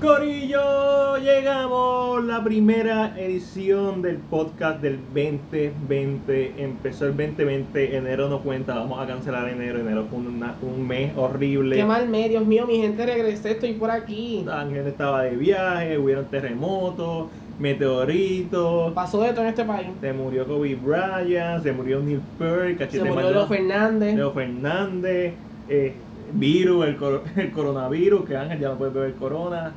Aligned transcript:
Corillo, 0.00 1.16
llegamos 1.18 2.24
la 2.24 2.44
primera 2.44 3.18
edición 3.18 4.00
del 4.00 4.18
podcast 4.18 4.80
del 4.80 5.00
2020. 5.12 6.54
Empezó 6.56 7.06
el 7.06 7.16
2020, 7.16 7.96
enero 7.96 8.28
no 8.28 8.38
cuenta, 8.40 8.76
vamos 8.76 9.00
a 9.00 9.08
cancelar 9.08 9.48
enero. 9.48 9.80
Enero 9.80 10.06
fue 10.08 10.20
una- 10.20 10.54
un 10.62 10.86
mes 10.86 11.10
horrible. 11.16 11.74
Qué 11.74 11.84
mal 11.84 12.08
mes, 12.08 12.30
Dios 12.30 12.46
mío, 12.46 12.64
mi 12.64 12.76
gente, 12.76 13.04
regresé, 13.04 13.50
estoy 13.52 13.72
por 13.72 13.90
aquí. 13.90 14.46
Ángel 14.48 14.86
estaba 14.86 15.24
de 15.24 15.36
viaje, 15.36 15.98
hubieron 15.98 16.26
terremotos, 16.26 17.26
meteoritos. 17.58 18.92
Pasó 18.92 19.20
de 19.22 19.30
todo 19.32 19.42
en 19.42 19.48
este 19.48 19.64
país. 19.64 19.88
Se 20.00 20.12
murió 20.12 20.46
Kobe 20.46 20.76
Bryant, 20.76 21.64
se 21.64 21.72
murió 21.72 21.98
Neil 21.98 22.20
Peart, 22.38 22.88
Se 22.88 22.98
murió 23.00 23.14
Maldonado, 23.16 23.30
Leo 23.34 23.46
Fernández. 23.48 24.14
Leo 24.14 24.30
Fernández, 24.32 25.34
eh, 25.68 25.92
virus, 26.34 26.86
el, 26.86 26.96
el 27.36 27.50
coronavirus, 27.50 28.24
que 28.26 28.36
Ángel 28.36 28.60
ya 28.60 28.68
no 28.68 28.76
puede 28.78 28.92
beber 28.92 29.14
corona. 29.14 29.72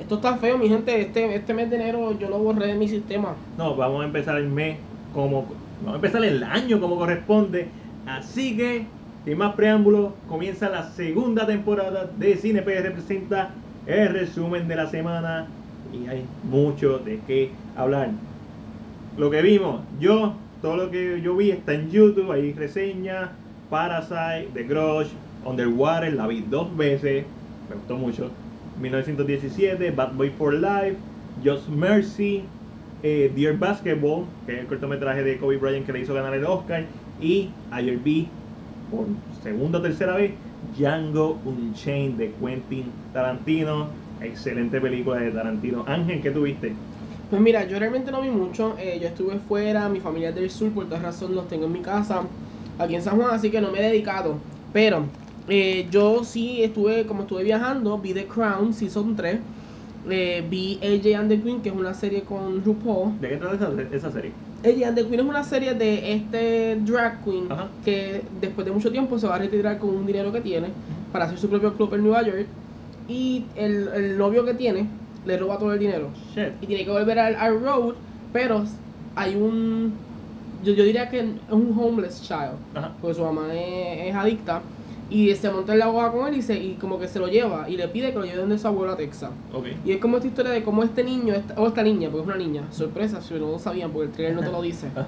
Esto 0.00 0.14
está 0.14 0.38
feo, 0.38 0.56
mi 0.56 0.68
gente. 0.68 0.98
Este, 0.98 1.34
este 1.34 1.52
mes 1.52 1.68
de 1.68 1.76
enero 1.76 2.18
yo 2.18 2.30
lo 2.30 2.38
borré 2.38 2.68
de 2.68 2.74
mi 2.74 2.88
sistema. 2.88 3.34
No, 3.58 3.76
vamos 3.76 4.02
a 4.02 4.06
empezar 4.06 4.36
el 4.38 4.48
mes 4.48 4.78
como. 5.12 5.46
Vamos 5.80 5.92
a 5.92 5.96
empezar 5.96 6.24
el 6.24 6.42
año 6.42 6.80
como 6.80 6.96
corresponde. 6.96 7.68
Así 8.06 8.56
que, 8.56 8.86
sin 9.24 9.38
más 9.38 9.54
preámbulos, 9.54 10.12
comienza 10.26 10.70
la 10.70 10.90
segunda 10.90 11.46
temporada 11.46 12.10
de 12.18 12.36
Cine 12.36 12.62
PR 12.62 12.90
presenta 12.92 13.50
el 13.86 14.08
resumen 14.08 14.66
de 14.68 14.76
la 14.76 14.86
semana. 14.86 15.46
Y 15.92 16.08
hay 16.08 16.24
mucho 16.44 16.98
de 16.98 17.20
qué 17.26 17.50
hablar. 17.76 18.10
Lo 19.18 19.30
que 19.30 19.42
vimos, 19.42 19.82
yo, 19.98 20.34
todo 20.62 20.76
lo 20.76 20.90
que 20.90 21.20
yo 21.20 21.36
vi 21.36 21.50
está 21.50 21.74
en 21.74 21.90
YouTube. 21.90 22.32
Hay 22.32 22.54
reseñas: 22.54 23.30
Parasite, 23.68 24.48
The 24.54 24.62
Grudge, 24.64 25.10
Underwater. 25.44 26.12
La 26.14 26.26
vi 26.26 26.40
dos 26.40 26.74
veces, 26.74 27.26
me 27.68 27.76
gustó 27.76 27.96
mucho. 27.96 28.30
1917, 28.80 29.90
Bad 29.90 30.14
Boy 30.14 30.30
for 30.30 30.54
Life, 30.54 30.96
Just 31.44 31.68
Mercy, 31.68 32.42
eh, 33.02 33.30
Dear 33.34 33.56
Basketball, 33.56 34.24
que 34.46 34.54
es 34.54 34.60
el 34.60 34.66
cortometraje 34.66 35.22
de 35.22 35.38
Kobe 35.38 35.56
Bryant 35.56 35.86
que 35.86 35.92
le 35.92 36.00
hizo 36.00 36.14
ganar 36.14 36.34
el 36.34 36.44
Oscar, 36.44 36.84
y 37.20 37.50
ayer 37.70 37.98
por 38.90 39.06
segunda 39.42 39.78
o 39.78 39.82
tercera 39.82 40.16
vez 40.16 40.32
Django 40.76 41.38
Unchained 41.44 42.16
de 42.16 42.32
Quentin 42.40 42.84
Tarantino. 43.12 43.88
Excelente 44.20 44.80
película 44.80 45.20
de 45.20 45.30
Tarantino. 45.30 45.84
Ángel, 45.86 46.20
¿qué 46.20 46.30
tuviste? 46.30 46.72
Pues 47.30 47.40
mira, 47.40 47.66
yo 47.66 47.78
realmente 47.78 48.10
no 48.10 48.20
vi 48.20 48.28
mucho. 48.28 48.74
eh, 48.78 48.98
yo 49.00 49.08
estuve 49.08 49.38
fuera, 49.38 49.88
mi 49.88 50.00
familia 50.00 50.30
es 50.30 50.34
del 50.34 50.50
sur, 50.50 50.72
por 50.72 50.88
tal 50.88 51.02
razón 51.02 51.34
los 51.34 51.48
tengo 51.48 51.66
en 51.66 51.72
mi 51.72 51.80
casa, 51.80 52.22
aquí 52.78 52.96
en 52.96 53.02
San 53.02 53.16
Juan, 53.16 53.30
así 53.32 53.50
que 53.50 53.60
no 53.60 53.70
me 53.70 53.78
he 53.78 53.90
dedicado. 53.90 54.42
Pero 54.72 55.04
eh, 55.50 55.86
yo 55.90 56.24
sí 56.24 56.62
estuve, 56.62 57.04
como 57.06 57.22
estuve 57.22 57.42
viajando, 57.44 57.98
vi 57.98 58.14
The 58.14 58.26
Crown 58.26 58.72
Season 58.72 59.14
3. 59.16 59.38
eh, 60.08 60.42
vi 60.48 60.78
AJ 60.82 61.14
and 61.20 61.28
the 61.28 61.40
Queen, 61.42 61.60
que 61.60 61.68
es 61.68 61.74
una 61.74 61.92
serie 61.92 62.22
con 62.22 62.64
RuPaul. 62.64 63.20
¿De 63.20 63.28
qué 63.28 63.36
trata 63.36 63.56
esa, 63.56 63.96
esa 63.96 64.10
serie? 64.12 64.32
AJ 64.64 64.84
and 64.88 64.96
the 64.96 65.06
Queen 65.06 65.20
es 65.20 65.26
una 65.26 65.44
serie 65.44 65.74
de 65.74 66.14
este 66.14 66.76
drag 66.86 67.22
queen 67.24 67.50
Ajá. 67.50 67.68
que 67.84 68.22
después 68.40 68.64
de 68.66 68.72
mucho 68.72 68.90
tiempo 68.90 69.18
se 69.18 69.26
va 69.26 69.34
a 69.36 69.38
retirar 69.38 69.78
con 69.78 69.90
un 69.90 70.06
dinero 70.06 70.32
que 70.32 70.40
tiene 70.40 70.68
para 71.12 71.26
hacer 71.26 71.38
su 71.38 71.48
propio 71.48 71.74
club 71.74 71.92
en 71.94 72.02
Nueva 72.02 72.22
York. 72.22 72.46
Y 73.08 73.44
el, 73.56 73.88
el 73.88 74.18
novio 74.18 74.44
que 74.44 74.54
tiene 74.54 74.86
le 75.26 75.36
roba 75.36 75.58
todo 75.58 75.72
el 75.74 75.78
dinero 75.80 76.08
Shit. 76.34 76.62
y 76.62 76.66
tiene 76.66 76.84
que 76.84 76.90
volver 76.90 77.18
al, 77.18 77.34
al 77.36 77.60
road, 77.60 77.94
pero 78.32 78.64
hay 79.16 79.34
un, 79.34 79.92
yo, 80.64 80.72
yo 80.74 80.84
diría 80.84 81.10
que 81.10 81.18
es 81.20 81.26
un 81.50 81.76
homeless 81.78 82.22
child, 82.22 82.54
Ajá. 82.74 82.92
porque 83.02 83.14
su 83.16 83.22
mamá 83.24 83.52
es, 83.52 84.08
es 84.08 84.14
adicta, 84.14 84.62
y 85.10 85.34
se 85.34 85.50
monta 85.50 85.72
en 85.72 85.80
la 85.80 85.88
boda 85.88 86.12
con 86.12 86.28
él 86.28 86.36
y, 86.38 86.42
se, 86.42 86.56
y 86.56 86.74
como 86.74 86.98
que 86.98 87.08
se 87.08 87.18
lo 87.18 87.26
lleva, 87.28 87.68
y 87.68 87.76
le 87.76 87.88
pide 87.88 88.12
que 88.12 88.18
lo 88.18 88.24
lleve 88.24 88.38
donde 88.38 88.58
su 88.58 88.66
abuelo 88.68 88.92
a 88.92 88.96
Texas. 88.96 89.30
Ok. 89.52 89.66
Y 89.84 89.92
es 89.92 89.98
como 90.00 90.16
esta 90.18 90.28
historia 90.28 90.52
de 90.52 90.62
cómo 90.62 90.82
este 90.84 91.02
niño, 91.02 91.34
esta- 91.34 91.60
o 91.60 91.66
esta 91.66 91.82
niña, 91.82 92.08
porque 92.10 92.22
es 92.30 92.34
una 92.36 92.36
niña, 92.44 92.62
sorpresa, 92.70 93.20
si 93.20 93.34
no 93.34 93.40
lo 93.40 93.58
sabían, 93.58 93.90
porque 93.90 94.06
el 94.06 94.12
trailer 94.12 94.36
no 94.36 94.42
te 94.42 94.52
lo 94.52 94.62
dice. 94.62 94.86
Ah. 94.96 95.06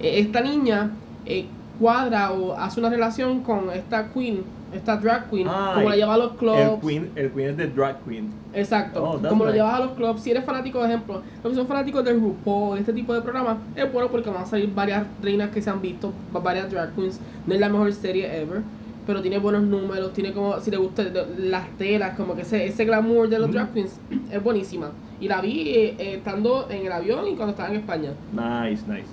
Eh, 0.00 0.18
esta 0.20 0.40
niña 0.40 0.90
eh, 1.26 1.46
cuadra 1.78 2.32
o 2.32 2.54
hace 2.56 2.80
una 2.80 2.90
relación 2.90 3.40
con 3.40 3.70
esta 3.70 4.10
queen, 4.12 4.42
esta 4.74 4.96
drag 4.96 5.30
queen, 5.30 5.48
Ay, 5.48 5.74
como 5.74 5.88
la 5.90 5.96
lleva 5.96 6.14
a 6.14 6.18
los 6.18 6.32
clubs. 6.32 6.58
El 6.58 6.80
Queen, 6.80 7.10
el 7.16 7.30
Queen 7.32 7.48
es 7.50 7.56
de 7.56 7.66
Drag 7.68 7.98
Queen. 8.04 8.30
Exacto. 8.52 9.02
Oh, 9.02 9.12
como 9.28 9.44
lo 9.44 9.50
nice. 9.50 9.56
llevas 9.58 9.74
a 9.74 9.84
los 9.84 9.92
clubs, 9.92 10.22
si 10.22 10.30
eres 10.30 10.44
fanático, 10.44 10.80
de 10.80 10.88
ejemplo, 10.88 11.22
los 11.42 11.52
que 11.52 11.56
son 11.58 11.66
fanáticos 11.66 12.04
del 12.04 12.20
RuPaul, 12.20 12.74
de 12.74 12.80
este 12.80 12.92
tipo 12.92 13.12
de 13.14 13.20
programas, 13.22 13.58
es 13.76 13.92
bueno 13.92 14.08
porque 14.10 14.28
van 14.30 14.42
a 14.42 14.46
salir 14.46 14.72
varias 14.74 15.04
reinas 15.22 15.50
que 15.50 15.60
se 15.62 15.70
han 15.70 15.80
visto, 15.80 16.12
va- 16.34 16.40
varias 16.40 16.70
drag 16.70 16.94
queens. 16.94 17.18
No 17.46 17.54
es 17.54 17.60
la 17.60 17.68
mejor 17.68 17.92
serie 17.92 18.26
ever, 18.42 18.60
pero 19.06 19.20
tiene 19.22 19.38
buenos 19.38 19.62
números, 19.62 20.12
tiene 20.12 20.32
como, 20.32 20.60
si 20.60 20.70
le 20.70 20.76
gusta 20.76 21.04
de- 21.04 21.48
las 21.48 21.68
telas, 21.76 22.16
como 22.16 22.34
que 22.34 22.42
ese, 22.42 22.66
ese 22.66 22.84
glamour 22.84 23.28
de 23.28 23.38
los 23.38 23.48
Ujú. 23.48 23.58
drag 23.58 23.72
queens 23.72 23.92
es 24.32 24.42
buenísima. 24.42 24.90
Y 25.20 25.28
la 25.28 25.40
vi 25.40 25.68
eh, 25.68 25.96
eh, 25.98 26.14
estando 26.16 26.66
en 26.70 26.86
el 26.86 26.92
avión 26.92 27.26
y 27.28 27.34
cuando 27.36 27.50
estaba 27.50 27.68
en 27.70 27.76
España. 27.76 28.10
Nice, 28.32 28.82
nice. 28.86 29.08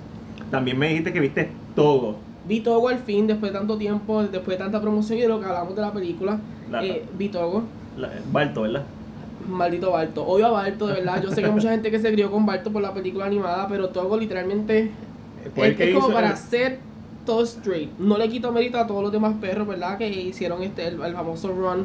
También 0.50 0.78
me 0.78 0.88
dijiste 0.88 1.12
que 1.12 1.20
viste 1.20 1.50
todo. 1.74 2.16
Vi 2.48 2.60
Togo 2.60 2.88
al 2.88 2.98
fin, 2.98 3.26
después 3.26 3.52
de 3.52 3.58
tanto 3.58 3.76
tiempo, 3.76 4.22
después 4.22 4.56
de 4.56 4.64
tanta 4.64 4.80
promoción 4.80 5.18
y 5.18 5.22
de 5.22 5.28
lo 5.28 5.38
que 5.38 5.46
hablamos 5.46 5.74
de 5.76 5.82
la 5.82 5.92
película. 5.92 6.38
La- 6.70 6.84
eh, 6.84 7.04
vi 7.18 7.28
Togo. 7.28 7.62
La, 7.96 8.10
Balto, 8.32 8.62
¿verdad? 8.62 8.84
Maldito 9.48 9.90
Barto. 9.92 10.26
Odio 10.26 10.46
a 10.46 10.50
Barto, 10.50 10.86
de 10.86 10.94
verdad. 10.94 11.22
Yo 11.22 11.30
sé 11.30 11.36
que 11.36 11.46
hay 11.46 11.52
mucha 11.52 11.70
gente 11.70 11.90
que 11.90 11.98
se 11.98 12.12
crió 12.12 12.30
con 12.30 12.46
Barto 12.46 12.70
por 12.70 12.82
la 12.82 12.92
película 12.92 13.26
animada, 13.26 13.66
pero 13.68 13.88
Togo 13.88 14.16
literalmente 14.16 14.92
es, 15.44 15.52
que 15.52 15.68
es 15.68 15.94
como 15.94 16.06
hizo 16.06 16.12
para 16.12 16.30
hacer 16.30 16.78
todo 17.28 17.42
straight. 17.44 17.90
No 17.98 18.16
le 18.16 18.26
quito 18.30 18.50
mérito 18.52 18.78
a 18.78 18.86
todos 18.86 19.02
los 19.02 19.12
demás 19.12 19.34
perros, 19.38 19.68
¿verdad? 19.68 19.98
Que 19.98 20.08
hicieron 20.08 20.62
este 20.62 20.86
el, 20.86 20.98
el 21.02 21.12
famoso 21.12 21.48
run 21.48 21.84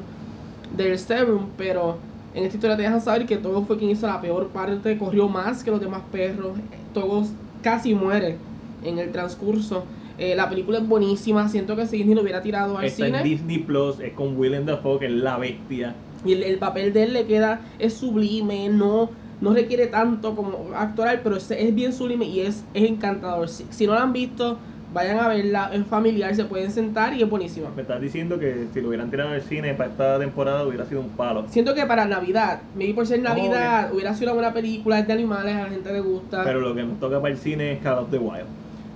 del 0.77 0.97
Serum, 0.97 1.47
pero 1.57 1.97
en 2.33 2.45
esta 2.45 2.55
historia 2.55 2.77
te 2.77 2.83
dejan 2.83 3.01
saber 3.01 3.25
que 3.25 3.35
Togo 3.35 3.65
fue 3.65 3.77
quien 3.77 3.91
hizo 3.91 4.07
la 4.07 4.21
peor 4.21 4.47
parte, 4.47 4.97
corrió 4.97 5.27
más 5.27 5.61
que 5.61 5.69
los 5.69 5.81
demás 5.81 6.01
perros. 6.13 6.57
Togo 6.93 7.27
casi 7.61 7.93
muere 7.93 8.37
en 8.85 8.99
el 8.99 9.11
transcurso. 9.11 9.83
Eh, 10.17 10.33
la 10.33 10.47
película 10.49 10.77
es 10.77 10.87
buenísima, 10.87 11.49
siento 11.49 11.75
que 11.75 11.87
si 11.87 11.97
Disney 11.97 12.15
lo 12.15 12.21
hubiera 12.21 12.41
tirado 12.41 12.77
al 12.77 12.85
Está 12.85 13.05
cine. 13.07 13.17
en 13.17 13.23
Disney 13.25 13.57
Plus, 13.59 13.99
es 13.99 14.13
con 14.13 14.37
Willem 14.37 14.65
Dafoe, 14.65 14.99
que 14.99 15.05
es 15.07 15.11
la 15.11 15.37
bestia. 15.37 15.93
Y 16.23 16.31
el, 16.31 16.43
el 16.43 16.57
papel 16.57 16.93
de 16.93 17.03
él 17.03 17.13
le 17.13 17.25
queda, 17.25 17.59
es 17.79 17.95
sublime, 17.95 18.69
no, 18.69 19.09
no 19.41 19.53
requiere 19.53 19.87
tanto 19.87 20.35
como 20.35 20.69
actoral, 20.73 21.19
pero 21.21 21.35
es, 21.35 21.51
es 21.51 21.75
bien 21.75 21.91
sublime 21.91 22.25
y 22.25 22.39
es, 22.39 22.63
es 22.73 22.89
encantador. 22.89 23.49
Si, 23.49 23.65
si 23.71 23.85
no 23.85 23.93
la 23.95 24.03
han 24.03 24.13
visto, 24.13 24.57
vayan 24.93 25.19
a 25.19 25.27
verla, 25.27 25.71
es 25.73 25.85
familiar, 25.87 26.35
se 26.35 26.45
pueden 26.45 26.71
sentar 26.71 27.13
y 27.13 27.23
es 27.23 27.29
buenísima. 27.29 27.69
Me 27.75 27.81
estás 27.81 27.99
diciendo 27.99 28.39
que 28.39 28.67
si 28.73 28.81
lo 28.81 28.89
hubieran 28.89 29.09
tirado 29.09 29.29
en 29.29 29.35
el 29.35 29.41
cine 29.41 29.73
para 29.73 29.89
esta 29.89 30.19
temporada 30.19 30.65
hubiera 30.65 30.85
sido 30.85 31.01
un 31.01 31.09
palo. 31.09 31.45
Siento 31.49 31.73
que 31.73 31.85
para 31.85 32.05
Navidad, 32.05 32.61
maybe 32.75 32.93
por 32.93 33.07
ser 33.07 33.21
Navidad, 33.21 33.91
hubiera 33.93 34.13
sido 34.13 34.31
una 34.31 34.41
buena 34.41 34.53
película, 34.53 34.99
es 34.99 35.07
de 35.07 35.13
animales, 35.13 35.55
a 35.55 35.63
la 35.63 35.69
gente 35.69 35.91
le 35.91 36.01
gusta. 36.01 36.43
Pero 36.43 36.61
lo 36.61 36.75
que 36.75 36.83
nos 36.83 36.99
toca 36.99 37.19
para 37.19 37.33
el 37.33 37.39
cine 37.39 37.73
es 37.73 37.79
Call 37.79 37.99
of 37.99 38.11
the 38.11 38.17
Wild. 38.17 38.45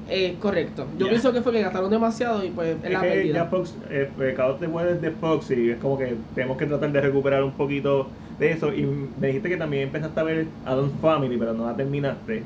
Eh, 0.09 0.38
correcto. 0.40 0.86
Yo 0.97 1.09
pienso 1.09 1.34
que 1.34 1.41
fue 1.41 1.52
que 1.52 1.62
gastaron 1.62 1.90
demasiado 1.90 2.46
y 2.46 2.50
pues 2.50 2.78
es 2.81 2.91
la 2.91 3.02
que 3.02 3.07
pérdida. 3.09 3.34
ya 3.34 3.46
Fox, 3.46 3.75
eh, 3.90 4.09
eh, 4.22 4.34
Call 4.38 4.52
of 4.52 4.59
the 4.59 4.68
Wild 4.68 4.90
es 4.90 5.02
de 5.02 5.12
Fox 5.12 5.52
y 5.52 5.72
es 5.72 5.78
como 5.80 5.97
que 5.97 6.16
tenemos 6.34 6.57
que 6.57 6.66
tratar 6.66 6.91
de 6.91 7.02
recuperar 7.02 7.44
un 7.44 7.52
poquito 7.52 8.07
de 8.40 8.52
eso. 8.52 8.74
Y 8.74 8.86
me 9.19 9.28
dijiste 9.28 9.50
que 9.50 9.57
también 9.57 9.84
empezaste 9.84 10.19
a 10.19 10.24
ver 10.24 10.47
Adam's 10.66 10.94
Family, 11.02 11.38
pero 11.38 11.53
no 11.53 11.66
la 11.66 11.75
terminaste. 11.75 12.44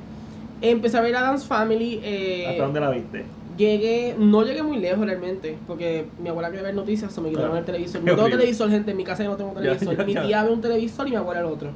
Empecé 0.61 0.97
a 0.97 1.01
ver 1.01 1.15
a 1.15 1.21
Dance 1.21 1.47
Family. 1.47 1.99
eh, 2.03 2.45
¿Hasta 2.47 2.63
dónde 2.63 2.79
la 2.79 2.91
viste? 2.91 3.25
Llegué, 3.61 4.15
no 4.17 4.41
llegué 4.43 4.63
muy 4.63 4.77
lejos 4.77 5.05
realmente, 5.05 5.55
porque 5.67 6.07
mi 6.19 6.29
abuela 6.29 6.49
quería 6.49 6.63
ver 6.63 6.73
noticias, 6.73 7.13
se 7.13 7.21
me 7.21 7.29
quitaron 7.29 7.55
Ah, 7.55 7.59
el 7.59 7.65
televisor. 7.65 8.01
No 8.05 8.15
tengo 8.15 8.29
televisor, 8.29 8.69
gente, 8.71 8.89
en 8.89 8.97
mi 8.97 9.03
casa 9.03 9.23
yo 9.23 9.29
no 9.29 9.35
tengo 9.37 9.53
Ya, 9.61 9.77
televisor. 9.77 9.97
ya, 9.97 10.03
mi 10.03 10.13
tía 10.27 10.43
ve 10.43 10.51
un 10.51 10.61
televisor 10.61 11.07
y 11.07 11.11
mi 11.11 11.15
abuela 11.17 11.41
el 11.41 11.45
otro. 11.45 11.69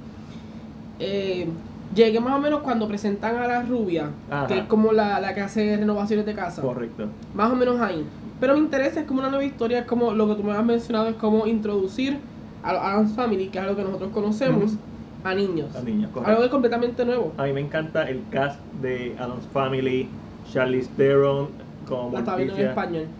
Eh, 1.00 1.48
llegué 1.94 2.20
más 2.20 2.34
o 2.38 2.42
menos 2.42 2.62
cuando 2.62 2.88
presentan 2.88 3.36
a 3.36 3.46
la 3.48 3.62
rubia, 3.62 4.10
Ajá. 4.32 4.48
que 4.48 4.58
es 4.60 4.64
como 4.66 4.94
la, 4.94 5.20
la 5.20 5.36
que 5.36 5.42
hace 5.42 5.78
renovaciones 5.78 6.26
de 6.26 6.34
casa. 6.34 6.64
Correcto. 6.64 7.06
Más 7.36 7.52
o 7.52 7.56
menos 7.56 7.80
ahí. 7.80 8.04
Pero 8.40 8.54
me 8.54 8.60
interesa, 8.60 9.02
es 9.02 9.06
como 9.06 9.20
una 9.20 9.30
nueva 9.30 9.46
historia, 9.46 9.80
es 9.80 9.86
como 9.86 10.12
lo 10.12 10.28
que 10.28 10.36
tú 10.42 10.44
me 10.44 10.54
has 10.54 10.66
mencionado, 10.66 11.08
es 11.10 11.16
como 11.18 11.46
introducir 11.46 12.18
a 12.64 12.72
a 12.72 12.94
Adam's 12.94 13.14
Family, 13.14 13.50
que 13.50 13.60
es 13.60 13.64
algo 13.64 13.76
que 13.76 13.84
nosotros 13.84 14.10
conocemos, 14.12 14.72
a 15.24 15.36
niños. 15.36 15.68
Algo 15.76 15.86
que 15.86 16.08
correcto. 16.12 16.44
es 16.46 16.50
completamente 16.50 17.06
nuevo. 17.06 17.32
A 17.38 17.44
mí 17.44 17.54
me 17.54 17.62
encanta 17.62 18.10
el 18.10 18.22
cast 18.32 18.60
de 18.82 19.16
Adam's 19.20 19.46
Family, 19.54 20.08
Charlize 20.52 20.90
Theron 20.98 21.50
como 21.86 22.12
La 22.12 22.20
estaba 22.20 22.38
viendo 22.38 22.56
en 22.56 22.62
español. 22.70 23.16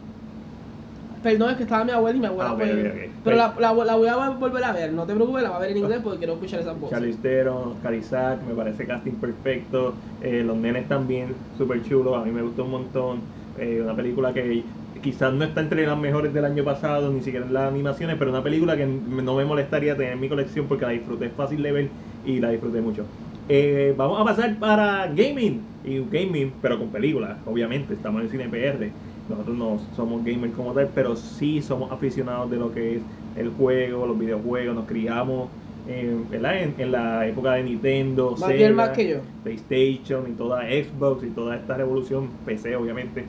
Perdón, 1.22 1.52
es 1.52 1.58
que 1.58 1.64
estaba 1.64 1.84
mi 1.86 1.92
abuela 1.92 2.18
y 2.18 2.20
mi 2.20 2.26
abuela 2.28 2.50
Ah, 2.52 2.54
ok, 2.54 2.60
pues- 2.60 2.72
ok, 2.72 2.78
ok. 2.92 3.22
Pero 3.24 3.36
la, 3.38 3.56
la, 3.60 3.74
la 3.86 3.96
voy 3.96 4.08
a 4.08 4.30
volver 4.30 4.64
a 4.64 4.72
ver, 4.74 4.94
no 4.94 5.06
te 5.08 5.14
preocupes, 5.16 5.44
la 5.44 5.50
voy 5.50 5.58
a 5.58 5.60
ver 5.62 5.72
en 5.72 5.78
inglés 5.78 6.00
porque 6.04 6.20
quiero 6.20 6.34
escuchar 6.34 6.60
esas 6.60 6.80
voces. 6.80 6.98
Charlize 6.98 7.20
Theron, 7.22 7.68
Oscar 7.70 7.94
Isaac, 7.96 8.42
me 8.44 8.54
parece 8.56 8.86
casting 8.86 9.20
perfecto. 9.20 10.00
Eh, 10.20 10.44
los 10.44 10.56
nenes 10.58 10.88
también, 10.88 11.48
súper 11.52 11.82
chulos, 11.84 12.16
a 12.18 12.24
mí 12.24 12.32
me 12.32 12.42
gustó 12.44 12.64
un 12.66 12.72
montón. 12.72 13.30
Eh, 13.56 13.82
una 13.82 13.96
película 13.96 14.34
que 14.34 14.72
quizás 15.02 15.34
no 15.34 15.44
está 15.46 15.62
entre 15.62 15.86
las 15.88 15.98
mejores 15.98 16.34
del 16.34 16.46
año 16.46 16.64
pasado, 16.64 17.12
ni 17.12 17.22
siquiera 17.24 17.46
en 17.46 17.54
las 17.54 17.70
animaciones, 17.72 18.18
pero 18.20 18.30
una 18.32 18.44
película 18.44 18.78
que 18.78 18.86
no 18.86 19.36
me 19.36 19.46
molestaría 19.46 19.98
tener 19.98 20.14
en 20.14 20.20
mi 20.20 20.30
colección 20.30 20.68
porque 20.68 20.86
la 20.86 20.92
disfruté 20.92 21.30
fácil 21.32 21.64
de 21.64 21.72
ver 21.72 21.98
y 22.22 22.40
la 22.40 22.50
disfruté 22.52 22.82
mucho. 22.82 23.16
Eh, 23.48 23.94
vamos 23.96 24.20
a 24.20 24.24
pasar 24.24 24.58
para 24.58 25.08
gaming. 25.08 25.62
Y 25.84 26.00
gaming, 26.00 26.52
pero 26.62 26.80
con 26.80 26.90
películas, 26.90 27.38
obviamente. 27.46 27.94
Estamos 27.94 28.24
en 28.24 28.30
Cine 28.30 28.50
PR. 28.50 28.90
Nosotros 29.30 29.58
no 29.58 29.80
somos 29.96 30.24
gamers 30.24 30.54
como 30.54 30.74
tal, 30.74 30.90
pero 30.94 31.16
sí 31.16 31.62
somos 31.62 31.92
aficionados 31.92 32.50
de 32.50 32.58
lo 32.58 32.74
que 32.74 32.98
es 32.98 33.02
el 33.36 33.50
juego, 33.50 34.08
los 34.08 34.18
videojuegos. 34.18 34.76
Nos 34.76 34.86
criamos 34.86 35.50
eh. 35.88 36.18
En, 36.32 36.74
en 36.78 36.92
la 36.92 37.28
época 37.28 37.54
de 37.54 37.64
Nintendo, 37.64 38.36
Más 38.40 38.50
bien 38.50 38.60
Sega, 38.60 38.76
más 38.76 38.90
que 38.90 39.10
yo. 39.10 39.18
PlayStation 39.44 40.32
y 40.32 40.34
toda 40.34 40.64
Xbox 40.64 41.24
y 41.24 41.30
toda 41.30 41.56
esta 41.56 41.78
revolución 41.78 42.30
PC 42.46 42.76
obviamente 42.76 43.26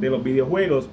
de 0.00 0.10
los 0.10 0.22
videojuegos 0.22 0.88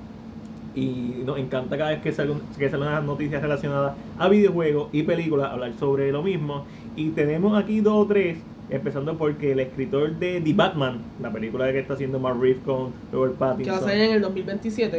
y 0.75 1.23
nos 1.25 1.39
encanta 1.39 1.75
cada 1.75 1.89
vez 1.91 2.01
que 2.01 2.11
salen 2.11 2.39
que 2.57 2.69
salen 2.69 2.87
unas 2.87 3.03
noticias 3.03 3.41
relacionadas 3.41 3.95
a 4.19 4.29
videojuegos 4.29 4.89
y 4.91 5.01
películas 5.03 5.51
hablar 5.51 5.73
sobre 5.79 6.11
lo 6.11 6.21
mismo 6.21 6.65
y 6.95 7.09
tenemos 7.09 7.57
aquí 7.57 7.81
dos 7.81 8.05
o 8.05 8.07
tres 8.07 8.37
empezando 8.69 9.17
porque 9.17 9.53
el 9.53 9.59
escritor 9.59 10.17
de 10.17 10.41
The 10.41 10.53
Batman 10.53 11.13
la 11.19 11.31
película 11.31 11.71
que 11.71 11.79
está 11.79 11.93
haciendo 11.93 12.19
Mark 12.19 12.39
Reeves 12.39 12.61
con 12.63 12.93
Robert 13.11 13.37
Que 13.61 13.71
va 13.71 13.77
a 13.77 13.81
Pattinson 13.81 13.81
salir 13.81 14.01
en 14.03 14.11
el 14.13 14.21
2027. 14.21 14.97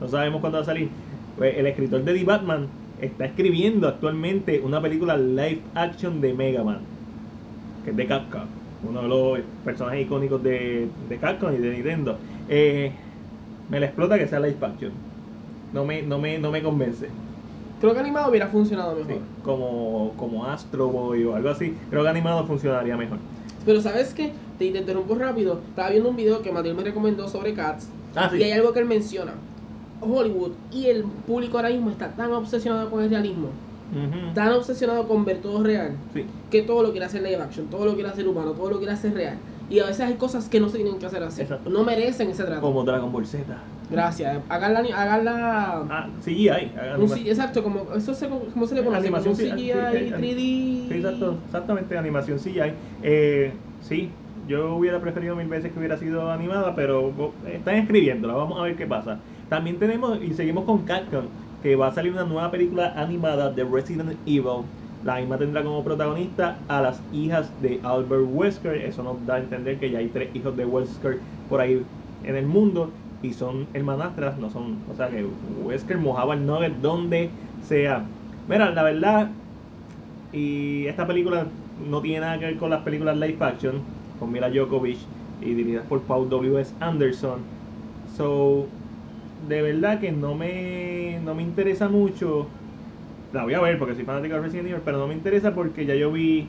no 0.00 0.08
sabemos 0.08 0.40
cuándo 0.40 0.58
va 0.58 0.62
a 0.62 0.66
salir. 0.66 0.96
Pues, 1.36 1.56
El 1.56 1.66
escritor 1.66 2.02
de 2.04 2.14
The 2.14 2.24
Batman 2.24 2.74
está 2.98 3.26
escribiendo 3.26 3.88
actualmente 3.88 4.60
una 4.60 4.82
película 4.82 5.16
live 5.16 5.70
action 5.74 6.20
de 6.20 6.34
Mega 6.34 6.64
Man, 6.64 6.88
que 7.84 7.90
es 7.90 7.96
de 7.96 8.06
Capcom, 8.06 8.48
uno 8.82 9.02
de 9.02 9.08
los 9.08 9.40
personajes 9.64 10.02
icónicos 10.06 10.42
de, 10.42 10.94
de 11.08 11.18
Capcom 11.18 11.52
y 11.54 11.58
de 11.58 11.70
Nintendo. 11.70 12.24
Eh, 12.48 13.04
me 13.68 13.80
la 13.80 13.86
explota 13.86 14.18
que 14.18 14.28
sea 14.28 14.40
live 14.40 14.58
action. 14.62 15.04
No 15.72 15.84
me, 15.84 16.02
no 16.02 16.18
me, 16.18 16.38
no 16.38 16.50
me 16.50 16.62
convence. 16.62 17.18
Creo 17.80 17.94
que 17.94 18.00
animado 18.00 18.30
hubiera 18.30 18.48
funcionado 18.48 18.96
Sí, 18.96 19.04
mejor. 19.06 19.22
como, 19.44 20.12
como 20.16 20.44
Astro 20.46 20.88
Boy 20.88 21.24
o 21.24 21.36
algo 21.36 21.48
así. 21.50 21.76
Creo 21.90 22.02
que 22.02 22.08
animado 22.08 22.44
funcionaría 22.46 22.96
mejor. 22.96 23.18
Pero 23.64 23.80
¿sabes 23.80 24.12
qué? 24.14 24.32
Te, 24.58 24.70
te 24.72 24.78
interrumpo 24.78 25.14
rápido. 25.14 25.60
Estaba 25.68 25.90
viendo 25.90 26.08
un 26.10 26.16
video 26.16 26.42
que 26.42 26.50
Matilde 26.50 26.76
me 26.76 26.82
recomendó 26.82 27.28
sobre 27.28 27.54
Cats. 27.54 27.88
Ah, 28.16 28.28
sí. 28.30 28.38
Y 28.38 28.42
hay 28.44 28.52
algo 28.52 28.72
que 28.72 28.80
él 28.80 28.86
menciona. 28.86 29.32
Hollywood 30.00 30.52
y 30.72 30.86
el 30.86 31.02
público 31.04 31.56
ahora 31.58 31.70
mismo 31.70 31.90
está 31.90 32.08
tan 32.12 32.32
obsesionado 32.32 32.88
con 32.90 33.02
el 33.02 33.10
realismo, 33.10 33.48
tan 34.32 34.52
obsesionado 34.52 35.08
con 35.08 35.24
ver 35.24 35.38
todo 35.42 35.62
real, 35.64 35.96
Sí. 36.14 36.24
que 36.52 36.62
todo 36.62 36.84
lo 36.84 36.92
quiere 36.92 37.06
hacer 37.06 37.22
live 37.22 37.36
action, 37.42 37.66
todo 37.66 37.84
lo 37.84 37.94
quiere 37.94 38.08
hacer 38.08 38.28
humano, 38.28 38.52
todo 38.52 38.70
lo 38.70 38.78
quiere 38.78 38.92
hacer 38.92 39.12
real. 39.14 39.38
Y 39.68 39.80
a 39.80 39.86
veces 39.86 40.02
hay 40.06 40.14
cosas 40.14 40.48
que 40.48 40.60
no 40.60 40.68
se 40.68 40.76
tienen 40.76 40.98
que 41.00 41.06
hacer 41.06 41.22
así. 41.24 41.42
Exacto. 41.42 41.68
No 41.68 41.82
merecen 41.82 42.30
ese 42.30 42.44
trato. 42.44 42.60
Como 42.60 42.84
Dragon 42.84 43.10
Ball 43.10 43.26
Z. 43.26 43.44
Gracias. 43.90 44.42
Hagan 44.48 44.74
la, 44.74 44.80
hagan 44.80 45.24
la 45.24 45.72
Ah, 45.90 46.08
CGI. 46.24 46.48
hagan 46.48 47.02
un 47.02 47.12
exacto, 47.18 47.62
como 47.62 47.86
eso 47.94 48.14
se, 48.14 48.28
¿cómo 48.28 48.66
se 48.66 48.74
le 48.74 48.84
conoce? 48.84 49.00
Animación 49.08 49.34
CGI, 49.34 49.70
eh, 49.70 50.12
3D. 50.16 50.88
Sí, 50.88 50.88
exacto, 50.90 51.36
exactamente, 51.46 51.96
animación 51.96 52.38
CGI. 52.38 52.72
Eh, 53.02 53.52
sí, 53.80 54.10
yo 54.46 54.74
hubiera 54.76 55.00
preferido 55.00 55.36
mil 55.36 55.48
veces 55.48 55.72
que 55.72 55.78
hubiera 55.78 55.96
sido 55.96 56.30
animada, 56.30 56.74
pero 56.74 57.12
están 57.52 57.76
escribiéndola, 57.76 58.34
vamos 58.34 58.58
a 58.58 58.62
ver 58.62 58.76
qué 58.76 58.86
pasa. 58.86 59.18
También 59.48 59.78
tenemos, 59.78 60.18
y 60.22 60.34
seguimos 60.34 60.64
con 60.64 60.84
Capcom, 60.84 61.24
que 61.62 61.74
va 61.76 61.88
a 61.88 61.94
salir 61.94 62.12
una 62.12 62.24
nueva 62.24 62.50
película 62.50 62.92
animada 62.96 63.50
de 63.50 63.64
Resident 63.64 64.12
Evil. 64.26 64.64
La 65.04 65.16
misma 65.16 65.38
tendrá 65.38 65.62
como 65.62 65.82
protagonista 65.84 66.58
a 66.68 66.82
las 66.82 67.00
hijas 67.12 67.50
de 67.62 67.80
Albert 67.84 68.24
Wesker. 68.30 68.74
Eso 68.76 69.02
nos 69.02 69.24
da 69.26 69.36
a 69.36 69.38
entender 69.38 69.78
que 69.78 69.90
ya 69.90 69.98
hay 70.00 70.08
tres 70.08 70.28
hijos 70.34 70.56
de 70.56 70.64
Wesker 70.66 71.18
por 71.48 71.60
ahí 71.60 71.82
en 72.24 72.36
el 72.36 72.46
mundo 72.46 72.90
y 73.22 73.32
son 73.32 73.66
hermanastras, 73.74 74.38
no 74.38 74.50
son, 74.50 74.76
o 74.92 74.96
sea 74.96 75.08
que 75.08 75.24
Wesker 75.64 75.98
mojaba 75.98 76.34
el 76.34 76.46
nugget 76.46 76.76
donde 76.80 77.30
sea. 77.66 78.04
Mira, 78.48 78.70
la 78.70 78.82
verdad, 78.82 79.30
y 80.32 80.86
esta 80.86 81.06
película 81.06 81.46
no 81.90 82.00
tiene 82.00 82.20
nada 82.20 82.38
que 82.38 82.46
ver 82.46 82.56
con 82.56 82.70
las 82.70 82.82
películas 82.82 83.16
live 83.16 83.36
action, 83.40 83.82
con 84.18 84.32
Mila 84.32 84.50
Djokovic 84.50 84.98
y 85.42 85.54
dirigidas 85.54 85.86
por 85.86 86.00
Paul 86.02 86.28
W.S. 86.28 86.72
Anderson. 86.80 87.40
So, 88.16 88.66
de 89.48 89.62
verdad 89.62 90.00
que 90.00 90.12
no 90.12 90.34
me, 90.34 91.20
no 91.24 91.34
me 91.34 91.42
interesa 91.42 91.88
mucho. 91.88 92.46
La 93.32 93.44
voy 93.44 93.54
a 93.54 93.60
ver 93.60 93.78
porque 93.78 93.94
soy 93.94 94.04
fanático 94.04 94.34
de 94.34 94.40
Resident 94.40 94.68
Evil, 94.68 94.82
pero 94.84 94.98
no 94.98 95.06
me 95.06 95.14
interesa 95.14 95.54
porque 95.54 95.84
ya 95.86 95.94
yo 95.94 96.10
vi 96.10 96.46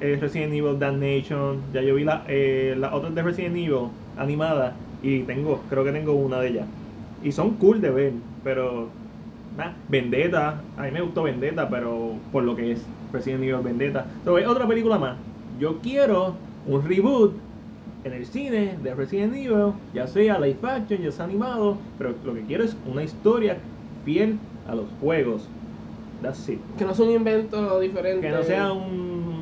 eh, 0.00 0.18
Resident 0.20 0.52
Evil 0.52 0.78
Damnation, 0.78 1.72
ya 1.72 1.82
yo 1.82 1.94
vi 1.94 2.04
la, 2.04 2.24
eh, 2.28 2.74
las 2.78 2.92
otras 2.92 3.14
de 3.14 3.22
Resident 3.22 3.56
Evil 3.56 3.90
animadas 4.16 4.74
y 5.04 5.20
tengo, 5.20 5.60
creo 5.68 5.84
que 5.84 5.92
tengo 5.92 6.14
una 6.14 6.40
de 6.40 6.48
ellas. 6.48 6.66
Y 7.22 7.30
son 7.30 7.50
cool 7.56 7.80
de 7.80 7.90
ver, 7.90 8.12
pero 8.42 8.88
nah, 9.56 9.72
Vendetta, 9.88 10.62
a 10.76 10.82
mí 10.82 10.90
me 10.90 11.02
gustó 11.02 11.24
Vendetta, 11.24 11.68
pero 11.68 12.14
por 12.32 12.42
lo 12.42 12.56
que 12.56 12.72
es 12.72 12.82
Resident 13.12 13.44
Evil 13.44 13.62
Vendetta. 13.62 14.06
So, 14.24 14.38
es 14.38 14.46
otra 14.46 14.66
película 14.66 14.98
más. 14.98 15.16
Yo 15.60 15.78
quiero 15.80 16.34
un 16.66 16.82
reboot 16.82 17.34
en 18.04 18.12
el 18.14 18.24
cine 18.24 18.76
de 18.82 18.94
Resident 18.94 19.34
Evil, 19.34 19.72
ya 19.92 20.06
sea 20.06 20.38
live 20.38 20.58
action, 20.62 21.02
ya 21.02 21.12
sea 21.12 21.26
animado, 21.26 21.76
pero 21.98 22.14
lo 22.24 22.34
que 22.34 22.40
quiero 22.42 22.64
es 22.64 22.74
una 22.90 23.02
historia 23.02 23.58
fiel 24.06 24.38
a 24.66 24.74
los 24.74 24.86
juegos. 25.00 25.48
That's 26.22 26.48
it. 26.48 26.60
Que 26.78 26.86
no 26.86 26.92
es 26.92 26.98
un 26.98 27.10
invento 27.10 27.78
diferente. 27.80 28.26
Que 28.26 28.32
no 28.32 28.42
sea 28.42 28.72
un 28.72 29.34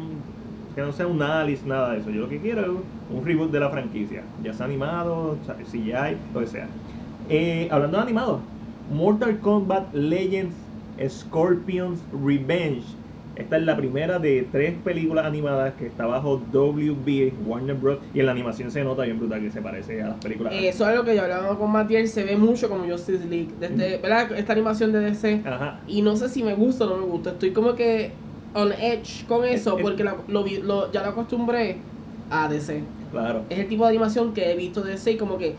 que 0.75 0.81
no 0.81 0.93
sea 0.93 1.07
un 1.07 1.23
Alice, 1.23 1.67
nada 1.67 1.93
de 1.93 2.01
eso. 2.01 2.11
Yo 2.11 2.23
lo 2.23 2.29
que 2.29 2.41
quiero 2.41 2.63
es 2.63 2.69
un 3.13 3.25
reboot 3.27 3.51
de 3.53 3.61
la 3.61 3.71
franquicia, 3.71 4.33
ya 4.37 4.53
sea 4.55 4.67
animado, 4.67 5.41
CGI, 5.43 6.27
lo 6.33 6.41
que 6.41 6.47
sea. 6.47 6.77
Eh, 7.25 7.69
hablando 7.71 7.99
de 7.99 8.03
animado, 8.05 8.55
Mortal 8.87 9.41
Kombat 9.41 9.95
Legends 9.95 10.71
Scorpions 11.09 12.09
Revenge. 12.11 12.99
Esta 13.35 13.57
es 13.57 13.63
la 13.63 13.77
primera 13.79 14.19
de 14.19 14.43
tres 14.53 14.83
películas 14.83 15.25
animadas 15.25 15.75
que 15.77 15.87
está 15.87 16.05
bajo 16.07 16.37
WB, 16.37 17.37
Warner 17.39 17.77
Bros. 17.77 18.05
Y 18.13 18.21
en 18.21 18.27
la 18.27 18.33
animación 18.33 18.71
se 18.71 18.85
nota 18.85 19.05
bien 19.05 19.19
brutal 19.19 19.41
que 19.41 19.51
se 19.51 19.63
parece 19.63 20.03
a 20.03 20.09
las 20.09 20.19
películas. 20.21 20.53
Eh, 20.55 20.69
Eso 20.69 20.85
es 20.85 20.91
algo 20.91 21.05
que 21.05 21.17
yo 21.17 21.23
hablaba 21.23 21.57
con 21.59 21.71
Matiel, 21.73 22.09
se 22.09 22.25
ve 22.25 22.37
mucho 22.37 22.69
como 22.69 22.85
Justice 22.87 23.25
League. 23.27 23.55
Desde, 23.59 23.99
¿verdad? 23.99 24.33
Esta 24.37 24.53
animación 24.53 24.93
de 24.93 25.01
DC. 25.01 25.43
Ajá. 25.47 25.83
Y 25.87 26.03
no 26.03 26.17
sé 26.17 26.29
si 26.29 26.43
me 26.43 26.55
gusta 26.55 26.85
o 26.85 26.89
no 26.91 26.99
me 26.99 27.05
gusta. 27.07 27.31
Estoy 27.31 27.53
como 27.55 27.75
que 27.75 28.23
on 28.53 28.73
edge 28.73 29.25
con 29.27 29.45
eso 29.47 29.81
porque 29.81 30.05
la- 30.05 30.25
lo, 30.29 30.45
lo- 30.63 30.93
ya 30.93 31.03
lo 31.03 31.09
acostumbré 31.09 31.91
a 32.29 32.49
DC. 32.49 32.85
Claro. 33.13 33.43
Es 33.51 33.59
el 33.59 33.69
tipo 33.69 33.85
de 33.85 33.91
animación 33.91 34.33
que 34.35 34.51
he 34.53 34.57
visto 34.57 34.83
de 34.83 34.93
DC 34.93 35.13
y 35.13 35.17
como 35.19 35.39
que 35.39 35.55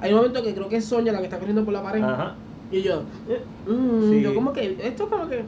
hay 0.00 0.12
un 0.12 0.18
momento 0.18 0.42
que 0.42 0.54
creo 0.54 0.68
que 0.68 0.76
es 0.76 0.84
Sonya 0.84 1.12
la 1.12 1.18
que 1.18 1.24
está 1.24 1.38
corriendo 1.38 1.64
por 1.64 1.74
la 1.74 1.82
pared. 1.82 2.02
Ajá. 2.02 2.36
Y 2.70 2.82
yo, 2.82 3.02
eh, 3.28 3.40
mm, 3.66 4.10
Sí. 4.10 4.20
yo 4.22 4.34
como 4.34 4.52
que, 4.52 4.76
esto 4.82 5.08
como 5.08 5.28
que... 5.28 5.42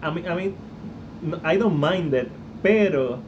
A 0.00 0.10
mí, 0.10 0.22
a 0.26 0.34
mí, 0.34 0.54
I 1.44 1.56
don't 1.56 1.82
mind 1.82 2.14
it, 2.14 2.28
pero 2.62 3.18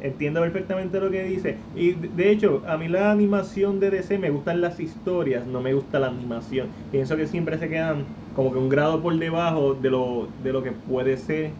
entiendo 0.00 0.40
perfectamente 0.40 1.00
lo 1.00 1.10
que 1.10 1.24
dice. 1.24 1.56
Y 1.74 1.92
de 1.92 2.08
de 2.08 2.30
hecho, 2.30 2.62
a 2.66 2.76
mí 2.76 2.88
la 2.88 3.10
animación 3.12 3.80
de 3.80 3.90
DC 3.90 4.18
me 4.18 4.30
gustan 4.30 4.60
las 4.60 4.80
historias, 4.80 5.46
no 5.46 5.60
me 5.60 5.74
gusta 5.74 5.98
la 5.98 6.08
animación. 6.08 6.68
Pienso 6.90 7.16
que 7.16 7.26
siempre 7.26 7.58
se 7.58 7.68
quedan 7.68 8.04
como 8.34 8.52
que 8.52 8.58
un 8.58 8.68
grado 8.68 9.02
por 9.02 9.16
debajo 9.18 9.74
de 9.74 9.90
lo, 9.90 10.28
de 10.42 10.52
lo 10.52 10.62
que 10.62 10.72
puede 10.72 11.16
ser 11.16 11.50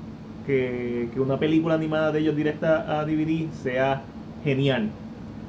que, 0.47 1.11
que 1.13 1.21
una 1.21 1.39
película 1.39 1.75
animada 1.75 2.13
de 2.13 2.21
ellos 2.21 2.37
directa 2.37 3.01
a 3.01 3.05
DVD 3.05 3.51
sea 3.53 4.03
genial. 4.45 4.91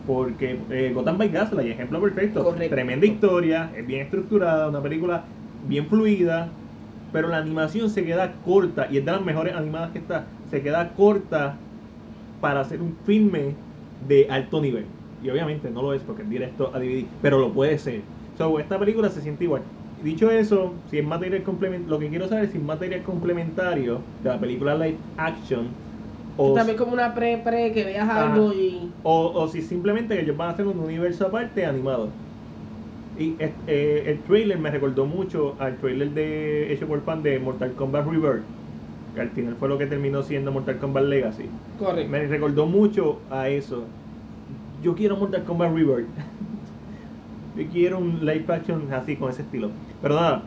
Porque 0.05 0.59
eh, 0.69 0.91
Gotham 0.93 1.17
by 1.17 1.29
Gaslight, 1.29 1.71
ejemplo 1.71 2.01
perfecto. 2.01 2.43
Correcto. 2.43 2.75
Tremenda 2.75 3.05
historia, 3.05 3.71
es 3.75 3.85
bien 3.85 4.01
estructurada, 4.01 4.69
una 4.69 4.81
película 4.81 5.23
bien 5.67 5.87
fluida, 5.87 6.49
pero 7.11 7.27
la 7.27 7.37
animación 7.37 7.89
se 7.89 8.03
queda 8.05 8.41
corta 8.43 8.87
y 8.89 8.97
es 8.97 9.05
de 9.05 9.11
las 9.11 9.21
mejores 9.21 9.55
animadas 9.55 9.91
que 9.91 9.99
está. 9.99 10.25
Se 10.49 10.61
queda 10.61 10.93
corta 10.93 11.57
para 12.39 12.61
hacer 12.61 12.81
un 12.81 12.97
filme 13.05 13.55
de 13.99 14.27
alto 14.29 14.61
nivel. 14.61 14.85
Y 15.21 15.29
obviamente 15.29 15.69
no 15.69 15.81
lo 15.83 15.93
es 15.93 16.03
porque 16.03 16.23
es 16.23 16.29
directo 16.29 16.71
a 16.73 16.79
DVD, 16.79 17.13
pero 17.21 17.39
lo 17.39 17.53
puede 17.53 17.77
ser. 17.77 18.09
So, 18.33 18.59
esta 18.59 18.79
película 18.79 19.09
se 19.09 19.21
siente 19.21 19.43
igual. 19.43 19.71
Dicho 19.97 20.31
eso, 20.31 20.81
si 20.89 20.97
es 20.97 21.05
material 21.05 21.43
complementario, 21.43 21.89
lo 21.89 21.99
que 21.99 22.09
quiero 22.09 22.27
saber 22.27 22.45
es 22.45 22.51
si 22.51 22.57
es 22.57 22.63
material 22.63 23.03
complementario 23.03 24.09
de 24.19 24.29
la 24.29 24.39
película 24.39 24.75
live 24.75 25.05
action 25.17 25.83
o, 26.37 26.53
También 26.53 26.77
como 26.77 26.93
una 26.93 27.13
pre-pre 27.13 27.71
que 27.73 27.83
veas 27.83 28.09
Ajá. 28.09 28.33
algo 28.33 28.53
y... 28.53 28.89
o, 29.03 29.31
o 29.33 29.47
si 29.47 29.61
simplemente 29.61 30.19
ellos 30.19 30.35
van 30.37 30.49
a 30.49 30.51
hacer 30.51 30.65
un 30.65 30.79
universo 30.79 31.27
aparte 31.27 31.65
animado. 31.65 32.09
Y 33.17 33.35
eh, 33.39 33.53
eh, 33.67 34.03
el 34.07 34.19
trailer 34.23 34.57
me 34.57 34.71
recordó 34.71 35.05
mucho 35.05 35.55
al 35.59 35.77
trailer 35.77 36.11
de 36.11 36.73
hecho 36.73 36.87
por 36.87 37.01
fan 37.03 37.21
de 37.21 37.39
Mortal 37.39 37.73
Kombat 37.73 38.07
Rebirth, 38.07 38.43
que 39.13 39.21
al 39.21 39.29
final 39.29 39.55
fue 39.57 39.67
lo 39.69 39.77
que 39.77 39.85
terminó 39.85 40.23
siendo 40.23 40.51
Mortal 40.51 40.79
Kombat 40.79 41.03
Legacy. 41.03 41.49
Correcto. 41.77 42.09
Me 42.09 42.25
recordó 42.27 42.65
mucho 42.65 43.19
a 43.29 43.49
eso. 43.49 43.83
Yo 44.81 44.95
quiero 44.95 45.17
Mortal 45.17 45.43
Kombat 45.43 45.73
Rebirth. 45.73 46.07
Yo 47.57 47.67
quiero 47.67 47.99
un 47.99 48.25
live 48.25 48.45
action 48.47 48.91
así 48.93 49.17
con 49.17 49.29
ese 49.29 49.41
estilo. 49.41 49.69
Pero 50.01 50.15
nada, 50.15 50.43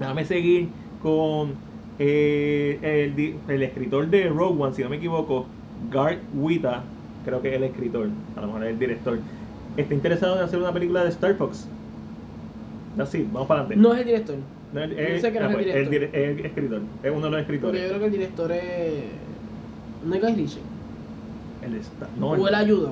déjame 0.00 0.24
seguir 0.24 0.68
con 1.02 1.52
eh, 1.98 2.78
el, 2.82 3.34
el 3.52 3.62
escritor 3.62 4.06
de 4.08 4.28
Rogue 4.28 4.62
One, 4.62 4.74
si 4.74 4.82
no 4.82 4.88
me 4.88 4.96
equivoco, 4.96 5.46
Garth 5.90 6.20
Wita, 6.34 6.82
creo 7.24 7.42
que 7.42 7.48
es 7.50 7.54
el 7.56 7.64
escritor, 7.64 8.08
a 8.36 8.40
lo 8.40 8.46
mejor 8.48 8.64
es 8.64 8.70
el 8.70 8.78
director. 8.78 9.18
Está 9.76 9.94
interesado 9.94 10.36
en 10.36 10.42
hacer 10.44 10.58
una 10.58 10.72
película 10.72 11.02
de 11.04 11.10
Star 11.10 11.34
Fox. 11.34 11.66
Así, 12.98 13.26
vamos 13.32 13.46
para 13.48 13.60
adelante. 13.60 13.80
No 13.82 13.94
es 13.94 14.00
el 14.00 14.06
director. 14.06 14.36
No, 14.72 14.80
sé 14.82 14.88
que 15.32 15.40
no 15.40 15.46
es 15.50 15.50
el 15.50 15.52
pues, 15.52 15.66
director. 15.66 15.92
dire- 15.94 16.10
es 16.12 16.38
el 16.38 16.46
escritor, 16.46 16.80
es 17.02 17.10
uno 17.12 17.24
de 17.26 17.30
los 17.30 17.40
Porque 17.42 17.52
yo 17.52 17.54
escritores. 17.54 17.86
creo 17.88 17.98
que 18.00 18.04
el 18.06 18.12
director 18.12 18.52
es... 18.52 19.04
No 20.06 20.14
es 20.14 20.20
Guy 20.22 20.34
Ritchie. 20.34 20.60
El 21.62 21.74
Star- 21.76 22.08
no, 22.18 22.30
o 22.30 22.48
él 22.48 22.54
ayuda. 22.54 22.90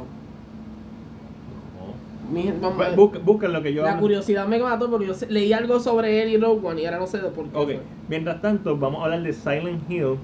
Mi- 2.28 2.50
vamos. 2.61 2.97
Busca, 2.97 3.18
busca 3.21 3.49
lo 3.49 3.62
que 3.62 3.73
yo 3.73 3.83
La 3.83 3.90
hablo. 3.90 4.02
curiosidad 4.02 4.47
me 4.47 4.59
mató 4.59 4.90
porque 4.90 5.06
yo 5.06 5.14
leí 5.28 5.52
algo 5.52 5.78
sobre 5.80 6.23
él 6.23 6.30
y 6.30 6.37
Rogue 6.37 6.66
One 6.66 6.83
y 6.83 6.85
ahora 6.87 6.99
no 6.99 7.06
sé 7.06 7.18
de 7.18 7.30
por 7.30 7.50
qué. 7.50 7.56
Ok, 7.59 7.64
fue. 7.66 7.80
mientras 8.09 8.40
tanto, 8.40 8.76
vamos 8.76 9.00
a 9.00 9.04
hablar 9.04 9.23
de 9.23 9.33
Silent 9.33 9.88
Hill 9.88 10.18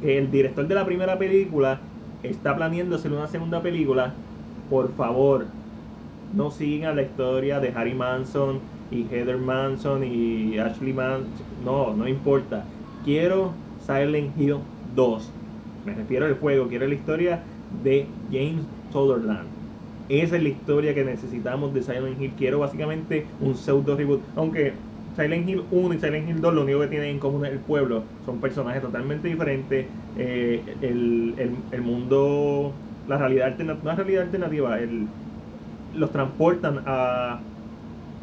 que 0.00 0.18
el 0.18 0.30
director 0.30 0.66
de 0.66 0.74
la 0.74 0.84
primera 0.84 1.18
película 1.18 1.80
está 2.22 2.56
planeando 2.56 2.96
hacer 2.96 3.12
una 3.12 3.26
segunda 3.28 3.62
película, 3.62 4.14
por 4.68 4.94
favor, 4.94 5.46
no 6.32 6.50
sigan 6.50 6.96
la 6.96 7.02
historia 7.02 7.60
de 7.60 7.68
Harry 7.74 7.94
Manson 7.94 8.62
y 8.90 9.08
Heather 9.08 9.38
Manson 9.38 10.04
y 10.04 10.58
Ashley 10.58 10.92
Manson. 10.92 11.46
No, 11.56 11.94
no 11.94 12.08
importa. 12.08 12.70
Quiero 13.02 13.54
Silent 13.76 14.36
Hill 14.36 14.56
2. 14.82 15.32
Me 15.84 15.94
refiero 15.94 16.26
al 16.26 16.38
juego, 16.38 16.68
quiero 16.68 16.86
la 16.88 16.94
historia 16.94 17.46
de 17.70 18.18
James 18.30 18.66
Sutherland. 18.90 19.50
Esa 20.08 20.36
es 20.36 20.42
la 20.42 20.48
historia 20.48 20.94
que 20.94 21.04
necesitamos 21.04 21.72
de 21.72 21.82
Silent 21.82 22.20
Hill. 22.20 22.32
Quiero 22.36 22.58
básicamente 22.58 23.26
un 23.40 23.54
pseudo 23.54 23.96
reboot. 23.96 24.20
Aunque 24.36 24.74
Silent 25.16 25.48
Hill 25.48 25.62
1 25.70 25.94
y 25.94 25.98
Silent 25.98 26.28
Hill 26.28 26.40
2 26.40 26.54
lo 26.54 26.62
único 26.62 26.80
que 26.80 26.88
tienen 26.88 27.10
en 27.10 27.18
común 27.18 27.46
es 27.46 27.52
el 27.52 27.58
pueblo. 27.58 28.02
Son 28.26 28.38
personajes 28.38 28.82
totalmente 28.82 29.28
diferentes. 29.28 29.86
Eh, 30.18 30.62
el, 30.82 31.34
el, 31.38 31.50
el, 31.70 31.82
mundo, 31.82 32.72
la 33.08 33.16
realidad 33.18 33.48
alternativa, 33.48 33.84
no 33.84 33.90
es 33.92 33.96
realidad 33.96 34.22
alternativa, 34.24 34.78
el, 34.78 35.06
los 35.94 36.10
transportan 36.10 36.82
a... 36.86 37.40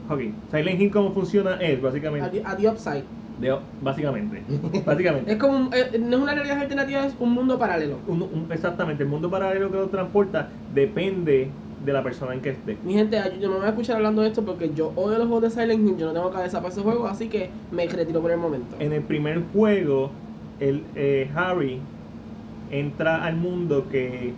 Ok, 0.09 0.21
Silent 0.51 0.81
Hill 0.81 0.91
cómo 0.91 1.13
funciona 1.13 1.55
es 1.55 1.81
básicamente... 1.81 2.41
A, 2.45 2.55
the 2.55 2.69
Upside. 2.69 3.03
De, 3.39 3.57
básicamente, 3.81 4.43
básicamente. 4.85 5.31
es 5.31 5.38
como 5.39 5.57
un, 5.57 5.73
eh, 5.73 5.97
no 6.00 6.17
es 6.17 6.21
una 6.21 6.35
realidad 6.35 6.59
alternativa, 6.59 7.05
es 7.05 7.15
un 7.19 7.31
mundo 7.31 7.57
paralelo. 7.57 7.97
Un, 8.07 8.21
un, 8.21 8.47
exactamente, 8.51 9.03
el 9.03 9.09
mundo 9.09 9.31
paralelo 9.31 9.71
que 9.71 9.77
lo 9.77 9.88
transporta 9.88 10.50
depende 10.75 11.50
de 11.85 11.93
la 11.93 12.03
persona 12.03 12.33
en 12.33 12.41
que 12.41 12.50
esté. 12.51 12.77
Mi 12.83 12.93
gente, 12.93 13.17
yo 13.39 13.47
no 13.47 13.53
me 13.53 13.59
voy 13.59 13.65
a 13.67 13.69
escuchar 13.69 13.97
hablando 13.97 14.21
de 14.21 14.29
esto 14.29 14.43
porque 14.43 14.71
yo 14.73 14.91
odio 14.95 15.17
los 15.17 15.27
juegos 15.27 15.43
de 15.43 15.50
Silent 15.50 15.88
Hill, 15.88 15.97
yo 15.97 16.07
no 16.07 16.13
tengo 16.13 16.31
cabeza 16.31 16.59
para 16.59 16.71
ese 16.71 16.81
juego, 16.81 17.07
así 17.07 17.27
que 17.27 17.50
me 17.71 17.88
retiro 17.88 18.21
por 18.21 18.31
el 18.31 18.38
momento. 18.38 18.75
En 18.79 18.93
el 18.93 19.01
primer 19.01 19.41
juego, 19.53 20.11
el 20.59 20.83
eh, 20.95 21.29
Harry 21.35 21.79
entra 22.69 23.23
al 23.23 23.35
mundo 23.35 23.88
que 23.89 24.33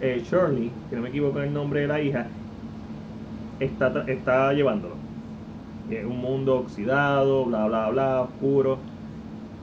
eh, 0.00 0.22
Shirley, 0.24 0.70
que 0.90 0.96
no 0.96 1.02
me 1.02 1.10
equivoco 1.10 1.38
en 1.38 1.48
el 1.48 1.54
nombre 1.54 1.82
de 1.82 1.86
la 1.86 2.00
hija, 2.00 2.26
está, 3.60 4.04
está 4.08 4.52
llevándolo. 4.52 4.96
Es 5.90 6.04
un 6.04 6.18
mundo 6.18 6.58
oxidado, 6.58 7.44
bla, 7.44 7.66
bla, 7.66 7.90
bla, 7.90 8.22
oscuro. 8.22 8.78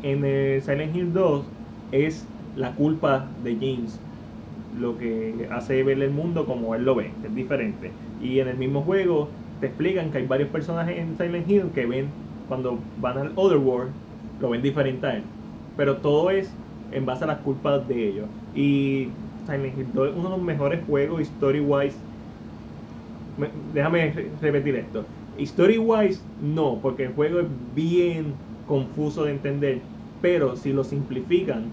En 0.04 0.24
el 0.24 0.62
Silent 0.62 0.96
Hill 0.96 1.14
2 1.14 1.46
es 1.92 2.26
la 2.56 2.72
culpa 2.76 3.28
de 3.44 3.56
James 3.56 4.00
lo 4.78 4.98
que 4.98 5.48
hace 5.52 5.84
ver 5.84 6.02
el 6.02 6.12
mundo 6.12 6.46
como 6.46 6.76
él 6.76 6.86
lo 6.86 6.96
ve, 6.96 7.12
es 7.24 7.36
diferente. 7.36 7.92
Y 8.22 8.40
en 8.40 8.48
el 8.48 8.58
mismo 8.58 8.82
juego 8.82 9.30
te 9.60 9.68
explican 9.68 10.12
que 10.12 10.20
hay 10.20 10.28
varios 10.28 10.50
personajes 10.50 10.98
en 10.98 11.18
Silent 11.18 11.50
Hill 11.50 11.72
que 11.74 11.86
ven 11.86 12.08
cuando 12.48 12.80
van 13.00 13.18
al 13.18 13.32
Otherworld, 13.36 13.92
lo 14.42 14.50
ven 14.50 14.62
diferente 14.62 15.06
a 15.06 15.16
él. 15.18 15.24
Pero 15.78 15.98
todo 15.98 16.30
es 16.30 16.52
en 16.92 17.06
base 17.06 17.24
a 17.24 17.28
las 17.28 17.40
culpas 17.40 17.88
de 17.88 18.10
ellos. 18.10 18.26
Y 18.56 19.10
Silent 19.46 19.78
Hill 19.78 19.88
2 19.94 20.10
es 20.10 20.16
uno 20.16 20.30
de 20.30 20.38
los 20.38 20.46
mejores 20.46 20.82
juegos 20.86 21.22
story 21.22 21.60
wise. 21.60 21.96
Déjame 23.74 24.14
repetir 24.42 24.76
esto. 24.76 25.06
Story 25.38 25.78
wise 25.78 26.22
no, 26.42 26.80
porque 26.82 27.06
el 27.06 27.14
juego 27.14 27.40
es 27.40 27.48
bien 27.74 28.34
confuso 28.68 29.24
de 29.24 29.32
entender. 29.32 29.82
Pero 30.22 30.56
si 30.56 30.74
lo 30.74 30.84
simplifican 30.84 31.72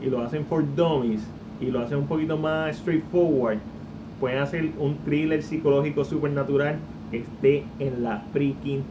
y 0.00 0.06
lo 0.06 0.20
hacen 0.22 0.44
for 0.46 0.64
dummies, 0.76 1.26
y 1.60 1.66
lo 1.66 1.80
hacen 1.80 1.98
un 1.98 2.06
poquito 2.06 2.36
más 2.36 2.76
straightforward, 2.76 3.58
pueden 4.20 4.38
hacer 4.38 4.70
un 4.78 4.96
thriller 5.04 5.42
psicológico 5.42 6.04
supernatural 6.04 6.76
que 7.10 7.18
esté 7.18 7.64
en 7.78 8.02
la 8.02 8.22
freaking 8.32 8.82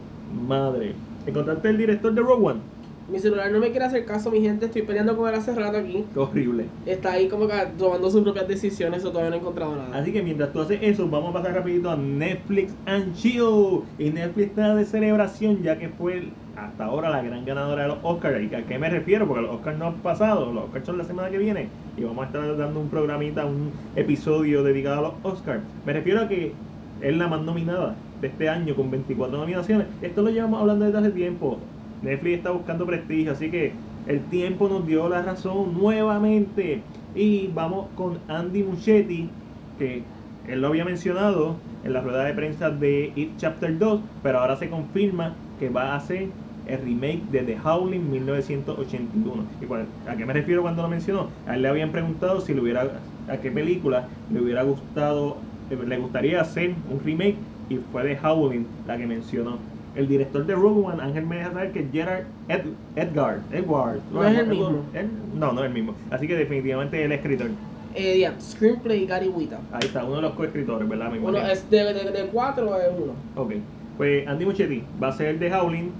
madre. 0.48 0.94
¿Encontraste 1.26 1.68
el 1.68 1.78
director 1.78 2.12
de 2.12 2.20
Rogue 2.20 2.46
One? 2.46 2.60
Mi 3.08 3.20
celular 3.20 3.52
no 3.52 3.60
me 3.60 3.70
quiere 3.70 3.84
hacer 3.84 4.04
caso, 4.04 4.32
mi 4.32 4.40
gente. 4.40 4.66
Estoy 4.66 4.82
peleando 4.82 5.16
con 5.16 5.28
él 5.28 5.34
hace 5.36 5.54
rato 5.54 5.78
aquí. 5.78 6.04
Horrible. 6.16 6.64
Está 6.86 7.12
ahí 7.12 7.28
como 7.28 7.46
que 7.46 7.54
tomando 7.78 8.10
sus 8.10 8.22
propias 8.22 8.48
decisiones 8.48 9.04
o 9.04 9.10
todavía 9.10 9.30
no 9.30 9.36
he 9.36 9.38
encontrado 9.38 9.76
nada. 9.76 9.96
Así 9.96 10.12
que 10.12 10.22
mientras 10.22 10.52
tú 10.52 10.60
haces 10.60 10.80
eso, 10.82 11.08
vamos 11.08 11.30
a 11.30 11.34
pasar 11.34 11.54
rapidito 11.54 11.88
a 11.88 11.96
Netflix 11.96 12.74
and 12.86 13.14
Chill. 13.14 13.82
Y 14.00 14.10
Netflix 14.10 14.48
está 14.48 14.74
de 14.74 14.84
celebración 14.84 15.62
ya 15.62 15.78
que 15.78 15.88
fue 15.88 16.30
hasta 16.56 16.86
ahora 16.86 17.10
la 17.10 17.22
gran 17.22 17.44
ganadora 17.44 17.82
de 17.82 17.88
los 17.88 17.98
Oscars. 18.02 18.42
¿Y 18.42 18.54
a 18.54 18.64
qué 18.64 18.78
me 18.78 18.88
refiero? 18.88 19.26
Porque 19.26 19.42
los 19.42 19.54
Oscars 19.54 19.78
no 19.78 19.86
han 19.88 19.94
pasado, 19.94 20.52
los 20.52 20.64
Oscars 20.64 20.86
son 20.86 20.98
la 20.98 21.04
semana 21.04 21.30
que 21.30 21.38
viene. 21.38 21.68
Y 21.96 22.04
vamos 22.04 22.24
a 22.24 22.26
estar 22.26 22.56
dando 22.56 22.80
un 22.80 22.88
programita, 22.88 23.44
un 23.44 23.72
episodio 23.94 24.62
dedicado 24.62 24.98
a 24.98 25.02
los 25.02 25.14
Oscars. 25.22 25.62
Me 25.84 25.92
refiero 25.92 26.22
a 26.22 26.28
que 26.28 26.52
es 27.00 27.16
la 27.16 27.28
más 27.28 27.42
nominada 27.42 27.94
de 28.20 28.28
este 28.28 28.48
año 28.48 28.74
con 28.74 28.90
24 28.90 29.36
nominaciones. 29.36 29.86
Esto 30.00 30.22
lo 30.22 30.30
llevamos 30.30 30.60
hablando 30.60 30.86
desde 30.86 30.98
hace 30.98 31.10
tiempo. 31.10 31.58
Netflix 32.02 32.38
está 32.38 32.50
buscando 32.50 32.86
prestigio, 32.86 33.32
así 33.32 33.50
que 33.50 33.72
el 34.06 34.20
tiempo 34.24 34.68
nos 34.68 34.86
dio 34.86 35.08
la 35.08 35.22
razón 35.22 35.74
nuevamente. 35.74 36.80
Y 37.14 37.48
vamos 37.48 37.88
con 37.96 38.18
Andy 38.28 38.62
Muschietti, 38.62 39.28
que 39.78 40.02
él 40.48 40.60
lo 40.60 40.68
había 40.68 40.84
mencionado 40.84 41.56
en 41.84 41.92
la 41.92 42.00
rueda 42.00 42.24
de 42.24 42.32
prensa 42.34 42.70
de 42.70 43.12
It 43.14 43.36
Chapter 43.36 43.78
2, 43.78 44.00
pero 44.22 44.40
ahora 44.40 44.56
se 44.56 44.68
confirma 44.68 45.34
que 45.58 45.70
va 45.70 45.92
a 45.92 45.96
hacer 45.96 46.28
el 46.68 46.82
remake 46.82 47.22
de 47.30 47.40
The 47.40 47.58
Howling 47.64 48.10
1981. 48.10 49.44
¿Y 49.60 50.08
a 50.10 50.16
qué 50.16 50.26
me 50.26 50.32
refiero 50.32 50.62
cuando 50.62 50.82
lo 50.82 50.88
mencionó? 50.88 51.28
A 51.46 51.54
él 51.54 51.62
le 51.62 51.68
habían 51.68 51.92
preguntado 51.92 52.40
si 52.40 52.54
le 52.54 52.60
hubiera, 52.60 52.90
a 53.28 53.36
qué 53.38 53.50
película 53.50 54.08
le 54.32 54.40
hubiera 54.40 54.62
gustado, 54.62 55.36
le 55.70 55.98
gustaría 55.98 56.40
hacer 56.40 56.74
un 56.90 57.00
remake 57.04 57.36
y 57.68 57.78
fue 57.92 58.02
The 58.02 58.18
Howling 58.26 58.66
la 58.86 58.96
que 58.96 59.06
mencionó 59.06 59.58
el 59.96 60.08
director 60.08 60.44
de 60.44 60.54
Rogue 60.54 60.86
One, 60.86 61.02
Ángel 61.02 61.26
me 61.26 61.36
deja 61.36 61.52
saber 61.52 61.72
que 61.72 61.86
Gerard 61.90 62.24
Edgar, 62.96 63.40
Edward, 63.50 64.00
no, 64.12 64.24
es 64.24 64.38
el 64.38 64.46
mismo. 64.46 64.84
no, 65.34 65.52
no 65.52 65.60
es 65.60 65.66
el 65.66 65.72
mismo. 65.72 65.94
Así 66.10 66.28
que 66.28 66.36
definitivamente 66.36 67.02
el 67.02 67.12
escritor. 67.12 67.48
Eh, 67.94 68.18
yeah, 68.18 68.34
screenplay 68.38 69.06
Gary 69.06 69.28
Wita. 69.28 69.58
Ahí 69.72 69.86
está, 69.86 70.04
uno 70.04 70.16
de 70.16 70.22
los 70.22 70.34
coescritores, 70.34 70.86
¿verdad? 70.86 71.10
Mi 71.10 71.18
uno 71.18 71.38
es 71.38 71.68
de, 71.70 71.94
de, 71.94 72.10
de, 72.10 72.26
cuatro 72.26 72.78
es 72.78 72.88
uno. 72.94 73.14
Ok. 73.36 73.54
Pues 73.96 74.28
Andy 74.28 74.44
Muchetti 74.44 74.82
va 75.02 75.08
a 75.08 75.12
ser 75.12 75.28
el 75.28 75.38
de 75.38 75.54
Howling. 75.54 75.90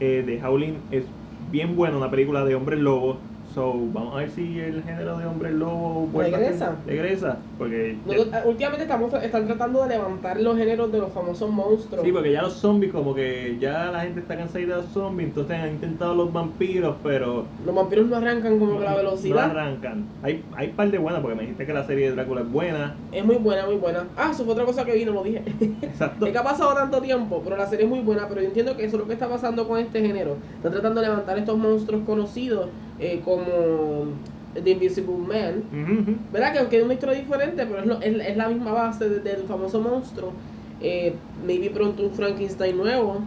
Eh, 0.00 0.22
de 0.24 0.42
Howling 0.42 0.86
es 0.90 1.14
bien 1.36 1.74
bueno, 1.76 1.98
una 1.98 2.10
película 2.10 2.44
de 2.44 2.54
hombres 2.54 2.78
lobos 2.78 3.26
So, 3.54 3.74
vamos 3.92 4.14
a 4.14 4.18
ver 4.18 4.30
si 4.30 4.60
el 4.60 4.82
género 4.82 5.18
de 5.18 5.26
hombre 5.26 5.50
lobo 5.52 6.06
vuelve 6.12 6.36
regresa. 6.36 6.76
regresa. 6.86 7.38
Porque 7.56 7.96
últimamente 8.44 8.82
estamos 8.82 9.12
están 9.14 9.46
tratando 9.46 9.82
de 9.82 9.88
levantar 9.88 10.40
los 10.40 10.56
géneros 10.56 10.92
de 10.92 10.98
los 10.98 11.12
famosos 11.12 11.50
monstruos. 11.50 12.04
Sí, 12.04 12.12
porque 12.12 12.32
ya 12.32 12.42
los 12.42 12.54
zombies, 12.54 12.92
como 12.92 13.14
que 13.14 13.56
ya 13.58 13.90
la 13.90 14.00
gente 14.00 14.20
está 14.20 14.36
cansada 14.36 14.60
de 14.60 14.66
los 14.66 14.86
zombies, 14.86 15.30
entonces 15.30 15.56
han 15.56 15.70
intentado 15.70 16.14
los 16.14 16.32
vampiros, 16.32 16.96
pero. 17.02 17.46
Los 17.64 17.74
vampiros 17.74 18.06
no 18.06 18.16
arrancan 18.16 18.58
como 18.58 18.80
la 18.80 18.94
velocidad. 18.94 19.46
No 19.46 19.60
arrancan. 19.60 20.04
Hay, 20.22 20.44
hay 20.54 20.68
par 20.68 20.90
de 20.90 20.98
buenas, 20.98 21.20
porque 21.20 21.36
me 21.36 21.42
dijiste 21.42 21.66
que 21.66 21.72
la 21.72 21.86
serie 21.86 22.10
de 22.10 22.16
Drácula 22.16 22.42
es 22.42 22.52
buena. 22.52 22.94
Es 23.12 23.24
muy 23.24 23.36
buena, 23.36 23.64
muy 23.66 23.76
buena. 23.76 24.04
Ah, 24.16 24.30
eso 24.32 24.44
fue 24.44 24.52
otra 24.52 24.66
cosa 24.66 24.84
que 24.84 24.92
vino, 24.92 25.12
lo 25.12 25.22
dije. 25.22 25.42
Exacto. 25.82 26.26
es 26.26 26.32
que 26.32 26.38
ha 26.38 26.44
pasado 26.44 26.74
tanto 26.74 27.00
tiempo, 27.00 27.40
pero 27.42 27.56
la 27.56 27.66
serie 27.66 27.86
es 27.86 27.90
muy 27.90 28.00
buena, 28.00 28.28
pero 28.28 28.42
yo 28.42 28.48
entiendo 28.48 28.76
que 28.76 28.84
eso 28.84 28.96
es 28.96 29.00
lo 29.00 29.06
que 29.06 29.14
está 29.14 29.28
pasando 29.28 29.66
con 29.66 29.78
este 29.78 30.00
género. 30.00 30.36
Están 30.56 30.72
tratando 30.72 31.00
de 31.00 31.08
levantar 31.08 31.38
estos 31.38 31.56
monstruos 31.56 32.02
conocidos 32.04 32.68
eh, 33.00 33.20
como 33.24 34.06
The 34.54 34.70
Invisible 34.70 35.16
Man, 35.16 36.18
¿verdad? 36.32 36.52
Que 36.52 36.58
aunque 36.58 36.78
es 36.78 36.84
una 36.84 36.94
historia 36.94 37.18
diferente, 37.18 37.66
pero 37.66 37.80
es, 37.80 37.86
lo, 37.86 38.00
es, 38.00 38.28
es 38.28 38.36
la 38.36 38.48
misma 38.48 38.72
base 38.72 39.08
del 39.08 39.42
famoso 39.44 39.80
monstruo. 39.80 40.32
Eh, 40.80 41.12
maybe 41.44 41.70
pronto 41.70 42.04
un 42.04 42.12
Frankenstein 42.12 42.76
nuevo. 42.76 43.20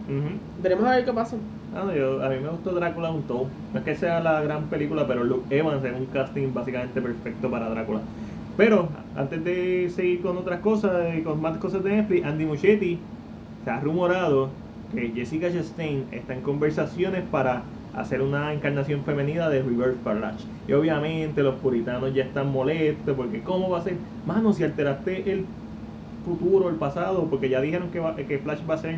Veremos 0.62 0.86
a 0.86 0.96
ver 0.96 1.04
qué 1.04 1.12
pasa. 1.12 1.36
Ah, 1.74 1.90
yo, 1.94 2.22
a 2.22 2.28
mí 2.28 2.36
me 2.42 2.48
gustó 2.48 2.72
Drácula 2.72 3.10
un 3.10 3.22
todo. 3.22 3.46
No 3.72 3.78
es 3.78 3.84
que 3.84 3.94
sea 3.94 4.20
la 4.20 4.42
gran 4.42 4.64
película, 4.64 5.06
pero 5.06 5.24
Luke 5.24 5.54
Evans 5.56 5.84
es 5.84 5.92
un 5.94 6.06
casting 6.06 6.52
básicamente 6.52 7.00
perfecto 7.00 7.50
para 7.50 7.68
Drácula. 7.70 8.00
Pero 8.56 8.88
antes 9.16 9.42
de 9.44 9.90
seguir 9.94 10.20
con 10.20 10.36
otras 10.36 10.60
cosas 10.60 11.14
y 11.16 11.22
con 11.22 11.40
más 11.40 11.56
cosas 11.56 11.82
de 11.84 11.90
Netflix, 11.96 12.26
Andy 12.26 12.44
Muschietti 12.44 12.98
se 13.64 13.70
ha 13.70 13.80
rumorado 13.80 14.50
que 14.94 15.08
Jessica 15.14 15.50
Chastain 15.50 16.04
está 16.12 16.34
en 16.34 16.42
conversaciones 16.42 17.22
para 17.30 17.62
hacer 17.94 18.22
una 18.22 18.52
encarnación 18.52 19.04
femenina 19.04 19.48
de 19.48 19.62
Reverse 19.62 19.98
Flash. 20.02 20.42
Y 20.66 20.72
obviamente 20.72 21.42
los 21.42 21.56
puritanos 21.56 22.14
ya 22.14 22.24
están 22.24 22.50
molestos 22.50 23.14
porque 23.16 23.42
¿cómo 23.42 23.68
va 23.70 23.78
a 23.78 23.82
ser? 23.82 23.96
Mano, 24.26 24.52
si 24.52 24.64
alteraste 24.64 25.30
el 25.30 25.44
futuro, 26.24 26.68
el 26.68 26.76
pasado, 26.76 27.26
porque 27.28 27.48
ya 27.48 27.60
dijeron 27.60 27.90
que, 27.90 28.00
que 28.24 28.38
Flash 28.38 28.60
va 28.68 28.74
a 28.74 28.78
ser 28.78 28.96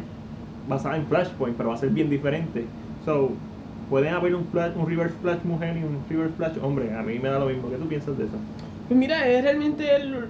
basada 0.68 0.96
en 0.96 1.06
Flashpoint, 1.06 1.56
pero 1.56 1.70
va 1.70 1.74
a 1.74 1.78
ser 1.78 1.90
bien 1.90 2.08
diferente. 2.08 2.64
So, 3.04 3.32
pueden 3.90 4.14
haber 4.14 4.34
un, 4.34 4.46
flash, 4.46 4.72
un 4.76 4.88
Reverse 4.88 5.14
Flash 5.20 5.42
mujer 5.44 5.76
y 5.76 5.82
un 5.82 6.04
Reverse 6.08 6.34
Flash 6.36 6.56
hombre. 6.62 6.94
A 6.94 7.02
mí 7.02 7.18
me 7.18 7.28
da 7.28 7.38
lo 7.38 7.46
mismo. 7.46 7.68
¿Qué 7.70 7.76
tú 7.76 7.88
piensas 7.88 8.16
de 8.16 8.24
eso? 8.24 8.36
Pues 8.88 8.98
mira, 8.98 9.26
es 9.28 9.42
realmente 9.42 9.96
el, 9.96 10.26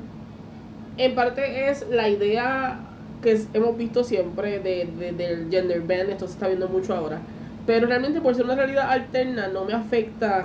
en 0.97 1.15
parte 1.15 1.71
es 1.71 1.87
la 1.91 2.09
idea 2.09 2.81
que 3.23 3.41
hemos 3.53 3.77
visto 3.77 4.05
siempre 4.05 4.61
de, 4.61 5.13
del 5.13 5.51
gender 5.51 5.81
band, 5.81 6.11
esto 6.11 6.27
se 6.27 6.35
está 6.35 6.49
viendo 6.49 6.69
mucho 6.69 6.95
ahora 6.95 7.21
pero 7.65 7.87
realmente 7.87 8.21
por 8.21 8.35
ser 8.35 8.45
una 8.45 8.55
realidad 8.57 8.91
alterna 8.91 9.49
no 9.49 9.65
me 9.65 9.73
afecta 9.73 10.45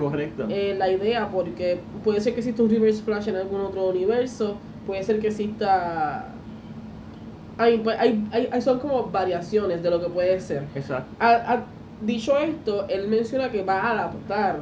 eh, 0.50 0.76
la 0.78 0.90
idea 0.90 1.30
porque 1.32 1.78
puede 2.04 2.22
ser 2.22 2.34
que 2.34 2.40
exista 2.40 2.64
un 2.64 2.70
reverse 2.70 3.04
flash 3.04 3.28
en 3.30 3.36
algún 3.36 3.62
otro 3.62 3.88
universo, 3.90 4.62
puede 4.86 5.04
ser 5.04 5.20
que 5.20 5.28
exista... 5.28 6.36
Hay, 7.58 7.78
pues, 7.80 7.98
hay, 8.00 8.24
hay, 8.32 8.62
son 8.62 8.80
como 8.80 9.12
variaciones 9.12 9.84
de 9.84 9.90
lo 9.90 10.00
que 10.00 10.10
puede 10.10 10.40
ser. 10.40 10.64
Exacto. 10.74 11.10
dicho 12.00 12.38
esto, 12.38 12.88
él 12.88 13.10
menciona 13.10 13.52
que 13.52 13.64
va 13.64 13.82
a 13.82 13.92
adaptar 13.92 14.62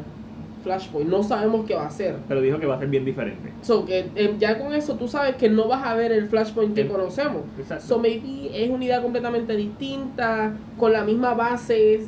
Flashpoint. 0.63 1.09
No 1.09 1.21
sabemos 1.23 1.65
qué 1.67 1.75
va 1.75 1.85
a 1.85 1.91
ser. 1.91 2.15
Pero 2.27 2.41
dijo 2.41 2.59
que 2.59 2.65
va 2.65 2.75
a 2.75 2.79
ser 2.79 2.89
bien 2.89 3.05
diferente. 3.05 3.53
So, 3.61 3.85
que 3.85 4.11
eh, 4.15 4.35
ya 4.39 4.57
con 4.57 4.73
eso 4.73 4.97
tú 4.97 5.07
sabes 5.07 5.35
que 5.35 5.49
no 5.49 5.67
vas 5.67 5.85
a 5.85 5.95
ver 5.95 6.11
el 6.11 6.27
Flashpoint 6.27 6.73
que 6.73 6.81
El- 6.81 6.87
conocemos. 6.87 7.43
Exacto. 7.57 7.85
So 7.85 7.99
maybe 7.99 8.49
es 8.53 8.69
una 8.69 8.83
idea 8.83 9.01
completamente 9.01 9.55
distinta, 9.55 10.57
con 10.75 10.91
la 10.91 11.03
misma 11.03 11.35
base, 11.35 11.99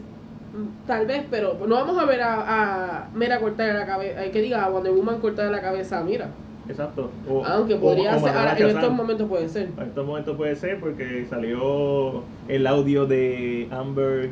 tal 0.86 1.06
vez, 1.06 1.26
pero 1.30 1.54
no 1.68 1.76
vamos 1.76 1.98
a 1.98 2.06
ver 2.06 2.22
a, 2.22 3.04
a 3.06 3.10
Mera 3.14 3.40
cortarle 3.40 3.74
la 3.74 3.86
cabeza, 3.86 4.32
que 4.32 4.42
diga 4.42 4.64
a 4.66 4.70
Wonder 4.70 4.92
Woman 4.94 5.20
cortarle 5.20 5.52
la 5.52 5.62
cabeza 5.62 6.00
a 6.00 6.04
Mira. 6.04 6.28
Exacto. 6.68 7.10
O- 7.28 7.44
Aunque 7.46 7.76
podría 7.78 8.16
o 8.16 8.20
ser, 8.20 8.30
ahora, 8.30 8.58
en 8.58 8.68
estos 8.68 8.92
momentos 8.94 9.28
puede 9.28 9.50
ser. 9.50 9.70
En 9.78 9.88
estos 9.88 10.06
momentos 10.06 10.38
puede 10.38 10.56
ser 10.56 10.80
porque 10.80 11.26
salió 11.26 12.24
el 12.48 12.68
audio 12.68 13.06
de 13.06 13.68
Amber 13.72 14.30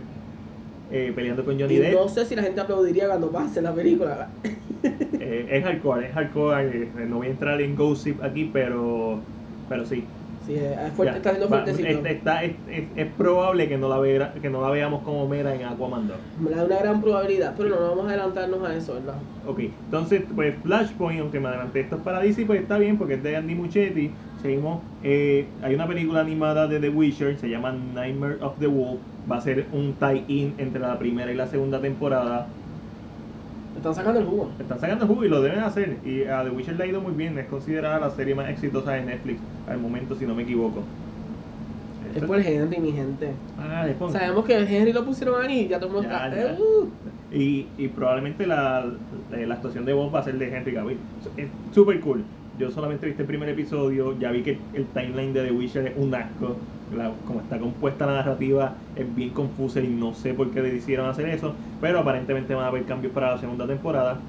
eh, 0.91 1.11
peleando 1.15 1.43
con 1.43 1.59
Johnny 1.59 1.75
Y 1.75 1.77
Depp. 1.79 1.93
no 1.93 2.07
sé 2.07 2.25
si 2.25 2.35
la 2.35 2.43
gente 2.43 2.61
aplaudiría 2.61 3.07
cuando 3.07 3.31
pase 3.31 3.61
la 3.61 3.73
película. 3.73 4.29
Eh, 5.19 5.47
es 5.49 5.63
hardcore, 5.63 6.07
es 6.07 6.13
hardcore. 6.13 6.83
eh, 6.83 6.91
no 7.07 7.17
voy 7.17 7.27
a 7.27 7.31
entrar 7.31 7.59
en 7.61 7.75
gossip 7.75 8.21
aquí, 8.23 8.45
pero, 8.45 9.29
pero 9.67 9.85
sí. 9.85 10.13
Sí, 10.47 10.55
es 10.55 10.93
fuerte, 10.95 11.17
está 11.17 11.31
siendo 11.31 11.49
fuertecito. 11.49 11.97
este- 11.97 12.11
está- 12.11 12.43
es, 12.43 12.61
es- 12.65 12.91
es 12.95 13.15
probable 13.15 13.67
que 13.67 13.77
no, 13.77 13.89
la 13.89 13.99
vea- 13.99 14.33
que 14.41 14.49
no 14.49 14.61
la 14.61 14.69
veamos 14.69 15.03
como 15.03 15.27
Mera 15.27 15.53
en 15.55 15.63
Aquaman 15.65 16.07
2. 16.07 16.21
Me 16.35 16.51
da 16.51 16.63
una 16.65 16.77
gran 16.79 17.01
probabilidad, 17.01 17.53
pero 17.57 17.69
no 17.69 17.81
vamos 17.89 18.05
a 18.05 18.09
adelantarnos 18.09 18.63
a 18.67 18.75
eso, 18.75 18.93
¿verdad? 18.93 19.29
Ok, 19.41 19.59
entonces, 19.59 20.25
pues 20.33 20.61
Flashpoint, 20.61 21.21
aunque 21.21 21.39
me 21.39 21.47
adelanté 21.47 21.81
esto 21.81 21.97
es 21.97 22.01
para 22.01 22.19
DC, 22.19 22.45
pues 22.45 22.61
está 22.61 22.77
bien 22.77 22.97
porque 22.97 23.15
es 23.15 23.23
de 23.23 23.35
Andy 23.35 23.55
Muschietti. 23.55 24.17
Seguimos, 24.35 24.87
eh, 25.01 25.55
hay 25.61 25.73
una 25.75 25.87
película 25.87 26.21
animada 26.21 26.67
de 26.67 26.79
The 26.79 26.89
Witcher, 26.89 27.37
se 27.37 27.49
llama 27.49 27.71
Nightmare 27.71 28.39
of 28.41 28.57
the 28.59 28.67
Wolf. 28.67 29.05
Va 29.29 29.37
a 29.37 29.41
ser 29.41 29.69
un 29.71 29.97
tie-in 29.97 30.55
entre 30.59 30.81
la 30.81 30.97
primera 30.99 31.31
y 31.31 31.35
la 31.35 31.47
segunda 31.47 31.81
temporada. 31.81 32.56
Están 33.77 33.95
sacando 33.95 34.19
el 34.19 34.25
jugo. 34.25 34.49
Están 34.59 34.79
sacando 34.79 35.07
jugo 35.07 35.25
y 35.25 35.29
lo 35.29 35.41
deben 35.41 35.59
hacer. 35.59 35.97
Y 36.05 36.23
a 36.25 36.43
The 36.43 36.49
Witcher 36.49 36.75
le 36.75 36.83
ha 36.83 36.87
ido 36.87 37.01
muy 37.01 37.13
bien, 37.13 37.37
es 37.37 37.47
considerada 37.47 37.99
la 37.99 38.09
serie 38.11 38.35
más 38.35 38.49
exitosa 38.49 38.93
de 38.93 39.05
Netflix 39.05 39.39
al 39.67 39.79
momento, 39.79 40.15
si 40.15 40.25
no 40.25 40.35
me 40.35 40.43
equivoco. 40.43 40.81
Es 42.15 42.23
por 42.23 42.39
Henry, 42.39 42.79
mi 42.79 42.91
gente. 42.91 43.31
Ah, 43.57 43.85
de 43.85 43.93
Punk. 43.93 44.11
Sabemos 44.11 44.45
que 44.45 44.55
Henry 44.57 44.93
lo 44.93 45.05
pusieron 45.05 45.43
ahí 45.45 45.61
y 45.61 45.67
ya 45.67 45.79
todo 45.79 45.89
el 45.89 45.93
mundo 45.95 46.09
Ya, 46.09 46.27
está. 46.27 46.53
ya. 46.53 46.57
"Uh". 46.59 46.89
Y, 47.29 47.73
y 47.77 47.87
probablemente 47.89 48.47
la, 48.47 48.85
la, 49.29 49.37
la 49.37 49.53
actuación 49.55 49.85
de 49.85 49.93
voz 49.93 50.13
va 50.13 50.19
a 50.19 50.23
ser 50.23 50.37
de 50.37 50.55
Henry 50.55 50.73
Cavill. 50.73 50.97
Es 51.35 51.49
súper 51.73 51.99
cool. 51.99 52.23
Yo 52.57 52.71
solamente 52.71 53.05
viste 53.05 53.21
el 53.21 53.27
primer 53.27 53.49
episodio, 53.49 54.17
ya 54.19 54.31
vi 54.31 54.41
que 54.41 54.57
el 54.73 54.85
timeline 54.87 55.31
de 55.33 55.45
The 55.45 55.51
Witcher 55.51 55.87
es 55.87 55.93
un 55.97 56.13
asco. 56.15 56.55
Como 57.25 57.41
está 57.41 57.59
compuesta 57.59 58.05
la 58.05 58.13
narrativa 58.13 58.73
es 58.95 59.15
bien 59.15 59.29
confusa 59.31 59.81
y 59.81 59.87
no 59.87 60.13
sé 60.13 60.33
por 60.33 60.49
qué 60.51 60.61
decidieron 60.61 61.09
hacer 61.09 61.27
eso. 61.29 61.53
Pero 61.81 61.99
aparentemente 61.99 62.55
van 62.55 62.65
a 62.65 62.67
haber 62.69 62.85
cambios 62.85 63.13
para 63.13 63.31
la 63.31 63.37
segunda 63.37 63.67
temporada. 63.67 64.19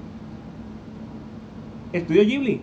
Estudio 1.91 2.23
Ghibli 2.23 2.61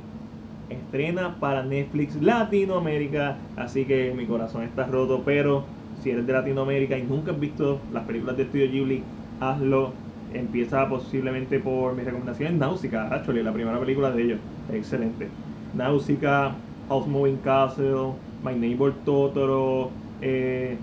estrena 0.69 1.37
para 1.41 1.63
Netflix 1.65 2.21
Latinoamérica, 2.21 3.37
así 3.57 3.85
que 3.85 4.13
mi 4.17 4.27
corazón 4.27 4.63
está 4.63 4.87
roto, 4.87 5.23
pero 5.25 5.65
si 6.03 6.11
eres 6.11 6.27
de 6.27 6.33
Latinoamérica 6.33 6.99
y 6.99 7.03
nunca 7.03 7.33
has 7.33 7.41
visto 7.41 7.81
las 7.93 8.05
películas 8.05 8.37
de 8.37 8.45
Estudio 8.45 8.71
Ghibli, 8.71 9.03
hazlo. 9.41 9.93
Empieza 10.33 10.89
posiblemente 10.89 11.61
por 11.61 11.95
mi 11.95 12.03
recomendación 12.03 12.53
es 12.53 12.59
Náusica, 12.59 13.09
actually, 13.09 13.43
la 13.43 13.53
primera 13.53 13.79
película 13.79 14.11
de 14.11 14.23
ellos, 14.23 14.41
excelente. 14.73 15.46
Náusica, 15.76 16.54
House 16.88 17.06
Moving 17.06 17.38
Castle, 17.38 18.14
My 18.42 18.54
Neighbor 18.54 18.92
Totoro, 19.04 19.90
eh, 20.21 20.76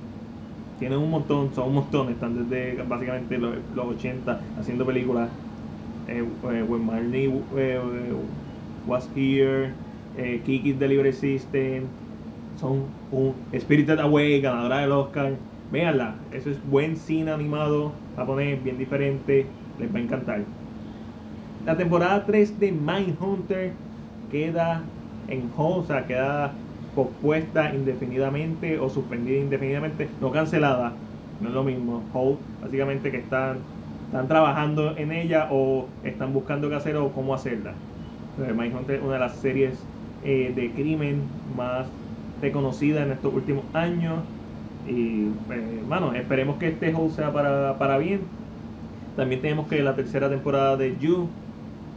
tienen 0.79 0.99
un 0.99 1.09
montón, 1.09 1.53
son 1.53 1.69
un 1.69 1.75
montón, 1.75 2.09
están 2.09 2.47
desde 2.49 2.83
básicamente 2.83 3.37
los, 3.37 3.55
los 3.75 3.85
80 3.87 4.39
haciendo 4.59 4.85
películas. 4.85 5.29
Eh, 6.07 6.23
eh, 6.51 6.63
When 6.67 6.85
Marnie 6.85 7.27
eh, 7.27 7.31
eh, 7.57 7.79
Was 8.85 9.09
Here, 9.15 9.73
Kiki's 10.45 10.77
Delivery 10.77 11.13
System, 11.13 11.85
son 12.59 12.83
un 13.11 13.33
Spirited 13.57 13.99
Away, 13.99 14.41
ganadora 14.41 14.79
del 14.79 14.91
Oscar. 14.91 15.33
Véanla, 15.71 16.15
eso 16.31 16.51
es 16.51 16.57
buen 16.69 16.97
cine 16.97 17.31
animado 17.31 17.93
japonés, 18.15 18.61
bien 18.63 18.77
diferente, 18.77 19.47
les 19.79 19.93
va 19.93 19.97
a 19.99 20.01
encantar. 20.01 20.41
La 21.65 21.77
temporada 21.77 22.25
3 22.25 22.59
de 22.59 22.71
Mindhunter 22.73 23.71
queda 24.33 24.81
en 25.27 25.51
sea, 25.87 26.07
queda 26.07 26.51
pospuesta 26.95 27.73
indefinidamente 27.73 28.79
o 28.79 28.89
suspendida 28.89 29.37
indefinidamente, 29.37 30.09
no 30.19 30.31
cancelada, 30.31 30.93
no 31.39 31.49
es 31.49 31.53
lo 31.53 31.63
mismo. 31.63 32.03
Hold, 32.13 32.39
básicamente 32.61 33.11
que 33.11 33.17
están, 33.17 33.59
están 34.07 34.27
trabajando 34.27 34.97
en 34.97 35.11
ella 35.11 35.47
o 35.51 35.87
están 36.03 36.33
buscando 36.33 36.67
qué 36.69 36.75
hacer 36.75 36.97
o 36.97 37.13
cómo 37.13 37.33
hacerla. 37.35 37.73
Eh, 38.39 38.53
Mindhunter 38.53 38.95
es 38.97 39.03
una 39.03 39.13
de 39.13 39.19
las 39.19 39.39
series 39.39 39.87
eh, 40.23 40.51
de 40.55 40.73
crimen 40.73 41.21
más 41.55 41.87
reconocida 42.41 43.03
en 43.03 43.11
estos 43.11 43.33
últimos 43.33 43.65
años. 43.73 44.23
Y, 44.87 45.27
eh, 45.51 45.83
mano, 45.87 46.13
esperemos 46.13 46.57
que 46.57 46.69
este 46.69 46.93
hold 46.93 47.11
sea 47.13 47.31
para, 47.31 47.77
para 47.77 47.97
bien. 47.99 48.21
También 49.15 49.41
tenemos 49.41 49.67
que 49.67 49.83
la 49.83 49.95
tercera 49.95 50.29
temporada 50.29 50.75
de 50.77 50.97
You 50.97 51.29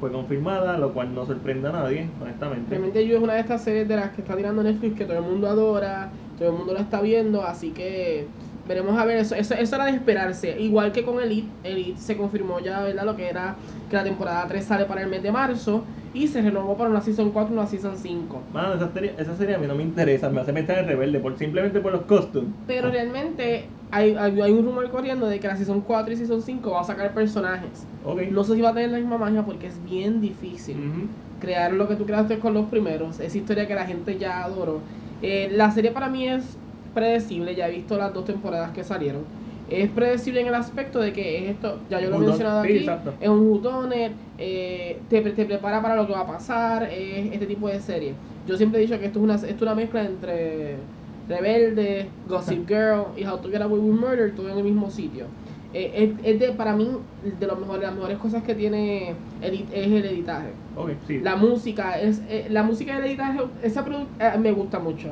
fue 0.01 0.13
confirmada, 0.13 0.77
lo 0.79 0.93
cual 0.93 1.15
no 1.15 1.27
sorprende 1.27 1.69
a 1.69 1.73
nadie, 1.73 2.09
honestamente. 2.21 2.71
Realmente 2.71 3.07
yo 3.07 3.17
es 3.17 3.23
una 3.23 3.35
de 3.35 3.41
estas 3.41 3.63
series 3.63 3.89
de 3.89 3.97
las 3.97 4.11
que 4.11 4.23
está 4.23 4.37
tirando 4.37 4.63
Netflix 4.63 4.97
que 4.97 5.05
todo 5.05 5.19
el 5.19 5.25
mundo 5.25 5.49
adora, 5.49 6.11
todo 6.39 6.51
el 6.51 6.55
mundo 6.55 6.75
la 6.75 6.81
está 6.81 7.01
viendo, 7.01 7.43
así 7.43 7.71
que 7.71 8.27
veremos 8.67 8.99
a 8.99 9.05
ver, 9.05 9.19
eso, 9.19 9.35
eso, 9.35 9.55
eso 9.55 9.77
era 9.77 9.87
de 9.87 9.93
esperarse. 9.93 10.61
Igual 10.61 10.93
que 10.93 11.05
con 11.05 11.21
Elite, 11.21 11.49
Elite 11.65 12.01
se 12.01 12.17
confirmó 12.17 12.61
ya, 12.61 12.83
¿verdad? 12.83 13.05
Lo 13.05 13.17
que 13.17 13.29
era 13.29 13.57
que 13.89 13.97
la 13.97 14.05
temporada 14.05 14.47
3 14.49 14.65
sale 14.65 14.85
para 14.85 15.03
el 15.03 15.09
mes 15.09 15.23
de 15.23 15.33
marzo 15.33 15.85
y 16.13 16.29
se 16.29 16.41
renovó 16.41 16.77
para 16.77 16.91
una 16.91 17.01
Season 17.01 17.31
4 17.31 17.55
y 17.55 17.59
una 17.59 17.67
Season 17.67 17.97
5. 17.97 18.43
Mano, 18.53 18.75
esa 18.75 18.93
serie, 18.93 19.15
esa 19.19 19.37
serie 19.37 19.55
a 19.55 19.59
mí 19.59 19.67
no 19.67 19.75
me 19.75 19.83
interesa, 19.83 20.29
me 20.31 20.41
hace 20.41 20.53
pensar 20.53 20.79
en 20.79 20.87
Rebelde, 20.87 21.21
por, 21.21 21.37
simplemente 21.39 21.81
por 21.81 21.93
los 21.93 22.03
costumes. 22.03 22.51
Pero 22.67 22.91
realmente 22.91 23.67
hay, 23.91 24.15
hay, 24.17 24.41
hay 24.41 24.53
un 24.53 24.65
rumor 24.65 24.91
corriendo 24.91 25.27
de 25.27 25.41
que 25.41 25.49
la 25.49 25.57
Season 25.57 25.83
4 25.83 26.13
y 26.13 26.17
Season 26.17 26.43
5 26.43 26.71
va 26.73 26.81
a 26.81 26.85
sacar 26.85 27.15
personajes. 27.15 27.89
Ok. 28.03 28.23
No 28.31 28.45
sé 28.45 28.55
si 28.55 28.61
va 28.61 28.71
a 28.71 28.75
tener 28.75 28.91
la 28.91 28.99
misma 28.99 29.19
magia 29.19 29.45
porque 29.45 29.67
es 29.69 29.83
bien 29.83 30.21
difícil. 30.21 30.81
Ujú. 30.81 31.17
crear 31.39 31.73
lo 31.73 31.87
que 31.87 31.97
tú 31.97 32.07
creaste 32.07 32.39
con 32.39 32.55
los 32.55 32.71
primeros, 32.71 33.21
esa 33.21 33.37
historia 33.39 33.67
que 33.67 33.75
la 33.75 33.87
gente 33.87 34.19
ya 34.19 34.43
adoró. 34.45 34.89
Eh, 35.21 35.49
la 35.53 35.71
serie 35.71 35.93
para 35.93 36.09
mí 36.09 36.27
es 36.29 36.59
predecible, 36.95 37.55
ya 37.55 37.69
he 37.69 37.73
visto 37.73 37.97
las 37.99 38.13
dos 38.15 38.25
temporadas 38.25 38.73
que 38.73 38.85
salieron. 38.85 39.29
Es 39.67 39.91
predecible 39.91 40.41
en 40.41 40.47
el 40.47 40.55
aspecto 40.55 41.01
de 41.01 41.13
que 41.13 41.45
es 41.45 41.51
esto, 41.57 41.85
ya 41.89 42.01
yo 42.01 42.09
lo 42.11 42.17
he 42.17 42.21
mencionado 42.21 42.63
sí, 42.63 42.69
aquí, 42.69 42.79
exacto. 42.79 43.17
es 43.21 43.29
un 43.29 43.41
whodunit, 43.41 44.13
eh, 44.39 45.05
te, 45.09 45.21
te 45.33 45.45
prepara 45.45 45.83
para 45.83 45.97
lo 45.97 46.07
que 46.07 46.13
va 46.13 46.21
a 46.21 46.27
pasar, 46.27 46.85
es 46.85 47.33
este 47.33 47.47
tipo 47.47 47.69
de 47.69 47.81
serie. 47.81 48.23
Yo 48.45 48.57
siempre 48.57 48.79
he 48.81 48.83
dicho 48.83 48.99
que 48.99 49.07
esto 49.07 49.19
es 49.19 49.23
una, 49.25 49.35
esto 49.35 49.47
es 49.47 49.63
una 49.63 49.75
mezcla 49.75 50.05
entre 50.05 50.89
Rebelde, 51.29 52.11
Gossip 52.29 52.69
Girl 52.69 53.07
y 53.17 53.25
How 53.25 53.39
to 53.39 53.49
Get 53.49 53.63
Away 53.63 53.79
with 53.79 54.01
Murder, 54.01 54.35
todo 54.35 54.51
en 54.51 54.59
el 54.59 54.65
mismo 54.65 54.91
sitio. 54.91 55.27
Eh, 55.73 56.17
es, 56.23 56.35
es 56.35 56.41
de, 56.41 56.53
para 56.53 56.75
mí, 56.75 56.89
de 57.23 57.47
los 57.47 57.59
mejores, 57.59 57.83
las 57.83 57.95
mejores 57.95 58.19
cosas 58.19 58.43
que 58.43 58.55
tiene 58.55 59.11
es 59.41 59.71
el 59.73 60.05
editaje. 60.05 60.49
Ok, 60.77 60.91
sí. 61.07 61.21
La 61.21 61.37
música, 61.37 62.01
es 62.01 62.21
eh, 62.29 62.47
la 62.51 62.63
música 62.63 62.97
del 62.97 63.11
editaje, 63.11 63.41
esa 63.63 63.85
eh, 64.21 64.39
me 64.39 64.53
gusta 64.53 64.79
mucho. 64.79 65.09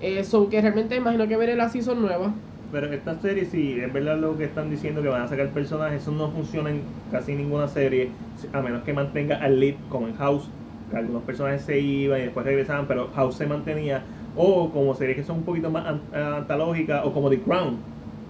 Eso 0.00 0.48
que 0.48 0.60
realmente 0.60 0.96
imagino 0.96 1.28
que 1.28 1.36
veré 1.36 1.56
la 1.56 1.68
season 1.68 2.00
nueva. 2.00 2.32
Pero 2.72 2.86
esta 2.92 3.20
serie, 3.20 3.44
sí, 3.44 3.78
es 3.80 3.92
verdad 3.92 4.18
lo 4.18 4.36
que 4.38 4.44
están 4.44 4.70
diciendo 4.70 5.02
que 5.02 5.08
van 5.08 5.22
a 5.22 5.28
sacar 5.28 5.48
personajes, 5.50 6.02
eso 6.02 6.12
no 6.12 6.30
funciona 6.30 6.70
en 6.70 6.80
casi 7.10 7.34
ninguna 7.34 7.68
serie, 7.68 8.10
a 8.52 8.62
menos 8.62 8.82
que 8.84 8.92
mantenga 8.92 9.36
al 9.36 9.58
lead 9.58 9.74
como 9.88 10.06
en 10.06 10.14
House, 10.14 10.44
que 10.90 10.96
algunos 10.96 11.22
personajes 11.24 11.62
se 11.62 11.80
iban 11.80 12.20
y 12.20 12.24
después 12.24 12.46
regresaban, 12.46 12.86
pero 12.86 13.08
House 13.08 13.36
se 13.36 13.46
mantenía, 13.46 14.02
o 14.32 14.72
como 14.72 14.94
series 14.94 15.16
que 15.16 15.24
son 15.24 15.38
un 15.38 15.44
poquito 15.44 15.70
más 15.70 15.86
an- 15.86 16.08
antológicas, 16.12 17.02
o 17.04 17.12
como 17.12 17.30
The 17.30 17.42
Crown, 17.42 17.86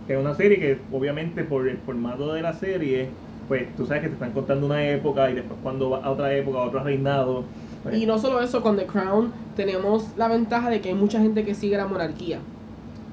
que 0.07 0.15
es 0.15 0.19
una 0.19 0.35
serie 0.35 0.59
que 0.59 0.87
obviamente 0.91 1.45
por 1.45 1.69
el 1.69 1.79
formato 1.79 2.33
de 2.33 2.43
la 2.43 2.53
serie, 2.55 3.19
pues 3.47 3.75
tú 3.77 3.87
sabes 3.87 4.03
que 4.03 4.09
te 4.09 4.15
están 4.15 4.33
contando 4.33 4.67
una 4.67 4.89
época 4.89 5.31
y 5.31 5.35
después 5.35 5.59
cuando 5.61 5.91
va 5.91 5.99
a 5.99 6.11
otra 6.11 6.35
época, 6.35 6.59
a 6.59 6.63
otro 6.63 6.83
reinado. 6.85 7.53
pues, 7.83 7.97
Y 8.03 8.07
no 8.07 8.19
solo 8.19 8.41
eso, 8.41 8.63
con 8.63 8.77
The 8.77 8.87
Crown 8.87 9.35
tenemos 9.55 10.17
la 10.17 10.29
ventaja 10.29 10.71
de 10.71 10.81
que 10.81 10.91
hay 10.91 10.95
mucha 10.95 11.21
gente 11.21 11.45
que 11.45 11.55
sigue 11.55 11.77
la 11.77 11.87
monarquía. 11.87 12.47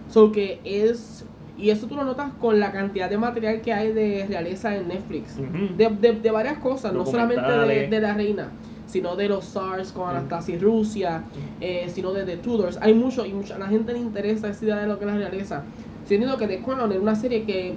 So 0.07 0.31
que 0.31 0.61
es. 0.65 1.25
Y 1.55 1.69
eso 1.71 1.87
tú 1.87 1.95
lo 1.95 2.03
notas 2.05 2.33
con 2.35 2.59
la 2.59 2.71
cantidad 2.71 3.09
de 3.09 3.17
material 3.17 3.61
que 3.61 3.73
hay 3.73 3.93
de 3.93 4.25
realeza 4.27 4.75
en 4.75 4.87
Netflix. 4.89 5.43
De, 5.67 5.89
de, 5.89 6.13
de 6.13 6.31
varias 6.31 6.59
cosas, 6.59 6.93
no 6.95 7.05
solamente 7.05 7.51
de, 7.57 7.83
de 7.83 7.99
la 8.01 8.13
reina, 8.13 8.57
sino 8.87 9.15
de 9.15 9.27
los 9.29 9.45
SARS 9.45 9.91
con 9.91 10.05
Mm. 10.05 10.09
Anastasia 10.09 10.55
y 10.55 10.59
Rusia, 10.59 11.23
eh, 11.61 11.89
sino 11.93 12.13
de 12.13 12.23
The 12.23 12.37
Tudors. 12.37 12.77
Hay 12.81 12.93
mucho, 12.93 13.25
y 13.25 13.33
mucha, 13.33 13.55
a 13.55 13.59
la 13.59 13.67
gente 13.67 13.93
le 13.93 13.99
interesa 13.99 14.49
esa 14.49 14.63
idea 14.65 14.77
de 14.77 14.87
lo 14.87 14.97
que 14.97 15.05
es 15.05 15.11
la 15.11 15.17
realeza. 15.17 15.63
Entiendo 16.03 16.37
que 16.37 16.47
The 16.47 16.61
Crown 16.61 16.91
era 16.91 17.01
una 17.01 17.15
serie 17.15 17.43
que, 17.43 17.75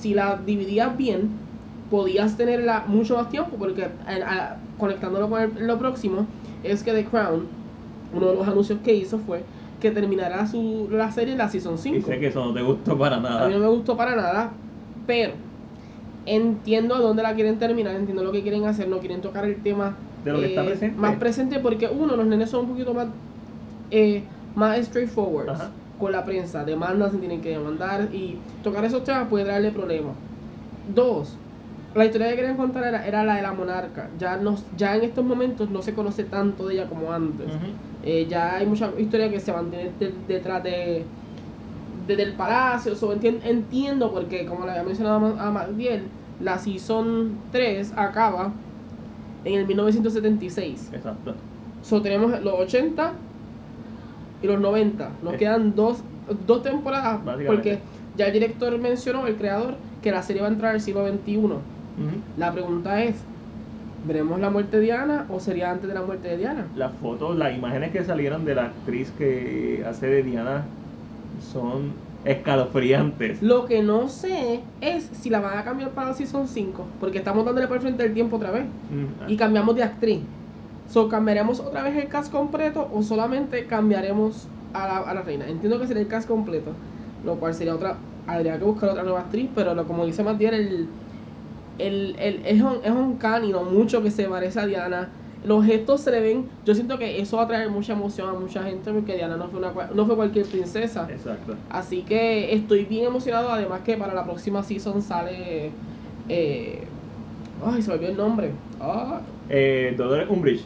si 0.00 0.12
la 0.14 0.40
dividías 0.44 0.96
bien, 0.96 1.30
podías 1.90 2.36
tenerla 2.36 2.84
mucho 2.86 3.16
más 3.16 3.30
tiempo, 3.30 3.56
porque 3.58 3.84
a- 3.84 3.88
a- 4.06 4.56
conectándolo 4.78 5.28
con 5.30 5.40
el- 5.40 5.66
lo 5.66 5.78
próximo, 5.78 6.26
es 6.64 6.82
que 6.82 6.92
The 6.92 7.04
Crown, 7.04 7.46
uno 8.14 8.26
de 8.28 8.34
los 8.34 8.48
anuncios 8.48 8.78
que 8.84 8.92
hizo 8.94 9.18
fue 9.18 9.42
que 9.80 9.90
terminará 9.90 10.46
su, 10.46 10.88
la 10.90 11.10
serie 11.12 11.32
en 11.32 11.38
la 11.38 11.48
Season 11.48 11.74
Y 11.74 11.78
5. 11.78 12.06
sé 12.08 12.18
que 12.18 12.26
eso 12.26 12.44
no 12.44 12.52
te 12.52 12.60
gustó 12.62 12.98
para 12.98 13.16
A 13.16 13.20
mí 13.20 13.24
nada. 13.28 13.48
no 13.48 13.58
me 13.60 13.68
gustó 13.68 13.96
para 13.96 14.14
nada, 14.16 14.50
pero 15.06 15.32
entiendo 16.26 16.94
a 16.94 16.98
dónde 17.00 17.22
la 17.22 17.34
quieren 17.34 17.58
terminar, 17.58 17.94
entiendo 17.96 18.22
lo 18.22 18.32
que 18.32 18.42
quieren 18.42 18.64
hacer, 18.66 18.88
no 18.88 18.98
quieren 18.98 19.20
tocar 19.20 19.44
el 19.44 19.62
tema 19.62 19.96
De 20.24 20.32
lo 20.32 20.38
que 20.40 20.46
está 20.46 20.62
eh, 20.62 20.66
presente. 20.66 20.96
más 21.00 21.16
presente 21.16 21.58
porque 21.60 21.88
uno, 21.88 22.16
los 22.16 22.26
nenes 22.26 22.50
son 22.50 22.60
un 22.64 22.68
poquito 22.70 22.94
más, 22.94 23.08
eh, 23.90 24.22
más 24.54 24.78
straightforward 24.86 25.56
con 25.98 26.12
la 26.12 26.24
prensa, 26.24 26.64
demandas 26.64 27.12
se 27.12 27.18
tienen 27.18 27.40
que 27.40 27.50
demandar 27.50 28.08
y 28.14 28.36
tocar 28.62 28.84
esos 28.84 29.04
temas 29.04 29.28
puede 29.28 29.44
traerle 29.44 29.70
problemas. 29.70 30.16
Dos, 30.86 31.36
la 31.94 32.04
historia 32.06 32.30
que 32.30 32.36
querían 32.36 32.56
contar 32.56 32.84
era, 32.84 33.06
era 33.06 33.24
la 33.24 33.36
de 33.36 33.42
la 33.42 33.52
monarca. 33.52 34.10
Ya, 34.18 34.36
no, 34.36 34.56
ya 34.76 34.96
en 34.96 35.02
estos 35.04 35.24
momentos 35.24 35.70
no 35.70 35.82
se 35.82 35.92
conoce 35.94 36.24
tanto 36.24 36.66
de 36.66 36.74
ella 36.74 36.88
como 36.88 37.12
antes. 37.12 37.48
Eh, 38.02 38.26
ya 38.28 38.56
hay 38.56 38.66
mucha 38.66 38.92
historia 38.98 39.30
que 39.30 39.40
se 39.40 39.52
mantiene 39.52 39.90
de- 39.98 40.12
detrás 40.26 40.62
de, 40.62 41.04
de- 42.06 42.16
del 42.16 42.34
palacio. 42.36 42.94
So, 42.96 43.12
entien- 43.14 43.40
entiendo 43.44 44.12
porque, 44.12 44.46
como 44.46 44.64
le 44.64 44.72
había 44.72 44.84
mencionado 44.84 45.38
a 45.38 45.50
Magdiel, 45.50 46.02
la 46.38 46.58
Season 46.58 47.38
3 47.50 47.92
acaba 47.96 48.54
en 49.44 49.54
el 49.54 49.66
1976. 49.66 50.90
Exacto. 50.92 51.34
So, 51.82 52.02
tenemos 52.02 52.40
los 52.42 52.54
80 52.54 53.12
y 54.42 54.46
los 54.46 54.60
90. 54.60 55.10
Nos 55.22 55.34
Eh. 55.34 55.36
quedan 55.38 55.74
dos, 55.74 56.02
dos 56.46 56.62
temporadas 56.62 57.20
porque 57.46 57.78
ya 58.16 58.26
el 58.26 58.32
director 58.32 58.76
mencionó, 58.78 59.26
el 59.26 59.36
creador, 59.36 59.74
que 60.02 60.10
la 60.10 60.22
serie 60.22 60.42
va 60.42 60.48
a 60.48 60.50
entrar 60.50 60.74
al 60.74 60.80
siglo 60.80 61.06
XXI. 61.06 61.40
La 62.38 62.52
pregunta 62.52 63.02
es, 63.02 63.16
¿veremos 64.06 64.40
la 64.40 64.48
muerte 64.50 64.78
de 64.78 64.84
Diana 64.84 65.26
o 65.28 65.40
sería 65.40 65.70
antes 65.70 65.88
de 65.88 65.94
la 65.94 66.02
muerte 66.02 66.28
de 66.28 66.38
Diana? 66.38 66.66
Las 66.76 66.92
fotos, 66.94 67.36
las 67.36 67.54
imágenes 67.56 67.90
que 67.92 68.04
salieron 68.04 68.44
de 68.44 68.54
la 68.54 68.64
actriz 68.66 69.10
que 69.18 69.84
hace 69.86 70.06
de 70.06 70.22
Diana 70.22 70.64
son 71.52 71.92
escalofriantes. 72.24 73.42
Lo 73.42 73.66
que 73.66 73.82
no 73.82 74.08
sé 74.08 74.60
es 74.80 75.08
si 75.20 75.30
la 75.30 75.40
van 75.40 75.58
a 75.58 75.64
cambiar 75.64 75.90
para 75.90 76.08
la 76.08 76.14
Season 76.14 76.46
5, 76.48 76.84
porque 77.00 77.18
estamos 77.18 77.44
dándole 77.44 77.66
por 77.66 77.76
el 77.76 77.82
frente 77.82 78.04
el 78.04 78.14
tiempo 78.14 78.36
otra 78.36 78.50
vez. 78.50 78.64
Mm, 78.64 79.30
Y 79.30 79.36
cambiamos 79.36 79.74
de 79.76 79.82
actriz. 79.82 80.20
So, 80.90 81.08
¿Cambiaremos 81.08 81.60
otra 81.60 81.82
vez 81.82 81.96
el 81.96 82.08
cast 82.08 82.32
completo 82.32 82.88
o 82.92 83.02
solamente 83.02 83.66
cambiaremos 83.66 84.48
a 84.72 84.86
la, 84.88 84.96
a 84.98 85.14
la 85.14 85.22
reina? 85.22 85.46
Entiendo 85.46 85.78
que 85.80 85.86
sería 85.86 86.02
el 86.02 86.08
cast 86.08 86.26
completo, 86.28 86.72
lo 87.24 87.36
cual 87.36 87.54
sería 87.54 87.74
otra... 87.74 87.96
Habría 88.26 88.58
que 88.58 88.64
buscar 88.64 88.90
otra 88.90 89.02
nueva 89.02 89.20
actriz, 89.20 89.48
pero 89.54 89.74
lo, 89.74 89.86
como 89.86 90.04
dice 90.04 90.22
Matiel, 90.22 90.54
el, 90.54 90.88
el, 91.78 92.16
el, 92.18 92.42
es, 92.44 92.60
un, 92.60 92.78
es 92.84 92.90
un 92.90 93.16
canino 93.16 93.62
mucho 93.64 94.02
que 94.02 94.10
se 94.10 94.24
parece 94.24 94.60
a 94.60 94.66
Diana. 94.66 95.08
Los 95.44 95.64
gestos 95.64 96.02
se 96.02 96.10
le 96.10 96.20
ven... 96.20 96.48
Yo 96.66 96.74
siento 96.74 96.98
que 96.98 97.20
eso 97.20 97.38
va 97.38 97.44
a 97.44 97.48
traer 97.48 97.70
mucha 97.70 97.94
emoción 97.94 98.28
a 98.28 98.32
mucha 98.38 98.62
gente 98.62 98.92
porque 98.92 99.14
Diana 99.16 99.36
no 99.36 99.48
fue, 99.48 99.58
una, 99.60 99.72
no 99.94 100.04
fue 100.06 100.14
cualquier 100.16 100.44
princesa. 100.46 101.08
Exacto. 101.10 101.56
Así 101.70 102.02
que 102.02 102.54
estoy 102.54 102.84
bien 102.84 103.06
emocionado. 103.06 103.50
Además 103.50 103.80
que 103.80 103.96
para 103.96 104.12
la 104.14 104.24
próxima 104.24 104.62
season 104.62 105.00
sale... 105.02 105.70
Eh, 106.28 106.84
ay, 107.64 107.80
se 107.82 107.88
me 107.88 107.94
olvidó 107.94 108.10
el 108.10 108.16
nombre. 108.18 108.50
Ah, 108.80 109.20
Eh, 109.48 109.94
Dolores 109.96 110.28
Umbridge. 110.28 110.62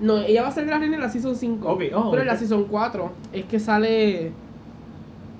no, 0.00 0.18
ella 0.18 0.42
va 0.42 0.48
a 0.48 0.52
ser 0.52 0.66
la 0.66 0.78
reina 0.78 0.96
en 0.96 1.00
la 1.00 1.08
Season 1.08 1.34
5. 1.34 1.68
Ok, 1.68 1.82
oh, 1.94 2.10
pero 2.10 2.22
en 2.22 2.28
la. 2.28 2.36
Season 2.36 2.64
4 2.64 3.10
es 3.32 3.44
que 3.46 3.58
sale 3.58 4.32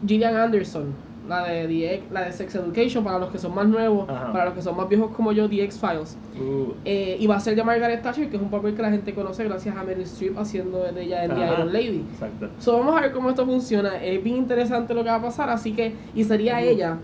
Gillian 0.06 0.34
Anderson, 0.36 0.94
la 1.28 1.44
de, 1.44 1.66
The 1.66 1.94
X- 1.94 2.04
la 2.10 2.22
de 2.24 2.32
Sex 2.32 2.54
Education, 2.54 3.02
para 3.04 3.18
los 3.18 3.30
que 3.30 3.38
son 3.38 3.54
más 3.54 3.66
nuevos, 3.66 4.08
Ajá. 4.08 4.32
para 4.32 4.44
los 4.46 4.54
que 4.54 4.62
son 4.62 4.76
más 4.76 4.88
viejos 4.88 5.10
como 5.16 5.32
yo, 5.32 5.48
The 5.48 5.62
X-Files. 5.64 6.16
Uh, 6.38 6.72
Eh, 6.84 7.16
y 7.18 7.26
va 7.26 7.36
a 7.36 7.40
ser 7.40 7.56
de 7.56 7.64
Margaret 7.64 8.02
Thatcher, 8.02 8.28
que 8.28 8.36
es 8.36 8.42
un 8.42 8.50
papel 8.50 8.74
que 8.74 8.82
la 8.82 8.90
gente 8.90 9.14
conoce 9.14 9.44
gracias 9.44 9.74
a 9.76 9.82
Meryl 9.84 10.02
Streep 10.04 10.38
haciendo 10.38 10.82
de 10.82 11.02
ella 11.02 11.24
en 11.24 11.34
The 11.34 11.44
Ajá. 11.44 11.54
Iron 11.54 11.72
Lady. 11.72 12.04
exacto. 12.12 12.48
So, 12.58 12.78
vamos 12.78 12.96
a 12.96 13.00
ver 13.00 13.12
cómo 13.12 13.30
esto 13.30 13.46
funciona. 13.46 14.02
Es 14.02 14.22
bien 14.22 14.36
interesante 14.36 14.92
lo 14.94 15.02
que 15.02 15.10
va 15.10 15.16
a 15.16 15.22
pasar, 15.22 15.48
así 15.50 15.72
que, 15.72 15.94
y 16.14 16.24
sería 16.24 16.54
Ujú. 16.58 16.64
ella. 16.68 16.96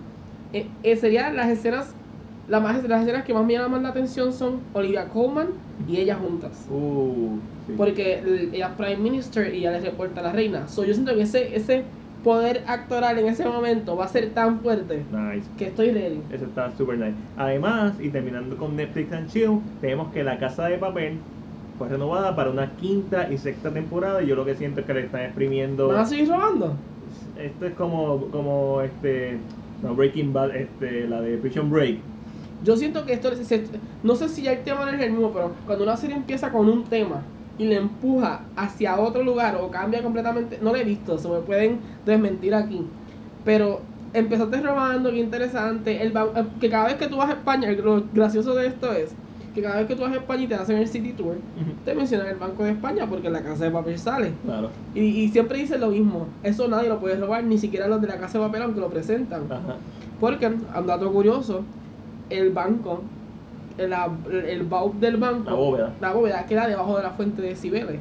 Eh, 0.52 0.66
eh, 0.82 0.96
serían 0.96 1.36
las 1.36 1.48
escenas, 1.48 1.94
la 2.48 2.58
más, 2.60 2.82
las 2.88 3.02
escenas 3.02 3.24
que 3.24 3.32
más 3.32 3.44
me 3.46 3.52
llaman 3.54 3.82
la 3.84 3.90
atención 3.90 4.32
son 4.32 4.60
Olivia 4.74 5.06
Colman 5.08 5.46
y 5.88 5.96
ella 5.98 6.16
juntas. 6.16 6.66
Uh, 6.68 7.36
sí. 7.66 7.74
Porque 7.76 8.18
el- 8.18 8.50
ella 8.52 8.66
es 8.66 8.72
Prime 8.74 8.96
Minister 8.96 9.54
y 9.54 9.58
ella 9.60 9.70
le 9.70 9.80
reporta 9.80 10.20
a 10.20 10.24
la 10.24 10.32
reina. 10.32 10.66
So, 10.68 10.84
yo 10.84 10.92
siento 10.92 11.14
que 11.14 11.22
ese, 11.22 11.54
ese 11.56 11.84
poder 12.22 12.64
actoral 12.66 13.18
en 13.18 13.26
ese 13.28 13.46
momento 13.46 13.96
va 13.96 14.04
a 14.04 14.08
ser 14.08 14.30
tan 14.30 14.60
fuerte 14.60 15.04
Nice. 15.10 15.46
que 15.58 15.66
estoy 15.66 15.90
ready. 15.90 16.20
Eso 16.32 16.44
está 16.44 16.70
super 16.76 16.98
nice. 16.98 17.14
Además, 17.36 17.94
y 18.00 18.08
terminando 18.10 18.56
con 18.56 18.76
Netflix 18.76 19.12
and 19.12 19.28
Chill, 19.30 19.58
tenemos 19.80 20.12
que 20.12 20.22
La 20.22 20.38
Casa 20.38 20.66
de 20.66 20.76
Papel 20.78 21.18
fue 21.78 21.88
renovada 21.88 22.36
para 22.36 22.50
una 22.50 22.70
quinta 22.76 23.28
y 23.32 23.38
sexta 23.38 23.70
temporada. 23.70 24.22
Y 24.22 24.26
yo 24.26 24.36
lo 24.36 24.44
que 24.44 24.54
siento 24.54 24.80
es 24.80 24.86
que 24.86 24.94
le 24.94 25.00
están 25.06 25.22
exprimiendo. 25.22 25.88
¿Van 25.88 25.98
a 26.00 26.04
seguir 26.06 26.28
robando? 26.28 26.74
Esto 27.38 27.66
es 27.66 27.72
como, 27.74 28.26
como 28.30 28.82
este, 28.82 29.38
no, 29.82 29.94
Breaking 29.94 30.32
Bad, 30.32 30.54
este, 30.54 31.08
la 31.08 31.22
de 31.22 31.38
Prison 31.38 31.70
Break. 31.70 31.98
Yo 32.62 32.76
siento 32.76 33.06
que 33.06 33.14
esto, 33.14 33.34
se- 33.34 33.64
no 34.02 34.14
sé 34.14 34.28
si 34.28 34.42
ya 34.42 34.52
el 34.52 34.58
tema 34.62 34.84
no 34.84 34.90
es 34.90 35.00
el 35.00 35.12
mismo, 35.12 35.32
pero 35.32 35.52
cuando 35.66 35.84
una 35.84 35.96
serie 35.96 36.16
empieza 36.16 36.52
con 36.52 36.68
un 36.68 36.84
tema 36.84 37.22
y 37.60 37.66
le 37.66 37.76
empuja 37.76 38.40
hacia 38.56 38.98
otro 38.98 39.22
lugar 39.22 39.54
o 39.60 39.70
cambia 39.70 40.02
completamente, 40.02 40.58
no 40.62 40.70
lo 40.70 40.76
he 40.76 40.84
visto, 40.84 41.18
se 41.18 41.28
me 41.28 41.40
pueden 41.40 41.78
desmentir 42.06 42.54
aquí, 42.54 42.80
pero 43.44 43.82
empezaste 44.14 44.62
robando, 44.62 45.10
qué 45.10 45.18
interesante, 45.18 46.02
el, 46.02 46.16
eh, 46.16 46.44
que 46.58 46.70
cada 46.70 46.86
vez 46.86 46.94
que 46.94 47.06
tú 47.06 47.18
vas 47.18 47.28
a 47.28 47.34
España, 47.34 47.70
lo 47.72 48.02
gracioso 48.14 48.54
de 48.54 48.68
esto 48.68 48.90
es 48.94 49.10
que 49.54 49.60
cada 49.60 49.76
vez 49.76 49.88
que 49.88 49.94
tú 49.94 50.02
vas 50.02 50.12
a 50.12 50.16
España 50.16 50.44
y 50.44 50.46
te 50.46 50.54
hacen 50.54 50.78
el 50.78 50.88
City 50.88 51.12
Tour, 51.12 51.36
te 51.84 51.94
mencionan 51.94 52.28
el 52.28 52.36
Banco 52.36 52.64
de 52.64 52.70
España 52.70 53.06
porque 53.06 53.28
la 53.28 53.42
casa 53.42 53.64
de 53.64 53.70
papel 53.72 53.98
sale. 53.98 54.32
Claro. 54.44 54.70
Y, 54.94 55.00
y 55.00 55.28
siempre 55.28 55.58
dicen 55.58 55.80
lo 55.80 55.88
mismo, 55.88 56.28
eso 56.42 56.66
nadie 56.66 56.88
lo 56.88 56.98
puede 56.98 57.16
robar, 57.16 57.44
ni 57.44 57.58
siquiera 57.58 57.88
los 57.88 58.00
de 58.00 58.06
la 58.06 58.16
casa 58.16 58.38
de 58.38 58.46
papel 58.46 58.62
aunque 58.62 58.80
lo 58.80 58.88
presentan. 58.88 59.42
Ajá. 59.50 59.76
Porque, 60.18 60.46
un 60.46 60.86
dato 60.86 61.12
curioso, 61.12 61.62
el 62.30 62.50
banco, 62.50 63.02
el, 63.80 63.92
el, 64.46 64.62
vault 64.64 64.94
del 64.96 65.16
banco, 65.16 65.50
La 65.50 65.56
bóveda. 65.56 65.90
la 66.00 66.12
bóveda 66.12 66.46
queda 66.46 66.66
debajo 66.68 66.96
de 66.96 67.02
la 67.02 67.10
fuente 67.10 67.42
de 67.42 67.54
Cibeles. 67.56 68.00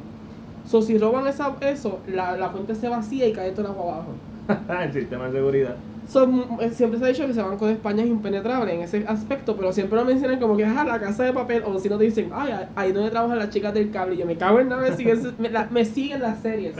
So, 0.68 0.82
si 0.82 0.98
roban 0.98 1.26
esa, 1.26 1.54
eso, 1.62 1.98
la, 2.06 2.36
la 2.36 2.50
fuente 2.50 2.74
se 2.74 2.88
vacía 2.88 3.26
y 3.26 3.32
cae 3.32 3.50
todo 3.52 3.62
el 3.62 3.72
agua 3.72 3.94
abajo. 3.94 4.12
el 4.84 4.92
sistema 4.92 5.26
de 5.26 5.32
seguridad. 5.32 5.74
So, 6.12 6.28
eh, 6.60 6.70
siempre 6.70 6.98
se 6.98 7.04
ha 7.04 7.08
dicho 7.08 7.24
que 7.24 7.30
ese 7.30 7.42
Banco 7.42 7.66
de 7.66 7.74
España 7.74 8.02
es 8.02 8.08
impenetrable 8.08 8.74
en 8.74 8.80
ese 8.82 9.04
aspecto, 9.06 9.54
pero 9.56 9.72
siempre 9.72 9.96
lo 9.96 10.04
mencionan 10.04 10.40
como 10.40 10.56
que 10.56 10.64
es 10.64 10.74
la 10.74 10.98
casa 10.98 11.22
de 11.24 11.32
papel, 11.32 11.62
o 11.64 11.78
si 11.78 11.88
no 11.88 11.98
te 11.98 12.04
dicen, 12.04 12.30
ay, 12.34 12.50
ahí- 12.52 12.66
ahí 12.74 12.92
donde 12.92 13.10
trabajan 13.10 13.38
las 13.38 13.50
chicas 13.50 13.72
del 13.74 13.90
cable. 13.92 14.16
Y 14.16 14.18
yo 14.18 14.26
me 14.26 14.36
cago 14.36 14.58
en 14.60 14.68
nada, 14.68 14.82
me 14.82 14.96
siguen, 14.96 15.20
me, 15.38 15.50
la- 15.50 15.68
me 15.70 15.84
siguen 15.84 16.20
las 16.22 16.40
series. 16.40 16.74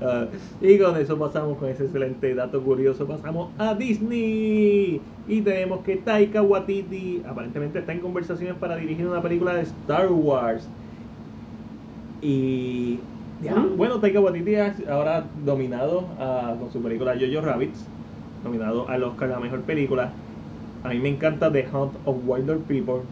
Ah, 0.00 0.26
y 0.60 0.78
con 0.78 0.96
eso 0.96 1.18
pasamos, 1.18 1.56
con 1.58 1.68
ese 1.68 1.84
excelente 1.84 2.34
dato 2.34 2.62
curioso, 2.62 3.06
pasamos 3.06 3.50
a 3.58 3.74
Disney. 3.74 5.00
Y 5.26 5.40
tenemos 5.42 5.80
que 5.84 5.96
Taika 5.96 6.42
Waititi 6.42 7.22
aparentemente 7.26 7.78
está 7.78 7.92
en 7.92 8.00
conversaciones 8.00 8.56
para 8.58 8.76
dirigir 8.76 9.06
una 9.06 9.22
película 9.22 9.54
de 9.54 9.62
Star 9.62 10.10
Wars. 10.10 10.68
Y 12.20 12.98
ya, 13.42 13.54
Mm. 13.56 13.76
bueno, 13.76 14.00
Taika 14.00 14.20
Waititi 14.20 14.56
ha 14.56 14.74
ahora 14.90 15.24
dominado 15.44 16.08
ah, 16.18 16.54
con 16.58 16.70
su 16.72 16.82
película 16.82 17.14
Jojo 17.18 17.40
Rabbit, 17.44 17.74
nominado 18.42 18.88
al 18.88 19.02
Oscar 19.04 19.30
a 19.30 19.34
la 19.34 19.40
mejor 19.40 19.62
película. 19.62 20.12
A 20.82 20.88
mí 20.90 20.98
me 20.98 21.08
encanta 21.08 21.50
The 21.52 21.66
Hunt 21.72 21.94
of 22.04 22.16
Wilder 22.26 22.58
People. 22.58 23.02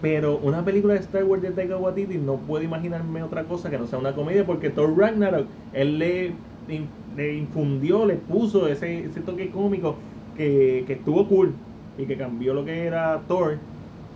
Pero 0.00 0.38
una 0.38 0.64
película 0.64 0.94
de 0.94 1.00
Star 1.00 1.24
Wars 1.24 1.42
de 1.42 1.52
Taika 1.52 1.76
Waititi 1.76 2.18
no 2.18 2.46
puedo 2.46 2.64
imaginarme 2.64 3.22
otra 3.22 3.46
cosa 3.46 3.70
que 3.70 3.78
no 3.78 3.86
sea 3.86 3.98
una 3.98 4.14
comedia 4.14 4.46
porque 4.46 4.70
Thor 4.70 4.96
Ragnarok 4.96 5.50
él 5.72 5.98
le, 5.98 6.42
le 6.66 7.34
infundió, 7.36 8.06
le 8.06 8.16
puso 8.16 8.66
ese, 8.68 9.04
ese 9.04 9.22
toque 9.22 9.50
cómico 9.50 10.02
que, 10.34 10.84
que 10.86 10.94
estuvo 10.94 11.28
cool 11.28 11.62
y 11.96 12.06
que 12.06 12.16
cambió 12.16 12.54
lo 12.54 12.64
que 12.64 12.84
era 12.86 13.26
Thor 13.26 13.66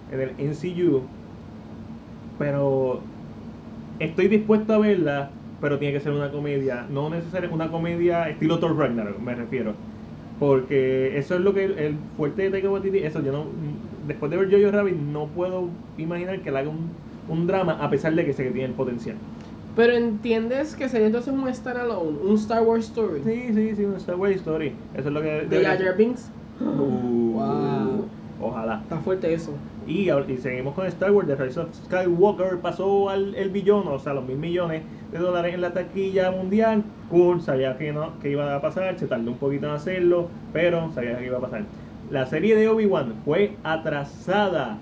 en 0.09 0.21
el 0.21 0.35
MCU. 0.39 1.13
Pero 2.39 3.13
estoy 3.99 4.29
dispuesto 4.29 4.75
a 4.75 4.79
verla, 4.79 5.41
pero 5.61 5.79
tiene 5.79 5.95
que 5.95 6.01
ser 6.01 6.13
una 6.13 6.31
comedia, 6.31 6.87
no 6.89 7.11
necesariamente 7.11 7.55
una 7.55 7.71
comedia 7.71 8.29
estilo 8.29 8.59
Thor 8.61 8.77
Ragnarok, 8.77 9.19
me 9.21 9.35
refiero. 9.35 9.81
Porque 10.39 11.19
eso 11.19 11.37
es 11.37 11.41
lo 11.43 11.55
que 11.55 11.65
el, 11.65 11.79
el 11.79 12.11
fuerte 12.17 12.43
de 12.43 12.51
Taika 12.51 12.71
Waititi, 12.71 12.99
eso 13.01 13.23
yo 13.23 13.33
no 13.33 13.53
después 14.07 14.31
de 14.31 14.39
ver 14.39 14.51
Jojo 14.51 14.71
Rabbit 14.71 14.97
no 14.97 15.27
puedo 15.27 15.69
imaginar 15.99 16.41
que 16.41 16.49
él 16.49 16.57
haga 16.57 16.71
un, 16.71 16.89
un 17.29 17.47
drama 17.47 17.79
a 17.81 17.91
pesar 17.91 18.15
de 18.15 18.25
que 18.25 18.33
sé 18.33 18.45
que 18.45 18.51
tiene 18.51 18.69
el 18.69 18.75
potencial. 18.75 19.17
Pero 19.77 19.93
entiendes 19.93 20.77
que 20.77 20.89
sería 20.89 21.09
entonces 21.09 21.33
un 21.35 21.53
standalone, 21.53 22.19
un 22.23 22.35
Star 22.37 22.63
Wars 22.63 22.87
story. 22.87 23.21
Sí, 23.25 23.53
sí, 23.55 23.77
sí, 23.77 23.85
un 23.85 23.97
Star 23.97 24.15
Wars 24.15 24.37
Story. 24.37 24.73
Eso 24.95 25.09
es 25.09 25.15
lo 25.15 25.21
que 25.21 25.47
de. 25.47 25.65
Jar 25.65 25.97
Binks. 25.97 26.31
Uh, 26.61 27.33
Wow. 27.35 28.07
Ojalá. 28.41 28.81
Está 28.83 28.99
fuerte 28.99 29.33
eso. 29.33 29.51
Y, 29.87 30.11
y 30.11 30.37
seguimos 30.39 30.75
con 30.75 30.87
Star 30.87 31.11
Wars, 31.13 31.27
The 31.27 31.37
Rise 31.37 31.61
of 31.61 31.69
Skywalker 31.87 32.59
pasó 32.59 33.11
al 33.11 33.35
el 33.35 33.51
billón, 33.51 33.87
o 33.89 33.99
sea, 33.99 34.15
los 34.15 34.25
mil 34.25 34.37
millones 34.37 34.83
de 35.13 35.19
dólares 35.19 35.55
en 35.55 35.61
la 35.61 35.73
taquilla 35.73 36.31
mundial. 36.31 36.85
Cool, 37.11 37.41
sabía 37.41 37.77
que, 37.77 37.93
no, 37.93 38.19
que 38.21 38.31
iba 38.31 38.55
a 38.55 38.61
pasar, 38.61 38.99
se 38.99 39.07
tardó 39.07 39.31
un 39.31 39.37
poquito 39.37 39.67
en 39.67 39.73
hacerlo, 39.73 40.29
pero 40.53 40.93
sabía 40.93 41.19
que 41.19 41.27
iba 41.27 41.39
a 41.39 41.41
pasar. 41.41 41.65
La 42.11 42.27
serie 42.27 42.55
de 42.57 42.69
Obi-Wan 42.69 43.15
fue 43.25 43.53
atrasada. 43.65 44.79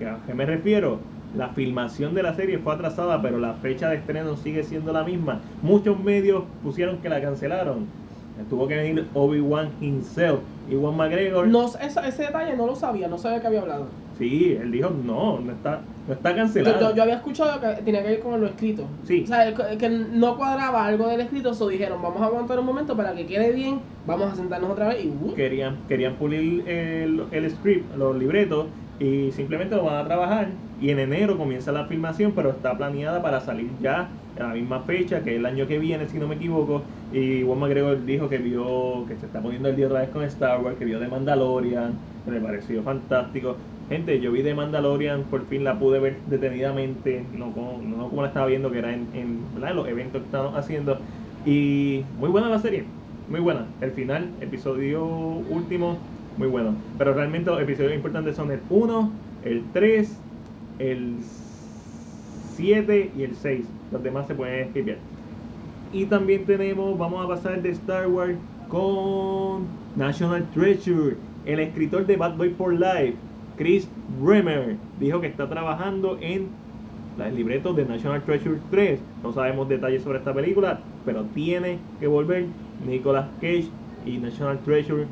¿A 0.00 0.26
qué 0.26 0.34
me 0.34 0.46
refiero? 0.46 0.98
La 1.36 1.48
filmación 1.48 2.14
de 2.14 2.22
la 2.22 2.34
serie 2.34 2.58
fue 2.58 2.74
atrasada, 2.74 3.22
pero 3.22 3.38
la 3.38 3.54
fecha 3.54 3.88
de 3.88 3.96
estreno 3.96 4.36
sigue 4.36 4.62
siendo 4.64 4.92
la 4.92 5.04
misma. 5.04 5.40
Muchos 5.62 5.98
medios 6.02 6.44
pusieron 6.62 6.98
que 6.98 7.08
la 7.08 7.20
cancelaron. 7.20 7.86
Tuvo 8.48 8.66
que 8.66 8.76
venir 8.76 9.06
Obi-Wan 9.14 9.68
himself. 9.80 10.40
Iwan 10.70 10.96
McGregor. 10.96 11.46
No, 11.46 11.66
ese 11.66 12.22
detalle 12.22 12.56
no 12.56 12.66
lo 12.66 12.74
sabía, 12.74 13.08
no 13.08 13.18
sabía 13.18 13.40
que 13.40 13.46
había 13.48 13.60
hablado. 13.60 13.86
Sí, 14.20 14.56
él 14.60 14.70
dijo, 14.70 14.90
no, 14.90 15.40
no 15.40 15.50
está, 15.50 15.80
no 16.06 16.12
está 16.12 16.30
Yo, 16.30 16.36
cancelado. 16.36 16.90
yo, 16.90 16.94
yo 16.94 17.02
había 17.04 17.14
escuchado 17.16 17.58
que 17.58 17.82
tenía 17.82 18.02
que 18.02 18.08
ver 18.08 18.20
con 18.20 18.38
lo 18.38 18.46
escrito. 18.46 18.84
Sí. 19.04 19.22
O 19.24 19.26
sea, 19.26 19.54
que, 19.54 19.88
no 19.88 20.36
cuadraba 20.36 20.84
algo 20.84 21.08
del 21.08 21.22
escrito, 21.22 21.54
so 21.54 21.68
dijeron, 21.68 22.02
vamos 22.02 22.20
a 22.20 22.26
aguantar 22.26 22.58
un 22.58 22.66
momento 22.66 22.94
para 22.94 23.14
que 23.14 23.24
quede 23.24 23.50
bien, 23.52 23.80
vamos 24.06 24.30
a 24.30 24.36
sentarnos 24.36 24.70
otra 24.70 24.88
vez 24.88 25.06
y 25.06 25.08
uh, 25.08 25.34
Querían, 25.34 25.78
querían 25.88 26.16
pulir 26.16 26.68
el, 26.68 27.24
el 27.32 27.50
script, 27.50 27.96
los 27.96 28.14
libretos, 28.14 28.66
y 28.98 29.32
simplemente 29.32 29.74
lo 29.74 29.84
van 29.84 29.96
a 29.96 30.04
trabajar. 30.04 30.48
Y 30.82 30.90
en 30.90 30.98
enero 30.98 31.38
comienza 31.38 31.72
la 31.72 31.86
filmación, 31.86 32.32
pero 32.36 32.50
está 32.50 32.76
planeada 32.76 33.22
para 33.22 33.40
salir 33.40 33.70
ya 33.80 34.08
a 34.38 34.42
la 34.42 34.54
misma 34.54 34.80
fecha, 34.80 35.22
que 35.22 35.36
el 35.36 35.46
año 35.46 35.66
que 35.66 35.78
viene, 35.78 36.08
si 36.08 36.18
no 36.18 36.28
me 36.28 36.34
equivoco. 36.34 36.82
Y 37.12 37.42
Juan 37.42 37.58
McGregor 37.58 38.04
dijo 38.04 38.28
que 38.28 38.36
vio, 38.38 39.06
que 39.08 39.16
se 39.16 39.26
está 39.26 39.40
poniendo 39.40 39.70
el 39.70 39.76
día 39.76 39.86
otra 39.86 40.00
vez 40.00 40.10
con 40.10 40.22
Star 40.24 40.60
Wars, 40.62 40.76
que 40.78 40.84
vio 40.84 41.00
de 41.00 41.08
Mandalorian, 41.08 41.94
que 42.26 42.30
le 42.30 42.40
pareció 42.40 42.82
fantástico. 42.82 43.56
Gente, 43.90 44.20
yo 44.20 44.30
vi 44.30 44.42
de 44.42 44.54
Mandalorian, 44.54 45.24
por 45.24 45.44
fin 45.46 45.64
la 45.64 45.80
pude 45.80 45.98
ver 45.98 46.16
detenidamente, 46.28 47.24
no 47.36 47.52
como, 47.52 47.82
no 47.82 48.08
como 48.08 48.22
la 48.22 48.28
estaba 48.28 48.46
viendo, 48.46 48.70
que 48.70 48.78
era 48.78 48.94
en, 48.94 49.08
en 49.14 49.40
los 49.74 49.88
eventos 49.88 50.20
que 50.20 50.26
estaban 50.26 50.54
haciendo. 50.54 50.96
Y 51.44 52.04
muy 52.20 52.30
buena 52.30 52.48
la 52.48 52.60
serie, 52.60 52.84
muy 53.28 53.40
buena. 53.40 53.66
El 53.80 53.90
final, 53.90 54.30
episodio 54.40 55.04
último, 55.04 55.98
muy 56.36 56.46
bueno. 56.46 56.76
Pero 56.98 57.14
realmente 57.14 57.50
los 57.50 57.60
episodios 57.60 57.92
importantes 57.92 58.36
son 58.36 58.52
el 58.52 58.60
1, 58.70 59.10
el 59.44 59.64
3, 59.72 60.16
el 60.78 61.16
7 62.54 63.10
y 63.16 63.22
el 63.24 63.34
6. 63.34 63.66
Los 63.90 64.02
demás 64.04 64.28
se 64.28 64.36
pueden 64.36 64.66
escribir. 64.66 64.98
Y 65.92 66.04
también 66.04 66.44
tenemos, 66.44 66.96
vamos 66.96 67.24
a 67.24 67.28
pasar 67.28 67.60
de 67.60 67.70
Star 67.70 68.06
Wars 68.06 68.36
con 68.68 69.64
National 69.96 70.48
Treasure. 70.54 71.16
El 71.44 71.58
escritor 71.58 72.06
de 72.06 72.16
Bad 72.16 72.36
Boy 72.36 72.50
for 72.50 72.72
Life, 72.72 73.16
Chris 73.60 73.86
Bremer, 74.22 74.76
dijo 74.98 75.20
que 75.20 75.26
está 75.26 75.46
trabajando 75.46 76.16
en 76.22 76.48
el 77.22 77.36
libreto 77.36 77.74
de 77.74 77.84
National 77.84 78.22
Treasure 78.22 78.56
3. 78.70 78.98
No 79.22 79.34
sabemos 79.34 79.68
detalles 79.68 80.02
sobre 80.02 80.16
esta 80.16 80.32
película, 80.32 80.80
pero 81.04 81.24
tiene 81.34 81.76
que 82.00 82.06
volver 82.06 82.46
Nicolas 82.88 83.26
Cage 83.38 83.66
y 84.06 84.16
National 84.16 84.60
Treasure 84.60 85.04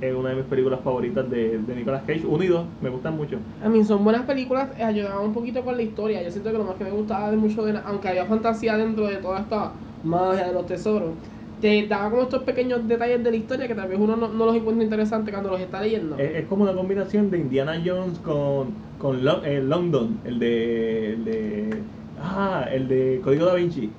es 0.00 0.14
una 0.14 0.28
de 0.28 0.36
mis 0.36 0.44
películas 0.44 0.78
favoritas 0.84 1.28
de, 1.28 1.58
de 1.58 1.74
Nicolas 1.74 2.04
Cage. 2.06 2.24
Uno 2.24 2.44
y 2.44 2.46
dos, 2.46 2.64
me 2.80 2.88
gustan 2.88 3.16
mucho. 3.16 3.38
A 3.64 3.68
mí 3.68 3.82
son 3.82 4.04
buenas 4.04 4.22
películas, 4.22 4.70
eh, 4.78 4.84
ayudaban 4.84 5.26
un 5.26 5.32
poquito 5.32 5.64
con 5.64 5.76
la 5.76 5.82
historia. 5.82 6.22
Yo 6.22 6.30
siento 6.30 6.52
que 6.52 6.58
lo 6.58 6.62
más 6.62 6.76
que 6.76 6.84
me 6.84 6.92
gustaba 6.92 7.32
de 7.32 7.36
mucho 7.36 7.64
de, 7.64 7.76
aunque 7.84 8.10
había 8.10 8.26
fantasía 8.26 8.76
dentro 8.76 9.08
de 9.08 9.16
toda 9.16 9.40
esta 9.40 9.72
magia 10.04 10.46
de 10.46 10.52
los 10.52 10.66
tesoros, 10.66 11.10
te 11.60 11.86
daba 11.86 12.10
como 12.10 12.22
estos 12.22 12.42
pequeños 12.44 12.86
detalles 12.86 13.22
de 13.22 13.30
la 13.30 13.36
historia 13.36 13.68
que 13.68 13.74
tal 13.74 13.88
vez 13.88 13.98
uno 13.98 14.16
no, 14.16 14.28
no 14.28 14.46
los 14.46 14.56
encuentra 14.56 14.84
interesantes 14.84 15.32
cuando 15.32 15.50
los 15.50 15.60
está 15.60 15.80
leyendo. 15.80 16.16
Es, 16.16 16.36
es 16.42 16.46
como 16.46 16.64
una 16.64 16.74
combinación 16.74 17.30
de 17.30 17.38
Indiana 17.38 17.80
Jones 17.84 18.18
con, 18.20 18.82
con 18.96 19.24
Lo- 19.24 19.44
eh, 19.44 19.60
London, 19.62 20.20
el 20.24 20.38
de, 20.38 21.12
el 21.14 21.24
de. 21.24 21.84
Ah, 22.16 22.66
el 22.70 22.88
de 22.88 23.20
Código 23.22 23.46
Da 23.46 23.54
Vinci. 23.54 23.94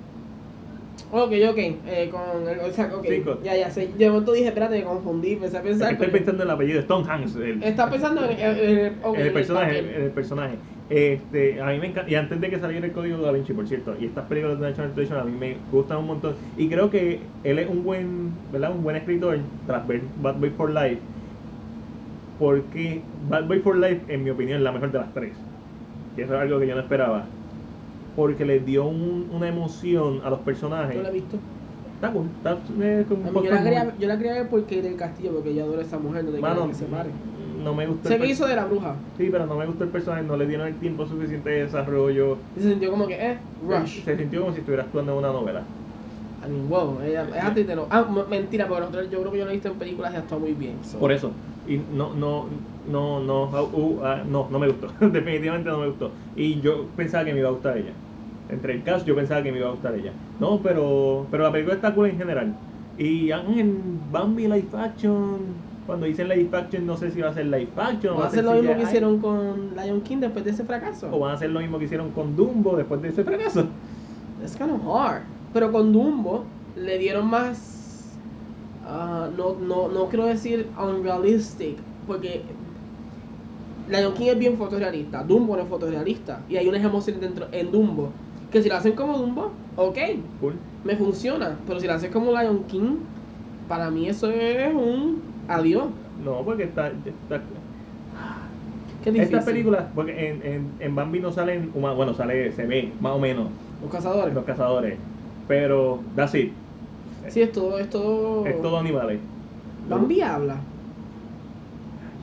Ok, 1.11 1.31
ok, 1.49 1.57
eh, 1.57 2.09
con 2.11 2.47
el, 2.47 2.59
o 2.59 2.71
sea, 2.71 2.95
ok, 2.95 3.05
Sí, 3.07 3.23
con- 3.23 3.43
ya, 3.43 3.55
ya 3.57 3.71
sé. 3.71 3.87
De 3.87 4.09
momento 4.09 4.31
dije, 4.33 4.47
espérate, 4.49 4.77
me 4.77 4.83
confundí, 4.83 5.33
empecé 5.33 5.57
a 5.57 5.61
Es 5.61 5.65
pensar. 5.69 5.87
que 5.89 5.93
estoy 5.95 6.09
pensando 6.11 6.43
en 6.43 6.49
el 6.49 6.55
apellido, 6.55 6.79
Stone 6.81 7.05
Hanks. 7.09 7.35
El, 7.35 7.63
Está 7.63 7.89
pensando 7.89 8.21
el 8.25 9.33
personaje, 9.33 9.79
en 9.79 10.03
el 10.03 10.13
personaje. 10.13 10.59
Este, 10.89 11.61
a 11.61 11.67
mí 11.67 11.77
me 11.79 11.87
encanta, 11.87 12.09
y 12.09 12.15
antes 12.15 12.41
de 12.41 12.49
que 12.49 12.59
saliera 12.59 12.87
el 12.87 12.91
código 12.93 13.21
Da 13.21 13.31
Vinci, 13.31 13.53
por 13.53 13.67
cierto, 13.67 13.95
y 13.99 14.05
estas 14.05 14.25
películas 14.25 14.59
de 14.59 14.69
National 14.69 14.93
Treasure 14.93 15.19
a 15.19 15.23
mí 15.23 15.31
me 15.37 15.57
gustan 15.71 15.99
un 15.99 16.07
montón. 16.07 16.35
Y 16.57 16.67
creo 16.67 16.89
que 16.89 17.19
él 17.43 17.59
es 17.59 17.69
un 17.69 17.83
buen, 17.83 18.31
¿verdad? 18.51 18.75
Un 18.75 18.83
buen 18.83 18.95
escritor 18.95 19.37
tras 19.67 19.87
ver 19.87 20.01
Bad 20.15 20.39
Boy 20.39 20.49
for 20.49 20.71
Life. 20.71 21.01
Porque 22.39 23.01
Bad 23.29 23.47
Boy 23.47 23.59
for 23.59 23.77
Life, 23.77 24.01
en 24.07 24.23
mi 24.23 24.29
opinión, 24.29 24.57
es 24.57 24.63
la 24.63 24.71
mejor 24.71 24.91
de 24.91 24.99
las 24.99 25.13
tres. 25.13 25.37
Y 26.17 26.21
eso 26.21 26.33
es 26.35 26.41
algo 26.41 26.59
que 26.59 26.67
yo 26.67 26.73
no 26.75 26.81
esperaba. 26.81 27.25
Porque 28.15 28.45
le 28.45 28.59
dio 28.59 28.85
un- 28.85 29.27
una 29.31 29.47
emoción 29.47 30.21
a 30.23 30.29
los 30.29 30.39
personajes. 30.39 30.95
No 30.95 31.03
la 31.03 31.09
he 31.09 31.13
visto. 31.13 31.37
Está 31.95 32.13
cool, 32.13 32.27
está 32.27 32.51
eh, 32.81 33.05
yo, 33.09 33.51
la 33.51 33.63
quería, 33.63 33.93
yo 33.99 34.07
la 34.07 34.17
quería 34.17 34.33
ver 34.33 34.47
porque 34.49 34.81
del 34.81 34.95
castillo, 34.95 35.33
porque 35.33 35.53
yo 35.53 35.65
adoro 35.65 35.79
a 35.79 35.83
esa 35.83 35.99
mujer, 35.99 36.23
no 36.23 36.67
que 36.69 36.73
se 36.73 36.85
pare. 36.85 37.09
No 37.59 37.73
me 37.73 37.87
gustó 37.87 38.09
que 38.09 38.17
per- 38.17 38.27
hizo 38.27 38.47
de 38.47 38.55
la 38.55 38.65
bruja. 38.65 38.95
Sí, 39.17 39.29
pero 39.31 39.45
no 39.45 39.55
me 39.55 39.65
gustó 39.65 39.83
el 39.83 39.89
personaje, 39.89 40.23
no 40.23 40.37
le 40.37 40.47
dieron 40.47 40.67
el 40.67 40.75
tiempo 40.79 41.05
suficiente 41.05 41.49
de 41.49 41.63
desarrollo. 41.65 42.37
Y 42.55 42.61
se 42.61 42.69
sintió 42.69 42.91
como 42.91 43.07
que, 43.07 43.15
eh, 43.15 43.39
rush. 43.61 44.03
Se 44.03 44.17
sintió 44.17 44.41
como 44.41 44.53
si 44.53 44.59
estuviera 44.59 44.83
actuando 44.83 45.11
en 45.13 45.17
una 45.19 45.31
novela. 45.31 45.63
I 46.41 46.47
mean, 46.47 46.69
wow, 46.69 47.01
ella 47.01 47.23
es 47.27 47.43
actriz 47.43 47.67
de 47.67 47.75
no. 47.75 47.87
Ah, 47.91 48.07
mentira, 48.29 48.65
porque 48.67 48.81
nosotros, 48.81 49.09
yo 49.11 49.19
creo 49.19 49.31
que 49.33 49.39
yo 49.39 49.45
la 49.45 49.51
he 49.51 49.55
visto 49.55 49.67
en 49.69 49.77
películas 49.77 50.13
y 50.13 50.17
actuado 50.17 50.39
muy 50.41 50.53
bien. 50.53 50.83
so. 50.83 50.99
Por 50.99 51.11
eso. 51.11 51.31
Y 51.65 51.77
no, 51.77 52.13
no, 52.13 52.49
no, 52.85 53.19
no, 53.19 53.43
ah, 53.53 53.63
uh, 53.63 54.01
ah, 54.03 54.23
no, 54.25 54.47
no 54.49 54.59
me 54.59 54.67
gustó. 54.67 54.87
Definitivamente 55.01 55.69
no 55.69 55.79
me 55.79 55.87
gustó. 55.87 56.15
Y 56.35 56.61
yo 56.61 56.87
pensaba 56.95 57.25
que 57.25 57.33
me 57.33 57.39
iba 57.39 57.49
a 57.49 57.51
gustar 57.51 57.77
ella. 57.77 57.93
Entre 58.47 58.73
el 58.73 58.83
cast 58.83 59.05
yo 59.05 59.15
pensaba 59.15 59.43
que 59.43 59.51
me 59.51 59.59
iba 59.59 59.67
a 59.67 59.71
gustar 59.71 59.95
ella. 59.95 60.13
No, 60.37 60.61
pero, 60.63 61.27
pero 61.29 61.43
la 61.43 61.51
película 61.51 61.75
está 61.75 61.93
cool 61.93 62.07
en 62.09 62.17
general. 62.17 62.57
Y 62.95 63.31
en 63.31 64.09
Bambi 64.11 64.47
Live 64.47 64.69
Action, 64.73 65.68
cuando 65.89 66.05
dicen 66.05 66.29
Live 66.29 66.55
Action, 66.55 66.85
no 66.85 66.95
sé 66.97 67.09
si 67.09 67.19
va 67.19 67.29
a 67.29 67.33
ser 67.33 67.47
Live 67.47 67.71
Action 67.75 68.13
o 68.13 68.19
¿Va 68.19 68.25
a 68.25 68.27
hacer 68.27 68.43
lo 68.43 68.51
ser 68.51 68.61
mismo 68.61 68.77
que 68.77 68.83
hicieron 68.83 69.17
con 69.19 69.71
Lion 69.75 70.01
King 70.01 70.17
después 70.17 70.45
de 70.45 70.51
ese 70.51 70.63
fracaso? 70.63 71.09
O 71.11 71.17
van 71.19 71.31
a 71.31 71.33
hacer 71.33 71.49
lo 71.49 71.59
mismo 71.61 71.79
que 71.79 71.85
hicieron 71.85 72.11
con 72.11 72.35
Dumbo 72.35 72.77
después 72.77 73.01
de 73.01 73.09
ese 73.09 73.23
fracaso. 73.23 73.65
Es 74.45 74.55
kind 74.55 74.69
of 74.69 74.85
hard. 74.87 75.23
Pero 75.51 75.71
con 75.71 75.91
Dumbo 75.91 76.43
le 76.75 76.99
dieron 76.99 77.27
más. 77.27 78.15
ah, 78.85 79.29
no, 79.35 79.55
no, 79.55 79.87
no 79.89 80.05
quiero 80.09 80.25
decir 80.27 80.67
unrealistic. 80.79 81.77
Porque 82.05 82.43
Lion 83.89 84.13
King 84.13 84.27
es 84.27 84.37
bien 84.37 84.57
fotorrealista. 84.57 85.23
Dumbo 85.23 85.55
no 85.55 85.63
es 85.63 85.69
fotorrealista. 85.69 86.41
Y 86.47 86.57
hay 86.57 86.67
unas 86.67 86.83
emociones 86.83 87.19
dentro 87.19 87.47
en 87.51 87.71
Dumbo. 87.71 88.11
Que 88.51 88.61
si 88.61 88.69
lo 88.69 88.75
hacen 88.75 88.93
como 88.93 89.17
Dumbo, 89.17 89.51
ok, 89.75 89.97
Cool. 90.39 90.53
me 90.83 90.95
funciona. 90.95 91.57
Pero 91.67 91.79
si 91.79 91.87
lo 91.87 91.93
hacen 91.93 92.11
como 92.11 92.31
Lion 92.31 92.63
King, 92.65 92.97
para 93.67 93.89
mí 93.89 94.07
eso 94.07 94.29
es 94.29 94.71
un 94.73 95.21
adiós. 95.49 95.85
No, 96.23 96.41
porque 96.43 96.63
está, 96.63 96.87
está 96.87 97.41
Qué 99.03 99.11
difícil. 99.11 99.35
Estas 99.35 99.45
películas, 99.45 99.85
porque 99.95 100.29
en, 100.29 100.45
en, 100.45 100.67
en 100.79 100.95
Bambi 100.95 101.19
no 101.19 101.31
salen 101.31 101.71
humanos, 101.73 101.97
bueno, 101.97 102.13
sale, 102.13 102.51
se 102.51 102.65
ve 102.65 102.91
más 102.99 103.13
o 103.13 103.19
menos 103.19 103.47
Los 103.81 103.91
cazadores. 103.91 104.33
los 104.33 104.43
cazadores, 104.43 104.97
pero 105.47 106.01
that's 106.15 106.35
it, 106.35 106.51
Sí, 107.29 107.41
es 107.41 107.51
todo, 107.51 107.79
es 107.79 107.89
todo. 107.89 108.45
es 108.45 108.61
todo 108.61 108.77
animales. 108.77 109.19
Bambi 109.89 110.21
habla. 110.21 110.55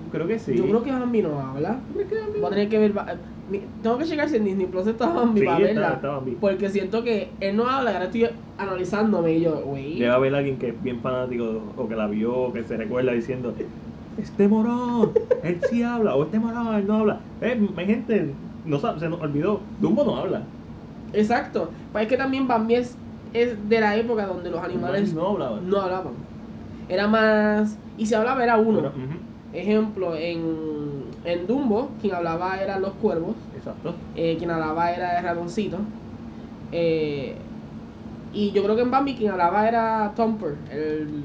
Yo 0.04 0.12
creo 0.12 0.26
que 0.26 0.38
sí. 0.38 0.54
Yo 0.56 0.64
creo 0.64 0.82
que 0.82 0.92
Bambi 0.92 1.22
no 1.22 1.40
habla. 1.40 1.78
Voy 1.94 2.04
a 2.44 2.50
tener 2.50 2.68
que 2.68 2.78
ver. 2.78 2.92
Mi- 3.50 3.60
Tengo 3.82 3.98
que 3.98 4.04
checar 4.06 4.28
si 4.28 4.36
en 4.36 4.44
Disney 4.44 4.66
Plus 4.66 4.86
está 4.86 5.08
Bambi 5.08 5.40
Sí, 5.40 5.46
para 5.46 5.64
está- 5.68 5.80
verla. 6.00 6.20
Porque 6.40 6.68
siento 6.68 7.04
que 7.04 7.28
él 7.40 7.56
no 7.56 7.68
habla, 7.68 7.92
ahora 7.92 8.04
estoy 8.06 8.28
analizándome 8.58 9.34
y 9.34 9.40
yo, 9.42 9.60
güey. 9.60 9.98
Ver 10.00 10.10
a 10.10 10.16
alguien 10.16 10.58
que 10.58 10.68
es 10.70 10.82
bien 10.82 11.00
fanático 11.00 11.62
o 11.76 11.88
que 11.88 11.94
la 11.94 12.06
vio 12.08 12.34
o 12.36 12.52
que 12.52 12.64
se 12.64 12.76
recuerda 12.76 13.12
diciendo, 13.12 13.54
este 14.18 14.48
morón, 14.48 15.12
él 15.44 15.60
sí 15.70 15.82
habla, 15.82 16.14
o 16.16 16.24
este 16.24 16.38
morón, 16.38 16.74
él 16.74 16.86
no 16.86 16.94
habla. 16.96 17.20
Eh, 17.40 17.60
hay 17.76 17.86
gente, 17.86 18.30
no 18.64 18.78
sabe, 18.80 18.98
se 18.98 19.08
nos 19.08 19.20
olvidó, 19.20 19.60
Dumbo 19.80 20.04
no 20.04 20.16
habla. 20.16 20.42
Exacto. 21.12 21.70
Pues 21.92 22.04
es 22.04 22.08
que 22.08 22.16
también 22.16 22.48
Bambi 22.48 22.74
es, 22.76 22.96
es 23.32 23.68
de 23.68 23.80
la 23.80 23.96
época 23.96 24.26
donde 24.26 24.50
los 24.50 24.60
animales 24.60 25.12
no 25.14 25.28
hablaba. 25.28 25.60
no 25.60 25.80
hablaban. 25.80 26.12
Era 26.88 27.06
más. 27.06 27.76
Y 27.98 28.06
si 28.06 28.14
hablaba 28.14 28.42
era 28.42 28.56
uno. 28.56 28.78
Pero, 28.80 28.92
Ejemplo, 29.56 30.14
en, 30.16 30.40
en 31.24 31.46
Dumbo, 31.46 31.88
quien 32.00 32.14
hablaba 32.14 32.60
eran 32.60 32.82
los 32.82 32.92
cuervos. 32.94 33.34
exacto. 33.56 33.94
eh, 34.14 34.36
quien 34.38 34.50
hablaba 34.50 34.90
era 34.92 35.18
el 35.18 35.24
ratoncito. 35.24 35.78
eh, 36.72 37.34
y 38.32 38.50
yo 38.52 38.62
creo 38.62 38.76
que 38.76 38.82
en 38.82 38.90
Bambi 38.90 39.14
quien 39.14 39.30
hablaba 39.30 39.66
era 39.66 40.12
Thumper, 40.14 40.56
el, 40.70 41.22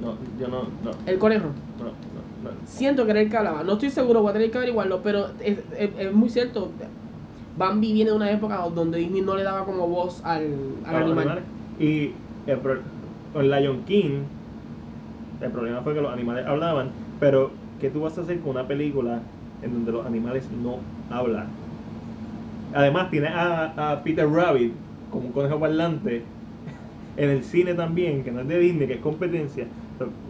No, 0.00 0.14
yo 0.38 0.48
no, 0.48 0.62
no, 0.82 0.90
el 1.06 1.18
conejo. 1.18 1.46
no, 1.78 1.84
no, 1.84 2.50
no. 2.50 2.66
Siento 2.66 3.04
que 3.04 3.12
era 3.12 3.20
el 3.20 3.30
que 3.30 3.36
hablaba. 3.36 3.62
No 3.62 3.74
estoy 3.74 3.90
seguro, 3.90 4.20
voy 4.22 4.30
a 4.30 4.32
tener 4.32 4.50
que 4.50 4.58
averiguarlo, 4.58 5.00
pero 5.02 5.26
es, 5.44 5.58
es- 5.78 5.90
es 5.98 6.12
muy 6.12 6.28
cierto. 6.28 6.68
Bambi 7.56 7.92
viene 7.92 8.10
de 8.10 8.16
una 8.16 8.30
época 8.32 8.56
donde 8.74 8.98
Disney 8.98 9.20
no 9.20 9.36
le 9.36 9.44
daba 9.44 9.64
como 9.64 9.86
voz 9.86 10.20
al, 10.24 10.42
al 10.86 10.96
animal. 10.96 11.28
animales. 11.28 11.44
Y 11.78 12.10
el 12.46 12.58
con 13.32 13.50
Lion 13.50 13.84
King, 13.84 14.22
el 15.40 15.50
problema 15.52 15.82
fue 15.82 15.94
que 15.94 16.00
los 16.00 16.12
animales 16.12 16.44
hablaban, 16.46 16.90
pero 17.24 17.48
¿qué 17.80 17.88
tú 17.88 18.02
vas 18.02 18.18
a 18.18 18.20
hacer 18.20 18.38
con 18.40 18.50
una 18.50 18.68
película 18.68 19.18
en 19.62 19.72
donde 19.72 19.92
los 19.92 20.04
animales 20.04 20.44
no 20.62 20.76
hablan? 21.08 21.46
Además, 22.74 23.10
tiene 23.10 23.28
a, 23.28 23.92
a 23.92 24.02
Peter 24.02 24.28
Rabbit 24.28 24.74
como 25.10 25.28
un 25.28 25.32
conejo 25.32 25.58
parlante 25.58 26.22
en 27.16 27.30
el 27.30 27.42
cine 27.42 27.72
también, 27.72 28.24
que 28.24 28.30
no 28.30 28.40
es 28.40 28.48
de 28.48 28.58
Disney, 28.58 28.86
que 28.86 28.94
es 28.94 29.00
competencia. 29.00 29.64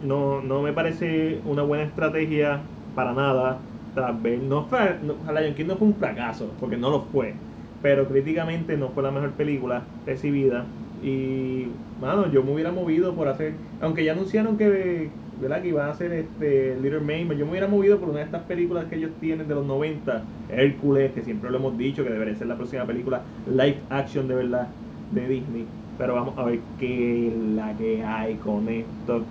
No, 0.05 0.41
no 0.41 0.61
me 0.61 0.71
parece 0.71 1.41
una 1.43 1.63
buena 1.63 1.83
estrategia 1.83 2.61
para 2.95 3.11
nada. 3.11 3.57
Tal 3.93 4.15
vez 4.21 4.41
no 4.41 4.63
fue, 4.63 4.97
no, 5.03 5.15
Lion 5.37 5.53
King 5.53 5.65
no 5.65 5.75
fue 5.75 5.89
un 5.89 5.95
fracaso, 5.95 6.49
porque 6.61 6.77
no 6.77 6.91
lo 6.91 7.01
fue. 7.11 7.33
Pero 7.81 8.07
críticamente 8.07 8.77
no 8.77 8.87
fue 8.91 9.03
la 9.03 9.11
mejor 9.11 9.31
película 9.31 9.83
recibida. 10.05 10.63
Y, 11.03 11.67
mano, 11.99 12.31
yo 12.31 12.41
me 12.41 12.53
hubiera 12.53 12.71
movido 12.71 13.13
por 13.15 13.27
hacer, 13.27 13.53
aunque 13.81 14.05
ya 14.05 14.13
anunciaron 14.13 14.57
que, 14.57 15.09
¿verdad? 15.41 15.61
que 15.61 15.69
iban 15.69 15.87
a 15.87 15.91
hacer 15.91 16.11
este 16.11 16.75
Little 16.81 16.99
Mermaid, 16.99 17.37
yo 17.37 17.45
me 17.45 17.51
hubiera 17.51 17.67
movido 17.67 17.99
por 17.99 18.09
una 18.09 18.19
de 18.19 18.25
estas 18.25 18.43
películas 18.43 18.85
que 18.85 18.95
ellos 18.95 19.11
tienen 19.19 19.47
de 19.47 19.55
los 19.55 19.65
90, 19.65 20.23
Hércules, 20.49 21.11
que 21.13 21.23
siempre 21.23 21.49
lo 21.49 21.57
hemos 21.57 21.77
dicho, 21.77 22.03
que 22.03 22.09
debería 22.09 22.35
ser 22.35 22.47
la 22.47 22.55
próxima 22.55 22.85
película 22.85 23.21
live 23.49 23.77
action 23.89 24.27
de 24.27 24.35
verdad 24.35 24.67
de 25.11 25.27
Disney. 25.27 25.65
Pero 25.97 26.15
vamos 26.15 26.37
a 26.37 26.43
ver 26.43 26.59
qué 26.79 27.27
es 27.27 27.33
la 27.55 27.75
que 27.77 28.03
hay 28.03 28.35
con 28.35 28.67
esto. 28.67 29.23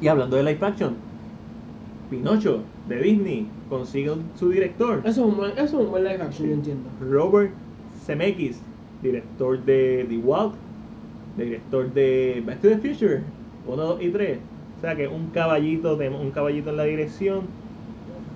Y 0.00 0.08
hablando 0.08 0.36
de 0.36 0.42
live 0.44 0.66
action, 0.66 0.94
Pinocho 2.10 2.62
de 2.88 3.02
Disney 3.02 3.46
consigue 3.68 4.12
su 4.38 4.50
director. 4.50 5.00
Eso 5.04 5.08
es 5.08 5.18
un 5.18 5.36
buen, 5.36 5.52
eso 5.52 5.62
es 5.62 5.72
un 5.74 5.90
buen 5.90 6.04
live 6.04 6.22
action, 6.22 6.48
yo 6.48 6.54
entiendo. 6.54 6.88
Robert 7.00 7.52
Zemeckis, 8.06 8.60
director 9.02 9.62
de 9.64 10.06
The 10.08 10.16
Walk, 10.18 10.54
director 11.36 11.92
de 11.92 12.42
Back 12.46 12.60
to 12.60 12.68
the 12.68 12.78
Future 12.78 13.22
1, 13.66 13.82
2 13.82 14.02
y 14.02 14.10
3. 14.10 14.38
O 14.78 14.80
sea 14.80 14.94
que 14.94 15.08
un 15.08 15.30
caballito, 15.30 15.96
de, 15.96 16.08
un 16.08 16.30
caballito 16.30 16.70
en 16.70 16.76
la 16.76 16.84
dirección. 16.84 17.42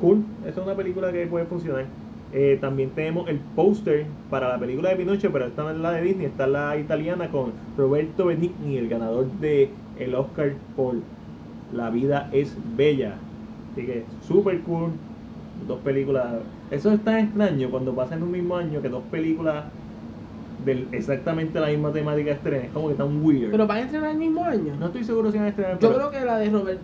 Cool, 0.01 0.25
esa 0.45 0.61
es 0.61 0.67
una 0.67 0.75
película 0.75 1.13
que 1.13 1.27
puede 1.27 1.47
funcionar. 1.47 1.87
Eh, 2.33 2.59
también 2.61 2.91
tenemos 2.91 3.29
el 3.29 3.39
póster 3.55 4.07
para 4.31 4.49
la 4.49 4.59
película 4.59 4.89
de 4.89 4.97
Pinocho, 4.97 5.31
pero 5.31 5.47
esta 5.47 5.63
no 5.63 5.71
es 5.71 5.77
la 5.77 5.93
de 5.93 6.03
Disney, 6.03 6.27
esta 6.27 6.47
es 6.47 6.51
la 6.51 6.79
italiana 6.79 7.29
con 7.29 7.53
Roberto 7.77 8.27
Benigni, 8.27 8.79
el 8.79 8.89
ganador 8.89 9.31
de 9.33 9.71
el 9.99 10.15
Oscar 10.15 10.55
por 10.75 10.97
La 11.73 11.91
vida 11.91 12.29
es 12.33 12.57
bella. 12.77 13.15
Así 13.73 13.87
que 13.87 14.05
super 14.27 14.61
cool, 14.63 14.91
dos 15.69 15.79
películas. 15.81 16.27
Eso 16.71 16.91
es 16.91 17.05
tan 17.05 17.19
extraño 17.19 17.71
cuando 17.71 17.95
pasa 17.95 18.17
en 18.17 18.23
un 18.23 18.33
mismo 18.33 18.57
año 18.57 18.83
que 18.83 18.89
dos 18.89 19.05
películas 19.11 19.65
de 20.65 20.87
exactamente 20.93 21.59
la 21.61 21.69
misma 21.69 21.93
temática 21.93 22.31
estrenen. 22.33 22.67
Es 22.67 22.73
como 22.73 22.89
que 22.89 22.95
tan 22.95 23.25
weird. 23.25 23.51
Pero 23.51 23.67
van 23.67 23.79
a 23.79 23.81
estrenar 23.83 24.11
el 24.13 24.19
mismo 24.19 24.45
año. 24.45 24.75
no 24.79 24.87
estoy 24.87 25.05
seguro 25.05 25.31
si 25.31 25.39
van 25.39 25.47
a 25.47 25.51
estrenar. 25.51 25.79
Yo 25.79 25.89
pero- 25.89 25.95
creo 25.95 26.11
que 26.21 26.27
la 26.27 26.39
de, 26.39 26.51
Robert, 26.51 26.81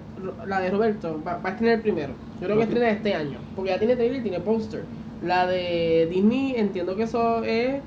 la 0.46 0.60
de 0.60 0.70
Roberto 0.70 1.20
va, 1.26 1.36
va 1.38 1.48
a 1.50 1.52
estrenar 1.52 1.80
primero. 1.82 2.12
Yo 2.40 2.46
creo 2.46 2.56
que 2.56 2.62
estrena 2.64 2.90
este 2.90 3.14
año. 3.14 3.38
Porque 3.54 3.70
ya 3.70 3.78
tiene 3.78 3.96
trailer 3.96 4.20
y 4.20 4.22
tiene 4.22 4.40
póster. 4.40 4.84
La 5.24 5.46
de 5.46 6.08
Disney, 6.10 6.54
entiendo 6.56 6.94
que 6.96 7.02
eso 7.04 7.42
es. 7.44 7.80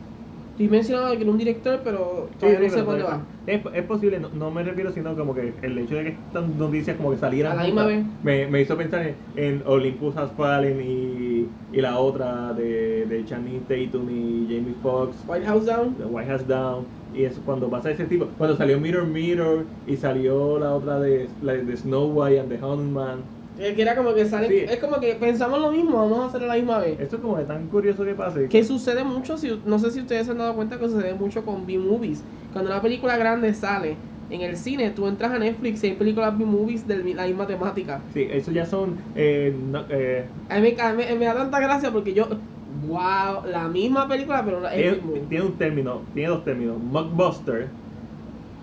Estoy 0.64 0.78
mencionando 0.78 1.16
que 1.16 1.22
era 1.24 1.32
un 1.32 1.38
director, 1.38 1.82
pero 1.84 2.36
todavía 2.40 2.60
sí, 2.60 2.66
no 2.70 2.70
sé 2.70 2.82
dónde 2.84 3.04
va. 3.04 3.28
Es, 3.46 3.64
es 3.74 3.86
posible, 3.86 4.20
no, 4.20 4.30
no 4.34 4.52
me 4.52 4.64
refiero, 4.64 4.92
sino 4.92 5.16
como 5.16 5.34
que 5.34 5.58
el 5.62 5.78
hecho 5.80 5.96
de 5.96 6.04
que 6.04 6.10
estas 6.12 6.48
noticias 6.48 6.96
como 6.98 7.12
que 7.12 7.18
salieran 7.18 7.54
A 7.54 7.56
la 7.56 7.64
misma 7.64 7.84
juntas, 7.84 7.88
vez. 7.88 8.06
me, 8.22 8.48
me 8.48 8.62
hizo 8.62 8.78
pensar 8.78 9.02
en, 9.08 9.24
en 9.34 9.64
Olympus 9.66 10.16
Has 10.16 10.36
Fallen 10.36 10.80
y, 10.82 11.58
y 11.72 11.82
la 11.82 11.98
otra 12.00 12.54
de, 12.54 13.08
de 13.08 13.26
Channing 13.26 13.66
Tatum 13.68 14.10
y 14.10 14.48
Jamie 14.48 14.76
Foxx, 14.76 15.24
White 15.28 15.46
House 15.46 15.66
Down. 15.66 15.96
The 15.98 16.06
White 16.06 16.30
House 16.30 16.46
Down, 16.48 16.94
y 17.12 17.24
es 17.26 17.40
cuando 17.40 17.70
pasa 17.70 17.92
ese 17.92 18.06
tipo, 18.08 18.28
cuando 18.38 18.56
salió 18.56 18.80
Mirror 18.80 19.08
Mirror 19.08 19.72
y 19.86 19.98
salió 19.98 20.60
la 20.60 20.74
otra 20.76 21.00
de, 21.00 21.36
la 21.40 21.54
de 21.54 21.76
Snow 21.78 22.08
White 22.14 22.40
and 22.40 22.50
the 22.50 22.60
Haunted 22.60 22.88
Man, 22.92 23.20
eh, 23.22 23.41
Que 23.56 23.82
era 23.82 23.96
como 23.96 24.14
que 24.14 24.26
salen. 24.26 24.50
Sí. 24.50 24.58
Es 24.60 24.80
como 24.80 25.00
que 25.00 25.16
pensamos 25.16 25.60
lo 25.60 25.72
mismo, 25.72 25.98
vamos 25.98 26.20
a 26.20 26.26
hacerlo 26.28 26.46
a 26.46 26.56
la 26.56 26.56
misma 26.56 26.80
vez. 26.80 27.00
esto 27.00 27.18
es 27.18 27.22
como 27.22 27.38
que 27.38 27.44
tan 27.44 27.68
curioso 27.70 28.06
que 28.06 28.16
pase. 28.16 28.48
Que 28.48 28.64
sucede 28.64 29.04
mucho, 29.04 29.38
si, 29.38 29.62
no 29.66 29.78
sé 29.80 29.92
si 29.92 30.00
ustedes 30.02 30.26
se 30.26 30.32
han 30.32 30.38
dado 30.38 30.56
cuenta 30.56 30.80
que 30.80 30.88
sucede 30.88 31.14
mucho 31.14 31.44
con 31.44 31.66
B-Movies. 31.66 32.26
Cuando 32.52 32.72
una 32.72 32.82
película 32.82 33.18
grande 33.18 33.54
sale 33.54 33.98
en 34.30 34.42
el 34.42 34.56
cine, 34.58 34.92
tú 34.92 35.08
entras 35.08 35.32
a 35.32 35.40
Netflix 35.40 35.84
y 35.84 35.88
hay 35.88 35.96
películas 35.96 36.38
B-Movies 36.38 36.88
de 36.88 37.14
la 37.14 37.26
misma 37.28 37.46
temática. 37.46 38.06
Sí, 38.14 38.26
eso 38.30 38.52
ya 38.52 38.66
son 38.66 39.00
eh, 39.14 39.54
no- 39.58 39.86
eh, 39.90 40.32
A 40.48 40.60
mí, 40.60 40.74
me, 40.96 41.16
me 41.16 41.26
da 41.26 41.34
tanta 41.36 41.60
gracia 41.60 41.92
porque 41.92 42.14
yo, 42.14 42.28
wow, 42.66 43.46
la 43.46 43.68
misma 43.68 44.08
película, 44.08 44.44
pero 44.46 44.66
es 44.70 45.02
tiene, 45.02 45.28
tiene 45.28 45.46
un 45.46 45.58
término, 45.58 46.10
tiene 46.14 46.30
dos 46.30 46.44
términos, 46.46 46.80
mockbuster, 46.80 47.76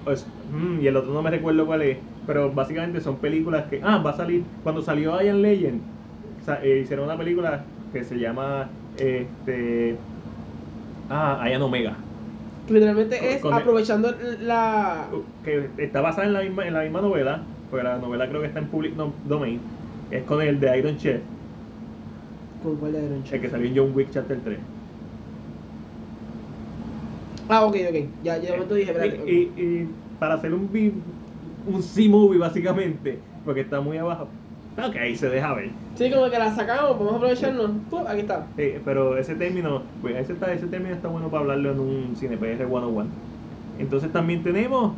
o 0.05 0.12
es- 0.12 0.33
mm, 0.46 0.81
y 0.81 0.87
el 0.87 0.96
otro 0.96 1.12
no 1.12 1.22
me 1.22 1.31
recuerdo 1.31 1.66
cuál 1.66 1.83
es, 1.83 2.07
pero 2.29 2.55
básicamente 2.55 3.01
son 3.01 3.21
películas 3.21 3.67
que, 3.71 3.81
ah, 3.83 3.99
va 4.05 4.11
a 4.12 4.17
salir, 4.17 4.45
cuando 4.62 4.83
salió 4.83 5.21
Iron 5.23 5.43
Legend, 5.43 5.81
eh, 6.62 6.81
hicieron 6.85 7.07
una 7.07 7.19
película 7.19 7.64
que 7.93 8.05
se 8.05 8.19
llama, 8.19 8.71
este, 8.95 9.99
ah, 11.09 11.45
Iron 11.49 11.62
Omega, 11.62 11.99
literalmente 12.69 13.35
es 13.35 13.41
con 13.43 13.55
el- 13.55 13.62
aprovechando 13.62 14.14
la... 14.41 15.09
que 15.43 15.71
está 15.79 16.01
basada 16.01 16.27
en 16.27 16.33
la 16.35 16.43
misma, 16.43 16.67
en 16.67 16.75
la 16.75 16.83
misma 16.83 17.01
novela, 17.01 17.45
porque 17.71 17.85
la 17.85 17.99
novela 17.99 18.29
creo 18.29 18.41
que 18.43 18.49
está 18.49 18.61
en 18.61 18.71
public 18.71 18.95
domain, 19.25 19.61
es 20.11 20.25
con 20.25 20.43
el 20.43 20.61
de 20.61 20.79
Iron 20.79 20.97
Chef, 20.97 21.23
¿Con 22.62 22.77
cuál 22.77 22.93
de 22.93 23.05
Iron 23.07 23.25
el 23.25 23.25
Chef? 23.25 23.41
que 23.43 23.49
salió 23.51 23.67
en 23.69 23.77
John 23.77 23.93
Wick 23.95 24.11
Chapter 24.11 24.43
3. 24.43 24.59
Ah, 27.49 27.64
ok, 27.67 27.77
ok. 27.88 27.97
Ya, 28.23 28.37
ya 28.38 28.41
de 28.41 28.53
momento 28.53 28.75
dije, 28.75 28.91
espérate. 28.91 29.17
y, 29.27 29.33
y- 29.33 29.83
y 29.83 29.87
para 30.19 30.35
hacer 30.35 30.53
un 30.55 30.71
un 31.68 31.83
C-movie 31.83 32.38
básicamente, 32.38 33.18
porque 33.44 33.62
está 33.62 33.81
muy 33.81 33.98
abajo. 33.98 34.28
Ok, 34.78 34.94
se 35.16 35.28
deja 35.28 35.54
ver. 35.54 35.70
Sí, 35.96 36.11
como 36.11 36.31
que 36.31 36.38
la 36.38 36.54
sacamos, 36.54 36.98
vamos 36.98 37.14
a 37.14 37.16
aprovecharnos. 37.16 37.70
Pum, 37.90 38.04
aquí 38.07 38.20
está. 38.20 38.46
Pero 38.57 39.16
ese 39.18 39.35
término, 39.35 39.83
pues 40.00 40.16
ese, 40.16 40.35
está, 40.35 40.52
ese 40.52 40.66
término 40.68 40.94
está 40.94 41.09
bueno 41.09 41.28
para 41.28 41.42
hablarlo 41.42 41.72
en 41.72 41.81
un 41.81 42.16
CinePR 42.16 42.59
101. 42.59 43.07
Entonces 43.78 44.12
también 44.12 44.42
tenemos, 44.42 44.92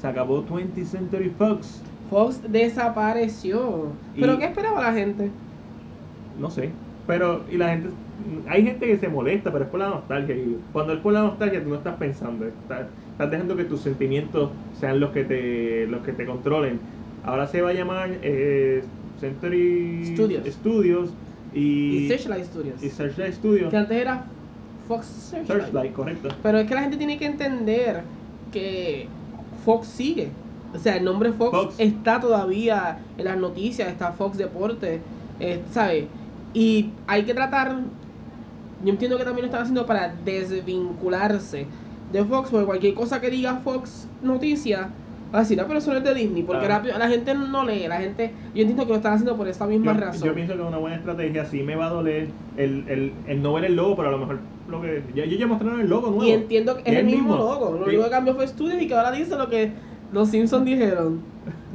se 0.00 0.06
acabó 0.06 0.44
20th 0.44 0.84
Century 0.86 1.30
Fox, 1.30 1.82
Fox 2.10 2.40
desapareció. 2.48 3.92
¿Pero 4.18 4.38
qué 4.38 4.46
esperaba 4.46 4.80
la 4.80 4.92
gente? 4.92 5.30
no 6.38 6.50
sé, 6.50 6.74
pero 7.06 7.44
y 7.50 7.56
la 7.56 7.70
gente, 7.70 7.90
hay 8.48 8.64
gente 8.64 8.86
que 8.86 8.98
se 8.98 9.08
molesta, 9.08 9.52
pero 9.52 9.64
es 9.64 9.70
por 9.70 9.80
la 9.80 9.88
nostalgia. 9.88 10.34
Y 10.36 10.60
cuando 10.72 10.92
es 10.92 11.00
por 11.00 11.12
la 11.12 11.22
nostalgia, 11.22 11.62
tú 11.62 11.70
no 11.70 11.76
estás 11.76 11.96
pensando, 11.96 12.46
estás, 12.46 12.88
estás 13.16 13.30
dejando 13.30 13.56
que 13.56 13.64
tus 13.64 13.80
sentimientos 13.80 14.50
sean 14.78 15.00
los 15.00 15.10
que 15.10 15.24
te, 15.24 15.86
los 15.86 16.02
que 16.04 16.12
te 16.12 16.26
controlen. 16.26 16.78
Ahora 17.24 17.46
se 17.46 17.62
va 17.62 17.70
a 17.70 17.72
llamar 17.72 18.10
eh, 18.20 18.84
Century 19.18 20.12
Studios. 20.14 20.46
Studios 20.46 21.10
y, 21.54 21.96
Y 22.04 22.08
Searchlight 22.08 22.44
Studios. 22.44 22.82
y 22.82 22.90
Searchlight 22.90 23.32
Studios. 23.32 23.70
Que 23.70 23.76
antes 23.78 23.96
era 23.96 24.26
Fox 24.86 25.06
Searchlight. 25.06 25.62
Searchlight, 25.62 25.92
correcto. 25.94 26.28
Pero 26.42 26.58
es 26.58 26.68
que 26.68 26.74
la 26.74 26.82
gente 26.82 26.98
tiene 26.98 27.16
que 27.16 27.24
entender 27.24 28.02
que 28.52 29.08
Fox 29.64 29.86
sigue. 29.88 30.28
O 30.74 30.78
sea, 30.78 30.96
el 30.96 31.04
nombre 31.04 31.32
Fox, 31.32 31.56
Fox. 31.56 31.74
está 31.78 32.20
todavía 32.20 32.98
en 33.16 33.24
las 33.24 33.38
noticias, 33.38 33.88
está 33.88 34.12
Fox 34.12 34.36
Deporte, 34.36 35.00
eh, 35.40 35.62
¿sabes? 35.72 36.04
Y 36.52 36.90
hay 37.06 37.24
que 37.24 37.32
tratar, 37.32 37.76
yo 38.84 38.90
entiendo 38.90 39.16
que 39.16 39.24
también 39.24 39.44
lo 39.44 39.46
están 39.46 39.62
haciendo 39.62 39.86
para 39.86 40.14
desvincularse 40.22 41.66
de 42.08 42.24
Fox, 42.24 42.50
porque 42.50 42.66
cualquier 42.66 42.94
cosa 42.94 43.20
que 43.20 43.30
diga 43.30 43.56
Fox 43.56 44.08
Noticias, 44.20 44.88
va 45.34 45.38
a 45.40 45.42
decir, 45.42 45.60
ah, 45.60 45.64
pero 45.66 45.78
eso 45.80 45.90
no 45.90 45.98
es 45.98 46.04
de 46.04 46.14
Disney, 46.14 46.42
porque 46.44 46.66
Ah. 46.66 46.68
rápido, 46.68 46.96
la 46.98 47.08
gente 47.08 47.34
no 47.34 47.64
lee, 47.64 47.88
la 47.88 47.98
gente, 48.00 48.32
yo 48.54 48.62
entiendo 48.62 48.84
que 48.84 48.90
lo 48.90 48.96
están 48.96 49.14
haciendo 49.14 49.36
por 49.36 49.48
esa 49.48 49.66
misma 49.66 49.92
Yo, 49.94 50.00
razón. 50.00 50.28
yo 50.28 50.34
pienso 50.34 50.54
que 50.54 50.62
es 50.62 50.68
una 50.68 50.78
buena 50.78 50.96
estrategia. 50.96 51.44
Sí 51.46 51.62
me 51.62 51.74
va 51.76 51.86
a 51.86 51.90
doler 51.90 52.28
el, 52.56 52.84
el, 52.88 53.12
el 53.26 53.42
no 53.42 53.52
ver 53.54 53.64
el 53.64 53.74
logo, 53.76 53.96
pero 53.96 54.08
a 54.08 54.12
lo 54.12 54.18
mejor 54.18 54.38
lo 54.68 54.80
que. 54.80 55.02
Ya, 55.14 55.24
ellos 55.24 55.38
ya 55.38 55.46
mostraron 55.46 55.80
el 55.80 55.88
logo 55.88 56.08
nuevo. 56.10 56.24
Y 56.24 56.30
entiendo 56.30 56.76
que 56.76 56.82
es 56.90 56.96
el 56.96 57.06
mismo, 57.06 57.36
logo. 57.36 57.72
Lo 57.78 57.84
Sí. 57.84 57.90
único 57.90 58.04
que 58.04 58.10
cambió 58.10 58.34
fue 58.34 58.46
Studios 58.48 58.80
y 58.80 58.86
que 58.88 58.94
ahora 58.94 59.10
dice 59.12 59.36
lo 59.36 59.48
que 59.48 59.72
los 60.12 60.28
Simpsons 60.30 60.64
dijeron. 60.64 61.20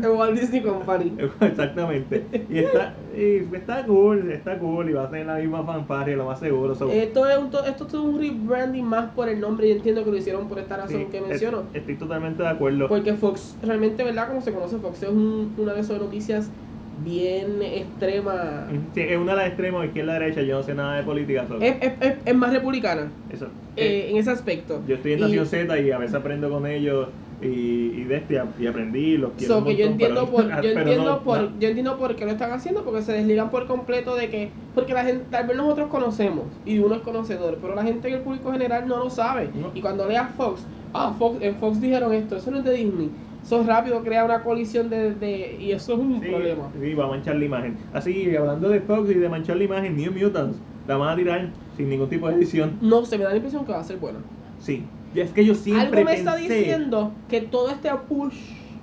El 0.02 0.10
Walt 0.10 0.38
Disney 0.38 0.62
Company. 0.62 1.14
Exactamente. 1.42 2.26
Y 2.50 2.58
está, 2.60 2.94
y 3.16 3.56
está 3.56 3.86
cool, 3.86 4.30
está 4.32 4.58
cool. 4.58 4.90
Y 4.90 4.94
va 4.94 5.04
a 5.06 5.10
tener 5.10 5.28
la 5.28 5.36
misma 5.36 5.64
fanfarria, 5.64 6.18
lo 6.18 6.26
más 6.26 6.40
seguro. 6.40 6.76
so- 6.76 6.90
Esto 6.92 7.30
es 7.30 7.38
un, 7.38 7.50
to- 7.52 7.64
esto 7.66 7.88
es 7.88 7.94
un 7.94 8.20
rebranding 8.20 8.84
más 8.86 9.12
por 9.12 9.30
el 9.30 9.40
nombre. 9.40 9.70
Yo 9.70 9.76
entiendo 9.76 10.04
que 10.04 10.12
lo 10.12 10.18
hicieron 10.18 10.48
por 10.50 10.60
esta 10.60 10.76
razón 10.78 11.02
sí, 11.02 11.08
que 11.12 11.22
menciono. 11.22 11.64
Estoy 11.74 11.96
totalmente 11.96 12.42
de 12.44 12.50
acuerdo. 12.50 12.88
Porque 12.90 13.14
Fox, 13.14 13.56
realmente, 13.64 14.04
¿verdad? 14.04 14.28
Como 14.28 14.42
se 14.42 14.52
conoce, 14.52 14.78
Fox 14.78 15.04
es 15.04 15.10
un- 15.10 15.54
una 15.58 15.74
de 15.74 15.80
esas 15.82 16.00
noticias 16.02 16.50
bien 17.06 17.62
extrema. 17.62 18.68
Sí, 18.94 19.02
es 19.02 19.18
una 19.18 19.32
de 19.34 19.38
las 19.38 19.48
extremos, 19.48 19.86
izquierda 19.86 20.14
derecha. 20.14 20.42
Yo 20.42 20.58
no 20.58 20.64
sé 20.64 20.74
nada 20.74 20.98
de 20.98 21.04
política. 21.04 21.46
so- 21.48 21.62
Es, 21.62 21.76
es- 21.82 21.94
es- 22.02 22.16
es 22.26 22.36
más 22.36 22.52
republicana 22.54 23.08
eso. 23.32 23.48
eh, 23.78 24.08
en 24.12 24.18
ese 24.18 24.32
aspecto. 24.32 24.82
yo 24.88 24.96
estoy 24.96 25.14
en 25.14 25.20
Y- 25.20 25.22
Nación 25.22 25.46
Z 25.46 25.80
y 25.80 25.92
a 25.92 25.98
veces 25.98 26.16
aprendo 26.16 26.50
con 26.50 26.66
ellos. 26.66 27.08
Y, 27.42 27.48
y 27.48 28.04
de 28.04 28.18
este, 28.18 28.40
y 28.60 28.68
aprendí, 28.68 29.18
los 29.18 29.32
quiero. 29.38 29.54
So, 29.56 29.60
un 29.60 29.66
que 29.66 29.76
yo 29.76 29.86
entiendo 29.88 30.26
pero- 30.30 30.32
por, 30.32 30.48
yo 30.56 30.62
pero 30.62 30.80
entiendo 30.80 31.06
no- 31.06 31.20
por, 31.24 31.42
no. 31.42 31.60
yo 31.60 31.68
entiendo 31.70 31.98
por 31.98 32.16
qué 32.16 32.26
lo 32.26 32.32
están 32.32 32.52
haciendo, 32.52 32.84
porque 32.84 33.02
se 33.02 33.14
desligan 33.14 33.50
por 33.50 33.66
completo 33.68 34.16
de 34.16 34.30
que, 34.30 34.50
porque 34.76 34.94
la 34.94 35.04
gente, 35.04 35.26
tal 35.32 35.48
vez 35.48 35.58
nosotros 35.58 35.90
conocemos 35.90 36.46
y 36.66 36.78
uno 36.80 36.96
es 36.96 37.02
conocedor, 37.02 37.58
pero 37.62 37.74
la 37.76 37.84
gente 37.84 38.08
en 38.10 38.14
el 38.16 38.20
público 38.22 38.52
general 38.52 38.88
no 38.88 38.98
lo 38.98 39.10
sabe. 39.10 39.50
No. 39.60 39.72
Y 39.74 39.82
cuando 39.82 40.06
leas 40.08 40.30
Fox, 40.36 40.62
ah, 40.94 41.14
Fox, 41.18 41.38
en 41.42 41.56
Fox 41.56 41.82
dijeron 41.82 42.14
esto, 42.14 42.36
eso 42.38 42.52
no 42.52 42.60
es 42.60 42.64
de 42.64 42.74
Disney. 42.74 43.10
Eso 43.44 43.64
rápido 43.64 44.04
crea 44.04 44.24
una 44.24 44.44
colisión 44.44 44.88
de, 44.92 45.16
de 45.16 45.58
y 45.60 45.72
eso 45.72 45.94
es 45.94 46.00
un 46.00 46.22
Sí, 46.22 46.28
problema. 46.30 46.70
Sí, 46.80 46.94
va 46.94 47.06
a 47.06 47.08
manchar 47.08 47.38
la 47.38 47.46
imagen. 47.46 47.76
Así, 47.92 48.36
hablando 48.36 48.70
de 48.70 48.82
Fox 48.82 49.10
y 49.10 49.16
de 49.16 49.28
manchar 49.30 49.58
la 49.58 49.64
imagen, 49.64 49.98
New 49.98 50.12
Mutants 50.12 50.58
la 50.88 50.96
van 50.98 51.10
a 51.10 51.16
tirar 51.16 51.50
sin 51.76 51.90
ningún 51.90 52.08
tipo 52.08 52.28
de 52.30 52.36
edición. 52.36 52.78
No 52.82 53.04
sé, 53.04 53.18
me 53.18 53.24
da 53.24 53.32
la 53.32 53.38
impresión 53.38 53.66
que 53.66 53.72
va 53.72 53.80
a 53.80 53.84
ser 53.84 53.98
bueno. 53.98 54.20
Sí. 54.60 54.84
Y 55.12 55.20
es 55.22 55.34
que 55.34 55.46
yo 55.46 55.56
siempre 55.56 56.02
Algo 56.02 56.06
me 56.06 56.14
está 56.14 56.36
diciendo 56.36 57.24
que 57.28 57.42
todo 57.42 57.70
este 57.70 57.90
push 58.08 58.82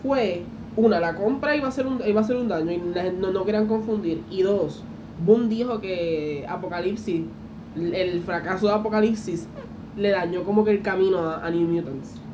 fue, 0.00 0.56
una, 0.74 1.00
la 1.00 1.14
compra 1.16 1.56
iba 1.56 1.68
a 1.68 1.72
ser 1.72 1.86
un, 1.86 2.00
iba 2.06 2.20
a 2.20 2.24
ser 2.24 2.36
un 2.36 2.48
daño 2.48 2.70
y 2.72 2.80
la 2.80 3.02
gente 3.02 3.20
no, 3.20 3.32
no 3.32 3.44
querían 3.44 3.66
confundir. 3.68 4.26
Y 4.28 4.42
dos, 4.42 4.92
Boom 5.16 5.48
dijo 5.48 5.80
que 5.80 6.46
Apocalipsis, 6.48 7.34
el 7.74 8.22
fracaso 8.24 8.66
de 8.68 8.74
Apocalipsis, 8.74 9.52
le 9.94 10.10
dañó 10.10 10.44
como 10.44 10.64
que 10.64 10.70
el 10.72 10.82
camino 10.82 11.18
a, 11.20 11.44
a 11.44 11.50
New 11.50 11.68
Mutants. 11.68 12.28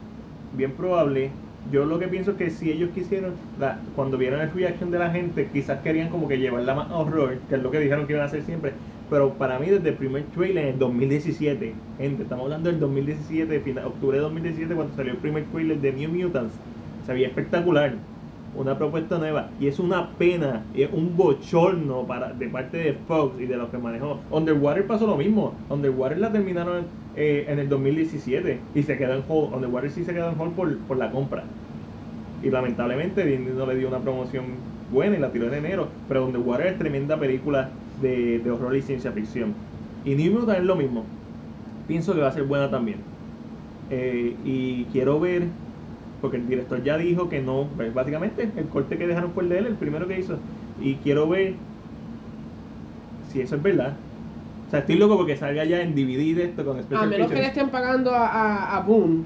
bien 0.51 0.77
probable. 0.77 1.43
Yo 1.65 1.85
lo 1.87 1.99
que 1.99 2.09
pienso 2.09 2.33
es 2.33 2.37
que 2.37 2.51
si 2.51 2.71
ellos 2.71 2.91
quisieron, 2.93 3.49
la- 3.57 3.83
cuando 3.95 4.19
vieron 4.19 4.41
el 4.41 4.53
reaction 4.53 4.91
de 4.91 4.99
la 4.99 5.11
gente, 5.11 5.51
quizás 5.51 5.81
querían 5.83 6.11
como 6.11 6.29
que 6.29 6.39
llevarla 6.39 6.75
más 6.75 6.91
a 6.91 6.97
horror, 6.99 7.47
que 7.47 7.55
es 7.57 7.63
lo 7.63 7.71
que 7.71 7.81
dijeron 7.81 8.07
que 8.07 8.13
iban 8.13 8.23
a 8.25 8.27
hacer 8.27 8.43
siempre. 8.45 8.81
Pero 9.11 9.35
para 9.35 9.59
mí, 9.59 9.67
desde 9.67 9.91
el 9.91 9.95
primer 9.97 10.25
trailer 10.35 10.65
en 10.65 10.73
el 10.75 10.79
2017, 10.79 11.75
gente, 11.99 12.23
estamos 12.23 12.45
hablando 12.45 12.71
del 12.71 12.81
2017, 12.81 13.61
final, 13.61 13.87
octubre 13.87 14.17
de 14.17 14.23
2017, 14.23 14.75
cuando 14.75 14.95
salió 14.97 15.13
el 15.13 15.19
primer 15.19 15.45
trailer 15.45 15.81
de 15.81 15.93
New 15.93 16.11
Mutants, 16.11 16.55
se 17.07 17.13
veía 17.13 17.29
espectacular. 17.29 17.95
Una 18.57 18.79
propuesta 18.79 19.19
nueva. 19.19 19.51
Y 19.59 19.67
es 19.67 19.81
una 19.81 20.11
pena, 20.11 20.63
y 20.77 20.83
es 20.83 20.91
un 20.93 21.17
bochorno 21.17 22.07
para, 22.07 22.33
de 22.33 22.47
parte 22.47 22.77
de 22.77 22.93
Fox 22.93 23.41
y 23.41 23.47
de 23.47 23.57
los 23.57 23.69
que 23.69 23.79
manejó. 23.79 24.21
Underwater 24.31 24.87
pasó 24.87 25.09
lo 25.09 25.17
mismo. 25.17 25.55
Underwater 25.69 26.19
la 26.19 26.31
terminaron 26.31 26.85
eh, 27.17 27.47
en 27.49 27.59
el 27.59 27.69
2017 27.69 28.61
y 28.77 28.83
se 28.85 28.97
quedó 28.97 29.15
en 29.15 29.25
hold. 29.29 29.55
Underwater 29.55 29.91
sí 29.91 30.05
se 30.05 30.15
quedó 30.15 30.31
en 30.31 30.41
hold 30.41 30.53
por, 30.53 30.79
por 30.79 30.97
la 30.97 31.11
compra. 31.11 31.43
Y 32.45 32.51
lamentablemente 32.51 33.27
Disney 33.27 33.55
no 33.57 33.67
le 33.67 33.75
dio 33.75 33.89
una 33.89 33.99
promoción 33.99 34.45
buena 34.93 35.17
y 35.17 35.21
la 35.21 35.33
tiró 35.33 35.49
en 35.49 35.55
enero. 35.55 35.89
Pero 36.07 36.25
Underwater 36.25 36.69
es 36.69 36.79
tremenda 36.79 37.19
película 37.19 37.71
de, 38.01 38.39
de 38.39 38.51
horror 38.51 38.77
y 38.77 38.83
ciencia 38.83 39.13
ficción. 39.13 39.55
Y 40.05 40.15
New 40.15 40.33
Mutant 40.33 40.59
es 40.59 40.65
lo 40.65 40.77
mismo. 40.77 41.05
Pienso 41.89 42.15
que 42.15 42.21
va 42.21 42.29
a 42.29 42.33
ser 42.33 42.45
buena 42.45 42.71
también. 42.71 42.99
Eh, 43.91 44.35
y 44.45 44.85
quiero 44.93 45.21
ver, 45.21 45.45
porque 46.21 46.39
el 46.39 46.49
director 46.49 46.83
ya 46.83 46.97
dijo 46.97 47.29
que 47.29 47.41
no, 47.41 47.69
pues, 47.77 47.93
básicamente 47.93 48.51
el 48.57 48.67
corte 48.67 48.97
que 48.97 49.07
dejaron 49.07 49.33
fue 49.33 49.45
el 49.45 49.49
de 49.51 49.59
él, 49.59 49.67
el 49.67 49.75
primero 49.75 50.09
que 50.09 50.19
hizo. 50.19 50.39
Y 50.81 50.95
quiero 50.97 51.29
ver 51.29 51.55
si 53.33 53.41
eso 53.41 53.57
es 53.57 53.63
verdad. 53.63 53.95
O 54.67 54.71
sea, 54.71 54.81
estoy 54.81 54.97
loco 54.97 55.17
porque 55.17 55.37
salga 55.37 55.65
ya 55.65 55.81
en 55.83 55.95
de 55.95 56.45
esto 56.45 56.65
con 56.65 56.79
A 56.79 56.83
Special 56.83 57.09
menos 57.09 57.31
que 57.31 57.35
le 57.35 57.47
estén 57.47 57.69
pagando 57.69 58.11
a, 58.13 58.27
a, 58.27 58.77
a 58.77 58.81
Boom. 58.81 59.25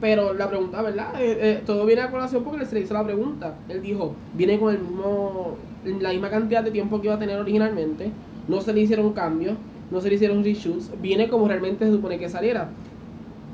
Pero 0.00 0.32
la 0.32 0.48
pregunta, 0.48 0.80
¿verdad? 0.80 1.20
Eh, 1.20 1.38
eh, 1.40 1.62
todo 1.66 1.84
viene 1.84 2.02
a 2.02 2.10
colación 2.10 2.44
porque 2.44 2.64
se 2.66 2.74
le 2.74 2.82
hizo 2.82 2.94
la 2.94 3.04
pregunta. 3.04 3.56
Él 3.68 3.82
dijo, 3.82 4.14
viene 4.34 4.58
con 4.58 4.72
el 4.72 4.80
mismo, 4.80 5.56
la 5.84 6.10
misma 6.10 6.30
cantidad 6.30 6.62
de 6.62 6.70
tiempo 6.70 7.00
que 7.00 7.08
iba 7.08 7.16
a 7.16 7.18
tener 7.18 7.38
originalmente. 7.38 8.12
No 8.46 8.60
se 8.60 8.72
le 8.72 8.80
hicieron 8.80 9.12
cambios, 9.12 9.56
no 9.90 10.00
se 10.00 10.08
le 10.08 10.14
hicieron 10.14 10.44
reshoots. 10.44 10.92
Viene 11.00 11.28
como 11.28 11.48
realmente 11.48 11.84
se 11.84 11.92
supone 11.92 12.18
que 12.18 12.28
saliera. 12.28 12.68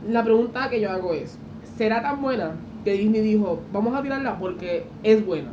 La 0.08 0.22
pregunta 0.22 0.68
que 0.68 0.80
yo 0.80 0.90
hago 0.90 1.14
es, 1.14 1.38
¿será 1.78 2.02
tan 2.02 2.20
buena 2.20 2.52
que 2.84 2.92
Disney 2.92 3.22
dijo, 3.22 3.60
vamos 3.72 3.94
a 3.94 4.02
tirarla 4.02 4.38
porque 4.38 4.84
es 5.02 5.24
buena? 5.24 5.48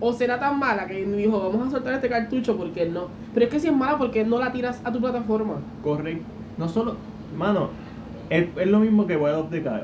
¿O 0.00 0.14
será 0.14 0.40
tan 0.40 0.58
mala 0.58 0.86
que 0.86 0.94
Disney 0.94 1.24
dijo, 1.24 1.38
vamos 1.38 1.68
a 1.68 1.70
soltar 1.70 1.92
este 1.92 2.08
cartucho 2.08 2.56
porque 2.56 2.86
no? 2.86 3.08
Pero 3.34 3.44
es 3.44 3.52
que 3.52 3.60
si 3.60 3.66
es 3.66 3.76
mala 3.76 3.98
porque 3.98 4.24
no 4.24 4.38
la 4.38 4.50
tiras 4.50 4.80
a 4.82 4.90
tu 4.90 4.98
plataforma. 4.98 5.56
Correcto. 5.84 6.24
No 6.56 6.68
solo, 6.70 6.96
mano, 7.36 7.68
es, 8.30 8.46
es 8.56 8.66
lo 8.68 8.78
mismo 8.80 9.06
que 9.06 9.16
Wild 9.16 9.36
of 9.36 9.50
the 9.50 9.62
Cow. 9.62 9.80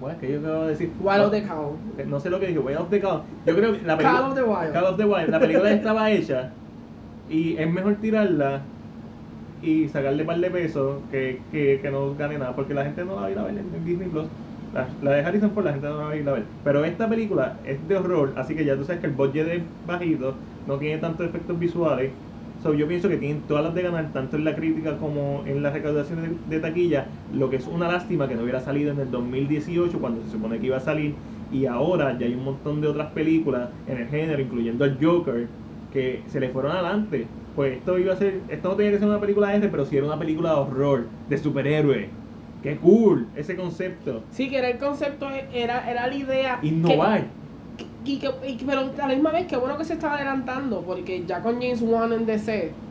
Bueno, 0.00 0.18
que 0.20 0.30
yo 0.32 0.40
acabo 0.40 0.62
de 0.64 0.68
decir. 0.70 0.90
Wild 1.00 1.22
of 1.22 1.30
the 1.30 1.42
Cow. 1.44 1.76
No 2.06 2.20
sé 2.20 2.28
lo 2.30 2.38
que 2.40 2.48
dije, 2.48 2.58
Wild 2.58 2.78
of 2.80 2.90
the 2.90 3.00
Cow. 3.00 3.22
Yo 3.46 3.56
creo 3.56 3.72
que 3.72 3.82
la 3.86 3.96
Call 3.96 4.04
película. 4.04 4.28
of 4.28 4.34
the 4.34 4.42
Wild. 4.42 4.72
Call 4.72 4.84
of 4.84 4.96
the 4.98 5.04
Wild. 5.04 5.28
La 5.30 5.40
película 5.40 5.70
estaba 5.72 6.10
hecha 6.10 6.50
y 7.30 7.56
es 7.56 7.70
mejor 7.72 7.94
tirarla 7.96 8.60
y 9.62 9.88
sacarle 9.88 10.22
un 10.22 10.26
par 10.26 10.38
de 10.38 10.50
pesos 10.50 11.00
que, 11.10 11.40
que, 11.50 11.80
que 11.80 11.90
no 11.90 12.14
gane 12.14 12.38
nada 12.38 12.54
porque 12.54 12.74
la 12.74 12.84
gente 12.84 13.04
no 13.04 13.14
la 13.16 13.20
va 13.22 13.26
a 13.26 13.30
ir 13.30 13.38
a 13.38 13.42
ver 13.44 13.52
en, 13.52 13.74
en 13.74 13.84
Disney 13.84 14.08
Plus. 14.08 14.26
La, 14.74 14.86
la 15.02 15.12
de 15.12 15.24
Harrison 15.24 15.50
Ford 15.52 15.64
la 15.64 15.72
gente 15.72 15.88
no 15.88 15.96
la 15.98 16.04
va 16.04 16.10
a 16.10 16.16
ir 16.16 16.28
a 16.28 16.32
ver. 16.32 16.44
Pero 16.62 16.84
esta 16.84 17.08
película 17.08 17.54
es 17.64 17.88
de 17.88 17.96
horror, 17.96 18.34
así 18.36 18.54
que 18.54 18.64
ya 18.64 18.76
tú 18.76 18.84
sabes 18.84 19.00
que 19.00 19.06
el 19.06 19.14
budget 19.14 19.48
es 19.48 19.62
bajito, 19.86 20.34
no 20.66 20.76
tiene 20.76 20.98
tantos 20.98 21.26
efectos 21.26 21.58
visuales. 21.58 22.10
So, 22.66 22.74
yo 22.74 22.88
pienso 22.88 23.08
que 23.08 23.16
tienen 23.16 23.46
todas 23.46 23.62
las 23.64 23.74
de 23.74 23.82
ganar, 23.82 24.12
tanto 24.12 24.36
en 24.36 24.44
la 24.44 24.56
crítica 24.56 24.98
como 24.98 25.44
en 25.46 25.62
la 25.62 25.70
recaudación 25.70 26.20
de, 26.48 26.56
de 26.56 26.60
taquilla. 26.60 27.12
Lo 27.30 27.48
que 27.48 27.56
es 27.56 27.68
una 27.68 27.86
lástima 27.86 28.26
que 28.28 28.34
no 28.34 28.42
hubiera 28.42 28.58
salido 28.60 28.90
en 28.90 28.98
el 28.98 29.08
2018 29.10 30.00
cuando 30.00 30.20
se 30.22 30.28
supone 30.30 30.58
que 30.58 30.66
iba 30.66 30.76
a 30.78 30.80
salir. 30.80 31.22
Y 31.48 31.66
ahora 31.66 32.18
ya 32.18 32.26
hay 32.26 32.34
un 32.34 32.42
montón 32.42 32.80
de 32.80 32.88
otras 32.88 33.12
películas 33.12 33.72
en 33.84 33.98
el 33.98 34.08
género, 34.08 34.42
incluyendo 34.42 34.84
el 34.84 34.98
Joker, 35.00 35.54
que 35.90 36.24
se 36.28 36.40
le 36.40 36.50
fueron 36.50 36.72
adelante. 36.72 37.36
Pues 37.54 37.76
esto 37.78 37.98
iba 37.98 38.14
a 38.14 38.16
ser, 38.16 38.46
esto 38.48 38.68
no 38.70 38.76
tenía 38.76 38.90
que 38.92 38.98
ser 38.98 39.08
una 39.08 39.20
película 39.20 39.54
R, 39.54 39.68
pero 39.68 39.84
sí 39.84 39.96
era 39.96 40.06
una 40.06 40.18
película 40.18 40.50
de 40.50 40.56
horror, 40.56 41.12
de 41.26 41.38
superhéroe. 41.38 42.18
Qué 42.60 42.80
cool 42.80 43.30
ese 43.34 43.54
concepto. 43.56 44.26
Sí, 44.30 44.50
que 44.50 44.58
era 44.58 44.68
el 44.70 44.78
concepto, 44.78 45.28
era, 45.30 45.88
era 45.88 46.06
la 46.08 46.14
idea. 46.16 46.60
que- 46.60 46.68
Innovar. 46.68 47.36
Y 48.06 48.18
que, 48.20 48.28
y 48.46 48.64
pero 48.64 48.80
a 49.02 49.06
la 49.08 49.14
misma 49.14 49.32
vez, 49.32 49.46
que 49.46 49.56
bueno 49.56 49.76
que 49.78 49.84
se 49.84 49.94
estaba 49.94 50.14
adelantando, 50.16 50.84
porque 50.84 51.26
ya 51.26 51.42
con 51.42 51.54
James 51.60 51.82
Wan 51.82 52.12
en 52.12 52.26
DC, 52.26 52.84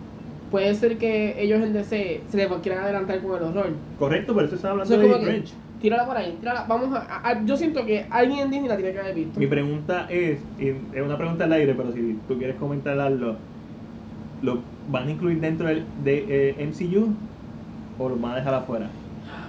puede 0.50 0.76
ser 0.76 0.98
que 0.98 1.42
ellos 1.42 1.62
en 1.64 1.74
DC 1.74 2.28
se 2.30 2.38
les 2.38 2.48
quieran 2.62 2.84
adelantar 2.84 3.22
con 3.22 3.36
el 3.38 3.44
horror. 3.44 3.80
Correcto, 3.96 4.34
por 4.34 4.44
eso 4.44 4.56
estaba 4.56 4.74
hablando 4.74 4.96
Entonces, 4.96 5.20
de 5.20 5.26
como 5.26 5.26
que, 5.26 5.42
Trench. 5.42 5.60
tírala 5.80 6.06
por 6.06 6.18
ahí, 6.18 6.38
tírala, 6.40 6.66
vamos 6.68 6.94
a, 6.96 7.00
a- 7.04 7.30
a- 7.30 7.46
Yo 7.46 7.56
siento 7.58 7.86
que 7.86 8.08
alguien 8.12 8.40
en 8.42 8.52
Disney 8.52 8.70
la 8.70 8.76
tiene 8.78 8.94
que 8.94 9.00
haber 9.00 9.16
visto. 9.16 9.40
Mi 9.40 9.48
pregunta 9.48 10.08
es, 10.10 10.48
es 10.58 11.02
una 11.02 11.18
pregunta 11.18 11.46
al 11.46 11.54
aire, 11.54 11.76
pero 11.76 11.92
si 11.92 12.22
tú 12.28 12.38
quieres 12.38 12.58
comentarlo, 12.58 13.50
¿lo 14.42 14.76
van 14.86 15.08
a 15.08 15.12
incluir 15.12 15.40
dentro 15.42 15.68
del 15.68 15.94
de, 15.96 16.52
eh, 16.52 16.64
MCU 16.64 17.30
o 17.98 18.10
lo 18.10 18.18
van 18.20 18.34
a 18.34 18.36
dejar 18.38 18.54
afuera? 18.56 19.02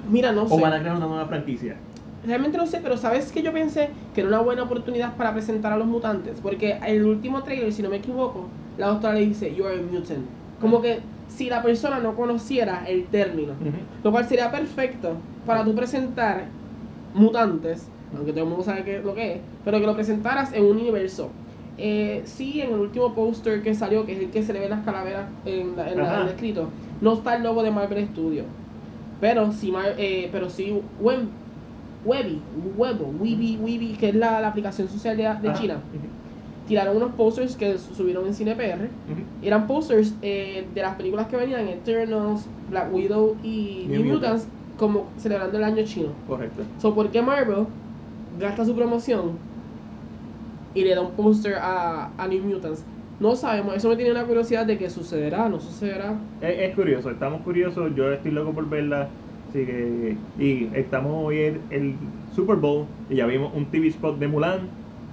Mira, 0.05 0.33
no 0.33 0.49
¿O 0.49 0.57
sé. 0.57 0.63
van 0.63 0.73
a 0.75 0.81
crear 0.81 0.97
una 0.97 1.07
nueva 1.07 1.29
franquicia? 1.29 1.86
Realmente 2.27 2.59
no 2.59 2.67
sé, 2.67 2.81
pero 2.83 2.97
¿sabes 2.97 3.33
que 3.33 3.43
yo 3.43 3.53
pensé 3.53 3.95
que 4.13 4.21
era 4.23 4.29
una 4.29 4.41
buena 4.41 4.65
oportunidad 4.65 5.17
para 5.17 5.33
presentar 5.33 5.73
a 5.73 5.77
los 5.79 5.87
mutantes? 5.87 6.41
Porque 6.41 6.79
el 6.85 7.05
último 7.05 7.43
trailer, 7.43 7.73
si 7.73 7.83
no 7.83 7.91
me 7.91 7.97
equivoco, 7.99 8.59
la 8.77 8.89
doctora 8.89 9.15
le 9.15 9.27
dice, 9.27 9.55
You 9.55 9.67
are 9.67 9.79
a 9.79 9.83
mutant. 9.83 10.35
Como 10.59 10.81
que 10.83 11.11
si 11.27 11.49
la 11.51 11.63
persona 11.63 12.01
no 12.01 12.17
conociera 12.17 12.85
el 12.89 13.11
término. 13.11 13.55
Lo 14.03 14.11
cual 14.13 14.27
sería 14.29 14.51
perfecto 14.51 15.31
para 15.45 15.65
tú 15.65 15.75
presentar 15.75 16.59
mutantes, 17.13 17.95
aunque 18.11 18.33
todo 18.33 18.45
el 18.45 18.49
mundo 18.51 18.65
sabe 18.65 18.85
qué 18.85 18.99
lo 19.01 19.15
que 19.15 19.33
es, 19.35 19.43
pero 19.63 19.81
que 19.81 19.87
lo 19.87 19.95
presentaras 19.95 20.53
en 20.53 20.65
un 20.65 20.79
universo. 20.79 21.41
Eh, 21.77 22.23
sí, 22.27 22.61
en 22.61 22.73
el 22.73 22.81
último 22.81 23.15
póster 23.15 23.63
que 23.63 23.75
salió, 23.75 24.07
que 24.07 24.13
es 24.13 24.19
el 24.21 24.31
que 24.31 24.43
se 24.43 24.53
le 24.53 24.61
ve 24.61 24.69
las 24.69 24.85
calaveras 24.85 25.35
en, 25.45 25.77
la- 25.77 25.91
en 25.93 25.99
la- 25.99 26.05
Ajá. 26.05 26.17
en 26.17 26.23
el 26.23 26.29
escrito, 26.29 26.79
no 27.01 27.15
está 27.15 27.37
el 27.37 27.43
logo 27.43 27.63
de 27.63 27.71
Marvel 27.71 28.09
Studios. 28.09 28.47
Pero 29.19 29.53
sí, 29.53 29.71
Mar- 29.73 29.95
eh, 29.99 30.29
pero 30.33 30.51
sí 30.51 30.71
Webby, 32.07 32.41
Webo, 32.77 33.13
Weeby, 33.21 33.59
Weeby, 33.61 33.97
que 33.99 34.09
es 34.11 34.15
la, 34.15 34.41
la 34.41 34.49
aplicación 34.49 34.89
social 34.89 35.17
de. 35.17 35.53
China, 35.55 35.81
tiraron 36.67 36.97
unos 36.97 37.13
posters 37.13 37.57
que 37.57 37.79
subieron 37.79 38.27
en 38.27 38.35
CinePR. 38.35 38.89
Eran 39.43 39.67
posters 39.67 40.15
eh, 40.23 40.67
de 40.75 40.83
las 40.83 40.97
películas 40.97 41.27
que 41.29 41.37
venían, 41.37 41.69
Eternals, 41.69 42.47
Black 42.71 42.93
Widow 42.93 43.37
y 43.43 43.87
New 43.89 44.03
New, 44.03 44.15
Mutants. 44.15 44.45
Mutants, 44.45 44.49
como 44.79 45.07
celebrando 45.19 45.59
el 45.59 45.65
año 45.65 45.85
chino. 45.85 46.09
Correcto. 46.27 46.63
So, 46.81 46.95
¿por 46.95 47.11
qué 47.11 47.23
Marvel 47.23 47.67
gasta 48.39 48.65
su 48.65 48.75
promoción 48.75 49.33
y 50.75 50.83
le 50.83 50.95
da 50.95 51.01
un 51.03 51.13
póster 51.13 51.55
a, 51.55 52.11
a 52.17 52.29
New 52.29 52.43
Mutants? 52.45 52.85
No 53.19 53.35
sabemos, 53.35 53.75
eso 53.75 53.89
me 53.89 53.97
tiene 53.97 54.11
una 54.11 54.25
curiosidad 54.25 54.67
de 54.67 54.77
que 54.77 54.91
sucederá, 54.91 55.49
no 55.49 55.59
sucederá. 55.59 56.15
Es, 56.43 56.71
es 56.71 56.75
curioso, 56.75 57.11
estamos 57.11 57.41
curiosos, 57.43 57.95
yo 57.95 58.13
estoy 58.13 58.31
loco 58.33 58.53
por 58.53 58.69
verla. 58.69 59.09
Así 59.49 59.65
que, 59.65 60.17
y 60.39 60.71
estamos 60.75 61.13
hoy 61.25 61.39
en 61.39 61.67
el 61.71 61.95
Super 62.35 62.57
Bowl 62.57 62.87
y 63.09 63.17
ya 63.17 63.27
vimos 63.27 63.53
un 63.55 63.71
TV 63.71 63.89
spot 63.89 64.19
de 64.19 64.29
Mulan. 64.29 64.69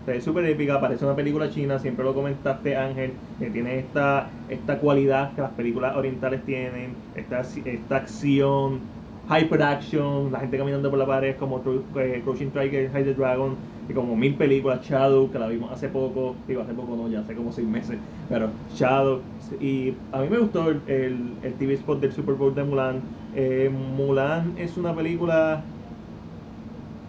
Se 0.05 0.11
ve 0.11 0.21
súper 0.21 0.45
épica, 0.45 0.81
parece 0.81 1.05
una 1.05 1.15
película 1.15 1.49
china, 1.49 1.79
siempre 1.79 2.03
lo 2.03 2.13
comentaste 2.13 2.75
Ángel, 2.75 3.21
que 3.39 3.49
tiene 3.51 3.79
esta, 3.79 4.38
esta 4.47 4.79
cualidad 4.79 5.34
que 5.34 5.41
las 5.41 5.51
películas 5.53 5.95
orientales 5.95 6.43
tienen, 6.43 7.07
esta, 7.13 7.41
esta 7.41 7.95
acción, 7.97 8.91
hyper 9.29 9.61
action, 9.63 10.31
la 10.31 10.39
gente 10.39 10.57
caminando 10.57 10.89
por 10.89 10.99
la 10.99 11.05
pared 11.05 11.38
como 11.38 11.63
eh, 11.95 12.21
Crouching 12.23 12.51
Tiger, 12.51 12.91
Hide 12.91 13.05
the 13.05 13.13
Dragon, 13.13 13.57
y 13.88 13.93
como 13.93 14.15
mil 14.15 14.38
películas, 14.38 14.86
Shadow, 14.86 15.29
que 15.31 15.39
la 15.39 15.47
vimos 15.47 15.71
hace 15.71 15.89
poco, 15.89 16.43
digo 16.47 16.61
hace 16.61 16.73
poco 16.73 16.95
no, 16.95 17.09
ya 17.09 17.19
hace 17.21 17.36
como 17.36 17.51
seis 17.51 17.67
meses, 17.67 18.03
pero 18.27 18.59
Shadow, 18.67 19.31
y 19.59 20.05
a 20.11 20.21
mí 20.21 20.29
me 20.29 20.39
gustó 20.39 20.69
el, 20.69 20.84
el, 20.88 21.39
el 21.43 21.57
TV 21.57 21.73
spot 21.75 22.01
del 22.01 22.11
Super 22.13 22.36
Bowl 22.36 22.55
de 22.55 22.63
Mulan. 22.63 23.09
Eh, 23.31 23.69
Mulan 23.69 24.57
es 24.57 24.77
una 24.77 24.95
película 24.95 25.73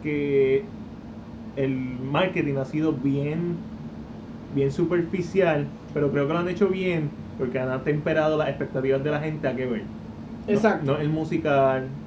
que 0.01 0.77
el 1.57 2.01
marketing 2.01 2.57
ha 2.59 2.65
sido 2.65 3.01
bien, 3.01 3.71
bien 4.49 4.73
superficial, 4.73 5.79
pero 5.93 6.13
creo 6.13 6.27
que 6.27 6.35
lo 6.35 6.41
han 6.41 6.49
hecho 6.51 6.69
bien 6.71 7.21
porque 7.37 7.61
han 7.61 7.85
temperado 7.85 8.39
las 8.39 8.51
expectativas 8.51 9.05
de 9.05 9.11
la 9.13 9.21
gente 9.23 9.49
a 9.49 9.57
que 9.57 9.67
ver. 9.67 9.97
No- 10.51 10.61
Exacto. 10.63 10.93
No, 10.95 10.99
el 11.01 11.11
musical 11.11 12.04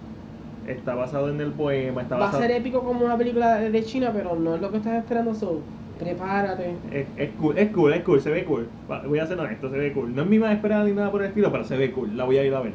está 0.68 0.96
basado 0.96 1.30
en 1.30 1.40
el 1.42 1.52
poema, 1.52 2.02
está 2.02 2.16
Va 2.16 2.24
a 2.24 2.26
basado. 2.28 2.44
ser 2.44 2.52
épico 2.52 2.84
como 2.84 3.06
una 3.06 3.18
película 3.18 3.58
de, 3.58 3.84
China, 3.84 4.12
pero 4.14 4.36
no 4.36 4.56
es 4.56 4.62
lo 4.62 4.72
que 4.72 4.78
estás 4.78 4.96
esperando, 4.96 5.34
so 5.34 5.62
prepárate. 6.00 6.76
Es, 6.92 7.08
es 7.18 7.30
cool, 7.40 7.58
es 7.58 7.72
cool, 7.72 7.94
es 7.94 8.04
cool, 8.04 8.22
se 8.22 8.30
ve 8.30 8.46
cool. 8.46 8.68
Voy 9.08 9.20
a 9.20 9.26
ser 9.26 9.40
honesto, 9.40 9.70
se 9.70 9.78
ve 9.78 9.94
cool. 9.94 10.16
No 10.16 10.24
es 10.24 10.30
mi 10.30 10.40
más 10.40 10.54
esperada 10.54 10.84
ni 10.84 10.92
nada 10.92 11.12
por 11.12 11.22
el 11.22 11.30
estilo, 11.30 11.52
pero 11.52 11.64
se 11.64 11.78
ve 11.78 11.92
cool. 11.92 12.16
La 12.16 12.26
voy 12.26 12.38
a 12.38 12.44
ir 12.44 12.54
a 12.54 12.62
ver. 12.62 12.74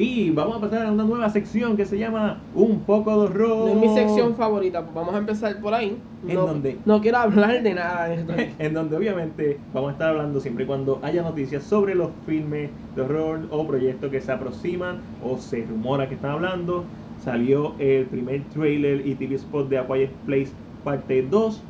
Y 0.00 0.30
vamos 0.30 0.56
a 0.56 0.60
pasar 0.62 0.86
a 0.86 0.92
una 0.92 1.04
nueva 1.04 1.28
sección 1.28 1.76
que 1.76 1.84
se 1.84 1.98
llama 1.98 2.40
Un 2.54 2.80
poco 2.84 3.10
de 3.10 3.26
horror. 3.26 3.68
Es 3.68 3.76
mi 3.76 3.94
sección 3.94 4.34
favorita, 4.34 4.80
pues 4.82 4.94
vamos 4.94 5.14
a 5.14 5.18
empezar 5.18 5.60
por 5.60 5.74
ahí. 5.74 5.98
¿En 6.26 6.34
no, 6.36 6.54
no 6.86 7.00
quiero 7.02 7.18
hablar 7.18 7.62
de 7.62 7.74
nada 7.74 8.08
de 8.08 8.14
esto. 8.14 8.32
en 8.58 8.72
donde 8.72 8.96
obviamente 8.96 9.58
vamos 9.74 9.90
a 9.90 9.92
estar 9.92 10.08
hablando 10.08 10.40
siempre 10.40 10.64
y 10.64 10.66
cuando 10.66 11.00
haya 11.02 11.20
noticias 11.20 11.64
sobre 11.64 11.94
los 11.94 12.08
filmes 12.24 12.70
de 12.96 13.02
horror 13.02 13.40
o 13.50 13.66
proyectos 13.66 14.10
que 14.10 14.22
se 14.22 14.32
aproximan 14.32 15.00
o 15.22 15.36
se 15.36 15.66
rumora 15.66 16.08
que 16.08 16.14
están 16.14 16.30
hablando. 16.30 16.84
Salió 17.22 17.74
el 17.78 18.06
primer 18.06 18.42
trailer 18.54 19.06
y 19.06 19.16
TV 19.16 19.34
spot 19.34 19.68
de 19.68 19.76
A 19.76 19.86
Quiet 19.86 20.12
Place 20.24 20.52
parte 20.82 21.26
2. 21.30 21.62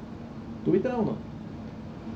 ¿Tuviste 0.65 0.89
la 0.89 0.99
1? 0.99 1.17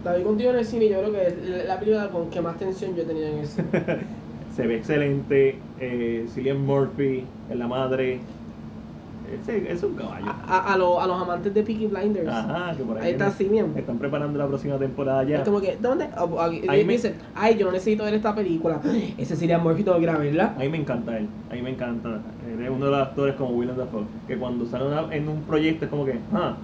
La 0.05 0.15
vi 0.15 0.23
contigo 0.23 0.51
en 0.51 0.59
el 0.59 0.65
cine 0.65 0.85
y 0.85 0.91
yo 0.91 1.01
creo 1.01 1.13
que 1.13 1.27
es 1.27 1.67
la 1.67 1.81
película 1.81 2.09
con 2.11 2.31
que 2.31 2.41
más 2.41 2.57
tensión 2.57 2.95
yo 2.95 3.03
he 3.03 3.05
tenido 3.05 3.27
en 3.27 3.39
el 3.39 3.47
cine. 3.49 3.67
Se 4.55 4.67
ve 4.69 4.77
excelente. 4.77 5.57
Eh, 5.81 6.27
Cillian 6.33 6.65
Murphy 6.65 7.25
es 7.51 7.57
la 7.57 7.67
madre. 7.67 8.21
Ese- 9.43 9.73
es 9.73 9.83
un 9.83 9.95
caballo. 9.95 10.27
A, 10.47 10.73
a, 10.75 10.77
los- 10.77 11.03
a 11.03 11.07
los 11.07 11.21
amantes 11.21 11.53
de 11.53 11.63
Peaky 11.63 11.87
Blinders. 11.87 12.29
Ajá, 12.29 12.75
que 12.77 12.85
por 12.85 12.99
ahí, 12.99 13.07
Ahí 13.07 13.13
está 13.13 13.31
Cillian. 13.31 13.73
Están 13.77 13.99
preparando 13.99 14.39
la 14.39 14.47
próxima 14.47 14.77
temporada 14.79 15.25
ya. 15.25 15.39
Es 15.39 15.45
como 15.45 15.61
que, 15.61 15.77
¿dónde? 15.81 16.05
Ah, 16.17 16.27
ah, 16.39 16.51
y 16.53 16.69
Ahí 16.69 16.85
me- 16.85 16.93
dicen, 16.93 17.15
ay, 17.35 17.57
yo 17.59 17.67
no 17.67 17.73
necesito 17.73 18.05
ver 18.05 18.15
esta 18.15 18.35
película. 18.35 18.81
Ese 19.19 19.35
sería 19.35 19.59
Murphy, 19.59 19.83
tengo 19.83 19.99
que 19.99 20.07
verla. 20.07 20.55
A 20.57 20.61
mí 20.61 20.69
me 20.69 20.79
encanta 20.79 21.19
él, 21.19 21.27
a 21.51 21.55
mí 21.55 21.63
me 21.63 21.71
encanta. 21.71 22.21
Él 22.53 22.63
es 22.65 22.71
uno 22.71 22.85
de 22.85 22.91
los 22.93 23.01
actores 23.01 23.35
como 23.35 23.51
Willem 23.51 23.77
Dafoe, 23.77 24.05
que 24.29 24.37
cuando 24.37 24.67
sale 24.67 24.87
una- 24.87 25.13
en 25.13 25.29
un 25.29 25.41
proyecto 25.43 25.87
es 25.87 25.91
como 25.91 26.05
que, 26.05 26.15
ah, 26.35 26.55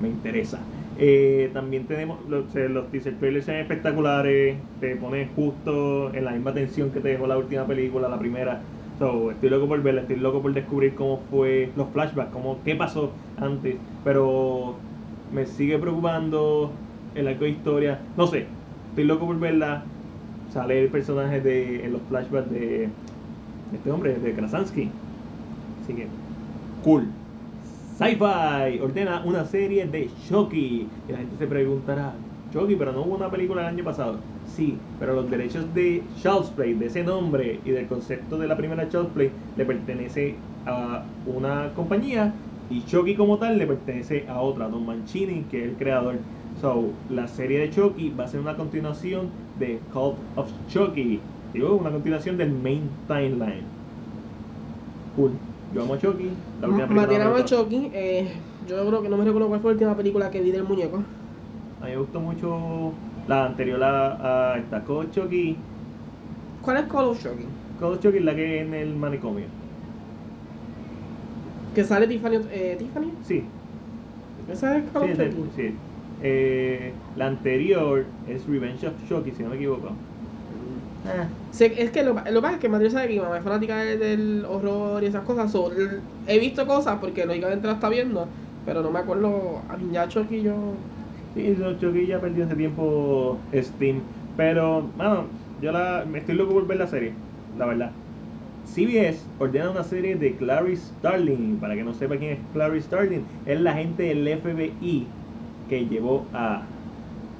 me 0.00 0.08
interesa. 0.08 0.58
Eh, 0.98 1.50
también 1.52 1.86
tenemos 1.86 2.18
los, 2.28 2.54
los 2.54 2.90
teaser 2.90 3.18
trailers 3.18 3.46
son 3.46 3.56
espectaculares, 3.56 4.56
te 4.80 4.96
ponen 4.96 5.28
justo 5.34 6.12
en 6.14 6.24
la 6.24 6.32
misma 6.32 6.52
tensión 6.52 6.90
que 6.90 7.00
te 7.00 7.08
dejó 7.08 7.26
la 7.26 7.38
última 7.38 7.66
película, 7.66 8.08
la 8.08 8.18
primera. 8.18 8.60
So, 8.98 9.30
estoy 9.30 9.48
loco 9.50 9.66
por 9.68 9.82
verla, 9.82 10.02
estoy 10.02 10.16
loco 10.16 10.42
por 10.42 10.52
descubrir 10.52 10.94
cómo 10.94 11.18
fue 11.30 11.70
los 11.76 11.88
flashbacks, 11.90 12.30
cómo, 12.30 12.58
qué 12.64 12.76
pasó 12.76 13.10
antes, 13.36 13.76
pero 14.04 14.76
me 15.32 15.46
sigue 15.46 15.78
preocupando 15.78 16.70
el 17.14 17.26
arco 17.28 17.44
de 17.44 17.50
historia. 17.50 17.98
No 18.16 18.26
sé, 18.26 18.46
estoy 18.90 19.04
loco 19.04 19.26
por 19.26 19.38
verla. 19.40 19.82
Sale 20.52 20.82
el 20.82 20.90
personaje 20.90 21.40
de 21.40 21.84
en 21.84 21.92
los 21.94 22.02
flashbacks 22.02 22.50
de 22.50 22.88
este 23.72 23.90
hombre, 23.90 24.14
de 24.18 24.34
Krasansky. 24.34 24.90
Así 25.82 25.94
que, 25.94 26.06
cool. 26.84 27.08
Sci-Fi 28.02 28.80
ordena 28.80 29.22
una 29.24 29.44
serie 29.44 29.86
de 29.86 30.10
Chucky. 30.28 30.88
Y 31.08 31.12
la 31.12 31.18
gente 31.18 31.36
se 31.38 31.46
preguntará, 31.46 32.14
Chucky, 32.52 32.74
pero 32.74 32.92
no 32.92 33.02
hubo 33.02 33.14
una 33.14 33.30
película 33.30 33.62
el 33.62 33.68
año 33.68 33.84
pasado. 33.84 34.16
Sí, 34.46 34.76
pero 34.98 35.14
los 35.14 35.30
derechos 35.30 35.72
de 35.74 36.02
Child's 36.20 36.50
Play, 36.50 36.74
de 36.74 36.86
ese 36.86 37.04
nombre 37.04 37.60
y 37.64 37.70
del 37.70 37.86
concepto 37.86 38.38
de 38.38 38.48
la 38.48 38.56
primera 38.56 38.88
Child's 38.88 39.12
Play, 39.14 39.30
le 39.56 39.64
pertenece 39.64 40.34
a 40.66 41.04
una 41.26 41.72
compañía 41.74 42.34
y 42.70 42.84
Chucky 42.84 43.14
como 43.14 43.38
tal 43.38 43.58
le 43.58 43.66
pertenece 43.66 44.26
a 44.28 44.40
otra, 44.40 44.68
Don 44.68 44.84
Mancini, 44.84 45.44
que 45.50 45.62
es 45.62 45.68
el 45.70 45.76
creador. 45.76 46.16
So, 46.60 46.90
la 47.08 47.28
serie 47.28 47.60
de 47.60 47.70
Chucky 47.70 48.10
va 48.10 48.24
a 48.24 48.28
ser 48.28 48.40
una 48.40 48.56
continuación 48.56 49.28
de 49.58 49.78
Cult 49.92 50.16
of 50.36 50.50
Chucky. 50.68 51.20
Digo, 51.52 51.76
una 51.76 51.90
continuación 51.90 52.36
del 52.36 52.50
main 52.50 52.88
timeline. 53.06 53.64
Cool. 55.16 55.32
Yo 55.72 55.82
amo 55.82 55.94
a 55.94 55.98
Chucky. 55.98 56.28
La 56.60 56.68
última 56.68 56.88
película 56.88 57.18
me 57.18 57.24
ama 57.24 57.40
a. 57.40 57.44
Chucky. 57.44 57.90
Eh, 57.94 58.28
yo 58.60 58.86
creo 58.86 59.02
que 59.02 59.08
no 59.08 59.16
me 59.16 59.24
recuerdo 59.24 59.48
cuál 59.48 59.60
fue 59.60 59.70
la 59.70 59.74
última 59.74 59.96
película 59.96 60.30
que 60.30 60.40
vi 60.42 60.50
del 60.50 60.64
muñeco. 60.64 61.02
A 61.80 61.84
mí 61.86 61.90
me 61.90 61.96
gustó 61.98 62.20
mucho 62.20 63.02
la 63.26 63.44
anterior 63.46 63.82
a, 63.82 64.52
a 64.54 64.58
esta, 64.58 64.84
Call 64.84 64.96
of 65.06 65.10
Chucky. 65.10 65.68
¿Cuál 66.60 66.76
es 66.78 66.86
Call 66.86 67.04
of 67.08 67.22
Chucky? 67.22 67.46
Call 67.76 67.92
of 67.94 68.00
Chucky 68.00 68.18
es 68.18 68.24
la 68.24 68.34
que 68.34 68.60
es 68.60 68.66
en 68.66 68.74
el 68.74 68.96
manicomio. 68.96 69.46
Que 71.74 71.84
sale 71.84 72.06
Tiffany. 72.06 72.36
Eh, 72.50 72.76
¿Tiffany? 72.78 73.10
Sí, 73.20 73.58
¿Esa 74.46 74.78
es 74.78 74.90
Call 74.92 75.02
sí, 75.02 75.04
of 75.04 75.12
es 75.12 75.18
Chucky? 75.18 75.36
el- 75.36 75.52
sí. 75.52 75.86
Eh, 76.18 77.02
la 77.14 77.26
anterior 77.26 78.14
es 78.24 78.46
Revenge 78.46 78.86
of 78.86 79.02
Chucky, 79.02 79.32
si 79.32 79.42
no 79.42 79.50
me 79.50 79.56
equivoco. 79.56 80.04
Ah, 81.04 81.36
Sé- 81.50 81.82
es 81.82 81.90
que 81.90 82.04
lo, 82.04 82.14
lo 82.14 82.22
que 82.24 82.40
pasa 82.40 82.54
es 82.54 82.60
que 82.60 82.68
Madrid 82.68 82.90
sabe 82.90 83.08
que 83.08 83.14
mi 83.14 83.20
mamá 83.20 83.38
es 83.38 83.42
fanática 83.44 83.76
de- 83.78 83.96
del 83.98 84.44
horror 84.46 85.02
y 85.02 85.06
esas 85.06 85.24
cosas. 85.24 85.50
so, 85.50 85.70
he 86.24 86.38
visto 86.38 86.66
cosas 86.66 86.98
porque 87.00 87.26
lógicamente 87.26 87.66
la 87.66 87.74
está 87.74 87.88
viendo, 87.88 88.32
pero 88.62 88.82
no 88.82 88.90
me 88.92 89.00
acuerdo. 89.00 89.66
A 89.68 89.76
mí 89.76 89.90
ya 89.90 90.06
Chucky 90.08 90.42
yo. 90.42 90.88
Sí, 91.34 91.56
Chucky 91.78 92.06
ya 92.06 92.20
perdió 92.20 92.44
hace 92.44 92.56
tiempo 92.56 93.48
Steam. 93.52 94.10
Pero, 94.34 94.92
mano, 94.94 95.40
yo 95.56 95.72
la, 95.72 96.04
me 96.06 96.18
estoy 96.18 96.34
loco 96.34 96.52
por 96.52 96.66
ver 96.66 96.78
la 96.78 96.86
serie, 96.86 97.24
la 97.52 97.66
verdad. 97.66 98.02
CBS 98.62 99.30
ordena 99.38 99.70
una 99.70 99.84
serie 99.84 100.16
de 100.16 100.36
Clarice 100.36 100.94
Starling. 100.96 101.58
Para 101.60 101.74
que 101.74 101.84
no 101.84 101.94
sepa 101.94 102.18
quién 102.18 102.32
es 102.32 102.48
Clarice 102.50 102.86
Starling, 102.86 103.28
es 103.44 103.60
la 103.60 103.72
agente 103.72 104.04
del 104.04 104.26
FBI 104.28 105.18
que 105.66 105.86
llevó 105.88 106.30
a 106.34 106.76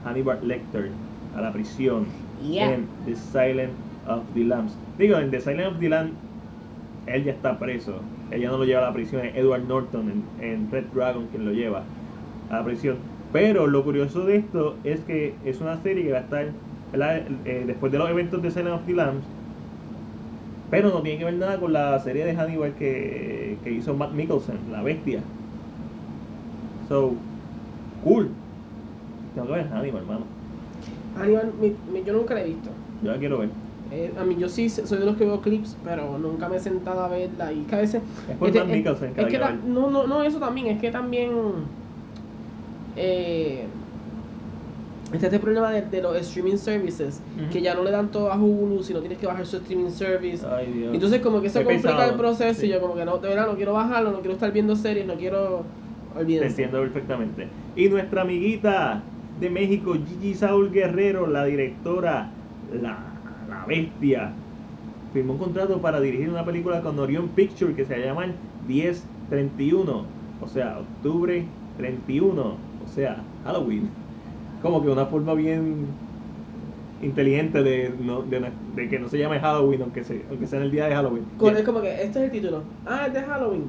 Hannibal 0.03 0.47
Lecter 0.47 1.03
a 1.33 1.41
la 1.43 1.53
prisión 1.53 2.22
En 2.45 2.87
The 3.07 3.17
Silent 3.17 3.73
of 4.09 4.23
the 4.35 4.45
Lambs. 4.45 4.77
Digo, 4.99 5.19
en 5.19 5.31
The 5.31 5.41
Silent 5.41 5.75
of 5.75 5.81
the 5.81 5.89
Lambs, 5.89 6.13
él 7.07 7.25
ya 7.25 7.33
está 7.33 7.59
preso. 7.59 8.01
Ella 8.31 8.51
no 8.51 8.59
lo 8.59 8.65
lleva 8.65 8.81
a 8.81 8.87
la 8.87 8.93
prisión, 8.93 9.25
es 9.25 9.35
Edward 9.37 9.67
Norton 9.69 10.25
en, 10.41 10.71
Red 10.71 10.85
Dragon 10.95 11.27
quien 11.27 11.45
lo 11.45 11.53
lleva 11.53 11.83
a 12.51 12.59
la 12.59 12.65
prisión. 12.65 12.97
Pero 13.33 13.67
lo 13.67 13.85
curioso 13.85 14.25
de 14.25 14.37
esto 14.37 14.77
es 14.85 15.01
que 15.01 15.35
es 15.45 15.61
una 15.61 15.81
serie 15.83 16.05
que 16.05 16.13
va 16.13 16.19
a 16.19 16.23
estar. 16.23 16.47
Eh, 16.95 17.65
después 17.67 17.91
de 17.91 17.99
los 17.99 18.11
eventos 18.11 18.43
de 18.43 18.51
Silent 18.51 18.75
of 18.75 18.87
the 18.87 18.93
Lambs. 18.93 19.25
Pero 20.71 20.91
no 20.91 21.03
tiene 21.03 21.19
que 21.19 21.25
ver 21.25 21.35
nada 21.35 21.59
con 21.59 21.73
la 21.73 21.99
serie 22.01 22.25
de 22.25 22.35
Hannibal 22.35 22.75
que, 22.75 23.57
que 23.63 23.73
hizo 23.73 23.95
Matt 23.95 24.13
Mikkelsen, 24.13 24.57
La 24.71 24.83
Bestia. 24.83 25.21
So, 26.89 27.15
cool. 28.05 28.31
Tengo 29.35 29.49
que 29.49 29.53
ver 29.55 29.69
Hannibal, 29.69 30.03
hermano. 30.03 30.42
Aníbal, 31.15 31.53
mi- 31.55 31.77
mi- 31.87 32.05
yo 32.05 32.13
nunca 32.13 32.35
la 32.35 32.43
he 32.43 32.45
visto. 32.45 32.71
Yo 33.01 33.11
la 33.13 33.19
quiero 33.19 33.39
ver. 33.39 33.51
Eh, 33.91 34.15
a 34.17 34.25
mí 34.25 34.37
yo 34.39 34.49
sí 34.49 34.71
soy 34.71 34.99
de 34.99 35.05
los 35.05 35.17
que 35.17 35.25
veo 35.27 35.41
clips, 35.43 35.77
pero 35.85 36.19
nunca 36.19 36.49
me 36.49 36.57
he 36.57 36.61
sentado 36.61 37.01
a 37.03 37.09
verla 37.09 37.53
y 37.53 37.67
que 37.67 37.75
a 37.75 37.79
veces... 37.79 38.03
Es 38.27 38.37
por 38.39 38.49
este, 38.49 38.61
es- 38.61 38.67
que 39.15 39.21
es 39.21 39.27
que 39.29 39.39
ta- 39.39 39.51
ver. 39.53 39.65
no, 39.65 39.91
no, 39.91 40.07
no, 40.07 40.23
eso 40.23 40.39
también, 40.41 40.69
es 40.69 40.81
que 40.81 40.91
también... 40.91 41.31
Eh, 42.95 43.69
este 45.13 45.39
problema 45.39 45.71
de, 45.71 45.83
de 45.83 46.01
los 46.01 46.17
streaming 46.17 46.57
services, 46.57 47.23
que 47.51 47.61
ya 47.61 47.75
no 47.75 47.85
le 47.85 47.91
dan 47.91 48.11
todo 48.11 48.33
a 48.33 48.37
Hulu, 48.37 48.83
sino 48.83 49.01
tienes 49.01 49.19
que 49.19 49.27
bajar 49.27 49.45
su 49.47 49.59
streaming 49.59 49.91
service. 49.91 50.43
Ay, 50.47 50.73
Dios. 50.73 50.95
Entonces 50.95 51.21
como 51.21 51.41
que 51.43 51.49
eso 51.49 51.59
Qué 51.59 51.65
complica 51.67 51.91
pesado, 51.91 52.13
el 52.13 52.17
proceso 52.19 52.61
sí. 52.63 52.67
y 52.67 52.71
yo 52.71 52.81
como 52.81 52.95
que 52.95 53.05
no, 53.05 53.19
de 53.19 53.29
verdad 53.29 53.47
no 53.47 53.57
quiero 53.57 53.75
bajarlo, 53.75 54.11
no 54.11 54.21
quiero 54.21 54.33
estar 54.33 54.53
viendo 54.53 54.75
series, 54.75 55.07
no 55.07 55.17
quiero... 55.17 55.67
Te 56.09 56.19
Olvídense. 56.19 56.49
entiendo 56.63 56.81
perfectamente. 56.81 57.53
Y 57.75 57.89
nuestra 57.89 58.23
amiguita 58.23 59.12
de 59.43 59.51
México, 59.51 59.95
Gigi 60.09 60.35
Saúl 60.35 60.71
Guerrero, 60.71 61.27
la 61.27 61.45
directora, 61.45 62.29
la, 62.81 62.99
la 63.51 63.65
bestia, 63.67 64.31
firmó 65.13 65.35
un 65.35 65.39
contrato 65.41 65.79
para 65.83 66.01
dirigir 66.01 66.31
una 66.31 66.45
película 66.45 66.81
con 66.81 66.99
Orion 66.99 67.29
Picture 67.29 67.75
que 67.75 67.85
se 67.85 67.99
llama 67.99 68.27
1031, 68.69 70.05
o 70.41 70.49
sea, 70.49 70.79
octubre 70.79 71.45
31, 71.77 72.41
o 72.43 72.55
sea, 72.95 73.17
Halloween. 73.45 73.89
Como 74.63 74.81
que 74.81 74.89
una 74.89 75.07
forma 75.07 75.35
bien 75.35 75.87
inteligente 77.03 77.63
de, 77.65 77.93
no- 78.01 78.23
de, 78.23 78.89
que 78.89 78.99
no 79.01 79.09
se 79.09 79.19
llame 79.19 79.41
Halloween, 79.41 79.83
aunque, 79.83 80.05
se, 80.05 80.23
aunque 80.31 80.47
sea 80.47 80.61
en 80.61 80.67
el 80.67 80.71
día 80.71 80.87
de 80.87 80.95
Halloween. 80.95 81.25
Con- 81.37 81.57
Es 81.57 81.63
como 81.65 81.81
que 81.81 81.89
este 82.03 82.21
es 82.21 82.25
el 82.27 82.31
título. 82.31 82.63
Ah, 82.87 83.07
es 83.09 83.13
de 83.13 83.23
Halloween. 83.23 83.65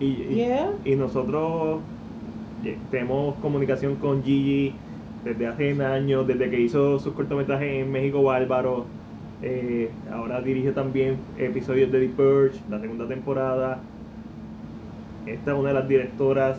Y, 0.00 0.04
y- 0.04 0.34
Yeah. 0.34 0.70
y 0.84 0.94
nosotros 0.96 1.80
tenemos 2.90 3.36
comunicación 3.36 3.96
con 3.96 4.22
Gigi 4.22 4.74
desde 5.24 5.46
hace 5.46 5.84
años, 5.84 6.26
desde 6.26 6.50
que 6.50 6.60
hizo 6.60 6.98
sus 6.98 7.12
cortometrajes 7.14 7.82
en 7.82 7.92
México 7.92 8.22
Bárbaro. 8.22 8.86
Eh, 9.42 9.90
ahora 10.12 10.40
dirige 10.40 10.72
también 10.72 11.16
episodios 11.38 11.92
de 11.92 12.00
The 12.00 12.08
Purge, 12.08 12.58
la 12.70 12.80
segunda 12.80 13.06
temporada. 13.06 13.80
Esta 15.26 15.52
es 15.52 15.58
una 15.58 15.68
de 15.68 15.74
las 15.74 15.88
directoras 15.88 16.58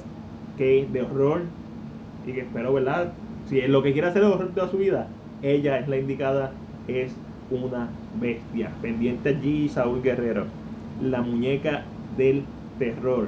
que 0.58 0.88
de 0.92 1.02
horror 1.02 1.42
y 2.26 2.34
que 2.34 2.42
espero, 2.42 2.74
¿verdad? 2.74 3.14
Si 3.48 3.60
es 3.60 3.70
lo 3.70 3.82
que 3.82 3.94
quiere 3.94 4.08
hacer 4.08 4.24
es 4.24 4.30
horror 4.30 4.52
toda 4.54 4.70
su 4.70 4.78
vida, 4.78 5.08
ella 5.42 5.80
es 5.80 5.88
la 5.88 5.98
indicada, 5.98 6.52
es 6.88 7.16
una 7.50 7.90
bestia. 8.20 8.72
Pendiente 8.82 9.30
allí 9.30 9.70
Saúl 9.70 10.02
Guerrero, 10.02 10.46
la 11.02 11.22
muñeca 11.22 11.84
del 12.18 12.44
terror. 12.78 13.28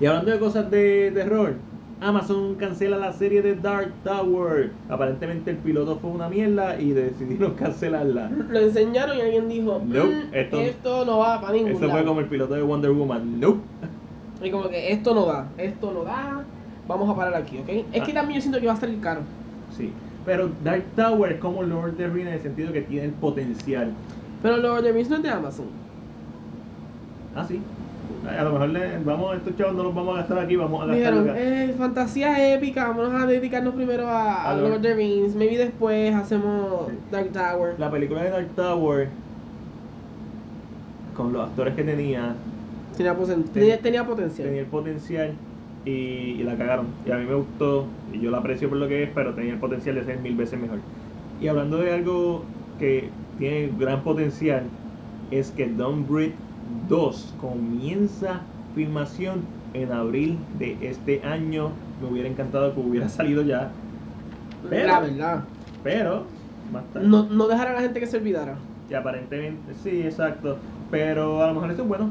Y 0.00 0.06
hablando 0.06 0.30
de 0.30 0.38
cosas 0.38 0.70
de 0.70 1.10
terror, 1.14 1.54
Amazon 2.00 2.56
cancela 2.56 2.98
la 2.98 3.12
serie 3.12 3.40
de 3.40 3.54
Dark 3.54 3.92
Tower. 4.04 4.70
Aparentemente 4.90 5.50
el 5.50 5.56
piloto 5.56 5.96
fue 5.98 6.10
una 6.10 6.28
mierda 6.28 6.78
y 6.78 6.90
decidieron 6.90 7.54
cancelarla. 7.58 8.30
Lo 8.50 8.58
enseñaron 8.60 9.16
y 9.16 9.20
alguien 9.22 9.48
dijo, 9.48 9.80
Nope, 9.86 10.08
"Mm, 10.30 10.34
esto- 10.34 10.60
esto, 10.60 11.04
no 11.06 11.18
va 11.18 11.40
para 11.40 11.54
ningún 11.54 11.70
Eso 11.70 11.78
fue 11.80 11.88
lado". 11.88 12.04
como 12.06 12.20
el 12.20 12.26
piloto 12.26 12.54
de 12.54 12.62
Wonder 12.62 12.90
Woman. 12.92 13.40
Nope. 13.40 13.60
Y 14.42 14.50
como 14.50 14.68
que 14.68 14.92
esto 14.92 15.14
no 15.14 15.24
da, 15.24 15.48
esto 15.56 15.90
no 15.92 16.04
da, 16.04 16.44
vamos 16.86 17.08
a 17.08 17.16
parar 17.16 17.34
aquí, 17.36 17.56
¿ok? 17.56 17.68
Es 17.90 18.02
que 18.02 18.10
Ah. 18.10 18.14
también 18.16 18.38
yo 18.38 18.42
siento 18.42 18.60
que 18.60 18.66
va 18.66 18.74
a 18.74 18.76
salir 18.76 19.00
caro. 19.00 19.22
Sí. 19.74 19.90
Pero 20.26 20.50
Dark 20.62 20.84
Tower 20.94 21.32
es 21.32 21.38
como 21.40 21.62
Lord 21.62 21.92
of 21.92 21.96
the 21.96 22.06
Rings 22.08 22.26
en 22.28 22.34
el 22.34 22.40
sentido 22.42 22.70
que 22.70 22.82
tiene 22.82 23.06
el 23.06 23.12
potencial. 23.12 23.92
Pero 24.42 24.58
Lord 24.58 24.80
of 24.80 24.82
the 24.84 24.92
Rings 24.92 25.08
no 25.08 25.16
es 25.16 25.22
de 25.22 25.30
Amazon. 25.30 25.66
Ah, 27.34 27.46
sí. 27.48 27.60
A 28.28 28.42
lo 28.42 28.52
mejor 28.52 28.68
le, 28.70 28.98
vamos, 29.04 29.36
estos 29.36 29.56
chavos 29.56 29.74
no 29.74 29.84
los 29.84 29.94
vamos 29.94 30.14
a 30.14 30.18
gastar 30.18 30.38
aquí, 30.40 30.56
vamos 30.56 30.82
a 30.82 30.86
gastar 30.86 31.14
Dijeron, 31.14 31.36
eh, 31.36 31.74
fantasía 31.78 32.54
épica, 32.54 32.88
vamos 32.88 33.22
a 33.22 33.26
dedicarnos 33.26 33.74
primero 33.74 34.08
a, 34.08 34.54
Lord 34.54 34.76
of 34.76 34.82
the 34.82 34.94
Rings. 34.94 35.34
Maybe 35.34 35.56
después 35.58 36.14
hacemos. 36.14 36.90
Dark 37.10 37.30
Tower. 37.32 37.74
La 37.78 37.90
película 37.90 38.24
de 38.24 38.30
Dark 38.30 38.48
Tower, 38.56 39.08
con 41.16 41.32
los 41.32 41.48
actores 41.48 41.74
que 41.74 41.84
tenía, 41.84 42.34
tenía, 42.96 43.80
tenía 43.80 44.04
potencial. 44.04 44.48
tenía 44.48 44.60
el 44.62 44.66
potencial 44.66 45.32
y, 45.84 45.90
y 45.90 46.42
la 46.42 46.56
cagaron. 46.56 46.86
Y 47.06 47.12
a 47.12 47.16
mí 47.16 47.26
me 47.26 47.34
gustó, 47.34 47.86
y 48.12 48.20
yo 48.20 48.30
la 48.30 48.38
aprecio 48.38 48.68
por 48.68 48.78
lo 48.78 48.88
que 48.88 49.04
es, 49.04 49.10
pero 49.14 49.34
tenía 49.34 49.52
el 49.52 49.60
potencial 49.60 49.94
de 49.94 50.04
ser 50.04 50.18
mil 50.18 50.36
veces 50.36 50.58
mejor. 50.60 50.78
Y 51.40 51.48
hablando 51.48 51.78
de 51.78 51.92
algo 51.92 52.42
que 52.78 53.08
tiene 53.38 53.70
gran 53.78 54.02
potencial, 54.02 54.64
es 55.30 55.50
que 55.50 55.66
Don't 55.66 56.08
Breathe 56.08 56.45
2 56.88 57.34
comienza 57.40 58.40
filmación 58.74 59.40
en 59.74 59.92
abril 59.92 60.38
de 60.58 60.76
este 60.82 61.22
año. 61.24 61.70
Me 62.00 62.08
hubiera 62.08 62.28
encantado 62.28 62.74
que 62.74 62.80
hubiera 62.80 63.08
salido 63.10 63.42
ya, 63.42 63.70
pero- 64.68 64.86
La 64.86 65.00
verdad. 65.00 65.44
pero 65.82 66.24
más 66.72 66.84
tarde. 66.92 67.06
No, 67.08 67.24
no 67.24 67.46
dejar 67.48 67.68
a 67.68 67.72
la 67.74 67.80
gente 67.80 68.00
que 68.00 68.06
se 68.06 68.16
olvidara. 68.16 68.56
Y 68.90 68.94
aparentemente, 68.94 69.74
sí, 69.82 70.02
exacto. 70.02 70.56
Pero 70.90 71.42
a 71.42 71.48
lo 71.48 71.54
mejor 71.54 71.70
eso 71.72 71.82
es 71.82 71.88
bueno. 71.88 72.10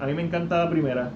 A 0.00 0.06
mí 0.06 0.14
me 0.14 0.22
encanta 0.22 0.64
la 0.64 0.70
primera. 0.70 1.10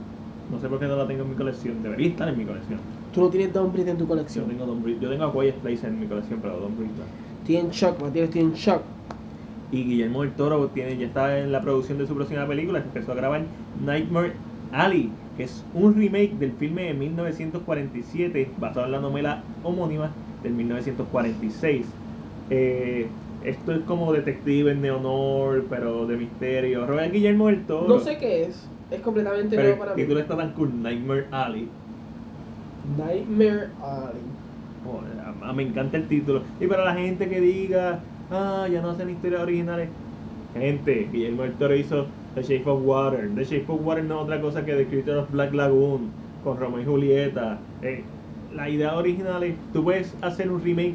No 0.50 0.58
sé 0.60 0.68
por 0.68 0.78
qué 0.78 0.86
no 0.86 0.96
la 0.96 1.06
tengo 1.06 1.22
en 1.24 1.30
mi 1.30 1.36
colección. 1.36 1.82
Debería 1.82 2.08
estar 2.08 2.28
en 2.28 2.36
mi 2.38 2.44
colección. 2.44 2.78
Tú 3.12 3.22
no 3.22 3.28
tienes 3.28 3.52
Don't 3.52 3.72
Breathe 3.72 3.90
en 3.90 3.96
tu 3.98 4.04
Yo 4.04 4.08
colección. 4.08 4.46
tengo, 4.46 4.66
Don't 4.66 4.84
Breathe- 4.84 5.00
yo 5.00 5.08
tengo 5.10 5.24
a 5.24 5.32
Quiet 5.32 5.54
Place 5.56 5.86
en 5.86 5.98
mi 6.00 6.06
colección, 6.06 6.38
pero 6.42 6.58
Don't 6.58 6.76
Breathe 6.76 6.92
no. 6.98 7.04
Estoy 7.40 7.56
en 7.56 7.70
shock, 7.70 8.00
Matías, 8.02 8.24
estoy 8.24 8.40
en 8.42 8.52
shock. 8.52 8.82
Y 9.70 9.84
Guillermo 9.84 10.22
del 10.22 10.34
Toro 10.34 10.72
tiene, 10.72 10.96
ya 10.96 11.06
está 11.06 11.38
en 11.40 11.52
la 11.52 11.60
producción 11.62 11.98
de 11.98 12.06
su 12.06 12.14
próxima 12.14 12.46
película, 12.48 12.80
que 12.82 12.88
empezó 12.88 13.12
a 13.12 13.14
grabar 13.16 13.52
Nightmare 13.74 14.44
Alley, 14.70 15.20
que 15.34 15.42
es 15.44 15.68
un 15.72 15.94
remake 15.94 16.36
del 16.38 16.56
filme 16.56 16.84
de 16.84 16.94
1947, 16.94 18.54
basado 18.56 18.86
en 18.86 18.92
la 18.92 19.00
novela 19.00 19.52
homónima 19.60 20.22
del 20.42 20.54
1946. 20.54 22.00
Eh, 22.50 23.20
esto 23.40 23.72
es 23.72 23.84
como 23.84 24.12
detective 24.12 24.72
en 24.72 24.80
neonor, 24.80 25.68
pero 25.68 26.06
de 26.06 26.16
misterio. 26.16 26.86
Robert 26.86 27.12
Guillermo 27.12 27.48
del 27.48 27.66
Toro. 27.66 27.88
No 27.88 28.00
sé 28.00 28.18
qué 28.18 28.44
es. 28.44 28.74
Es 28.90 29.02
completamente 29.02 29.54
pero 29.56 29.68
nuevo 29.68 29.74
el 29.74 29.78
para 29.80 29.94
mí. 29.94 30.02
título 30.02 30.20
está 30.20 30.36
tan 30.36 30.54
cool, 30.54 30.80
Nightmare 30.82 31.28
Alley. 31.30 31.78
Nightmare 32.82 33.76
Alley. 33.78 34.24
Oh, 34.82 35.00
a- 35.02 35.50
a- 35.50 35.52
me 35.52 35.62
encanta 35.64 35.96
el 35.96 36.08
título. 36.08 36.44
Y 36.58 36.66
para 36.66 36.84
la 36.84 36.94
gente 36.94 37.28
que 37.28 37.40
diga, 37.40 38.08
ah, 38.30 38.66
ya 38.70 38.82
no 38.82 38.90
hacen 38.90 39.10
historias 39.10 39.42
originales. 39.42 39.90
Gente, 40.54 41.08
Guillermo 41.12 41.44
del 41.44 41.80
hizo 41.80 42.06
The 42.34 42.42
Shape 42.42 42.68
of 42.70 42.82
Water. 42.84 43.30
The 43.34 43.44
Shape 43.44 43.66
of 43.68 43.80
Water 43.82 44.04
no 44.04 44.16
es 44.16 44.22
otra 44.22 44.40
cosa 44.40 44.64
que 44.64 44.74
The 44.74 44.86
Creature 44.88 45.18
of 45.18 45.30
Black 45.30 45.52
Lagoon, 45.54 46.10
con 46.42 46.58
Romeo 46.58 46.80
y 46.80 46.84
Julieta. 46.84 47.58
Eh, 47.82 48.04
la 48.54 48.68
idea 48.68 48.96
original 48.96 49.42
es, 49.42 49.56
tú 49.72 49.84
puedes 49.84 50.14
hacer 50.22 50.50
un 50.50 50.62
remake 50.62 50.94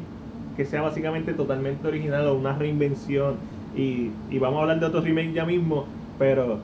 que 0.56 0.64
sea 0.64 0.82
básicamente 0.82 1.34
totalmente 1.34 1.86
original 1.88 2.26
o 2.28 2.34
una 2.34 2.56
reinvención. 2.56 3.36
Y, 3.76 4.10
y 4.30 4.38
vamos 4.38 4.58
a 4.58 4.62
hablar 4.62 4.80
de 4.80 4.86
otro 4.86 5.00
remake 5.00 5.32
ya 5.32 5.44
mismo, 5.44 5.86
pero 6.18 6.60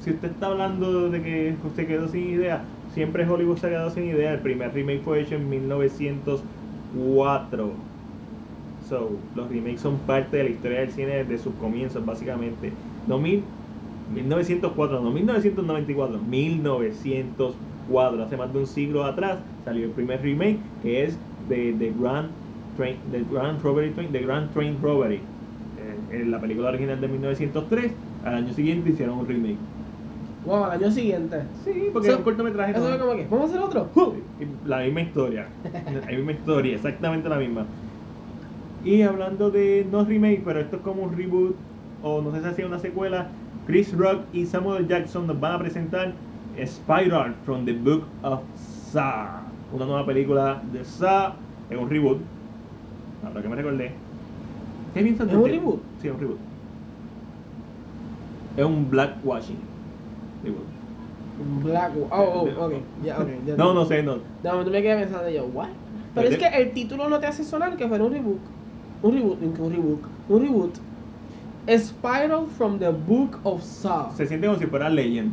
si 0.00 0.10
usted 0.12 0.30
está 0.30 0.46
hablando 0.46 1.10
de 1.10 1.22
que 1.22 1.56
usted 1.64 1.86
quedó 1.86 2.08
sin 2.08 2.30
idea, 2.30 2.64
siempre 2.88 3.28
Hollywood 3.28 3.58
se 3.58 3.66
ha 3.66 3.70
quedado 3.70 3.90
sin 3.90 4.04
idea. 4.04 4.32
El 4.34 4.40
primer 4.40 4.72
remake 4.72 5.02
fue 5.02 5.20
hecho 5.20 5.34
en 5.36 5.48
1904. 5.48 7.85
So, 8.86 9.28
los 9.34 9.48
remakes 9.48 9.80
son 9.80 10.06
parte 10.06 10.36
de 10.36 10.44
la 10.44 10.50
historia 10.50 10.80
del 10.80 10.90
cine 10.92 11.16
desde 11.24 11.38
sus 11.38 11.56
comienzos, 11.56 12.04
básicamente. 12.04 12.78
No 13.04 13.18
mil, 13.18 13.52
1904, 14.06 15.00
no 15.00 15.10
1994, 15.12 16.22
1904. 16.22 18.22
Hace 18.22 18.36
más 18.36 18.52
de 18.52 18.58
un 18.60 18.66
siglo 18.66 19.04
atrás 19.04 19.44
salió 19.64 19.86
el 19.86 19.92
primer 19.92 20.22
remake 20.22 20.78
que 20.80 21.02
es 21.04 21.20
de 21.38 21.74
The 21.78 21.92
Grand 21.94 22.36
Train, 22.74 23.10
The 23.10 23.24
Grand 23.24 23.60
Robbery, 23.60 23.92
Train- 23.94 24.12
The 24.12 24.22
Grand 24.22 24.52
Train 24.52 24.80
Robbery. 24.80 25.32
Eh, 25.76 26.06
en 26.10 26.30
la 26.30 26.40
película 26.40 26.68
original 26.68 27.00
de 27.00 27.08
1903, 27.08 27.96
al 28.22 28.34
año 28.36 28.52
siguiente 28.52 28.90
hicieron 28.90 29.18
un 29.18 29.26
remake. 29.26 29.58
Wow, 30.44 30.64
al 30.66 30.80
año 30.82 30.90
siguiente. 30.92 31.48
Sí, 31.64 31.72
porque 31.92 32.06
So, 32.08 32.12
es 32.12 32.18
un 32.18 32.24
cortometraje. 32.24 32.70
Eso 32.72 32.94
es 32.94 33.00
como 33.00 33.16
que, 33.16 33.26
¿vamos 33.26 33.50
a 33.50 33.52
hacer 33.52 33.60
otro? 33.60 33.90
La 34.64 34.78
misma 34.84 35.02
historia. 35.02 35.50
La 35.64 36.16
misma 36.16 36.32
historia, 36.32 36.76
exactamente 36.76 37.28
la 37.28 37.38
misma. 37.38 37.66
Y 38.86 39.02
hablando 39.02 39.50
de 39.50 39.84
no 39.90 40.04
remake, 40.04 40.42
pero 40.44 40.60
esto 40.60 40.76
es 40.76 40.82
como 40.82 41.02
un 41.02 41.16
reboot, 41.16 41.56
o 42.04 42.22
no 42.22 42.30
sé 42.30 42.40
si 42.40 42.46
hacía 42.46 42.66
una 42.66 42.78
secuela, 42.78 43.26
Chris 43.66 43.92
Rock 43.92 44.20
y 44.32 44.46
Samuel 44.46 44.86
Jackson 44.86 45.26
nos 45.26 45.40
van 45.40 45.54
a 45.54 45.58
presentar 45.58 46.12
Spiral 46.64 47.34
from 47.44 47.64
the 47.64 47.72
Book 47.72 48.04
of 48.22 48.42
Saw. 48.92 49.40
Una 49.72 49.86
nueva 49.86 50.06
película 50.06 50.62
de 50.72 50.84
Saw, 50.84 51.32
es 51.68 51.76
un 51.76 51.90
reboot. 51.90 52.18
Ahora 53.26 53.42
que 53.42 53.48
me 53.48 53.56
recordé. 53.56 53.90
¿Qué 54.94 55.02
piensas 55.02 55.26
¿Es 55.26 55.32
de 55.32 55.36
un 55.36 55.46
este? 55.46 55.58
reboot? 55.58 55.82
Sí, 56.00 56.06
es 56.06 56.14
un 56.14 56.20
reboot. 56.20 56.38
Es 58.56 58.64
un 58.64 58.88
blackwashing. 58.88 59.58
Reboot. 60.44 61.64
Black. 61.64 61.92
Oh, 62.12 62.16
oh, 62.16 62.66
ok. 62.66 62.74
Ya, 63.04 63.18
ok. 63.18 63.28
ya 63.44 63.56
No, 63.56 63.74
no 63.74 63.84
sé, 63.84 64.04
no. 64.04 64.18
De 64.44 64.48
momento 64.48 64.70
me 64.70 64.80
quedé 64.80 64.96
pensando 65.00 65.28
yo, 65.28 65.44
¿what? 65.46 65.70
Pero 66.14 66.28
es 66.28 66.38
que 66.38 66.46
el 66.46 66.70
título 66.70 67.08
no 67.08 67.18
te 67.18 67.26
hace 67.26 67.42
sonar 67.42 67.76
que 67.76 67.88
fuera 67.88 68.04
un 68.04 68.12
reboot. 68.12 68.55
Un 69.02 69.12
reboot, 69.14 69.38
un 69.42 69.70
reboot, 69.72 70.00
un 70.28 70.42
reboot. 70.42 70.74
Spiral 71.78 72.46
from 72.56 72.78
the 72.78 72.90
Book 72.90 73.38
of 73.44 73.62
Saw. 73.62 74.12
Se 74.16 74.26
siente 74.26 74.46
como 74.46 74.58
si 74.58 74.66
fuera 74.66 74.88
Legend. 74.88 75.32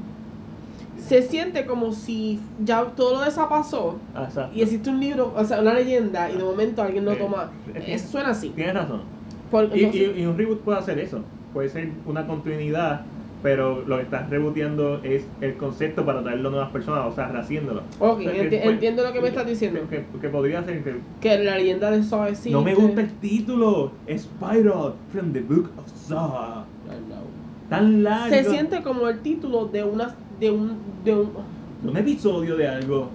Se 1.08 1.22
siente 1.22 1.66
como 1.66 1.92
si 1.92 2.40
ya 2.66 2.84
todo 2.96 3.16
lo 3.16 3.22
de 3.22 3.30
esa 3.30 3.48
pasó 3.50 3.96
Ah, 4.16 4.24
exacto. 4.28 4.58
y 4.58 4.62
existe 4.62 4.90
un 4.90 5.00
libro, 5.00 5.32
o 5.36 5.44
sea, 5.46 5.60
una 5.62 5.74
leyenda 5.74 6.32
y 6.32 6.38
de 6.38 6.44
momento 6.44 6.82
alguien 6.82 7.06
lo 7.06 7.12
Eh, 7.12 7.18
toma. 7.18 7.50
Eso 7.88 8.08
suena 8.08 8.30
así. 8.30 8.50
Tienes 8.50 8.74
razón. 8.74 9.02
Y, 9.76 9.84
y- 9.86 10.14
y 10.22 10.26
un 10.26 10.38
reboot 10.38 10.60
puede 10.62 10.80
hacer 10.80 10.98
eso. 11.00 11.20
Puede 11.54 11.70
ser 11.70 11.90
una 12.08 12.26
continuidad, 12.26 13.02
pero 13.44 13.84
lo 13.86 13.98
que 13.98 14.04
estás 14.04 14.30
rebooteando 14.30 15.02
es 15.04 15.28
el 15.42 15.56
concepto 15.58 16.06
para 16.06 16.24
traerlo 16.24 16.48
a 16.48 16.52
nuevas 16.54 16.72
personas, 16.72 17.06
o 17.06 17.12
sea, 17.14 17.28
rehaciéndolo. 17.28 17.82
Ok, 18.00 18.20
O 18.20 18.22
sea, 18.22 18.32
que 18.32 18.42
enti- 18.50 18.62
puede- 18.64 18.74
entiendo 18.76 19.04
lo 19.04 19.12
que 19.14 19.22
me 19.22 19.28
estás 19.28 19.46
diciendo. 19.46 19.82
Que, 19.90 20.06
que 20.22 20.30
podría 20.30 20.64
ser 20.64 20.82
que. 20.84 20.96
que 21.20 21.44
la 21.44 21.58
leyenda 21.58 21.92
de 21.92 22.02
Saw 22.04 22.24
existe. 22.28 22.52
No 22.52 22.62
me 22.64 22.74
gusta 22.74 23.02
el 23.02 23.12
título. 23.20 23.92
Spiral 24.18 24.94
from 25.12 25.34
the 25.34 25.42
Book 25.42 25.70
of 25.78 25.86
Saw. 25.94 26.64
Tan 27.70 28.04
largo. 28.04 28.36
Se 28.36 28.44
siente 28.46 28.82
como 28.82 29.08
el 29.10 29.20
título 29.20 29.66
de 29.66 29.84
una 29.84 30.16
de 30.40 30.52
un 30.52 30.78
de 31.04 31.14
un 31.16 31.30
Un 31.86 31.98
episodio 31.98 32.56
de 32.56 32.68
algo. 32.68 33.10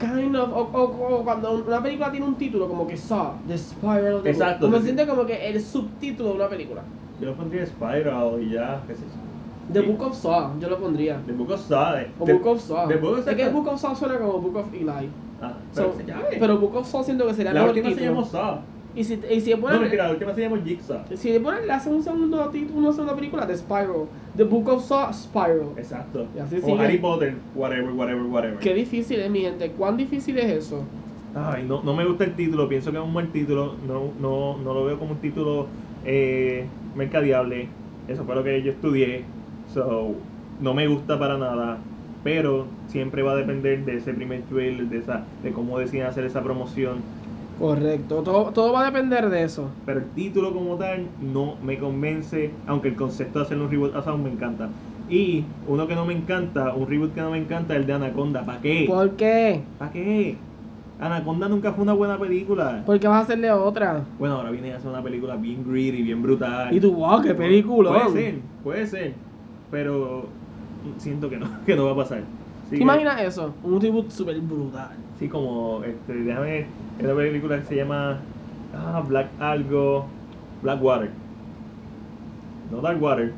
kind 0.00 0.34
of 0.34 0.50
o, 0.52 0.62
o- 0.62 1.16
o 1.18 1.24
cuando 1.24 1.52
una 1.64 1.82
película 1.82 2.10
tiene 2.10 2.26
un 2.26 2.34
título 2.36 2.66
como 2.68 2.86
que 2.88 2.96
Saw, 2.96 3.34
The 3.46 3.56
Spiral 3.58 4.14
of 4.14 4.22
the 4.24 4.30
Book. 4.32 4.40
Exacto, 4.42 4.78
sí. 4.78 4.82
siente 4.84 5.06
como 5.06 5.26
que 5.26 5.48
el 5.48 5.60
subtítulo 5.60 6.30
de 6.30 6.34
una 6.36 6.48
película. 6.48 6.82
Yo 7.20 7.26
lo 7.26 7.34
pondría 7.34 7.66
Spiral 7.66 8.42
y 8.42 8.50
ya, 8.54 8.82
qué 8.88 8.94
sé 8.94 9.02
yo. 9.02 9.29
The. 9.72 9.80
Book 9.82 10.02
of 10.02 10.14
Saw, 10.16 10.58
yo 10.60 10.68
lo 10.68 10.78
pondría. 10.78 11.20
The 11.26 11.32
Book 11.32 11.50
of 11.50 11.60
Saw. 11.60 11.96
eh. 11.98 12.06
O 12.18 12.24
The- 12.24 12.32
Book 12.34 12.46
of 12.46 12.60
Saw. 12.60 12.88
The 12.88 12.96
Book 12.96 13.18
of 13.18 13.28
es 13.28 13.34
que 13.36 13.44
Saw- 13.44 13.52
Book 13.52 13.66
of 13.68 13.80
Saw 13.80 13.94
suena 13.94 14.18
como 14.18 14.40
Book 14.40 14.56
of 14.56 14.74
Eli. 14.74 15.08
Ah, 15.42 15.54
So, 15.72 15.82
pero 15.82 15.96
se 15.96 16.04
llame. 16.04 16.22
pero 16.38 16.58
Book 16.58 16.76
of 16.76 16.86
Saw 16.88 17.02
siento 17.04 17.26
que 17.26 17.34
sería 17.34 17.52
la 17.52 17.60
mejor 17.60 17.76
última 17.76 17.88
se 17.90 17.94
título. 18.00 18.14
llamó 18.14 18.26
Saw. 18.26 18.58
Y 18.96 19.04
si, 19.04 19.14
y 19.30 19.40
si 19.40 19.50
le 19.50 19.56
No, 19.56 19.62
ponen, 19.62 19.80
mentira, 19.82 20.04
la 20.06 20.10
última 20.10 20.34
se 20.34 20.40
llamó 20.40 20.56
Jigsaw. 20.56 20.98
si 21.14 21.30
le 21.32 21.38
ponen, 21.38 21.64
le 21.64 21.72
hacen 21.72 21.94
un 21.94 22.02
segundo 22.02 22.48
título, 22.48 22.78
una 22.80 22.92
segunda 22.92 23.14
película 23.14 23.46
de 23.46 23.56
Spiral. 23.56 24.06
The 24.36 24.42
Book 24.44 24.68
of 24.68 24.84
Saw, 24.84 25.12
Spiral. 25.12 25.68
Exacto. 25.76 26.26
Y 26.36 26.40
así 26.40 26.56
o 26.56 26.60
sigue. 26.60 26.78
Harry 26.80 26.98
Potter, 26.98 27.34
whatever, 27.54 27.92
whatever, 27.92 28.22
whatever. 28.24 28.58
Qué 28.58 28.74
difícil 28.74 29.20
es, 29.20 29.30
mi 29.30 29.42
gente. 29.42 29.70
¿Cuán 29.78 29.96
difícil 29.96 30.36
es 30.38 30.64
eso? 30.66 30.82
Ay, 31.36 31.64
no, 31.68 31.80
no 31.84 31.94
me 31.94 32.04
gusta 32.04 32.24
el 32.24 32.34
título, 32.34 32.68
pienso 32.68 32.90
que 32.90 32.98
es 32.98 33.04
un 33.04 33.12
buen 33.12 33.28
título, 33.28 33.76
no, 33.86 34.10
no, 34.20 34.58
no 34.58 34.74
lo 34.74 34.84
veo 34.84 34.98
como 34.98 35.12
un 35.12 35.18
título 35.18 35.68
eh, 36.04 36.66
mercadeable, 36.96 37.68
eso 38.08 38.24
fue 38.24 38.34
lo 38.34 38.42
que 38.42 38.60
yo 38.62 38.72
estudié, 38.72 39.24
so, 39.72 40.14
no 40.60 40.74
me 40.74 40.86
gusta 40.86 41.18
para 41.18 41.38
nada, 41.38 41.78
pero 42.22 42.66
siempre 42.88 43.22
va 43.22 43.32
a 43.32 43.36
depender 43.36 43.84
de 43.84 43.96
ese 43.96 44.12
primer 44.12 44.42
trailer, 44.42 44.88
de, 44.88 44.98
esa, 44.98 45.24
de 45.42 45.52
cómo 45.52 45.78
deciden 45.78 46.06
hacer 46.06 46.24
esa 46.24 46.42
promoción, 46.42 46.96
Correcto. 47.60 48.22
Todo, 48.22 48.52
todo 48.52 48.72
va 48.72 48.80
a 48.80 48.84
depender 48.86 49.28
de 49.28 49.42
eso. 49.42 49.68
pero 49.84 50.00
el 50.00 50.06
título 50.14 50.54
como 50.54 50.76
tal 50.76 51.06
no 51.20 51.56
me 51.62 51.78
convence, 51.78 52.50
aunque 52.66 52.88
el 52.88 52.96
concepto 52.96 53.38
de 53.38 53.44
hacer 53.44 53.58
un 53.58 53.70
reboot 53.70 53.94
a 53.94 54.02
Sound 54.02 54.24
me 54.24 54.30
encanta. 54.30 54.68
Y 55.10 55.44
uno 55.68 55.86
que 55.86 55.94
no 55.94 56.06
me 56.06 56.14
encanta, 56.14 56.74
un 56.74 56.88
reboot 56.88 57.12
que 57.12 57.20
no 57.20 57.32
me 57.32 57.38
encanta, 57.38 57.74
es 57.74 57.80
el 57.80 57.86
de 57.86 57.92
Anaconda, 57.92 58.46
¿para 58.46 58.60
qué? 58.62 58.86
¿Por 58.88 59.10
qué? 59.10 59.60
¿Para 59.78 59.92
qué? 59.92 60.36
Anaconda 61.00 61.48
nunca 61.48 61.72
fue 61.72 61.82
una 61.82 61.92
buena 61.92 62.18
película. 62.18 62.82
Porque 62.86 63.06
vas 63.08 63.18
a 63.18 63.20
hacerle 63.24 63.50
otra. 63.50 64.04
Bueno, 64.18 64.36
ahora 64.36 64.50
viene 64.50 64.72
a 64.72 64.76
hacer 64.76 64.90
una 64.90 65.02
película 65.02 65.36
bien 65.36 65.62
greedy, 65.70 66.02
bien 66.02 66.22
brutal. 66.22 66.74
Y 66.74 66.80
tú, 66.80 66.94
wow, 66.94 67.20
qué 67.22 67.34
película. 67.34 67.90
Puede 67.90 68.10
ser, 68.10 68.34
puede 68.62 68.86
ser. 68.86 69.29
Pero 69.70 70.24
siento 70.98 71.30
que 71.30 71.38
no, 71.38 71.46
que 71.66 71.76
no 71.76 71.84
va 71.86 71.92
a 71.92 71.96
pasar. 71.96 72.22
¿Te 72.68 72.76
imaginas 72.78 73.20
eso? 73.22 73.54
Un 73.62 73.80
reboot 73.80 74.10
súper 74.10 74.40
brutal. 74.40 74.96
Sí, 75.18 75.28
como, 75.28 75.82
este, 75.84 76.12
déjame 76.14 76.46
ver, 76.50 76.66
hay 76.98 77.04
una 77.06 77.14
película 77.14 77.58
que 77.58 77.64
se 77.66 77.76
llama 77.76 78.18
ah, 78.72 79.04
Black 79.06 79.28
Algo, 79.40 80.06
Blackwater. 80.62 81.10
No 82.70 82.80
Darkwater, 82.80 83.32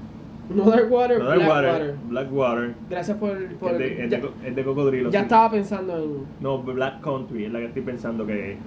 No 0.50 0.64
Darkwater, 0.70 1.18
no 1.18 1.24
Darkwater, 1.24 1.68
Blackwater. 1.70 1.96
Blackwater. 2.08 2.74
Gracias 2.90 3.16
por... 3.16 3.58
por 3.58 3.72
Es 3.72 3.78
de, 3.78 4.04
es 4.04 4.10
ya 4.10 4.16
de 4.18 4.22
co- 4.22 4.34
es 4.44 4.56
de 4.56 4.64
cocodrilo. 4.64 5.10
ya 5.10 5.20
sí. 5.20 5.24
estaba 5.24 5.50
pensando 5.50 5.96
en... 5.96 6.26
No, 6.40 6.62
Black 6.62 7.00
Country 7.02 7.44
es 7.46 7.52
la 7.52 7.58
que 7.60 7.66
estoy 7.66 7.82
pensando 7.82 8.26
que 8.26 8.52
eh, 8.52 8.58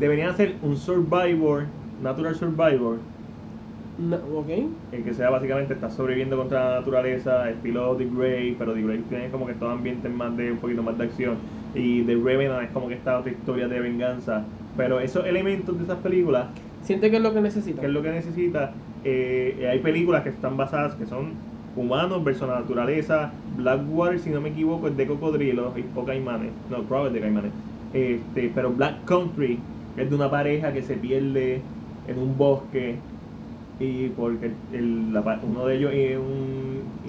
deberían 0.00 0.30
hacer 0.30 0.56
un 0.62 0.76
Survivor, 0.76 1.66
Natural 2.02 2.34
Survivor, 2.34 2.98
No, 3.98 4.16
ok. 4.16 4.48
el 4.92 5.04
que 5.04 5.12
sea 5.14 5.28
básicamente 5.30 5.74
está 5.74 5.90
sobreviviendo 5.90 6.36
contra 6.38 6.70
la 6.70 6.76
naturaleza, 6.80 7.50
estilo 7.50 7.94
The 7.96 8.06
Grey, 8.06 8.54
pero 8.58 8.72
The 8.74 8.82
Grey 8.82 9.02
tiene 9.08 9.30
como 9.30 9.46
que 9.46 9.54
todo 9.54 9.70
ambiente 9.70 10.08
más 10.08 10.34
de 10.36 10.50
un 10.52 10.58
poquito 10.60 10.82
más 10.82 10.96
de 10.98 11.04
acción. 11.04 11.42
Y 11.74 12.02
The 12.04 12.16
Revenant 12.16 12.64
es 12.64 12.70
como 12.70 12.88
que 12.88 12.94
esta 12.94 13.18
otra 13.18 13.32
historia 13.32 13.68
de 13.68 13.80
venganza, 13.80 14.48
pero 14.76 14.98
esos 15.00 15.26
elementos 15.26 15.76
de 15.78 15.84
esas 15.84 15.98
películas, 15.98 16.48
Siente 16.80 17.10
que 17.10 17.16
es 17.18 17.22
lo 17.22 17.32
que 17.32 17.40
necesita. 17.42 17.80
que 17.80 17.86
es 17.86 17.92
lo 17.92 18.02
que 18.02 18.10
necesita, 18.10 18.78
eh, 19.04 19.68
hay 19.70 19.78
películas 19.80 20.22
que 20.22 20.30
están 20.30 20.56
basadas 20.56 20.94
que 20.96 21.06
son 21.06 21.44
humanos 21.76 22.24
versus 22.24 22.48
la 22.48 22.60
naturaleza, 22.60 23.34
Blackwater 23.56 24.18
si 24.18 24.30
no 24.30 24.40
me 24.40 24.50
equivoco 24.50 24.88
es 24.88 24.96
de 24.96 25.06
cocodrilos 25.06 25.76
y 25.78 25.84
o 25.94 26.04
caimanes, 26.04 26.52
no, 26.68 26.84
Crow 26.84 27.06
es 27.06 27.12
de 27.12 27.20
caimanes, 27.20 27.52
este, 27.92 28.50
pero 28.54 28.72
Black 28.72 29.04
Country 29.04 29.66
es 29.96 30.08
de 30.10 30.16
una 30.16 30.30
pareja 30.30 30.72
que 30.72 30.82
se 30.82 30.96
pierde 30.96 31.66
en 32.06 32.18
un 32.18 32.36
bosque 32.36 33.02
y 33.78 34.10
porque 34.10 34.64
el- 34.70 35.12
la 35.12 35.40
uno 35.42 35.66
de 35.66 35.76
ellos 35.76 35.92
es 35.94 36.18
un 36.18 37.00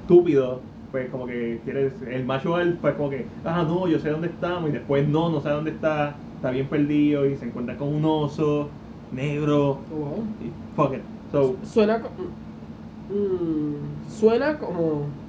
estúpido 0.00 0.70
pues 0.90 1.10
como 1.10 1.26
que 1.26 1.62
quiere 1.64 1.86
el 2.08 2.24
macho 2.26 2.54
alfa 2.56 2.80
pues 2.80 2.94
como 2.96 3.10
que 3.10 3.32
ah 3.44 3.64
no 3.64 3.88
yo 3.88 3.98
sé 3.98 4.10
dónde 4.10 4.28
estamos 4.28 4.70
y 4.70 4.72
después 4.72 5.08
no 5.08 5.30
no 5.30 5.40
sabe 5.40 5.56
dónde 5.56 5.70
está 5.72 6.26
está 6.34 6.50
bien 6.50 6.68
perdido 6.68 7.26
y 7.26 7.36
se 7.36 7.46
encuentra 7.46 7.76
con 7.76 7.88
un 7.94 8.04
oso 8.04 8.78
negro. 9.10 9.86
Oh, 9.90 9.96
wow. 9.96 10.36
y 10.38 10.60
fuck 10.74 10.94
it. 10.94 11.06
So 11.28 11.60
Suena 11.62 12.00
co- 12.02 12.14
mm, 13.08 14.02
suena 14.02 14.58
como 14.58 15.20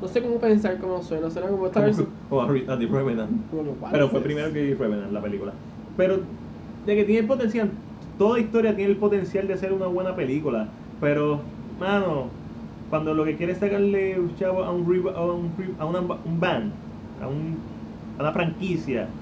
no 0.00 0.08
sé 0.08 0.22
cómo 0.22 0.38
pensar 0.40 0.78
cómo 0.80 1.02
suena, 1.02 1.30
suena 1.30 1.48
como 1.50 1.66
esta 1.66 1.80
como, 1.80 1.86
versión 1.86 2.16
como 2.28 2.42
a, 2.42 2.46
a 2.74 2.78
The 2.78 2.86
Revenant. 2.86 3.50
Como 3.50 3.80
pero 3.90 4.08
fue 4.10 4.22
primero 4.22 4.52
que 4.52 4.74
Revenant 4.74 5.12
la 5.12 5.22
película. 5.22 5.60
Pero 5.96 6.36
de 6.82 6.96
que 6.96 7.04
tiene 7.04 7.26
potencial 7.26 7.84
toda 8.16 8.40
historia 8.40 8.76
tiene 8.76 8.92
el 8.92 8.98
potencial 8.98 9.46
de 9.48 9.58
ser 9.58 9.72
una 9.72 9.86
buena 9.86 10.16
película 10.16 10.78
pero 10.98 11.58
mano 11.76 12.42
cuando 12.86 13.14
lo 13.14 13.24
que 13.24 13.36
quiere 13.36 13.52
es 13.52 13.58
sacarle 13.58 14.18
un 14.20 14.34
chavo 14.36 14.64
a 14.64 14.72
un 14.72 14.82
a 15.14 15.24
un, 15.24 15.76
a 15.78 15.86
una, 15.86 16.00
un 16.00 16.40
band 16.40 16.82
a, 17.18 17.28
un, 17.28 17.72
a 18.16 18.22
una 18.24 18.32
franquicia 18.32 19.20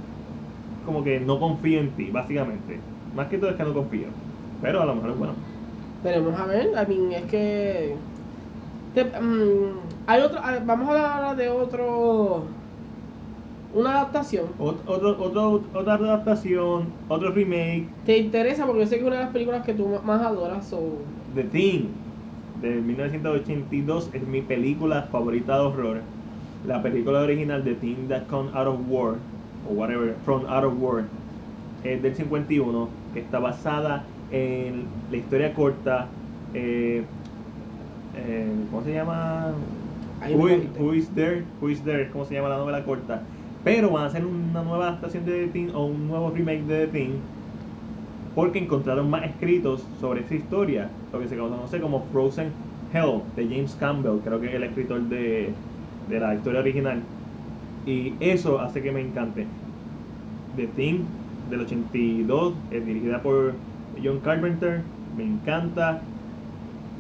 como 0.83 1.05
que 1.05 1.21
no 1.21 1.39
confío 1.41 1.81
en 1.81 1.97
ti 1.97 2.11
básicamente. 2.11 2.93
Más 3.13 3.29
que 3.29 3.39
todo 3.39 3.51
es 3.51 3.57
que 3.57 3.65
no 3.65 3.75
confío 3.75 4.21
pero 4.61 4.83
a 4.83 4.87
lo 4.87 4.95
mejor 4.97 5.11
es 5.13 5.17
bueno. 5.19 5.53
Veremos 6.03 6.39
a 6.39 6.47
ver, 6.47 6.67
I 6.77 6.87
mean, 6.89 7.13
es 7.13 7.27
que 7.27 8.09
te- 8.93 9.05
mm, 9.21 10.03
hay 10.07 10.23
otro, 10.23 10.41
ah, 10.43 10.61
vamos 10.65 10.89
a 10.89 10.93
hablar 10.93 11.13
ahora 11.13 11.35
de 11.37 11.51
otro 11.51 12.62
una 13.73 13.93
adaptación. 13.93 14.47
Ot- 14.59 14.83
otro, 14.87 15.19
otro, 15.21 15.71
otra 15.73 15.95
adaptación 15.95 16.87
otro 17.09 17.33
remake 17.33 17.87
¿Te 18.05 18.19
interesa? 18.19 18.67
Porque 18.67 18.83
yo 18.83 18.87
sé 18.87 18.99
que 18.99 19.05
una 19.05 19.17
de 19.17 19.23
las 19.25 19.33
películas 19.33 19.65
que 19.65 19.75
tú 19.75 19.89
más 20.05 20.23
adoras 20.23 20.73
o 20.73 20.99
The 21.35 21.45
Thing 21.45 21.89
de 22.55 22.81
1982 22.81 24.11
es 24.15 24.27
mi 24.27 24.43
película 24.43 25.09
favorita 25.11 25.55
de 25.57 25.61
horror. 25.65 26.05
La 26.63 26.83
película 26.83 27.21
original 27.21 27.65
The 27.65 27.75
Thing 27.77 28.09
That 28.09 28.27
Come 28.29 28.51
Out 28.55 28.69
of 28.69 28.81
War 28.87 29.19
o 29.63 29.73
whatever 29.75 30.21
From 30.21 30.47
Out 30.47 30.65
of 30.65 30.75
War 30.79 31.11
es 31.83 32.03
del 32.03 32.15
51 32.15 33.01
que 33.13 33.21
está 33.21 33.39
basada 33.41 34.15
en 34.29 35.05
la 35.09 35.17
historia 35.19 35.55
corta 35.55 36.19
eh, 36.53 37.15
eh, 38.13 38.67
¿cómo 38.71 38.83
se 38.85 38.93
llama? 38.93 39.55
Who. 40.31 40.73
Who 40.77 40.95
is 40.95 41.13
There? 41.15 41.55
Who 41.61 41.69
is 41.71 41.83
There? 41.85 42.11
¿Cómo 42.11 42.25
se 42.25 42.35
llama 42.35 42.49
la 42.49 42.59
novela 42.59 42.85
corta? 42.85 43.29
Pero 43.65 43.91
van 43.91 44.05
a 44.05 44.07
hacer 44.07 44.25
una 44.25 44.63
nueva 44.63 44.89
adaptación 44.89 45.25
de 45.25 45.47
The 45.47 45.49
Thing 45.49 45.69
o 45.75 45.87
un 45.87 46.09
nuevo 46.09 46.31
remake 46.31 46.63
de 46.63 46.87
The 46.87 46.93
Thing 46.93 47.11
porque 48.35 48.59
encontraron 48.59 49.11
más 49.11 49.25
escritos 49.25 49.85
sobre 50.01 50.21
esta 50.21 50.35
historia, 50.35 50.91
lo 51.13 51.21
que 51.21 51.29
se 51.29 51.37
conoce 51.37 51.81
como 51.81 52.05
Frozen 52.13 52.49
Hell 52.93 53.23
de 53.37 53.45
James 53.45 53.77
Campbell, 53.79 54.21
creo 54.25 54.41
que 54.41 54.49
es 54.49 54.55
el 54.55 54.65
escritor 54.65 55.03
de, 55.03 55.53
de 56.09 56.21
la 56.21 56.35
historia 56.35 56.61
original. 56.61 57.03
Y 57.87 58.15
eso 58.21 58.61
hace 58.61 58.83
que 58.83 58.93
me 58.93 59.01
encante. 59.01 59.47
The 60.57 60.67
Thing 60.69 61.05
del 61.51 61.61
82, 61.61 62.55
es 62.71 62.87
dirigida 62.87 63.23
por 63.23 63.55
John 64.03 64.21
Carpenter, 64.21 64.83
me 65.17 65.25
encanta, 65.25 66.01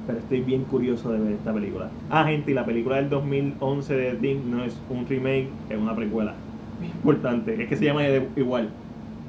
pero 0.06 0.18
estoy 0.18 0.42
bien 0.42 0.64
curioso 0.64 1.12
de 1.12 1.18
ver 1.20 1.32
esta 1.32 1.52
película. 1.52 1.90
Ah, 2.10 2.24
gente, 2.24 2.50
y 2.50 2.54
la 2.54 2.66
película 2.66 2.96
del 2.96 3.08
2011 3.08 3.94
de 3.94 4.10
The 4.12 4.16
Thing 4.16 4.50
no 4.50 4.64
es 4.64 4.82
un 4.88 5.06
remake, 5.06 5.48
es 5.70 5.78
una 5.78 5.94
precuela. 5.94 6.34
Importante, 6.84 7.62
es 7.62 7.68
que 7.68 7.76
se 7.76 7.84
llama 7.84 8.02
igual. 8.36 8.70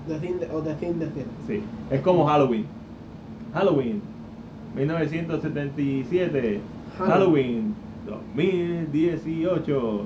The 0.08 0.20
Thing 0.20 0.36
o 0.51 0.62
The 0.62 0.74
Thing, 0.76 0.99
The 0.99 1.08
Thing. 1.08 1.26
Sí, 1.47 1.64
es 1.89 2.01
como 2.01 2.26
Halloween. 2.26 2.66
Halloween, 3.54 4.01
1977. 4.76 6.60
Halloween, 6.97 7.76
2018. 8.06 10.06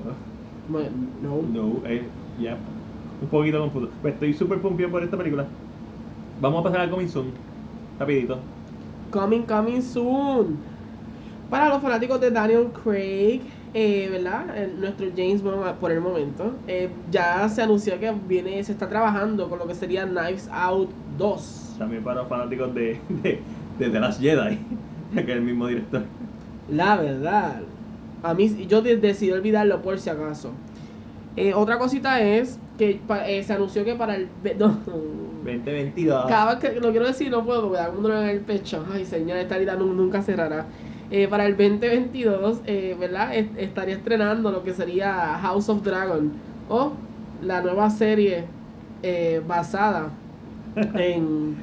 Bueno, 0.68 0.90
no. 1.22 1.42
No, 1.52 1.86
es 1.86 2.02
ya 2.40 2.56
un 3.20 3.28
poquito 3.28 3.60
confuso. 3.60 3.88
Pero 4.02 4.14
estoy 4.14 4.34
súper 4.34 4.60
pompeado 4.60 4.92
por 4.92 5.02
esta 5.02 5.16
película. 5.16 5.46
Vamos 6.40 6.60
a 6.60 6.64
pasar 6.64 6.80
al 6.82 6.90
Coming 6.90 7.08
Soon, 7.08 7.32
rapidito. 7.98 8.38
Coming, 9.10 9.42
coming 9.42 9.80
soon. 9.80 10.58
Para 11.48 11.70
los 11.70 11.80
fanáticos 11.80 12.20
de 12.20 12.30
Daniel 12.30 12.68
Craig, 12.84 13.40
eh, 13.74 14.08
¿verdad? 14.10 14.56
El- 14.56 14.80
nuestro 14.80 15.06
James 15.16 15.42
Bond 15.42 15.74
por 15.74 15.90
el 15.92 16.00
momento. 16.00 16.54
eh, 16.66 16.88
ya 17.10 17.48
se 17.48 17.62
anunció 17.62 17.98
que 17.98 18.12
viene, 18.28 18.62
se 18.64 18.72
está 18.72 18.88
trabajando 18.88 19.48
con 19.48 19.58
lo 19.58 19.66
que 19.66 19.74
sería 19.74 20.06
Knives 20.06 20.48
Out 20.52 20.90
2. 21.18 21.74
También 21.78 22.02
para 22.02 22.20
los 22.20 22.28
fanáticos 22.28 22.74
de, 22.74 22.98
de, 23.22 23.40
de 23.78 23.90
The 23.90 24.00
Last 24.00 24.20
Jedi, 24.20 24.58
que 25.14 25.20
es 25.20 25.28
el 25.28 25.42
mismo 25.42 25.66
director. 25.66 26.02
La 26.70 26.96
verdad. 26.96 27.60
A 28.22 28.34
mí, 28.34 28.66
yo 28.68 28.82
de- 28.82 28.96
decidí 28.96 29.30
olvidarlo 29.30 29.80
por 29.80 29.98
si 29.98 30.10
acaso. 30.10 30.50
Eh, 31.36 31.54
otra 31.54 31.78
cosita 31.78 32.20
es 32.20 32.58
que 32.78 33.00
eh, 33.26 33.44
se 33.44 33.52
anunció 33.52 33.84
que 33.84 33.94
para 33.94 34.16
el... 34.16 34.28
no. 34.58 34.76
2022. 35.44 36.26
Cada 36.26 36.54
vez 36.54 36.58
que 36.74 36.80
lo 36.80 36.90
quiero 36.90 37.06
decir 37.06 37.30
no 37.30 37.44
puedo 37.44 37.62
porque 37.62 37.78
da 37.78 37.90
un 37.90 38.02
dolor 38.02 38.24
en 38.24 38.30
el 38.30 38.40
pecho. 38.40 38.84
Ay, 38.92 39.04
señor, 39.04 39.36
esta 39.38 39.56
nu- 39.76 39.94
nunca 39.94 40.20
cerrará. 40.22 40.66
Eh, 41.10 41.26
para 41.28 41.46
el 41.46 41.56
2022, 41.56 42.60
eh, 42.66 42.94
¿verdad? 42.98 43.34
Est- 43.34 43.56
estaría 43.56 43.94
estrenando 43.96 44.50
lo 44.52 44.62
que 44.62 44.74
sería 44.74 45.38
House 45.40 45.68
of 45.70 45.82
Dragon 45.82 46.32
o 46.68 46.92
la 47.40 47.62
nueva 47.62 47.88
serie 47.90 48.44
eh, 49.02 49.40
basada 49.46 50.10
en 50.94 51.56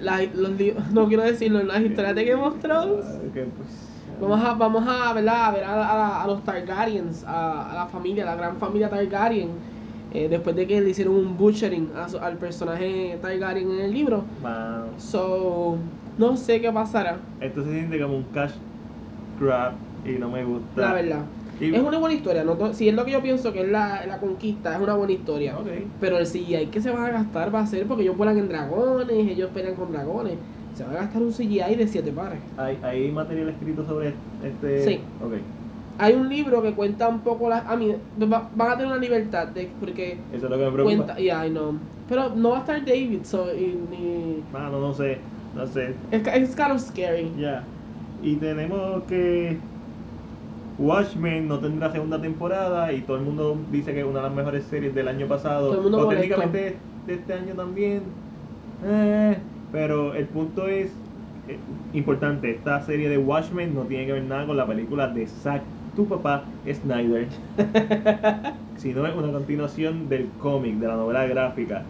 la- 0.00 0.22
los 0.34 0.52
no 0.92 1.08
quiero 1.08 1.22
decirlo 1.24 1.60
en 1.60 1.68
las 1.68 1.80
historias 1.82 2.14
de 2.14 2.24
Game 2.24 2.42
of 2.42 2.58
Thrones. 2.60 3.04
Pues, 3.56 3.68
Vamos 4.20 4.40
a, 4.42 4.54
vamos 4.54 4.84
a, 4.88 5.12
¿verdad? 5.12 5.44
a 5.46 5.50
ver 5.52 5.64
a, 5.64 5.74
a- 5.74 6.22
a 6.22 6.26
los 6.26 6.42
Targaryens, 6.44 7.24
a, 7.24 7.70
a 7.70 7.74
la 7.74 7.86
familia, 7.86 8.22
a 8.22 8.26
la 8.26 8.36
gran 8.36 8.56
familia 8.56 8.88
Targaryen, 8.88 9.50
eh, 10.14 10.28
después 10.28 10.56
de 10.56 10.66
que 10.66 10.80
le 10.80 10.90
hicieron 10.90 11.16
un 11.16 11.36
butchering 11.36 11.90
a 11.96 12.08
su- 12.08 12.18
al 12.18 12.36
personaje 12.38 13.18
Targaryen 13.20 13.70
en 13.72 13.80
el 13.80 13.92
libro. 13.92 14.24
mano, 14.42 14.86
So, 14.98 15.76
no 16.16 16.36
sé 16.36 16.60
qué 16.62 16.72
pasará, 16.72 17.18
esto 17.40 17.62
se 17.64 17.72
siente 17.72 18.00
como 18.00 18.16
un 18.16 18.24
cash 18.32 18.52
grab 19.40 19.72
y 20.04 20.12
no 20.18 20.30
me 20.30 20.44
gusta. 20.44 20.80
la 20.80 20.92
verdad. 20.92 21.24
Y- 21.60 21.74
Es 21.74 21.80
una 21.82 21.98
buena 21.98 22.14
historia, 22.14 22.44
no 22.44 22.74
si 22.74 22.88
es 22.88 22.94
lo 22.94 23.04
que 23.06 23.12
yo 23.12 23.22
pienso 23.22 23.50
que 23.52 23.62
es 23.62 23.68
la, 23.68 24.04
la 24.06 24.18
conquista, 24.18 24.74
es 24.76 24.80
una 24.82 24.94
buena 24.94 25.12
historia. 25.14 25.56
Ok. 25.58 25.68
Pero 26.00 26.18
el 26.18 26.26
CGI 26.26 26.66
que 26.66 26.82
se 26.82 26.90
van 26.90 27.04
a 27.04 27.10
gastar 27.10 27.54
va 27.54 27.60
a 27.60 27.66
ser 27.66 27.86
porque 27.86 28.02
ellos 28.02 28.16
vuelan 28.16 28.36
en 28.38 28.48
dragones, 28.48 29.08
ellos 29.28 29.50
pelean 29.54 29.74
con 29.74 29.90
dragones. 29.90 30.34
Se 30.74 30.84
va 30.84 30.90
a 30.90 30.94
gastar 30.94 31.22
un 31.22 31.32
CGI 31.32 31.74
de 31.76 31.86
7 31.88 32.12
pares. 32.12 32.38
¿Hay, 32.58 32.78
¿Hay 32.82 33.10
material 33.10 33.48
escrito 33.48 33.86
sobre 33.86 34.12
este? 34.44 34.84
Sí. 34.84 35.00
Ok. 35.24 35.32
Hay 35.98 36.12
un 36.12 36.28
libro 36.28 36.60
que 36.62 36.74
cuenta 36.74 37.08
un 37.08 37.20
poco 37.20 37.48
las. 37.48 37.64
A 37.66 37.74
mí, 37.74 37.90
va- 38.30 38.50
van 38.54 38.70
a 38.72 38.76
tener 38.76 38.88
una 38.92 39.00
libertad 39.00 39.48
de, 39.48 39.70
porque 39.80 40.18
Eso 40.34 40.44
es 40.44 40.50
lo 40.50 40.58
que 40.58 40.64
me 40.66 40.70
preocupa. 40.72 40.96
cuenta. 40.96 41.16
Yeah, 41.16 41.46
I 41.46 41.50
know. 41.50 41.72
Pero 42.06 42.34
no 42.36 42.50
va 42.50 42.56
a 42.58 42.60
estar 42.60 42.84
David, 42.84 43.20
so. 43.24 43.46
y- 43.54 43.78
ni- 43.90 44.42
Mano, 44.52 44.78
no 44.78 44.92
sé, 44.92 45.16
no 45.56 45.66
sé. 45.66 45.94
es, 46.10 46.26
es 46.26 46.54
kind 46.54 46.72
of 46.72 46.80
scary. 46.82 47.32
Ya. 47.38 47.64
Y 48.22 48.36
tenemos 48.36 49.02
que 49.04 49.58
Watchmen 50.78 51.48
no 51.48 51.58
tendrá 51.58 51.90
segunda 51.90 52.20
temporada 52.20 52.92
y 52.92 53.00
todo 53.02 53.16
el 53.16 53.22
mundo 53.22 53.56
dice 53.70 53.94
que 53.94 54.00
es 54.00 54.06
una 54.06 54.20
de 54.20 54.26
las 54.26 54.34
mejores 54.34 54.64
series 54.64 54.94
del 54.94 55.08
año 55.08 55.26
pasado. 55.26 55.68
Todo 55.68 55.76
el 55.76 55.82
mundo 55.82 56.06
o 56.06 56.08
técnicamente 56.08 56.76
de 57.06 57.14
este 57.14 57.32
año 57.32 57.54
también. 57.54 58.02
Eh, 58.84 59.38
pero 59.72 60.14
el 60.14 60.26
punto 60.26 60.66
es 60.66 60.88
eh, 61.48 61.58
importante, 61.94 62.50
esta 62.50 62.84
serie 62.84 63.08
de 63.08 63.18
Watchmen 63.18 63.74
no 63.74 63.82
tiene 63.82 64.06
que 64.06 64.12
ver 64.12 64.24
nada 64.24 64.46
con 64.46 64.56
la 64.56 64.66
película 64.66 65.08
de 65.08 65.26
Zack 65.26 65.62
tu 65.96 66.06
papá 66.06 66.44
Snyder, 66.70 67.26
sino 68.76 69.06
es 69.06 69.16
una 69.16 69.32
continuación 69.32 70.08
del 70.10 70.28
cómic, 70.40 70.74
de 70.74 70.86
la 70.86 70.96
novela 70.96 71.26
gráfica. 71.26 71.84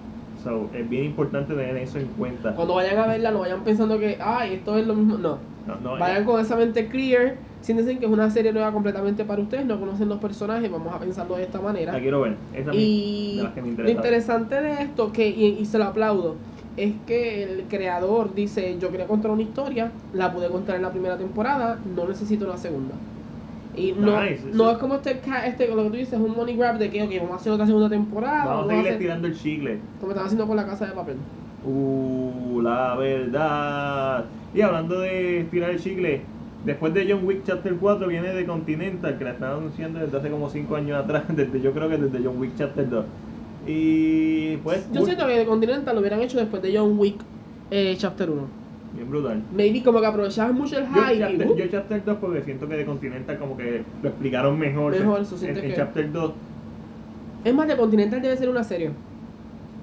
So, 0.44 0.70
es 0.72 0.88
bien 0.88 1.06
importante 1.06 1.54
tener 1.54 1.76
eso 1.76 1.98
en 1.98 2.06
cuenta. 2.06 2.54
Cuando 2.54 2.74
vayan 2.74 2.98
a 2.98 3.06
verla, 3.08 3.32
no 3.32 3.40
vayan 3.40 3.64
pensando 3.64 3.98
que, 3.98 4.16
ay, 4.20 4.54
esto 4.54 4.78
es 4.78 4.86
lo 4.86 4.94
mismo. 4.94 5.18
No. 5.18 5.38
No, 5.66 5.76
no, 5.80 5.98
Vayan 5.98 6.24
con 6.24 6.40
esa 6.40 6.56
mente 6.56 6.86
clear, 6.88 7.34
siéntense 7.60 7.98
que 7.98 8.06
es 8.06 8.10
una 8.10 8.30
serie 8.30 8.52
nueva 8.52 8.72
completamente 8.72 9.24
para 9.24 9.42
ustedes, 9.42 9.66
no 9.66 9.80
conocen 9.80 10.08
los 10.08 10.18
personajes, 10.20 10.70
vamos 10.70 10.94
a 10.94 10.98
pensarlo 11.00 11.36
de 11.36 11.42
esta 11.42 11.60
manera. 11.60 11.92
la 11.92 12.00
quiero 12.00 12.20
ver. 12.20 12.36
Esa 12.54 12.70
es 12.70 12.76
Y 12.76 13.36
de 13.38 13.42
las 13.42 13.52
que 13.52 13.60
me 13.62 13.66
lo 13.66 13.70
interesa. 13.72 13.96
interesante 13.96 14.54
de 14.60 14.82
esto, 14.82 15.12
que 15.12 15.28
y, 15.28 15.58
y 15.60 15.64
se 15.66 15.78
lo 15.78 15.84
aplaudo, 15.84 16.36
es 16.76 16.94
que 17.06 17.42
el 17.42 17.64
creador 17.68 18.34
dice, 18.34 18.76
yo 18.78 18.90
quería 18.90 19.06
contar 19.06 19.30
una 19.30 19.42
historia, 19.42 19.90
la 20.12 20.32
pude 20.32 20.48
contar 20.48 20.76
en 20.76 20.82
la 20.82 20.90
primera 20.92 21.16
temporada, 21.16 21.78
no 21.84 22.06
necesito 22.06 22.44
una 22.46 22.58
segunda. 22.58 22.94
Y 23.74 23.92
no, 23.92 24.22
Nice, 24.22 24.42
no 24.52 24.70
es 24.70 24.78
como 24.78 24.94
este, 24.94 25.20
este, 25.46 25.68
lo 25.68 25.76
que 25.84 25.90
tú 25.90 25.96
dices, 25.96 26.18
un 26.18 26.34
money 26.34 26.56
grab 26.56 26.78
de 26.78 26.90
que, 26.90 27.02
ok, 27.02 27.10
vamos 27.18 27.32
a 27.32 27.36
hacer 27.36 27.52
otra 27.52 27.66
segunda 27.66 27.90
temporada, 27.90 28.44
Vamos 28.44 28.64
a 28.64 28.66
vamos 28.66 28.70
a 28.72 28.76
seguir 28.76 28.92
estirando 28.92 29.26
el 29.28 29.34
chicle. 29.36 29.78
como 30.00 30.12
están 30.12 30.26
haciendo 30.26 30.46
con 30.46 30.56
la 30.56 30.66
casa 30.66 30.86
de 30.86 30.92
papel. 30.92 31.16
Uh, 31.64 32.60
la 32.62 32.94
verdad. 32.96 34.24
Y 34.54 34.60
hablando 34.60 35.00
de 35.00 35.40
estirar 35.40 35.70
el 35.70 35.80
chicle, 35.80 36.22
después 36.64 36.94
de 36.94 37.06
John 37.10 37.26
Wick 37.26 37.42
Chapter 37.44 37.74
4 37.74 38.06
viene 38.08 38.32
de 38.32 38.46
Continental, 38.46 39.18
que 39.18 39.24
la 39.24 39.30
están 39.32 39.52
anunciando 39.52 39.98
desde 40.00 40.16
hace 40.16 40.30
como 40.30 40.48
5 40.48 40.76
años 40.76 41.02
atrás, 41.02 41.24
desde, 41.28 41.60
yo 41.60 41.72
creo 41.72 41.88
que 41.88 41.96
desde 41.98 42.24
John 42.24 42.38
Wick 42.38 42.52
Chapter 42.56 42.88
2. 42.88 43.04
Y 43.66 44.56
pues, 44.58 44.86
Yo 44.92 45.04
siento 45.04 45.26
que 45.26 45.38
de 45.38 45.46
Continental 45.46 45.94
lo 45.94 46.00
hubieran 46.00 46.20
hecho 46.20 46.38
después 46.38 46.62
de 46.62 46.76
John 46.76 46.98
Wick 46.98 47.16
eh, 47.70 47.94
Chapter 47.98 48.30
1. 48.30 48.42
bien 48.94 49.10
brutal. 49.10 49.42
Maybe 49.52 49.82
como 49.82 50.00
que 50.00 50.06
aprovechaban 50.06 50.54
mucho 50.54 50.78
el 50.78 50.84
Yo 50.84 50.90
hype. 50.92 51.14
y, 51.14 51.18
chapter, 51.18 51.48
uh, 51.48 51.56
yo 51.56 51.66
Chapter 51.68 52.04
2 52.04 52.16
porque 52.20 52.42
siento 52.42 52.68
que 52.68 52.76
de 52.76 52.84
Continental 52.86 53.38
como 53.38 53.56
que 53.56 53.82
lo 54.02 54.08
explicaron 54.08 54.58
mejor. 54.58 54.92
Mejor, 54.92 55.18
en, 55.18 55.22
eso 55.24 55.36
en 55.44 55.54
que- 55.54 55.74
Chapter 55.74 56.12
2 56.12 56.32
Es 57.44 57.54
más, 57.54 57.66
de 57.66 57.76
Continental 57.76 58.22
debe 58.22 58.36
ser 58.36 58.48
una 58.48 58.62
serie. 58.62 58.90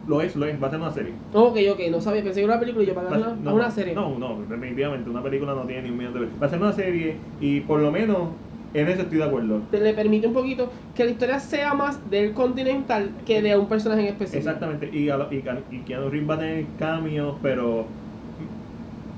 Lo 0.05 0.21
es, 0.21 0.35
lo 0.35 0.45
es, 0.45 0.61
va 0.61 0.67
a 0.67 0.69
ser 0.71 0.79
una 0.79 0.91
serie. 0.91 1.19
Ok, 1.35 1.57
ok, 1.71 1.79
no 1.89 1.99
sabía, 1.99 2.23
pensé 2.23 2.39
que 2.41 2.45
era 2.45 2.53
una 2.53 2.59
película 2.59 2.83
y 2.83 2.87
yo 2.87 2.93
para 2.95 3.09
Va 3.09 3.15
a 3.15 3.19
una, 3.31 3.53
una 3.53 3.71
serie. 3.71 3.93
No, 3.95 4.17
no, 4.19 4.41
definitivamente 4.45 5.09
una 5.09 5.23
película 5.23 5.53
no 5.55 5.65
tiene 5.65 5.83
ni 5.83 5.89
un 5.89 5.97
minuto 5.97 6.19
de 6.19 6.27
Va 6.37 6.47
a 6.47 6.49
ser 6.49 6.59
una 6.59 6.73
serie 6.73 7.21
y 7.39 7.61
por 7.61 7.79
lo 7.81 7.91
menos 7.91 8.37
en 8.73 8.87
eso 8.87 9.01
estoy 9.03 9.17
de 9.19 9.23
acuerdo. 9.23 9.67
Te 9.69 9.79
le 9.79 9.93
permite 9.93 10.27
un 10.27 10.33
poquito 10.33 10.71
que 10.93 11.05
la 11.05 11.11
historia 11.11 11.39
sea 11.39 11.73
más 11.73 12.07
del 12.09 12.33
Continental 12.33 13.17
que 13.25 13.41
de 13.41 13.57
un 13.57 13.67
personaje 13.67 14.01
en 14.01 14.07
específico. 14.07 14.39
Exactamente, 14.49 14.89
y, 14.91 15.09
a 15.09 15.17
lo- 15.17 15.31
y, 15.31 15.43
y 15.69 15.85
Keanu 15.85 16.09
Reeves 16.09 16.29
va 16.29 16.35
a 16.35 16.39
tener 16.39 16.75
cameos, 16.75 17.39
pero 17.41 17.99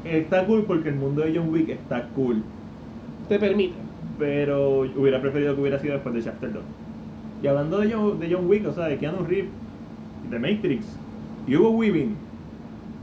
está 0.03 0.45
cool 0.47 0.65
porque 0.65 0.87
el 0.89 0.95
mundo 0.95 1.21
de 1.23 1.35
John 1.35 1.49
Wick 1.49 1.67
está 1.69 2.11
cool. 2.13 2.49
Te 3.27 3.39
permite. 3.39 3.79
Pero 4.17 4.79
hubiera 4.79 5.21
preferido 5.21 5.55
que 5.55 5.61
hubiera 5.61 5.79
sido 5.79 5.93
después 5.93 6.13
de 6.15 6.23
Chapter 6.23 6.53
2. 6.53 6.65
Y 7.41 7.47
hablando 7.47 7.79
de 7.79 7.91
John, 7.93 8.19
de 8.19 8.33
John 8.33 8.47
Wick, 8.47 8.65
o 8.67 8.73
sea, 8.73 8.87
de 8.87 8.97
Keanu 8.97 9.25
Reeves, 9.25 9.55
The 10.29 10.39
Matrix, 10.39 10.85
Hugo 11.47 11.69
Weaving 11.71 12.15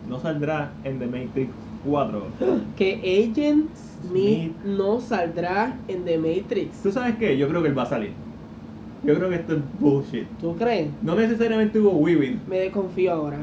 no 0.08 0.18
saldrá 0.20 0.70
en 0.84 0.98
The 0.98 1.06
Matrix 1.06 1.50
4. 1.84 2.22
Que 2.76 2.94
Agent 3.32 3.66
Smith 3.76 4.52
Smith. 4.52 4.52
no 4.78 5.00
saldrá 5.00 5.74
en 5.88 6.04
The 6.04 6.18
Matrix. 6.18 6.82
¿Tú 6.82 6.90
sabes 6.92 7.16
qué? 7.16 7.36
Yo 7.38 7.48
creo 7.48 7.62
que 7.62 7.68
él 7.68 7.78
va 7.78 7.84
a 7.84 7.86
salir. 7.86 8.10
Yo 9.04 9.14
creo 9.16 9.28
que 9.30 9.36
esto 9.36 9.54
es 9.54 9.60
bullshit. 9.80 10.26
¿Tú 10.40 10.56
crees? 10.56 10.88
No 11.02 11.14
necesariamente 11.16 11.78
Hugo 11.80 11.90
Weaving, 11.92 12.40
Me 12.48 12.58
desconfío 12.60 13.12
ahora. 13.12 13.38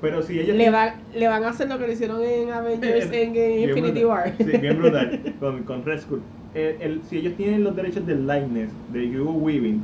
pero 0.00 0.22
si 0.22 0.38
ellos 0.38 0.56
Le, 0.56 0.70
va- 0.70 0.94
le 1.14 1.28
van 1.28 1.44
a 1.44 1.48
hacer 1.50 1.68
lo 1.68 1.78
que 1.78 1.86
le 1.86 1.92
hicieron 1.94 2.22
en 2.22 2.50
Avengers 2.50 3.10
en 3.12 3.68
Infinity. 3.68 4.04
War. 4.04 4.32
Sí, 4.38 4.44
bien 4.44 4.78
brutal. 4.78 5.20
Con, 5.40 5.62
con 5.64 5.84
Red 5.84 6.00
Skull. 6.00 6.20
El- 6.54 6.76
el- 6.80 7.00
si 7.08 7.18
ellos 7.18 7.34
tienen 7.36 7.64
los 7.64 7.76
derechos 7.76 8.06
del 8.06 8.26
likeness 8.26 8.70
de 8.92 9.20
Hugo 9.20 9.32
Weaving, 9.32 9.80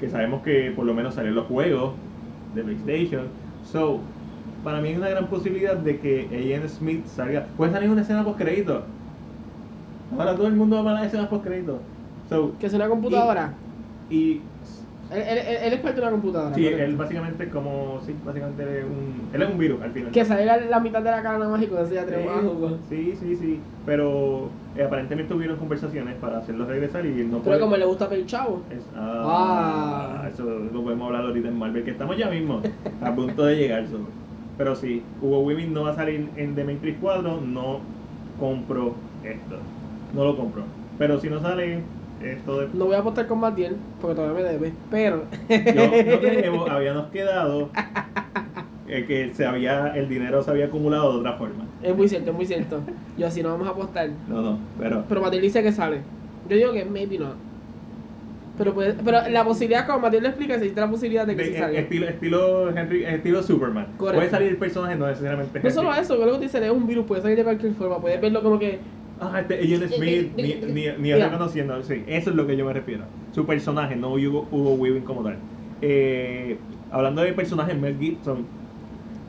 que 0.00 0.08
sabemos 0.08 0.42
que 0.42 0.72
por 0.76 0.84
lo 0.86 0.94
menos 0.94 1.14
salen 1.14 1.34
los 1.34 1.46
juegos 1.46 1.92
de 2.56 2.62
PlayStation, 2.64 3.26
so, 3.70 4.00
para 4.64 4.80
mí 4.80 4.88
hay 4.88 4.96
una 4.96 5.08
gran 5.08 5.26
posibilidad 5.28 5.76
de 5.76 6.00
que 6.00 6.26
Agent 6.32 6.68
Smith 6.68 7.06
salga. 7.06 7.46
Puede 7.56 7.72
salir 7.72 7.88
una 7.88 8.02
escena 8.02 8.24
post 8.24 8.38
crédito. 8.38 8.82
Ahora 10.18 10.34
todo 10.34 10.46
el 10.46 10.54
mundo 10.54 10.82
va 10.82 10.92
a 10.92 10.94
las 10.94 11.06
escenas 11.06 11.28
post 11.28 11.44
crédito. 11.44 11.80
So, 12.28 12.52
que 12.58 12.66
es 12.66 12.74
una 12.74 12.88
computadora. 12.88 13.54
y 14.10 14.40
él- 15.12 15.22
él- 15.22 15.56
él 15.64 15.72
es 15.72 15.80
parte 15.80 15.96
de 15.96 16.02
una 16.02 16.10
computadora. 16.10 16.54
sí, 16.54 16.62
correcto. 16.64 16.84
él 16.84 16.96
básicamente 16.96 17.44
es 17.44 17.50
como, 17.52 18.00
sí, 18.04 18.14
básicamente 18.24 18.64
un, 18.84 19.28
él 19.34 19.42
es 19.42 19.48
un 19.50 19.58
virus 19.58 19.82
al 19.82 19.90
final. 19.92 20.10
Que 20.12 20.24
salga 20.24 20.56
la 20.56 20.80
mitad 20.80 21.02
de 21.02 21.10
la 21.10 21.22
cara 21.22 21.38
nada 21.38 21.50
más 21.50 21.62
y 21.62 21.66
con 21.66 21.78
eso 21.84 21.94
ya 21.94 22.04
Hugo. 22.42 22.78
Sí, 22.88 23.14
sí, 23.20 23.36
sí, 23.36 23.60
pero 23.84 24.48
eh, 24.76 24.82
aparentemente 24.82 25.32
hubieron 25.34 25.56
conversaciones 25.58 26.14
para 26.16 26.38
hacerlo 26.38 26.66
regresar 26.66 27.06
y 27.06 27.20
él 27.20 27.30
no 27.30 27.38
Pero 27.38 27.42
puede- 27.44 27.60
como 27.60 27.76
le 27.76 27.84
gusta 27.84 28.06
ver 28.08 28.26
chavo. 28.26 28.62
es- 28.70 28.84
ah, 28.96 30.22
Ah. 30.24 30.28
Eso 30.28 30.44
lo 30.44 30.82
podemos 30.82 31.06
hablar 31.06 31.24
ahorita 31.26 31.48
en 31.48 31.58
Marvel, 31.58 31.84
que 31.84 31.90
estamos 31.92 32.16
ya 32.16 32.28
mismo 32.28 32.60
a 33.02 33.14
punto 33.14 33.44
de 33.44 33.56
llegar. 33.56 33.86
solo. 33.86 34.04
Pero 34.58 34.74
sí, 34.74 35.02
Hugo 35.22 35.40
Weaving 35.40 35.72
no 35.72 35.82
va 35.84 35.90
a 35.90 35.94
salir 35.94 36.28
en 36.36 36.54
The 36.54 36.64
Matrix 36.64 36.98
4, 37.00 37.40
no 37.46 37.80
compro 38.40 38.94
esto. 39.22 39.56
No 40.14 40.24
lo 40.24 40.36
compro. 40.36 40.62
Pero 40.98 41.20
si 41.20 41.28
no 41.28 41.40
sale, 41.40 41.80
esto 42.22 42.60
de... 42.60 42.68
No 42.72 42.86
voy 42.86 42.94
a 42.94 42.98
apostar 42.98 43.26
con 43.26 43.40
Matiel 43.40 43.76
porque 44.00 44.16
todavía 44.16 44.42
me 44.42 44.48
debe. 44.48 44.72
Pero. 44.90 45.24
Yo, 45.48 45.56
no 46.12 46.18
tenemos, 46.18 46.68
habíamos 46.70 47.06
quedado 47.10 47.70
eh, 48.88 49.04
que 49.06 49.32
se 49.34 49.44
había, 49.44 49.88
el 49.96 50.08
dinero 50.08 50.42
se 50.42 50.50
había 50.50 50.66
acumulado 50.66 51.12
de 51.12 51.18
otra 51.20 51.32
forma. 51.34 51.64
Es 51.82 51.96
muy 51.96 52.08
cierto, 52.08 52.30
es 52.30 52.36
muy 52.36 52.46
cierto. 52.46 52.80
Yo 53.18 53.26
así 53.26 53.42
no 53.42 53.50
vamos 53.50 53.66
a 53.68 53.70
apostar. 53.70 54.08
No, 54.28 54.40
no, 54.42 54.58
pero... 54.78 55.04
Pero 55.08 55.20
Matiel 55.20 55.42
dice 55.42 55.62
que 55.62 55.72
sale. 55.72 56.00
Yo 56.48 56.56
digo 56.56 56.72
que 56.72 56.84
maybe 56.84 57.18
no. 57.18 57.34
Pero, 58.56 58.72
puede- 58.72 58.94
pero 58.94 59.28
la 59.28 59.44
posibilidad, 59.44 59.86
como 59.86 59.98
Matiel 59.98 60.22
lo 60.22 60.28
explica, 60.30 60.54
existe 60.54 60.80
la 60.80 60.88
posibilidad 60.88 61.26
de 61.26 61.36
que 61.36 61.42
de- 61.42 61.48
sí 61.52 61.58
salga. 61.58 61.78
estilo, 61.78 62.08
estilo, 62.08 62.70
Henry, 62.74 63.04
estilo 63.04 63.42
Superman. 63.42 63.86
Correcto. 63.98 64.16
Puede 64.20 64.30
salir 64.30 64.48
el 64.48 64.56
personaje, 64.56 64.96
no 64.96 65.06
necesariamente 65.06 65.60
No 65.62 65.70
solo 65.70 65.92
eso, 65.94 66.18
que 66.18 66.24
lo 66.24 66.32
que 66.38 66.46
dice 66.46 66.64
es 66.64 66.70
un 66.72 66.86
virus, 66.86 67.04
puede 67.04 67.20
salir 67.20 67.36
de 67.36 67.44
cualquier 67.44 67.74
forma. 67.74 68.00
Puedes 68.00 68.18
verlo 68.20 68.42
como 68.42 68.58
que. 68.58 68.78
Ah, 69.18 69.40
este 69.40 69.54
Agent 69.54 69.90
Smith, 69.94 70.34
ni, 70.36 70.54
ni, 70.66 70.86
ni 70.98 71.08
Ya. 71.08 71.28
reconociendo. 71.28 71.82
Sí, 71.82 72.04
eso 72.06 72.30
es 72.30 72.36
lo 72.36 72.46
que 72.46 72.56
yo 72.56 72.66
me 72.66 72.72
refiero. 72.74 73.08
Su 73.30 73.46
personaje, 73.46 73.96
no 73.96 74.12
Hugo, 74.12 74.48
Hugo 74.50 74.74
Weaving 74.74 75.04
como 75.04 75.22
tal. 75.24 75.42
Eh, 75.80 76.66
hablando 76.90 77.22
de 77.22 77.32
personajes, 77.32 77.78
Mel 77.78 77.98
Gibson. 77.98 78.50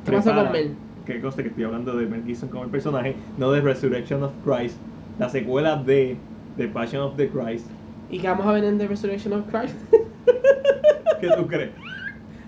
¿Qué 0.03 0.11
pasa 0.11 0.33
con 0.35 0.51
Mel? 0.51 0.77
Que 1.05 1.21
cosa 1.21 1.41
que 1.41 1.49
estoy 1.49 1.63
hablando 1.63 1.95
de 1.95 2.05
Mel 2.07 2.23
Gibson 2.25 2.49
como 2.49 2.65
el 2.65 2.69
personaje, 2.71 3.17
no 3.37 3.51
de 3.51 3.61
Resurrection 3.61 4.23
of 4.23 4.39
Christ, 4.41 4.81
la 5.17 5.29
secuela 5.29 5.77
de 5.77 6.27
The 6.55 6.67
Passion 6.67 7.01
of 7.01 7.15
the 7.15 7.29
Christ. 7.29 7.71
¿Y 8.09 8.19
que 8.19 8.27
vamos 8.27 8.45
a 8.45 8.51
ver 8.53 8.63
en 8.65 8.77
The 8.77 8.87
Resurrection 8.87 9.33
of 9.33 9.47
Christ? 9.49 9.75
¿Qué 11.21 11.29
tú 11.29 11.47
crees? 11.47 11.71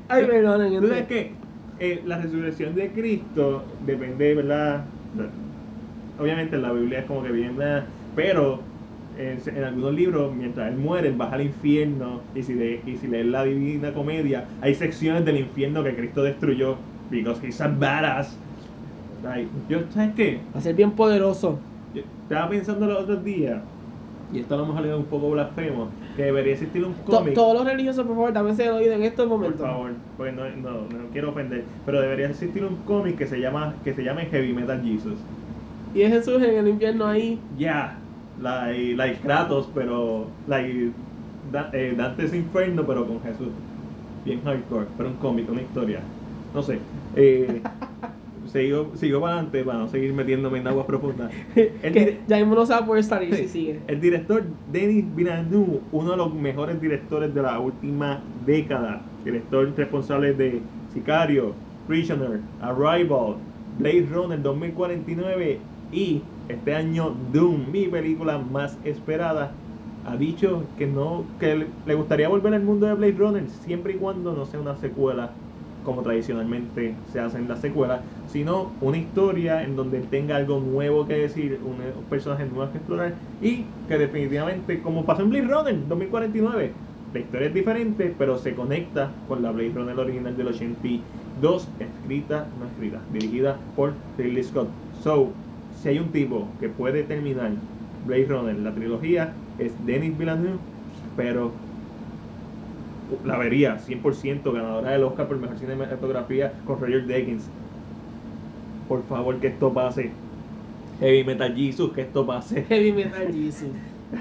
Ay, 0.08 0.26
perdón, 0.26 0.80
¿Tú 0.80 0.88
sabes 0.88 1.08
que 1.08 1.42
eh, 1.78 2.02
la 2.06 2.18
resurrección 2.22 2.76
de 2.76 2.92
Cristo 2.94 3.78
depende, 3.80 4.36
¿verdad? 4.36 4.90
Obviamente 6.20 6.56
en 6.58 6.62
la 6.64 6.74
Biblia 6.74 7.00
es 7.00 7.06
como 7.06 7.24
que 7.24 7.32
bien, 7.32 7.56
¿verdad? 7.56 7.94
pero 8.14 8.74
eh, 9.14 9.42
en 9.46 9.64
algunos 9.64 9.94
libros, 9.94 10.36
mientras 10.36 10.70
él 10.72 10.78
muere, 10.78 11.08
él 11.10 11.16
baja 11.18 11.36
al 11.36 11.42
infierno. 11.44 12.30
Y 12.34 12.44
si, 12.44 12.54
le, 12.56 12.84
y 12.86 12.98
si 12.98 13.08
lees 13.08 13.26
la 13.26 13.44
Divina 13.46 13.94
Comedia, 13.94 14.50
hay 14.62 14.76
secciones 14.76 15.26
del 15.26 15.38
infierno 15.40 15.84
que 15.84 15.96
Cristo 15.96 16.24
destruyó. 16.24 16.86
Because 17.10 17.46
he's 17.46 17.60
a 17.62 17.68
badass. 17.70 18.38
Like, 19.22 19.52
yo, 19.68 19.90
¿sabes 19.92 20.16
qué? 20.16 20.44
Va 20.56 20.60
a 20.60 20.62
ser 20.62 20.76
bien 20.76 20.96
poderoso. 20.96 21.60
Yo 21.94 22.02
estaba 22.02 22.50
pensando 22.50 22.86
los 22.88 23.04
otros 23.04 23.24
días, 23.24 23.64
y 24.30 24.40
esto 24.40 24.56
a 24.56 24.58
lo 24.60 24.68
mejor 24.68 24.86
es 24.88 24.94
un 24.96 25.10
poco 25.10 25.32
blasfemo, 25.32 25.96
que 26.16 26.24
debería 26.24 26.54
existir 26.54 26.86
un 26.86 26.94
To- 26.94 27.04
cómic. 27.04 27.34
todos 27.34 27.56
los 27.56 27.66
religiosos, 27.66 28.06
por 28.06 28.16
favor, 28.16 28.34
dame 28.34 28.52
ese 28.52 28.70
oído 28.70 28.94
en 28.94 29.04
estos 29.04 29.28
Por 29.28 29.38
momentos. 29.40 29.68
favor, 29.68 29.96
porque 30.16 30.32
no, 30.34 30.50
no, 30.56 30.88
no 30.90 31.10
quiero 31.12 31.32
ofender, 31.32 31.66
pero 31.86 32.02
debería 32.02 32.30
existir 32.30 32.64
un 32.64 32.84
cómic 32.84 33.18
que 33.18 33.28
se 33.28 33.40
llama 33.40 33.82
que 33.84 33.94
se 33.94 34.04
llame 34.04 34.28
Heavy 34.28 34.54
Metal 34.54 34.82
Jesus. 34.84 35.20
Y 35.94 36.02
es 36.02 36.12
Jesús 36.12 36.42
en 36.44 36.56
el 36.58 36.68
infierno 36.68 37.08
ahí. 37.08 37.40
Ya, 37.58 37.98
like, 38.42 38.96
like 38.96 39.20
Kratos, 39.22 39.68
pero 39.74 40.28
like 40.48 40.92
Da- 41.52 41.70
eh, 41.74 41.94
Dante's 41.98 42.34
Inferno, 42.34 42.86
pero 42.86 43.08
con 43.08 43.22
Jesús. 43.22 43.50
Bien 44.26 44.42
hardcore, 44.44 44.86
pero 44.98 45.10
un 45.10 45.16
cómic, 45.16 45.50
una 45.50 45.62
historia. 45.62 46.02
No 46.54 46.62
sé. 46.62 46.80
Eh, 47.16 47.62
sigo, 48.46 48.92
sigo 48.96 49.22
para 49.22 49.34
adelante 49.34 49.64
para 49.64 49.80
no 49.80 49.88
seguir 49.88 50.14
metiéndome 50.14 50.60
en 50.60 50.68
aguas 50.68 50.86
profundas. 50.86 51.32
Que 51.56 52.20
ya 52.28 52.38
mismo 52.38 52.56
no 52.56 52.66
se 52.66 52.74
va 52.74 52.80
a 52.80 52.86
poder 52.86 53.04
salir 53.04 53.34
si 53.36 53.48
sigue. 53.48 53.80
El 53.88 54.00
director 54.02 54.44
Denis 54.72 55.06
Villeneuve, 55.16 55.80
uno 55.92 56.12
de 56.12 56.18
los 56.18 56.34
mejores 56.34 56.80
directores 56.82 57.34
de 57.34 57.42
la 57.42 57.60
última 57.60 58.22
década, 58.46 59.02
director 59.24 59.74
responsable 59.76 60.34
de 60.34 60.62
Sicario, 60.94 61.54
Prisoner, 61.88 62.42
Arrival, 62.62 63.36
Blade 63.80 64.08
Runner 64.12 64.42
2049 64.42 65.60
y 65.90 66.36
este 66.48 66.74
año 66.76 67.12
Doom, 67.12 67.70
mi 67.72 67.88
película 67.88 68.38
más 68.40 68.80
esperada, 68.84 69.64
ha 70.04 70.18
dicho 70.18 70.74
que 70.76 70.88
no 70.88 71.36
que 71.38 71.56
le- 71.86 71.96
gustaría 71.96 72.30
volver 72.30 72.54
al 72.54 72.64
mundo 72.64 72.88
de 72.88 72.94
Blade 72.96 73.14
Runner 73.14 73.50
siempre 73.50 73.94
y 73.94 74.00
cuando 74.00 74.34
no 74.34 74.46
sea 74.46 74.60
una 74.60 74.76
secuela 74.78 75.42
como 75.82 76.04
tradicionalmente 76.04 77.02
se 77.06 77.20
hace 77.20 77.38
en 77.38 77.48
las 77.48 77.62
secuelas, 77.62 78.06
sino 78.26 78.78
una 78.82 78.98
historia 78.98 79.64
en 79.64 79.76
donde 79.76 80.02
tenga 80.02 80.36
algo 80.36 80.60
nuevo 80.60 81.08
que 81.08 81.14
decir, 81.16 81.62
un 81.64 82.08
personaje 82.10 82.46
nuevo 82.46 82.72
que 82.72 82.80
explorar 82.80 83.22
y 83.40 83.78
que 83.86 83.98
definitivamente, 83.98 84.82
como 84.82 85.06
pasó 85.06 85.22
en 85.24 85.30
Blade 85.30 85.46
Runner 85.48 85.88
2049, 85.88 86.84
la 87.12 87.20
historia 87.22 87.48
es 87.48 87.54
diferente, 87.54 88.10
pero 88.12 88.38
se 88.38 88.54
conecta 88.56 89.22
con 89.26 89.42
la 89.42 89.52
Blade 89.52 89.72
Runner 89.74 89.98
original 90.00 90.36
del 90.38 90.48
82, 90.50 91.76
escrita, 91.80 92.52
no 92.56 92.68
escrita, 92.68 93.06
dirigida 93.10 93.72
por 93.74 94.06
Ridley 94.18 94.44
Scott. 94.44 94.80
So, 94.92 95.44
si 95.82 95.90
hay 95.90 96.00
un 96.00 96.12
tipo 96.12 96.48
que 96.60 96.70
puede 96.70 97.04
terminar 97.04 97.52
Blade 98.06 98.26
Runner, 98.26 98.56
la 98.58 98.74
trilogía, 98.74 99.34
es 99.58 99.72
Denis 99.86 100.18
Villeneuve, 100.18 100.58
pero 101.16 101.52
la 103.26 103.38
vería 103.38 103.78
100% 103.80 104.52
ganadora 104.54 104.92
del 104.92 105.04
Oscar 105.04 105.28
por 105.28 105.38
mejor 105.38 105.58
cinematografía 105.58 106.54
con 106.66 106.80
Roger 106.80 107.06
Deakins. 107.06 107.44
Por 108.88 109.04
favor, 109.08 109.40
que 109.40 109.48
esto 109.48 109.74
pase. 109.74 110.12
Heavy 111.00 111.24
Metal 111.24 111.56
Jesus, 111.56 111.92
que 111.94 112.02
esto 112.02 112.26
pase. 112.26 112.64
Heavy 112.70 112.92
Metal 112.92 113.32
Jesus. 113.32 113.70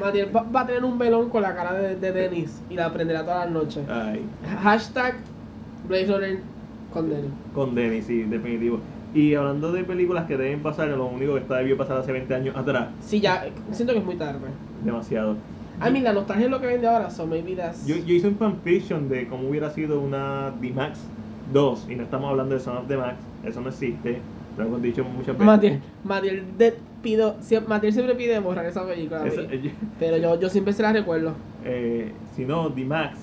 Va, 0.01 0.13
va 0.43 0.61
a 0.61 0.67
tener 0.67 0.85
un 0.85 0.99
velón 0.99 1.31
con 1.31 1.43
la 1.43 1.55
cara 1.55 1.75
de, 1.75 1.97
de 1.97 2.13
Dennis 2.13 2.63
y 2.69 2.75
la 2.75 2.93
prenderá 2.93 3.23
todas 3.25 3.47
las 3.47 3.51
noches. 3.51 3.89
Ay, 3.89 4.23
Hashtag 4.63 5.17
Blade 5.89 6.07
Runner 6.07 6.39
con 6.91 7.09
Dennis. 7.09 7.31
con 7.55 7.75
Denis, 7.75 8.07
sí, 8.07 8.23
definitivo. 8.25 8.81
Y 9.15 9.35
hablando 9.35 9.73
de 9.73 9.85
películas 9.85 10.27
que 10.27 10.37
deben 10.37 10.61
pasar, 10.61 10.89
lo 10.89 11.07
único 11.07 11.35
que 11.35 11.41
está 11.41 11.57
debió 11.59 11.77
pasar 11.77 11.99
hace 11.99 12.13
20 12.13 12.35
años 12.35 12.57
atrás, 12.57 12.89
Sí, 13.07 13.21
ya, 13.21 13.45
siento 13.73 13.93
que 13.95 14.01
es 14.01 14.05
muy 14.05 14.17
tarde. 14.17 14.39
demasiado. 14.85 15.37
I 15.81 15.91
mean, 15.93 16.03
la 16.03 16.13
nostalgia 16.13 16.47
es 16.47 16.51
lo 16.51 16.61
que 16.61 16.67
vende 16.67 16.89
ahora, 16.89 17.09
so 17.09 17.27
maybe 17.27 17.55
that's... 17.55 17.87
Yo, 17.87 17.95
yo 17.97 18.15
hice 18.15 18.27
un 18.29 18.37
fanfiction 18.37 19.09
de 19.09 19.27
cómo 19.29 19.49
hubiera 19.49 19.71
sido 19.71 20.01
una 20.01 20.53
D-Max 20.61 20.99
2, 21.53 21.87
y 21.89 21.95
no 21.95 22.03
estamos 22.03 22.31
hablando 22.31 22.55
de 22.55 22.61
Son 22.61 22.77
of 22.77 22.89
the 22.89 22.97
Max, 22.97 23.17
eso 23.45 23.61
no 23.61 23.69
existe, 23.69 24.21
lo 24.57 24.65
hemos 24.65 24.83
dicho 24.83 25.05
muchas 25.05 25.29
veces. 25.39 25.47
Matiel, 25.47 25.81
Matiel, 26.05 26.43
de- 26.59 26.75
pido, 27.01 27.37
siempre, 27.41 27.69
Matiel 27.69 27.93
siempre 27.93 28.15
pide 28.17 28.39
borrar 28.41 28.67
esa 28.67 28.85
película. 28.87 29.23
a 29.23 29.25
mí. 29.25 29.31
Esa- 29.31 29.43
eh, 29.43 29.73
Pero 30.01 30.17
yo, 30.17 30.41
yo 30.41 30.49
siempre 30.51 30.73
se 30.73 30.83
la 30.83 30.93
recuerdo. 30.93 31.33
eh, 31.65 32.13
si 32.35 32.45
no, 32.45 32.69
D-Max, 32.71 33.17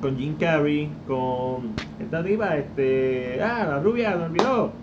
con 0.00 0.18
Jim 0.18 0.34
Carrey, 0.36 0.90
con 1.06 1.74
esta 2.00 2.20
diva, 2.22 2.56
este, 2.56 3.40
ah, 3.40 3.64
la 3.68 3.78
rubia, 3.80 4.16
me 4.16 4.24
olvidó. 4.24 4.81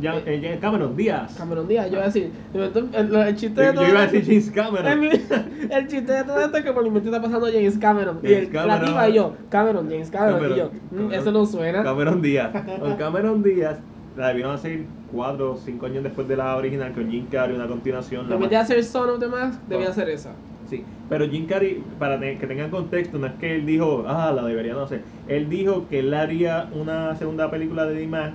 Ya, 0.00 0.16
eh, 0.26 0.40
ya- 0.40 0.58
Cameron 0.60 0.96
Díaz. 0.96 1.34
Cameron 1.36 1.68
Díaz, 1.68 1.86
yo 1.86 1.92
iba 1.94 2.02
a 2.02 2.06
decir, 2.06 2.30
el, 2.54 3.14
el 3.14 3.36
chiste 3.36 3.60
de 3.62 3.72
todo 3.72 3.84
yo 3.84 3.90
iba 3.90 4.00
a 4.00 4.06
decir 4.06 4.24
James 4.24 4.50
Cameron. 4.50 4.86
el, 5.04 5.10
el 5.70 5.86
chiste 5.88 6.12
de 6.12 6.24
todo 6.24 6.40
esto 6.40 6.56
es 6.56 6.64
que 6.64 6.72
por 6.72 6.82
mi 6.84 6.90
mente 6.90 7.08
está 7.08 7.20
pasando 7.22 7.46
James 7.46 7.78
Cameron. 7.78 8.18
y 8.22 8.32
el, 8.32 8.50
Cameron. 8.50 8.68
la 8.80 8.86
tipa 8.86 9.08
y 9.08 9.12
yo, 9.14 9.34
Cameron, 9.48 9.88
James 9.90 10.10
Cameron. 10.10 10.34
Cameron, 10.40 10.56
y 10.56 10.60
yo, 10.60 10.66
"Mm, 10.66 10.88
Cameron. 10.96 11.12
eso 11.14 11.32
no 11.32 11.46
suena. 11.46 11.82
Cameron 11.82 12.22
Díaz. 12.22 12.50
Con 12.80 12.94
Cameron 12.96 13.42
Díaz, 13.42 13.78
la 14.16 14.28
debieron 14.28 14.52
hacer 14.54 14.80
4 15.12 15.52
o 15.52 15.56
5 15.56 15.86
años 15.86 16.02
después 16.04 16.28
de 16.28 16.36
la 16.36 16.56
original, 16.56 16.92
con 16.92 17.10
Jim 17.10 17.26
Carrey, 17.30 17.56
una 17.56 17.66
continuación. 17.66 18.28
la 18.28 18.34
En 18.36 18.40
vez 18.42 18.50
de 18.50 18.56
hacer 18.56 18.84
Son 18.84 19.08
of 19.10 19.18
the 19.20 19.26
Mask, 19.28 19.60
debía 19.68 19.86
Oh. 19.88 19.90
hacer 19.90 20.08
esa. 20.08 20.30
Sí, 20.68 20.84
pero 21.08 21.28
Jim 21.28 21.46
Carrey, 21.46 21.82
para 21.98 22.20
que 22.20 22.46
tengan 22.46 22.70
contexto, 22.70 23.18
no 23.18 23.26
es 23.26 23.32
que 23.34 23.56
él 23.56 23.66
dijo, 23.66 24.04
ah, 24.06 24.32
la 24.34 24.44
deberían 24.44 24.78
hacer. 24.78 25.02
Él 25.26 25.48
dijo 25.48 25.88
que 25.88 25.98
él 25.98 26.14
haría 26.14 26.68
una 26.72 27.16
segunda 27.16 27.50
película 27.50 27.86
de 27.86 27.94
D-Max 27.94 28.34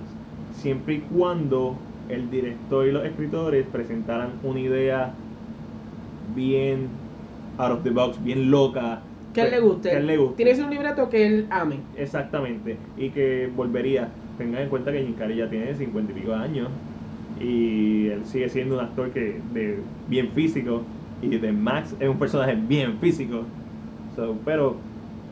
siempre 0.57 0.95
y 0.95 0.99
cuando 0.99 1.75
el 2.09 2.29
director 2.29 2.87
y 2.87 2.91
los 2.91 3.05
escritores 3.05 3.65
presentaran 3.67 4.31
una 4.43 4.59
idea 4.59 5.13
bien 6.35 6.87
out 7.57 7.71
of 7.71 7.83
the 7.83 7.89
box, 7.89 8.21
bien 8.23 8.51
loca. 8.51 9.01
Que 9.33 9.41
a 9.41 9.45
él 9.45 9.51
le 9.51 9.61
pues, 9.61 9.73
guste. 9.73 9.89
Que 9.89 9.95
a 9.95 9.99
él 9.99 10.07
le 10.07 10.17
guste. 10.17 10.35
Tiene 10.37 10.51
que 10.51 10.55
ser 10.55 10.65
un 10.65 10.71
libreto 10.71 11.09
que 11.09 11.25
él 11.25 11.47
ame. 11.49 11.79
Exactamente. 11.97 12.77
Y 12.97 13.09
que 13.09 13.49
volvería. 13.55 14.09
Tengan 14.37 14.63
en 14.63 14.69
cuenta 14.69 14.91
que 14.91 15.03
Jim 15.03 15.13
Carrey 15.13 15.37
ya 15.37 15.49
tiene 15.49 15.73
50 15.75 16.11
y 16.11 16.15
pico 16.15 16.33
años. 16.33 16.69
Y 17.39 18.07
él 18.07 18.25
sigue 18.25 18.49
siendo 18.49 18.75
un 18.75 18.81
actor 18.81 19.11
que 19.11 19.39
de 19.53 19.79
bien 20.07 20.29
físico. 20.31 20.83
Y 21.21 21.37
de 21.37 21.51
Max 21.51 21.95
es 21.99 22.07
un 22.07 22.17
personaje 22.17 22.55
bien 22.55 22.97
físico. 22.99 23.43
So, 24.15 24.37
pero 24.45 24.77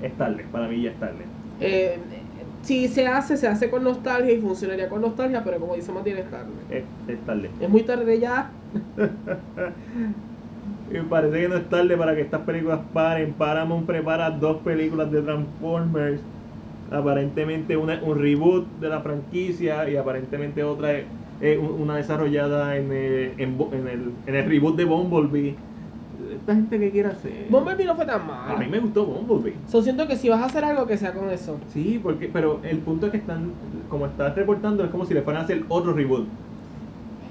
es 0.02 0.12
tarde. 0.14 0.46
Para 0.52 0.68
mí 0.68 0.82
ya 0.82 0.92
es 0.92 1.00
tarde. 1.00 1.24
Eh, 1.62 1.98
si 2.64 2.88
se 2.90 3.08
hace, 3.08 3.38
se 3.38 3.48
hace 3.48 3.70
con 3.70 3.84
nostalgia 3.84 4.34
y 4.34 4.42
funcionaría 4.42 4.90
con 4.90 5.02
nostalgia, 5.02 5.44
pero 5.44 5.60
como 5.60 5.76
dice 5.76 5.92
Matías, 5.92 6.20
es 6.20 6.30
tarde. 6.30 6.68
Es, 6.68 6.92
es 7.08 7.26
tarde. 7.26 7.56
Es 7.60 7.70
muy 7.70 7.84
tarde 7.86 8.20
ya. 8.20 8.60
Y 10.86 11.02
parece 11.04 11.42
que 11.42 11.50
no 11.50 11.58
es 11.58 11.70
tarde 11.70 11.98
para 11.98 12.16
que 12.16 12.22
estas 12.22 12.44
películas 12.44 12.88
paren. 12.92 13.36
Paramount 13.38 13.88
prepara 13.88 14.32
dos 14.32 14.62
películas 14.64 15.12
de 15.12 15.22
Transformers. 15.22 16.30
Aparentemente 16.90 17.78
una, 17.78 18.02
un 18.04 18.20
reboot 18.20 18.74
de 18.76 18.90
la 18.90 19.02
franquicia 19.02 19.90
y 19.90 19.96
aparentemente 19.98 20.64
otra 20.64 20.94
es, 20.98 21.14
es 21.40 21.58
un- 21.60 21.72
una 21.72 21.98
desarrollada 21.98 22.78
en 22.78 22.92
el, 22.92 23.36
en, 23.40 23.58
en 23.74 23.88
el, 23.88 24.24
en 24.26 24.36
el 24.36 24.46
reboot 24.50 24.78
de 24.78 24.86
Bumblebee. 24.86 25.66
Esta 26.32 26.56
gente 26.56 26.80
que 26.80 26.92
quiere 26.92 27.10
hacer. 27.10 27.50
Bumblebee 27.50 27.86
no 27.86 27.96
fue 27.96 28.06
tan 28.06 28.22
A 28.22 28.26
mí 28.26 28.66
mal. 28.66 28.70
me 28.70 28.80
gustó 28.80 29.06
Bumblebee. 29.06 29.58
So, 29.68 29.82
siento 29.82 30.08
que 30.08 30.16
si 30.16 30.30
vas 30.30 30.42
a 30.42 30.46
hacer 30.46 30.64
algo, 30.64 30.86
que 30.86 30.98
sea 30.98 31.14
con 31.14 31.30
eso. 31.30 31.60
Sí, 31.68 32.00
porque, 32.02 32.28
pero 32.28 32.62
el 32.64 32.80
punto 32.80 33.08
es 33.08 33.12
que 33.12 33.18
están, 33.18 33.86
como 33.90 34.06
estás 34.06 34.36
reportando, 34.36 34.84
es 34.84 34.92
como 34.92 35.06
si 35.06 35.14
le 35.14 35.22
fueran 35.24 35.42
a 35.42 35.46
hacer 35.46 35.64
otro 35.70 35.94
reboot. 35.94 36.28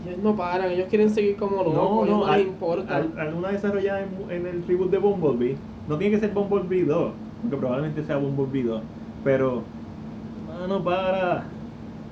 Ellos 0.05 0.19
no 0.19 0.35
paran, 0.37 0.71
ellos 0.71 0.89
quieren 0.89 1.11
seguir 1.11 1.37
como 1.37 1.63
locos, 1.63 1.75
No, 1.75 2.05
no, 2.05 2.19
no 2.19 2.27
al- 2.27 2.39
les 2.41 2.49
importa. 2.49 2.97
al- 2.97 3.19
alguna 3.19 3.51
desarrollada 3.53 4.01
en, 4.03 4.31
en 4.31 4.47
el 4.47 4.67
reboot 4.67 4.91
de 4.91 4.99
Bumblebee. 4.99 5.57
No 5.87 5.99
tiene 5.99 6.15
que 6.15 6.21
ser 6.21 6.33
Bumblebee 6.35 6.85
2, 6.85 7.15
porque 7.41 7.57
probablemente 7.57 8.03
sea 8.03 8.17
Bumblebee 8.17 8.65
2. 8.65 8.83
Pero, 9.23 9.65
no 10.69 10.83
para. 10.85 11.49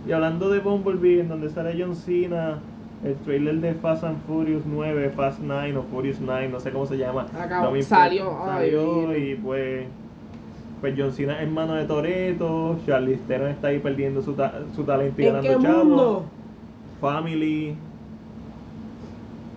Y 0.05 0.13
hablando 0.13 0.49
de 0.51 0.61
Bumblebee, 0.61 1.21
en 1.21 1.29
donde 1.29 1.51
sale 1.51 1.75
John 1.79 1.95
Cena, 1.95 2.63
el 3.05 3.15
trailer 3.17 3.57
de 3.61 3.75
Fast 3.75 4.05
and 4.05 4.19
Furious 4.27 4.63
9, 4.67 5.11
Fast 5.17 5.39
9 5.41 5.77
o 5.77 5.83
Furious 5.85 6.19
9, 6.21 6.49
no 6.49 6.61
sé 6.61 6.71
cómo 6.71 6.87
se 6.87 6.97
llama. 6.99 7.27
Acabó, 7.39 7.67
no 7.67 7.71
me 7.73 7.79
importa, 7.79 7.97
salió, 8.05 8.39
ay, 8.45 8.47
salió 8.71 9.01
vino. 9.09 9.17
y 9.17 9.35
pues. 9.37 9.87
Pues 10.81 10.95
John 10.97 11.13
Cena 11.13 11.35
es 11.37 11.43
hermano 11.43 11.75
de 11.75 11.85
Toreto, 11.85 12.79
Charlize 12.87 13.21
Theron 13.29 13.49
está 13.51 13.69
ahí 13.69 13.81
perdiendo 13.81 14.23
su, 14.23 14.33
ta- 14.33 14.63
su 14.75 14.83
talento 14.85 15.21
y 15.21 15.27
¿En 15.27 15.33
ganando 15.35 15.59
qué 15.59 15.63
chavos. 15.67 15.85
mundo? 15.85 16.25
Family, 17.03 17.75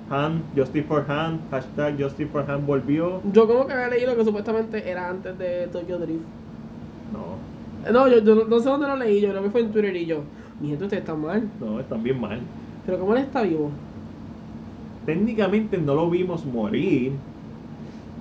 Han, 0.09 0.43
Justice 0.55 0.85
for 0.85 1.05
Han, 1.09 1.39
hashtag 1.49 1.97
Justice 1.97 2.29
for 2.29 2.43
Han 2.49 2.65
volvió. 2.65 3.21
Yo 3.31 3.47
como 3.47 3.65
que 3.65 3.73
había 3.73 3.87
leído 3.87 4.15
que 4.17 4.25
supuestamente 4.25 4.89
era 4.89 5.09
antes 5.09 5.37
de 5.37 5.67
Tokyo 5.71 5.97
Drift. 5.97 6.21
No, 7.13 7.91
No, 7.91 8.07
yo, 8.09 8.19
yo 8.19 8.45
no 8.45 8.59
sé 8.59 8.69
dónde 8.69 8.87
lo 8.87 8.97
leí, 8.97 9.21
yo 9.21 9.29
creo 9.29 9.43
que 9.43 9.49
fue 9.49 9.61
en 9.61 9.71
Twitter 9.71 9.95
y 9.95 10.05
yo. 10.05 10.23
Mi 10.59 10.69
gente, 10.69 10.83
usted 10.83 10.97
está 10.97 11.15
mal. 11.15 11.47
no, 11.61 11.79
están 11.79 12.03
bien 12.03 12.19
mal. 12.19 12.39
Pero 12.85 12.99
¿cómo 12.99 13.13
él 13.15 13.23
está 13.23 13.41
vivo? 13.43 13.71
Técnicamente 15.05 15.77
no 15.77 15.95
lo 15.95 16.09
vimos 16.09 16.45
morir. 16.45 17.13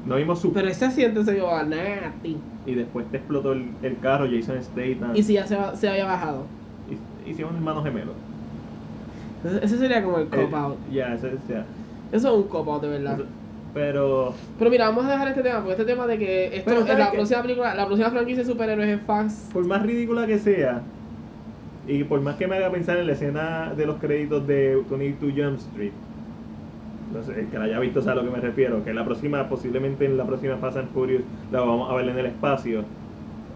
No 0.06 0.16
vimos 0.16 0.40
su. 0.40 0.52
Pero 0.52 0.68
ese 0.68 0.84
accidente 0.84 1.24
se 1.24 1.32
vio 1.34 1.48
a 1.54 1.62
nasty. 1.62 2.36
Y 2.66 2.74
después 2.74 3.06
te 3.10 3.18
explotó 3.18 3.52
el, 3.52 3.70
el 3.82 3.98
carro, 4.00 4.26
Jason 4.30 4.62
Statham. 4.62 5.14
Y 5.14 5.22
si 5.22 5.34
ya 5.34 5.46
se, 5.46 5.56
se 5.76 5.88
había 5.88 6.04
bajado. 6.06 6.44
Y- 6.90 7.30
Hicieron 7.30 7.54
hermanos 7.54 7.84
gemelos. 7.84 8.14
Ese, 9.62 9.78
sería 9.78 10.02
como 10.02 10.18
el 10.18 10.26
cop 10.28 10.38
Eh, 10.38 10.48
out. 10.56 10.76
Ya, 10.92 11.14
ese, 11.14 11.28
ese- 11.28 11.62
Eso 12.12 12.28
es 12.28 12.34
un 12.34 12.42
cop 12.44 12.68
out 12.68 12.82
de 12.82 12.88
verdad. 12.88 13.14
eso- 13.14 13.26
Pero. 13.74 14.34
Pero 14.58 14.70
mira, 14.70 14.88
vamos 14.88 15.04
a 15.06 15.12
dejar 15.12 15.28
este 15.28 15.42
tema, 15.42 15.58
porque 15.58 15.72
este 15.72 15.84
tema 15.84 16.06
de 16.06 16.18
que 16.18 16.56
esto 16.56 16.70
en 16.72 16.80
¿sabes 16.80 16.98
la 16.98 17.10
próxima 17.12 17.42
película, 17.42 17.74
la 17.74 17.86
próxima 17.86 18.10
franquicia 18.10 18.42
de 18.42 18.50
superhéroes 18.50 18.88
es 18.88 19.00
Fast. 19.06 19.52
por 19.52 19.64
más 19.66 19.82
ridícula 19.82 20.26
que 20.26 20.38
sea, 20.38 20.82
y 21.92 22.04
por 22.04 22.20
más 22.20 22.36
que 22.36 22.46
me 22.46 22.56
haga 22.56 22.70
pensar 22.70 22.96
en 22.96 23.06
la 23.06 23.12
escena 23.12 23.74
de 23.76 23.86
los 23.86 23.96
créditos 23.96 24.46
de 24.46 24.82
22 24.88 25.32
Jump 25.36 25.58
Street, 25.58 25.92
no 27.12 27.22
sé, 27.22 27.40
el 27.40 27.46
que 27.48 27.58
la 27.58 27.64
haya 27.64 27.78
visto 27.80 28.00
sabe 28.00 28.20
a 28.20 28.22
lo 28.22 28.30
que 28.30 28.36
me 28.36 28.42
refiero, 28.42 28.82
que 28.82 28.94
la 28.94 29.04
próxima, 29.04 29.46
posiblemente 29.48 30.06
en 30.06 30.16
la 30.16 30.24
próxima 30.24 30.56
Fast 30.56 30.78
and 30.78 30.90
Furious, 30.92 31.22
la 31.50 31.60
vamos 31.60 31.90
a 31.90 31.94
ver 31.94 32.08
en 32.08 32.18
el 32.18 32.26
espacio. 32.26 32.84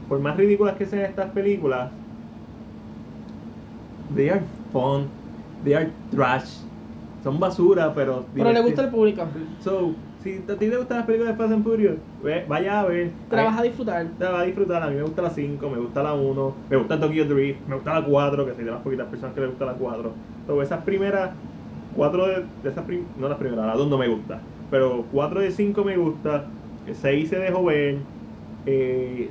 Por 0.09 0.21
más 0.21 0.37
ridículas 0.37 0.77
que 0.77 0.85
sean 0.85 1.07
estas 1.07 1.31
películas, 1.31 1.91
they 4.15 4.29
are 4.29 4.43
fun, 4.73 5.07
they 5.65 5.73
are 5.73 5.91
trash, 6.11 6.59
son 7.25 7.41
basura, 7.41 7.95
pero... 7.95 8.27
Pero 8.35 8.53
le 8.53 8.61
gusta 8.61 8.85
el 8.85 8.91
divertidas. 8.91 8.95
público. 8.95 9.27
So, 9.61 9.95
si 10.27 10.45
a 10.51 10.59
ti 10.59 10.71
te 10.71 10.77
gustan 10.77 10.99
las 10.99 11.07
películas 11.07 11.35
de 11.35 11.39
Fast 11.43 11.53
and 11.55 11.65
Furious, 11.65 12.01
ve- 12.19 12.45
vaya 12.49 12.81
a 12.81 12.87
ver. 12.87 13.21
Te 13.29 13.37
la 13.37 13.45
vas 13.45 13.59
a 13.59 13.63
disfrutar. 13.63 14.17
Te 14.19 14.25
va 14.25 14.41
a 14.41 14.45
disfrutar, 14.45 14.83
a 14.83 14.89
mí 14.91 14.97
me 14.97 15.03
gusta 15.03 15.23
la 15.23 15.31
5, 15.31 15.71
me 15.71 15.79
gusta 15.79 16.03
la 16.03 16.15
1, 16.15 16.65
me 16.69 16.77
gusta 16.77 17.01
Tokyo 17.01 17.25
Drift, 17.27 17.67
me 17.67 17.75
gusta 17.77 17.95
la 18.01 18.07
4, 18.07 18.47
que 18.47 18.55
soy 18.55 18.65
de 18.65 18.71
las 18.71 18.83
poquitas 18.83 19.09
personas 19.09 19.35
que 19.35 19.41
le 19.43 19.49
gusta 19.49 19.67
la 19.67 19.77
4. 19.77 20.21
Pero 20.45 20.63
esas 20.63 20.85
primeras, 20.85 21.39
4 21.91 22.27
de, 22.27 22.51
de 22.63 22.71
esas 22.71 22.85
prim- 22.85 23.13
no 23.17 23.29
las 23.29 23.39
primeras, 23.39 23.67
la 23.67 23.75
2 23.75 23.89
no 23.89 23.99
me 23.99 24.09
gusta. 24.09 24.49
Pero 24.69 25.09
4 25.11 25.41
de 25.41 25.51
5 25.53 25.85
me 25.85 25.97
gusta, 25.97 26.55
6 26.93 27.29
se 27.31 27.39
dejó 27.39 27.65
ver, 27.65 28.11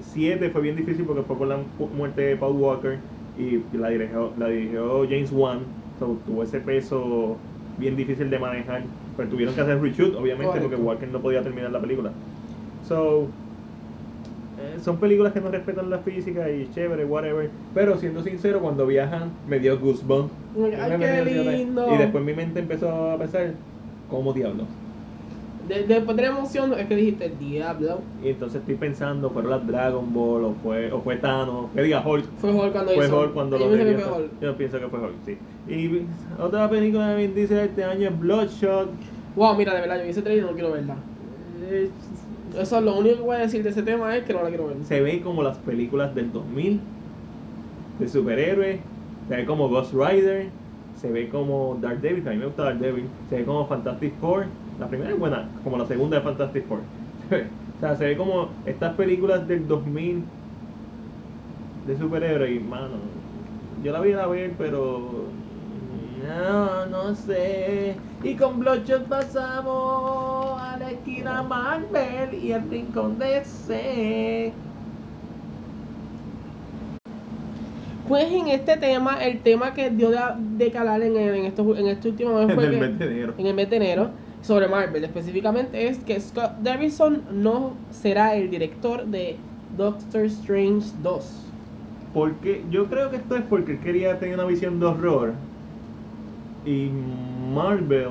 7 0.01 0.49
fue 0.51 0.61
bien 0.61 0.75
difícil 0.75 1.05
porque 1.05 1.23
fue 1.23 1.37
por 1.37 1.47
la 1.47 1.57
mu- 1.57 1.91
muerte 1.93 2.21
de 2.21 2.37
Paul 2.37 2.55
Walker 2.57 3.09
y 3.33 3.75
la 3.77 3.89
dirigió, 3.89 4.33
la 4.37 4.47
dirigió 4.49 5.03
James 5.03 5.31
Wan, 5.31 5.77
so, 5.97 6.21
tuvo 6.25 6.43
ese 6.43 6.61
peso 6.61 7.47
bien 7.75 7.95
difícil 7.95 8.29
de 8.29 8.39
manejar. 8.39 8.93
Pero 9.17 9.29
tuvieron 9.29 9.55
que 9.55 9.61
hacer 9.61 9.81
reshoot, 9.81 10.15
obviamente, 10.15 10.47
Correcto. 10.47 10.69
porque 10.69 10.81
Walker 10.81 11.07
no 11.07 11.19
podía 11.19 11.41
terminar 11.41 11.71
la 11.71 11.79
película. 11.79 12.11
So, 12.87 13.27
eh, 14.57 14.79
son 14.83 14.97
películas 14.97 15.33
que 15.33 15.41
no 15.41 15.49
respetan 15.49 15.89
la 15.89 15.99
física 15.99 16.49
y 16.49 16.69
chévere, 16.73 17.05
whatever. 17.05 17.49
Pero 17.73 17.97
siendo 17.97 18.21
sincero, 18.23 18.59
cuando 18.61 18.85
viajan 18.85 19.31
me 19.47 19.59
dio 19.59 19.79
goosebumps. 19.79 20.31
Ay, 20.57 20.97
qué 20.99 21.25
lindo. 21.25 21.93
Y 21.93 21.97
después 21.97 22.23
mi 22.23 22.33
mente 22.33 22.59
empezó 22.59 23.11
a 23.11 23.17
pensar, 23.17 23.51
¿cómo 24.09 24.33
diablos? 24.33 24.67
De- 25.67 25.83
después 25.87 26.15
de 26.17 26.23
la 26.23 26.29
emoción 26.29 26.73
es 26.73 26.87
que 26.87 26.95
dijiste 26.95 27.29
diablo. 27.29 28.01
Y 28.21 28.29
entonces 28.29 28.61
estoy 28.61 28.75
pensando, 28.75 29.29
¿fueron 29.29 29.51
las 29.51 29.67
Dragon 29.67 30.13
Ball 30.13 30.43
o 30.45 30.53
fue, 30.55 30.91
o 30.91 31.01
fue 31.01 31.17
Thanos? 31.17 31.71
Que 31.73 31.81
diga 31.83 32.07
Hulk. 32.07 32.25
Fue 32.37 32.51
Hulk 32.51 32.71
cuando 32.71 32.93
Fue 32.93 33.05
hizo. 33.05 33.19
Hulk 33.19 33.33
cuando 33.33 33.57
Yo 33.57 33.65
lo 33.65 33.71
pienso 33.71 33.85
que 33.85 33.91
debió 33.91 34.05
fue 34.05 34.13
hacer. 34.13 34.23
Hulk. 34.31 34.41
Yo 34.41 34.57
pienso 34.57 34.79
que 34.79 34.87
fue 34.89 34.99
Hulk, 34.99 35.21
sí. 35.25 35.37
Y 35.67 36.07
otra 36.39 36.69
película 36.69 37.09
de 37.09 37.15
Vin 37.27 37.35
Diesel 37.35 37.57
este 37.59 37.83
año 37.83 38.09
es 38.09 38.19
Bloodshot. 38.19 38.89
Wow, 39.35 39.55
mira, 39.55 39.73
de 39.73 39.81
verdad, 39.81 39.97
yo 39.97 40.03
vi 40.03 40.09
ese 40.09 40.21
trailer 40.21 40.43
y 40.45 40.47
no 40.47 40.53
quiero 40.53 40.71
verla. 40.71 40.95
Eh, 41.61 41.91
Eso 42.57 42.77
es 42.77 42.83
lo 42.83 42.97
único 42.97 43.15
que 43.17 43.21
voy 43.23 43.35
a 43.35 43.39
decir 43.39 43.63
de 43.63 43.69
ese 43.69 43.83
tema 43.83 44.15
es 44.15 44.23
que 44.25 44.33
no 44.33 44.43
la 44.43 44.49
quiero 44.49 44.67
ver. 44.67 44.77
se 44.85 45.01
ve 45.01 45.21
como 45.21 45.43
las 45.43 45.59
películas 45.59 46.13
del 46.15 46.31
2000 46.31 46.79
de 47.97 48.07
superhéroes, 48.07 48.81
se 49.27 49.35
ve 49.35 49.45
como 49.45 49.69
Ghost 49.69 49.93
Rider, 49.93 50.57
se 50.93 51.11
ve 51.11 51.29
como 51.29 51.77
Daredevil, 51.81 52.23
que 52.23 52.29
a 52.29 52.33
mí 52.33 52.37
me 52.39 52.45
gusta 52.45 52.63
Daredevil, 52.63 53.17
se 53.27 53.37
ve 53.37 53.45
como 53.45 53.67
Fantastic 53.67 54.19
Four, 54.19 54.57
la 54.79 54.87
primera 54.87 55.11
es 55.11 55.19
buena, 55.19 55.49
como 55.63 55.77
la 55.77 55.85
segunda 55.85 56.17
de 56.17 56.23
Fantastic 56.23 56.67
Four. 56.67 56.79
o 57.31 57.79
sea, 57.79 57.95
se 57.95 58.05
ve 58.05 58.17
como 58.17 58.49
estas 58.65 58.95
películas 58.95 59.47
del 59.47 59.67
2000 59.67 60.23
de 61.87 61.97
superhéroes 61.97 62.55
y, 62.55 62.59
mano, 62.59 62.97
yo 63.83 63.91
la 63.91 63.99
voy 63.99 64.13
a 64.13 64.25
ver, 64.27 64.51
pero... 64.57 65.23
No, 66.27 66.85
no 66.87 67.13
sé. 67.13 67.95
Y 68.23 68.35
con 68.35 68.59
Bloodshot 68.59 69.07
pasamos 69.07 70.59
a 70.59 70.77
la 70.79 70.89
esquina 70.91 71.43
Marvel 71.43 72.33
y 72.41 72.51
el 72.51 72.67
rincón 72.69 73.19
de 73.19 73.25
DC. 73.25 74.53
Pues 78.07 78.31
en 78.31 78.47
este 78.47 78.77
tema, 78.77 79.23
el 79.23 79.39
tema 79.41 79.73
que 79.73 79.89
dio 79.89 80.09
de, 80.11 80.19
de 80.37 80.71
calar 80.71 81.01
en, 81.01 81.15
el- 81.17 81.35
en, 81.35 81.45
estos, 81.45 81.77
en 81.77 81.87
este 81.87 82.09
último 82.09 82.33
mes 82.39 82.49
En 82.49 82.55
fue 82.55 82.65
el 82.65 82.71
que- 82.71 82.79
mes 82.79 82.99
de 82.99 83.05
enero. 83.05 83.33
en 83.37 83.45
el 83.47 83.53
mes 83.55 83.69
de 83.69 83.75
enero 83.77 84.09
sobre 84.45 84.67
Marvel 84.67 85.03
específicamente 85.03 85.87
es 85.87 85.97
que 85.99 86.19
Scott 86.19 86.57
Derrickson 86.61 87.23
no 87.31 87.73
será 87.89 88.35
el 88.35 88.51
director 88.51 89.05
de 89.05 89.37
Doctor 89.75 90.25
Strange 90.25 90.87
2. 91.01 91.41
Porque 92.13 92.63
yo 92.69 92.85
creo 92.85 93.09
que 93.09 93.17
esto 93.17 93.35
es 93.35 93.41
porque 93.43 93.73
él 93.73 93.79
quería 93.79 94.19
tener 94.19 94.35
una 94.35 94.45
visión 94.45 94.79
de 94.79 94.85
horror. 94.85 95.33
Y 96.65 96.89
Marvel, 97.53 98.09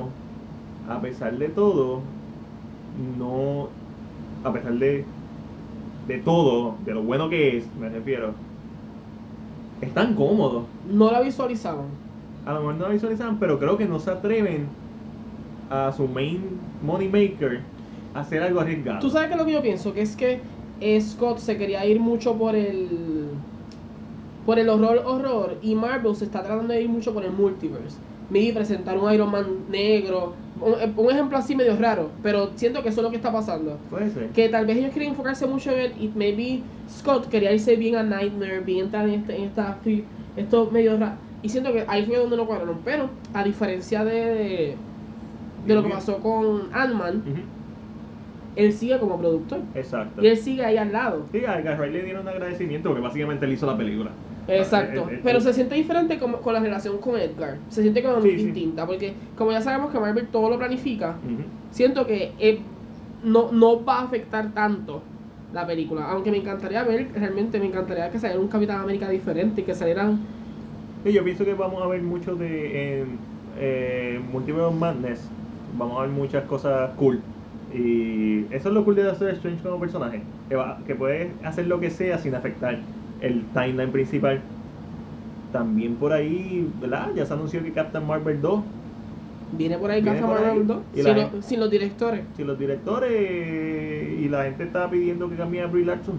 a 0.89 1.01
pesar 1.01 1.39
de 1.39 1.49
todo, 1.49 2.01
no. 3.18 3.68
A 4.43 4.53
pesar 4.53 4.74
de. 4.74 5.05
De 6.09 6.18
todo, 6.18 6.74
de 6.85 6.93
lo 6.93 7.03
bueno 7.03 7.30
que 7.30 7.57
es, 7.57 7.64
me 7.80 7.89
refiero. 7.89 8.32
Es 9.80 9.95
tan 9.95 10.14
cómodo. 10.14 10.66
No 10.93 11.11
la 11.11 11.20
visualizaban. 11.20 11.87
A 12.45 12.53
lo 12.53 12.61
mejor 12.61 12.74
no 12.74 12.89
lo 12.89 12.93
visualizan, 12.93 13.39
pero 13.39 13.59
creo 13.59 13.78
que 13.78 13.87
no 13.87 13.99
se 13.99 14.11
atreven 14.11 14.66
a 15.71 15.93
su 15.93 16.07
main 16.07 16.41
money 16.83 17.09
maker 17.09 17.61
hacer 18.15 18.43
algo 18.43 18.61
arriesgado. 18.61 19.01
Tú 19.01 19.11
sabes 19.11 19.31
que 19.31 19.37
lo 19.37 19.45
que 19.45 19.53
yo 19.53 19.62
pienso, 19.62 19.93
que 19.93 20.03
es 20.03 20.17
que 20.17 20.41
eh, 20.81 21.01
Scott 21.01 21.39
se 21.39 21.57
quería 21.57 21.85
ir 21.87 22.01
mucho 22.01 22.37
por 22.37 22.55
el 22.55 23.29
por 24.47 24.59
el 24.59 24.69
horror 24.69 25.03
horror 25.07 25.59
y 25.62 25.75
Marvel 25.75 26.15
se 26.15 26.27
está 26.27 26.43
tratando 26.43 26.75
de 26.75 26.83
ir 26.83 26.89
mucho 26.89 27.15
por 27.15 27.25
el 27.25 27.33
multiverse. 27.33 27.97
Maybe 28.31 28.53
presentar 28.55 28.99
un 28.99 29.12
Iron 29.12 29.31
Man 29.31 29.47
negro, 29.71 30.35
un, 30.61 30.75
un 30.97 31.11
ejemplo 31.11 31.37
así 31.37 31.55
medio 31.55 31.77
raro, 31.77 32.11
pero 32.23 32.51
siento 32.57 32.83
que 32.83 32.89
eso 32.89 33.01
es 33.01 33.05
lo 33.05 33.11
que 33.11 33.17
está 33.17 33.33
pasando. 33.33 33.79
Puede 33.91 34.11
ser. 34.11 34.29
Que 34.31 34.49
tal 34.49 34.67
vez 34.67 34.79
ellos 34.79 34.93
quieren 34.93 35.11
enfocarse 35.11 35.47
mucho 35.47 35.71
en 35.71 35.81
él 35.81 35.93
y 36.01 36.09
maybe 36.15 36.62
Scott 36.89 37.29
quería 37.29 37.53
irse 37.53 37.77
bien 37.77 37.97
a 37.97 38.03
Nightmare, 38.03 38.61
bien 38.61 38.87
entrar 38.87 39.09
en, 39.09 39.21
este, 39.21 39.37
en 39.37 39.45
esta 39.45 39.79
esto 40.37 40.71
medio 40.71 40.99
raro. 40.99 41.17
Y 41.43 41.51
siento 41.51 41.73
que 41.73 41.85
ahí 41.89 42.07
fue 42.07 42.17
donde 42.17 42.37
lo 42.37 42.47
cuadraron. 42.47 42.79
Pero 42.85 43.11
a 43.35 43.45
diferencia 43.45 44.05
de, 44.05 44.15
de, 44.15 44.77
de 45.67 45.75
lo 45.75 45.83
que 45.83 45.89
pasó 45.91 46.19
con 46.19 46.62
Ant-Man, 46.73 47.23
él 48.57 48.73
sigue 48.73 48.99
como 48.99 49.19
productor. 49.19 49.61
Exacto. 49.75 50.23
Y 50.23 50.29
él 50.29 50.37
sigue 50.37 50.65
ahí 50.65 50.77
al 50.77 50.93
lado. 50.93 51.25
Sí, 51.33 51.39
a 51.45 51.59
Edgar 51.59 51.79
Wright 51.79 51.93
le 51.93 52.03
dieron 52.05 52.23
un 52.23 52.29
agradecimiento 52.29 52.89
porque 52.91 53.03
básicamente 53.03 53.47
él 53.47 53.53
hizo 53.53 53.67
la 53.67 53.77
película. 53.77 54.11
Exacto. 54.47 55.09
Eh, 55.11 55.15
eh, 55.15 55.21
Pero 55.25 55.39
eh, 55.39 55.41
se 55.41 55.53
siente 55.55 55.75
diferente 55.75 56.19
como- 56.19 56.39
con 56.39 56.53
la 56.55 56.61
relación 56.61 56.99
con 56.99 57.19
Edgar. 57.19 57.57
Se 57.71 57.83
siente 57.83 58.03
como 58.03 58.17
Sí, 58.21 58.29
muy 58.29 58.39
sí. 58.39 58.45
distinta. 58.47 58.87
Porque 58.87 59.15
como 59.37 59.51
ya 59.53 59.61
sabemos 59.61 59.91
que 59.91 59.99
Marvel 59.99 60.29
todo 60.29 60.51
lo 60.51 60.59
planifica, 60.59 61.17
siento 61.73 62.07
que 62.07 62.33
eh, 62.39 62.61
no, 63.25 63.51
no 63.51 63.85
va 63.85 64.01
a 64.01 64.03
afectar 64.05 64.53
tanto 64.53 65.01
la 65.53 65.67
película. 65.67 66.05
Aunque 66.11 66.31
me 66.31 66.37
encantaría 66.37 66.85
ver, 66.85 67.09
realmente 67.15 67.59
me 67.59 67.67
encantaría 67.67 68.11
que 68.11 68.19
saliera 68.19 68.41
un 68.41 68.49
Capitán 68.49 68.81
América 68.81 69.09
diferente 69.09 69.62
y 69.62 69.65
que 69.65 69.75
salieran. 69.75 70.19
Sí, 71.05 71.12
yo 71.12 71.25
pienso 71.25 71.45
que 71.45 71.55
vamos 71.55 71.83
a 71.83 71.87
ver 71.87 72.03
mucho 72.03 72.35
de 72.37 73.01
en 73.01 73.19
eh, 73.59 74.21
Multiverse 74.33 74.75
Madness. 74.75 75.29
Vamos 75.79 75.99
a 75.99 76.03
ver 76.03 76.11
muchas 76.11 76.45
cosas 76.45 76.91
cool. 76.97 77.20
Y 77.75 78.45
eso 78.55 78.68
es 78.68 78.75
lo 78.75 78.85
cool 78.85 78.95
de 78.97 79.03
Doctor 79.05 79.31
Strange 79.31 79.62
como 79.62 79.81
personaje. 79.81 80.22
Que, 80.49 80.55
va, 80.57 80.79
que 80.87 80.95
puede 80.95 81.33
hacer 81.45 81.66
lo 81.66 81.81
que 81.81 81.91
sea 81.91 82.18
sin 82.18 82.35
afectar 82.35 82.79
el 83.20 83.43
timeline 83.53 83.91
principal. 83.91 84.41
También 85.53 85.95
por 85.97 86.12
ahí, 86.12 86.68
¿verdad? 86.81 87.09
Ya 87.14 87.27
se 87.27 87.33
anunció 87.33 87.62
que 87.62 87.72
Captain 87.72 88.07
Marvel 88.07 88.41
2 88.41 88.61
Viene 89.53 89.79
por 89.79 89.91
ahí 89.91 90.03
Viene 90.03 90.18
Captain 90.18 90.37
por 90.37 90.45
ahí, 90.45 90.51
Marvel 90.59 90.66
2 90.66 90.77
y 90.93 90.97
sin, 90.97 91.05
la 91.05 91.11
lo- 91.14 91.20
gente- 91.31 91.43
sin 91.43 91.61
los 91.61 91.70
directores. 91.70 92.20
si 92.37 92.45
los 92.45 92.59
directores 92.59 94.18
y 94.20 94.29
la 94.29 94.43
gente 94.45 94.64
está 94.64 94.91
pidiendo 94.91 95.29
que 95.29 95.37
cambie 95.37 95.62
a 95.62 95.66
Brie 95.66 95.85
Larson 95.85 96.16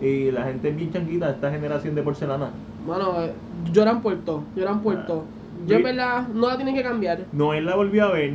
y 0.00 0.30
la 0.30 0.44
gente 0.44 0.68
es 0.68 0.76
bien 0.76 0.92
changuita 0.92 1.30
esta 1.30 1.50
generación 1.50 1.94
de 1.96 2.02
porcelana 2.02 2.50
Bueno, 2.86 3.22
eh, 3.22 3.32
lloran 3.72 4.02
por 4.02 4.14
todo. 4.18 4.44
Lloran 4.54 4.80
por 4.82 4.96
Ah. 4.96 5.06
todo. 5.06 5.24
Yo 5.66 5.76
en 5.76 5.82
verdad 5.82 6.28
no 6.28 6.48
la 6.48 6.56
tienen 6.56 6.74
que 6.76 6.82
cambiar. 6.82 7.20
Noel 7.32 7.64
la 7.64 7.74
volvió 7.74 8.04
a 8.04 8.12
ver 8.12 8.34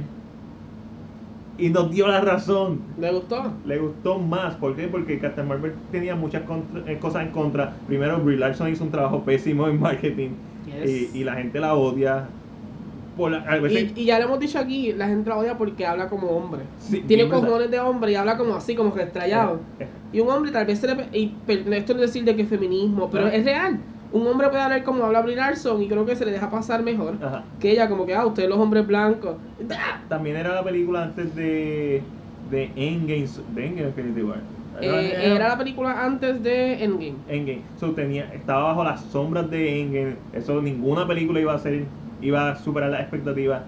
y 1.60 1.70
nos 1.70 1.92
dio 1.92 2.08
la 2.08 2.22
razón 2.22 2.80
¿Le 2.98 3.12
gustó? 3.12 3.54
le 3.66 3.78
gustó 3.80 4.18
más 4.20 4.56
¿por 4.56 4.76
qué? 4.76 4.88
porque 4.88 5.20
Captain 5.20 5.48
Marvel 5.48 5.74
tenía 5.92 6.16
muchas 6.16 6.44
contra- 6.44 6.92
eh, 6.92 6.98
cosas 7.00 7.24
en 7.26 7.32
contra 7.32 7.74
primero 7.88 8.20
Brie 8.20 8.38
Larson 8.38 8.70
hizo 8.72 8.84
un 8.84 8.92
trabajo 8.92 9.24
pésimo 9.24 9.68
en 9.68 9.80
marketing 9.80 10.30
Yes. 10.66 11.12
y, 11.14 11.20
y 11.20 11.24
la 11.24 11.36
gente 11.36 11.60
la 11.60 11.74
odia 11.76 12.28
por 13.18 13.32
la- 13.32 13.40
a 13.40 13.58
veces- 13.60 13.92
Y, 13.96 14.02
y 14.02 14.06
ya 14.06 14.20
lo 14.20 14.26
hemos 14.26 14.40
dicho 14.40 14.60
aquí, 14.60 14.94
la 14.94 15.08
gente 15.08 15.30
la 15.30 15.38
odia 15.38 15.58
porque 15.58 15.86
habla 15.86 16.08
como 16.10 16.28
hombre. 16.30 16.62
Sí, 16.78 17.02
Tiene 17.02 17.24
verdad. 17.26 17.42
cojones 17.42 17.72
de 17.72 17.80
hombre 17.80 18.12
y 18.12 18.16
habla 18.16 18.38
como 18.38 18.56
así, 18.56 18.76
como 18.76 18.94
que 18.94 19.04
estrellado. 19.04 19.56
Eh, 19.80 19.84
eh, 19.86 19.88
Y 20.14 20.20
un 20.22 20.30
hombre 20.30 20.52
tal 20.52 20.66
vez 20.66 20.80
se 20.80 20.88
le... 20.88 21.10
Y 21.18 21.44
esto 21.48 21.94
no 21.96 22.04
es 22.04 22.08
decir 22.14 22.24
de 22.24 22.36
que 22.36 22.44
es 22.44 22.50
feminismo, 22.50 23.10
pero 23.10 23.28
es 23.28 23.44
real. 23.44 23.80
Un 24.12 24.26
hombre 24.26 24.50
puede 24.50 24.62
hablar 24.62 24.84
como 24.84 25.04
habla 25.04 25.22
Brie 25.22 25.36
Larson 25.36 25.84
y 25.84 25.88
creo 25.88 26.06
que 26.06 26.16
se 26.16 26.26
le 26.26 26.32
deja 26.32 26.50
pasar 26.50 26.82
mejor 26.82 27.14
ajá. 27.24 27.44
que 27.60 27.72
ella, 27.72 27.88
como 27.88 28.06
que, 28.06 28.16
ah, 28.16 28.26
ustedes 28.26 28.50
los 28.50 28.58
hombres 28.58 28.88
blancos. 28.88 29.36
También 30.08 30.36
era 30.36 30.56
la 30.56 30.64
película 30.64 31.04
antes 31.04 31.36
de, 31.36 32.02
de 32.52 32.64
Endgame, 32.76 33.28
de 33.56 33.66
Endgame 33.66 33.90
Infinity 33.90 34.24
War. 34.24 34.38
Eh, 34.82 35.36
era 35.36 35.50
la 35.50 35.58
película 35.58 36.06
antes 36.06 36.42
de 36.42 36.84
Endgame. 36.84 37.16
Endgame. 37.28 37.62
So, 37.80 37.92
tenía, 37.92 38.34
estaba 38.34 38.64
bajo 38.64 38.84
las 38.84 39.02
sombras 39.12 39.50
de 39.52 39.82
Endgame. 39.82 40.16
Eso 40.34 40.62
ninguna 40.62 41.08
película 41.08 41.40
iba 41.40 41.54
a 41.54 41.60
ser, 41.60 41.84
iba 42.22 42.50
a 42.50 42.56
superar 42.56 42.90
las 42.90 43.02
expectativas. 43.02 43.62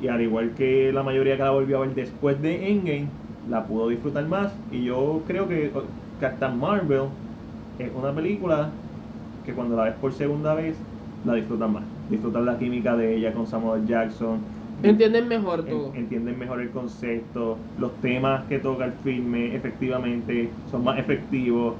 Y 0.00 0.08
al 0.08 0.20
igual 0.20 0.54
que 0.54 0.92
la 0.92 1.02
mayoría 1.02 1.36
que 1.36 1.42
la 1.42 1.50
volvió 1.50 1.78
a 1.78 1.80
ver 1.80 1.94
después 1.94 2.40
de 2.40 2.70
Endgame, 2.70 3.08
la 3.48 3.66
pudo 3.66 3.88
disfrutar 3.88 4.26
más. 4.28 4.52
Y 4.70 4.84
yo 4.84 5.22
creo 5.26 5.48
que 5.48 5.72
Captain 6.20 6.58
Marvel 6.58 7.08
es 7.78 7.90
una 7.94 8.12
película 8.14 8.70
que 9.48 9.54
cuando 9.54 9.76
la 9.76 9.84
ves 9.84 9.94
por 9.94 10.12
segunda 10.12 10.52
vez, 10.54 10.76
la 11.24 11.32
disfrutas 11.32 11.70
más. 11.70 11.82
Disfrutas 12.10 12.44
la 12.44 12.58
química 12.58 12.94
de 12.96 13.16
ella 13.16 13.32
con 13.32 13.46
Samuel 13.46 13.86
Jackson. 13.86 14.40
Entienden 14.82 15.26
mejor 15.26 15.64
todo. 15.64 15.92
entienden 15.94 16.38
mejor 16.38 16.60
el 16.60 16.68
concepto, 16.68 17.56
los 17.80 17.90
temas 18.02 18.44
que 18.44 18.58
toca 18.58 18.84
el 18.84 18.92
filme 19.02 19.56
efectivamente 19.56 20.50
son 20.70 20.84
más 20.84 20.98
efectivos, 20.98 21.74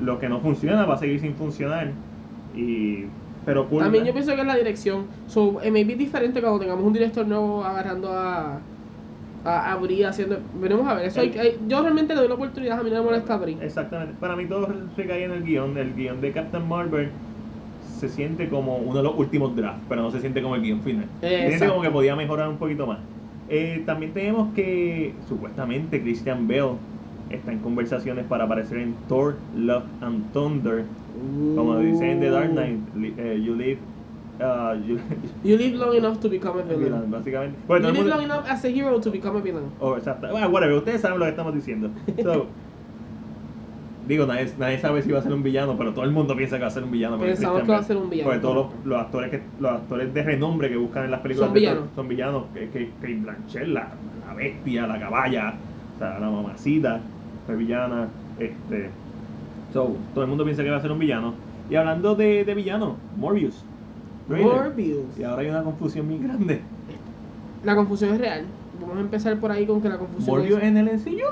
lo 0.00 0.20
que 0.20 0.28
no 0.28 0.40
funciona 0.40 0.84
va 0.84 0.94
a 0.94 0.98
seguir 0.98 1.18
sin 1.18 1.34
funcionar 1.34 1.90
y 2.54 3.06
pero 3.46 3.66
cool, 3.68 3.80
También 3.80 4.04
yo 4.04 4.12
pienso 4.12 4.34
que 4.34 4.40
es 4.42 4.46
la 4.46 4.56
dirección. 4.56 5.06
So, 5.26 5.60
eh, 5.62 5.70
maybe 5.70 5.92
es 5.92 5.98
diferente 5.98 6.40
cuando 6.40 6.60
tengamos 6.60 6.84
un 6.84 6.92
director 6.92 7.26
nuevo 7.26 7.64
agarrando 7.64 8.12
a, 8.12 8.60
a, 9.48 9.72
a 9.72 9.76
Brie 9.76 10.04
haciendo. 10.06 10.48
Veremos 10.52 10.86
a 10.88 10.94
ver. 10.94 11.06
Eso 11.06 11.20
hay, 11.20 11.32
hay- 11.38 11.58
yo 11.62 11.82
realmente 11.82 12.14
le 12.14 12.20
doy 12.20 12.28
la 12.28 12.34
oportunidad. 12.34 12.80
A 12.80 12.82
mí 12.82 12.90
no 12.90 12.96
me 12.96 13.02
molesta 13.02 13.34
a 13.34 13.38
Brie. 13.38 13.58
exactamente 13.62 14.14
para 14.18 14.36
mí 14.36 14.48
todo 14.48 14.66
recae 14.96 15.24
en 15.24 15.32
el 15.32 15.42
guion 15.44 15.76
el 15.78 15.94
guion 15.94 16.20
de 16.20 16.32
Captain 16.32 16.66
Marvel 16.66 17.22
se 17.78 18.08
siente 18.08 18.48
como 18.48 18.78
uno 18.78 18.98
de 18.98 19.04
los 19.04 19.14
últimos 19.16 19.54
drafts 19.56 19.86
pero 19.88 20.02
no 20.02 20.10
se 20.10 20.20
siente 20.20 20.42
como 20.42 20.56
el 20.56 20.62
guion 20.62 20.82
final 20.82 21.16
se 21.38 21.46
siente 21.48 21.66
como 21.68 21.82
que 21.82 21.90
podía 21.90 22.16
mejorar 22.16 22.48
un 22.48 22.58
poquito 22.58 22.86
más 22.86 23.08
Eh, 23.48 23.84
también 23.86 24.12
tenemos 24.12 24.52
que 24.54 25.20
supuestamente 25.22 26.02
Christian 26.02 26.46
Bale 26.48 26.80
está 27.28 27.52
en 27.52 27.60
conversaciones 27.60 28.26
para 28.26 28.44
aparecer 28.44 28.78
en 28.78 29.06
Thor 29.06 29.46
Love 29.52 29.92
and 30.00 30.32
Thunder 30.32 30.94
Como 31.54 31.78
dicen 31.78 32.10
en 32.10 32.20
The 32.20 32.30
Dark 32.30 32.50
Knight, 32.52 32.90
eh, 33.18 33.40
you 33.42 33.54
live. 33.54 33.88
Uh, 34.40 34.74
you, 34.86 34.98
You 35.44 35.56
live 35.56 35.74
long 35.74 35.94
enough 35.96 36.20
to 36.20 36.28
become 36.28 36.58
a 36.58 36.62
villain, 36.64 36.84
villain. 36.84 37.10
básicamente. 37.10 37.56
Bueno, 37.66 37.88
you 37.88 37.94
live 37.94 38.02
mundo- 38.04 38.16
long 38.16 38.24
enough 38.24 38.46
as 38.48 38.64
a 38.64 38.68
hero 38.68 39.00
to 39.00 39.10
become 39.10 39.36
a 39.36 39.40
villain. 39.40 39.70
Oh, 39.80 39.96
exacto. 39.96 40.28
Ah, 40.36 40.48
whatever, 40.48 40.76
ustedes 40.76 41.00
saben 41.00 41.18
lo 41.18 41.24
que 41.24 41.30
estamos 41.30 41.54
diciendo. 41.54 41.90
So, 42.22 42.46
digo, 44.08 44.26
nadie, 44.26 44.52
nadie 44.58 44.78
sabe 44.78 45.02
si 45.02 45.10
va 45.10 45.18
a 45.18 45.22
ser 45.22 45.32
un 45.32 45.42
villano, 45.42 45.76
pero 45.76 45.92
todo 45.92 46.04
el 46.04 46.12
mundo 46.12 46.36
piensa 46.36 46.56
que 46.56 46.62
va 46.62 46.68
a 46.68 46.70
ser 46.70 46.84
un 46.84 46.90
villano. 46.92 47.18
Pensamos 47.18 47.62
que 47.62 47.68
va 47.72 47.78
a 47.78 47.82
ser 47.82 47.96
un 47.96 48.08
villano, 48.10 48.28
Porque 48.30 48.40
todos 48.40 48.54
los, 48.54 48.66
los 48.86 49.00
actores 49.00 49.30
que 49.30 49.42
los 49.60 49.72
actores 49.72 50.14
de 50.14 50.22
renombre 50.22 50.68
que 50.68 50.76
buscan 50.76 51.04
en 51.06 51.10
las 51.10 51.20
películas 51.20 51.48
Son 51.48 51.54
villanos. 51.54 51.84
Son 51.94 52.08
villanos. 52.08 52.44
Que, 52.54 52.68
que, 52.70 52.90
que 53.00 53.14
Blanchett, 53.14 53.66
la, 53.68 53.88
la 54.26 54.34
bestia, 54.34 54.86
la 54.86 54.98
caballa, 55.00 55.54
o 55.96 55.98
sea, 55.98 56.18
la 56.18 56.30
mamacita, 56.30 57.00
fue 57.46 57.56
villana. 57.56 58.08
Este, 58.38 58.90
so, 59.72 59.96
todo 60.14 60.22
el 60.24 60.28
mundo 60.30 60.44
piensa 60.44 60.62
que 60.62 60.70
va 60.70 60.76
a 60.76 60.82
ser 60.82 60.92
un 60.92 60.98
villano. 60.98 61.34
Y 61.68 61.74
hablando 61.74 62.14
de, 62.14 62.44
de 62.44 62.54
villano, 62.54 62.96
Morbius. 63.16 63.64
Morbius. 64.28 65.18
Y 65.18 65.22
ahora 65.24 65.42
hay 65.42 65.48
una 65.48 65.64
confusión 65.64 66.06
muy 66.06 66.18
grande. 66.18 66.62
La 67.60 67.74
confusión 67.76 68.12
es 68.14 68.18
real. 68.18 68.58
Vamos 68.72 68.96
a 68.98 69.00
empezar 69.00 69.38
por 69.40 69.50
ahí 69.50 69.66
con 69.66 69.80
que 69.82 69.88
la 69.88 69.98
confusión 69.98 70.38
¿Morbius 70.38 70.58
es... 70.58 70.62
en 70.62 70.76
el 70.78 70.88
sencillo? 70.90 71.24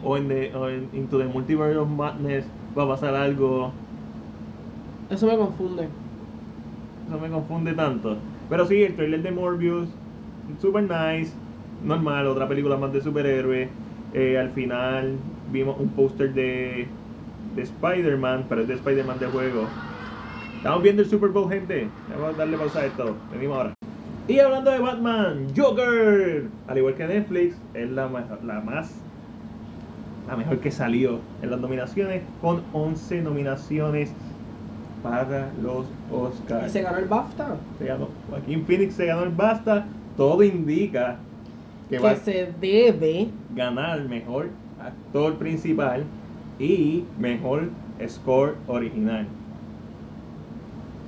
¿O 0.00 0.16
en, 0.16 0.28
the- 0.28 0.54
o 0.54 0.68
en 0.70 0.88
Into 0.94 1.18
the 1.18 1.26
Multiverse 1.26 1.76
of 1.78 1.88
Madness 1.88 2.46
va 2.76 2.84
a 2.84 2.88
pasar 2.88 3.14
algo? 3.14 3.82
Eso 5.08 5.26
me 5.26 5.36
confunde. 5.36 5.84
No 7.06 7.18
me 7.20 7.30
confunde 7.30 7.74
tanto. 7.74 8.26
Pero 8.48 8.66
sí, 8.66 8.82
el 8.82 8.96
trailer 8.96 9.22
de 9.22 9.30
Morbius, 9.32 9.90
super 10.58 10.82
nice, 10.82 11.40
normal, 11.78 12.26
otra 12.26 12.48
película 12.48 12.76
más 12.76 12.92
de 12.92 13.00
superhéroe. 13.02 13.78
Eh, 14.10 14.38
al 14.38 14.52
final 14.52 15.24
vimos 15.44 15.78
un 15.78 15.94
póster 15.94 16.32
de, 16.34 16.98
de 17.50 17.62
Spider-Man, 17.62 18.46
pero 18.48 18.62
es 18.62 18.68
de 18.68 18.74
Spider-Man 18.74 19.18
de 19.18 19.26
juego. 19.26 19.82
Estamos 20.66 20.82
viendo 20.82 21.02
el 21.02 21.08
Super 21.08 21.30
Bowl, 21.30 21.48
gente. 21.48 21.88
Vamos 22.08 22.34
a 22.34 22.38
darle 22.38 22.58
pausa 22.58 22.80
a 22.80 22.86
esto. 22.86 23.16
Venimos 23.30 23.56
ahora. 23.56 23.74
Y 24.26 24.40
hablando 24.40 24.72
de 24.72 24.80
Batman, 24.80 25.46
Joker, 25.56 26.50
al 26.66 26.78
igual 26.78 26.96
que 26.96 27.06
Netflix, 27.06 27.54
es 27.72 27.88
la, 27.88 28.08
mejor- 28.08 28.42
la 28.42 28.60
más 28.62 28.92
la 30.26 30.36
mejor 30.36 30.58
que 30.58 30.72
salió 30.72 31.20
en 31.40 31.50
las 31.50 31.60
nominaciones 31.60 32.24
con 32.40 32.64
11 32.72 33.22
nominaciones 33.22 34.10
para 35.04 35.52
los 35.62 35.86
Oscars. 36.10 36.66
Y 36.66 36.70
se 36.72 36.82
ganó 36.82 36.98
el 36.98 37.04
BAFTA. 37.04 37.56
Se 37.78 37.84
ganó. 37.84 38.08
Joaquín 38.28 38.66
Phoenix 38.66 38.94
se 38.94 39.06
ganó 39.06 39.22
el 39.22 39.30
Basta. 39.30 39.86
Todo 40.16 40.42
indica 40.42 41.20
que 41.88 41.98
Que, 41.98 42.02
va 42.02 42.16
se 42.16 42.52
debe... 42.58 43.30
ganar 43.54 44.08
mejor 44.08 44.48
actor 44.80 45.38
principal 45.38 46.02
y 46.58 47.04
mejor 47.18 47.70
score 48.08 48.56
original. 48.66 49.28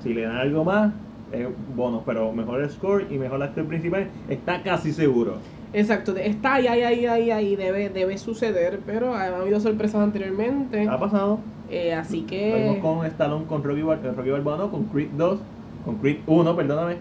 Si 0.02 0.14
le 0.14 0.22
dan 0.22 0.36
algo 0.36 0.64
más, 0.64 0.92
es 1.32 1.46
bono, 1.76 2.02
pero 2.06 2.32
mejor 2.32 2.68
score 2.70 3.06
y 3.10 3.18
mejor 3.18 3.42
actor 3.42 3.64
principal 3.66 4.08
está 4.28 4.62
casi 4.62 4.92
seguro. 4.92 5.42
Exacto, 5.72 6.16
está 6.16 6.54
ahí, 6.54 6.66
ahí, 6.66 6.82
ahí, 6.82 7.06
ahí, 7.06 7.30
ahí, 7.30 7.56
debe, 7.56 7.90
debe 7.90 8.16
suceder, 8.16 8.80
pero 8.86 9.14
han 9.14 9.34
habido 9.34 9.60
sorpresas 9.60 10.00
anteriormente. 10.02 10.88
Ha 10.88 10.98
pasado. 10.98 11.40
eh, 11.68 11.92
así 11.94 12.22
que... 12.22 12.78
con 12.80 13.04
Stallone, 13.04 13.44
con 13.46 13.62
Rocky, 13.62 13.80
eh, 13.80 14.12
Rocky 14.16 14.30
Balboa, 14.30 14.56
no, 14.56 14.70
con 14.70 14.84
Creed 14.84 15.10
2, 15.16 15.40
con 15.84 15.96
Creed 15.98 16.18
1, 16.26 16.56
perdóname. 16.56 16.96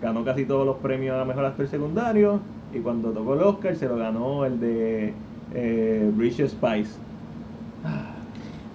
Ganó 0.00 0.24
casi 0.24 0.44
todos 0.46 0.66
los 0.66 0.76
premios 0.78 1.16
a 1.20 1.24
mejor 1.24 1.44
actor 1.44 1.68
secundario. 1.68 2.40
Y 2.72 2.80
cuando 2.80 3.10
tocó 3.12 3.34
el 3.34 3.40
Oscar, 3.42 3.76
se 3.76 3.86
lo 3.88 3.96
ganó 3.96 4.44
el 4.44 4.58
de 4.60 5.14
eh, 5.54 6.12
Rich 6.16 6.46
Spice. 6.48 7.00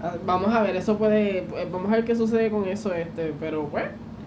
Ah, 0.03 0.13
Vamos 0.25 0.53
a 0.53 0.61
ver, 0.61 0.75
eso 0.75 0.97
puede... 0.97 1.43
pues, 1.49 1.71
Vamos 1.71 1.91
a 1.91 1.95
ver 1.95 2.05
qué 2.05 2.15
sucede 2.15 2.49
con 2.51 2.67
eso, 2.67 2.93
este, 2.93 3.33
pero 3.39 3.63
pues... 3.65 3.85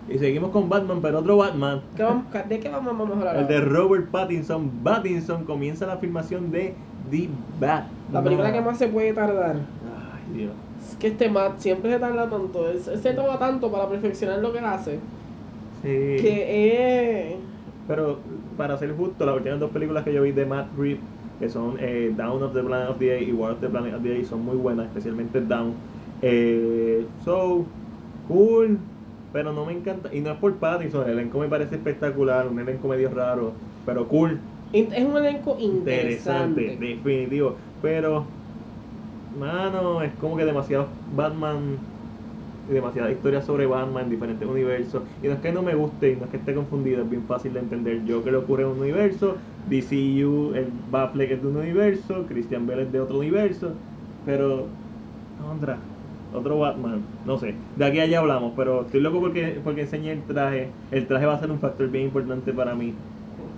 Y 0.09 0.19
seguimos 0.19 0.51
con 0.53 0.69
Batman, 0.69 1.01
pero 1.03 1.19
otro 1.19 1.37
Batman. 1.37 1.83
¿qué 1.97 2.03
vamos- 2.05 2.25
¿De 2.49 2.61
qué 2.61 2.69
vamos 2.69 2.95
a 2.95 3.05
mejorar? 3.05 3.37
El 3.39 3.49
de 3.49 3.61
Robert 3.61 4.09
Pattinson. 4.11 4.71
Pattinson 4.85 5.45
comienza 5.45 5.85
la 5.85 5.97
filmación 5.97 6.51
de 6.53 6.75
The 7.11 7.29
Batman. 7.61 7.89
La 8.13 8.23
película 8.23 8.53
que 8.53 8.61
más 8.61 8.79
se 8.79 8.87
puede 8.87 9.13
tardar. 9.13 9.57
Ay, 9.57 10.39
Dios. 10.39 10.53
Es 10.89 10.97
que 10.97 11.09
este 11.09 11.29
Matt 11.29 11.59
siempre 11.59 11.91
se 11.93 11.99
tarda 11.99 12.31
tanto, 12.31 12.71
él 12.71 12.81
se 12.81 13.13
toma 13.15 13.37
tanto 13.41 13.71
para 13.73 13.89
perfeccionar 13.89 14.39
lo 14.39 14.53
que 14.53 14.61
hace, 14.61 15.01
Sí. 15.83 15.89
que 16.23 17.33
es... 17.33 17.37
Pero 17.89 18.19
para 18.57 18.77
ser 18.79 18.95
justo, 18.97 19.27
las 19.27 19.35
últimas 19.37 19.59
dos 19.59 19.71
películas 19.73 20.05
que 20.05 20.13
yo 20.13 20.23
vi 20.23 20.31
de 20.33 20.47
Matt 20.47 20.69
Reeves, 20.79 21.01
que 21.39 21.49
son 21.49 21.77
eh, 21.81 22.13
Down 22.17 22.43
of 22.43 22.55
the 22.55 22.63
Planet 22.63 22.89
of 22.91 22.99
the 22.99 23.15
Apes 23.15 23.29
y 23.29 23.33
War 23.33 23.53
of 23.53 23.61
the 23.61 23.69
Planet 23.69 23.95
of 23.95 24.03
the 24.03 24.13
Apes, 24.15 24.29
son 24.29 24.45
muy 24.45 24.57
buenas, 24.57 24.87
especialmente 24.87 25.41
Down. 25.41 25.83
Eh, 26.23 27.11
so, 27.25 27.73
cool, 28.29 28.79
pero 29.33 29.53
no 29.53 29.67
me 29.67 29.73
encanta. 29.75 30.13
Y 30.15 30.21
no 30.21 30.31
es 30.33 30.39
por 30.39 30.59
Pattinson, 30.59 31.05
el 31.07 31.13
elenco 31.19 31.39
me 31.39 31.49
parece 31.49 31.77
espectacular, 31.77 32.49
un 32.49 32.59
elenco 32.59 32.89
medio 32.89 33.11
raro, 33.11 33.61
pero 33.85 34.09
cool, 34.09 34.41
Es 34.73 35.05
un 35.05 35.17
elenco 35.17 35.57
interesante, 35.59 36.77
interesante. 36.77 36.77
definitivo. 36.79 37.61
Pero, 37.81 38.33
mano, 39.31 40.03
es 40.03 40.15
como 40.15 40.37
que 40.37 40.45
demasiado 40.45 40.95
Batman 41.15 41.87
y 42.69 42.73
demasiada 42.73 43.11
historia 43.13 43.43
sobre 43.43 43.67
Batman 43.67 44.05
en 44.05 44.11
diferentes 44.11 44.49
universos. 44.49 45.05
Y 45.23 45.29
no 45.29 45.35
es 45.35 45.41
que 45.41 45.53
no 45.53 45.63
me 45.63 45.75
guste, 45.75 46.13
y 46.13 46.17
no 46.17 46.25
es 46.25 46.31
que 46.31 46.39
esté 46.39 46.55
confundido, 46.55 47.03
es 47.03 47.11
bien 47.11 47.25
fácil 47.27 47.53
de 47.53 47.61
entender. 47.61 48.05
Yo 48.05 48.25
que 48.25 48.31
le 48.33 48.39
ocurre 48.39 48.65
en 48.65 48.71
un 48.71 48.81
universo, 48.81 49.43
DCU, 49.69 50.55
el 50.55 50.69
Batfleck 50.91 51.33
es 51.33 51.43
de 51.43 51.49
un 51.49 51.57
universo, 51.57 52.25
Christian 52.29 52.67
Bale 52.67 52.83
es 52.83 52.93
de 52.93 53.01
otro 53.01 53.19
universo, 53.19 53.73
pero 54.25 54.67
contra 55.45 55.79
otro 56.35 56.59
Batman, 56.59 57.03
no 57.25 57.39
sé, 57.39 57.55
de 57.77 57.85
aquí 57.85 57.99
a 57.99 58.03
allá 58.03 58.19
hablamos, 58.19 58.53
pero 58.57 58.83
estoy 58.83 59.01
loco 59.01 59.21
porque, 59.21 59.61
porque 59.65 59.83
enseñé 59.83 60.13
el 60.13 60.23
traje. 60.23 60.69
El 60.91 61.07
traje 61.07 61.27
va 61.27 61.35
a 61.35 61.41
ser 61.41 61.51
un 61.51 61.59
factor 61.59 61.89
bien 61.89 62.05
importante 62.05 62.53
para 62.53 62.75
mí. 62.75 62.95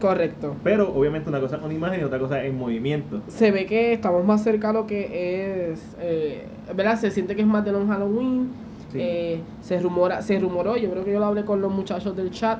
Correcto. 0.00 0.54
Pero 0.62 0.92
obviamente 0.94 1.28
una 1.28 1.40
cosa 1.40 1.56
es 1.56 1.62
una 1.62 1.74
imagen 1.74 2.00
y 2.00 2.04
otra 2.04 2.18
cosa 2.18 2.40
es 2.40 2.50
en 2.50 2.58
movimiento. 2.58 3.20
Se 3.26 3.50
ve 3.50 3.66
que 3.66 3.92
estamos 3.92 4.24
más 4.24 4.44
cerca 4.44 4.70
a 4.70 4.72
lo 4.72 4.86
que 4.86 5.70
es, 5.72 5.96
eh, 6.00 6.46
¿verdad? 6.74 6.98
Se 6.98 7.10
siente 7.10 7.34
que 7.34 7.42
es 7.42 7.48
más 7.48 7.64
de 7.64 7.74
un 7.74 7.88
Halloween. 7.88 8.48
Sí. 8.92 8.98
Eh, 9.00 9.40
se 9.60 9.80
rumora, 9.80 10.22
se 10.22 10.38
rumoró, 10.38 10.76
yo 10.76 10.90
creo 10.90 11.04
que 11.04 11.12
yo 11.12 11.18
lo 11.18 11.26
hablé 11.26 11.44
con 11.44 11.60
los 11.60 11.70
muchachos 11.70 12.16
del 12.16 12.30
chat, 12.30 12.58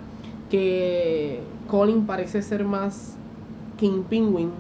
que 0.51 1.41
Colin 1.69 2.05
parece 2.05 2.43
ser 2.43 2.65
más 2.65 3.18
King 3.79 4.03
Penguin, 4.09 4.51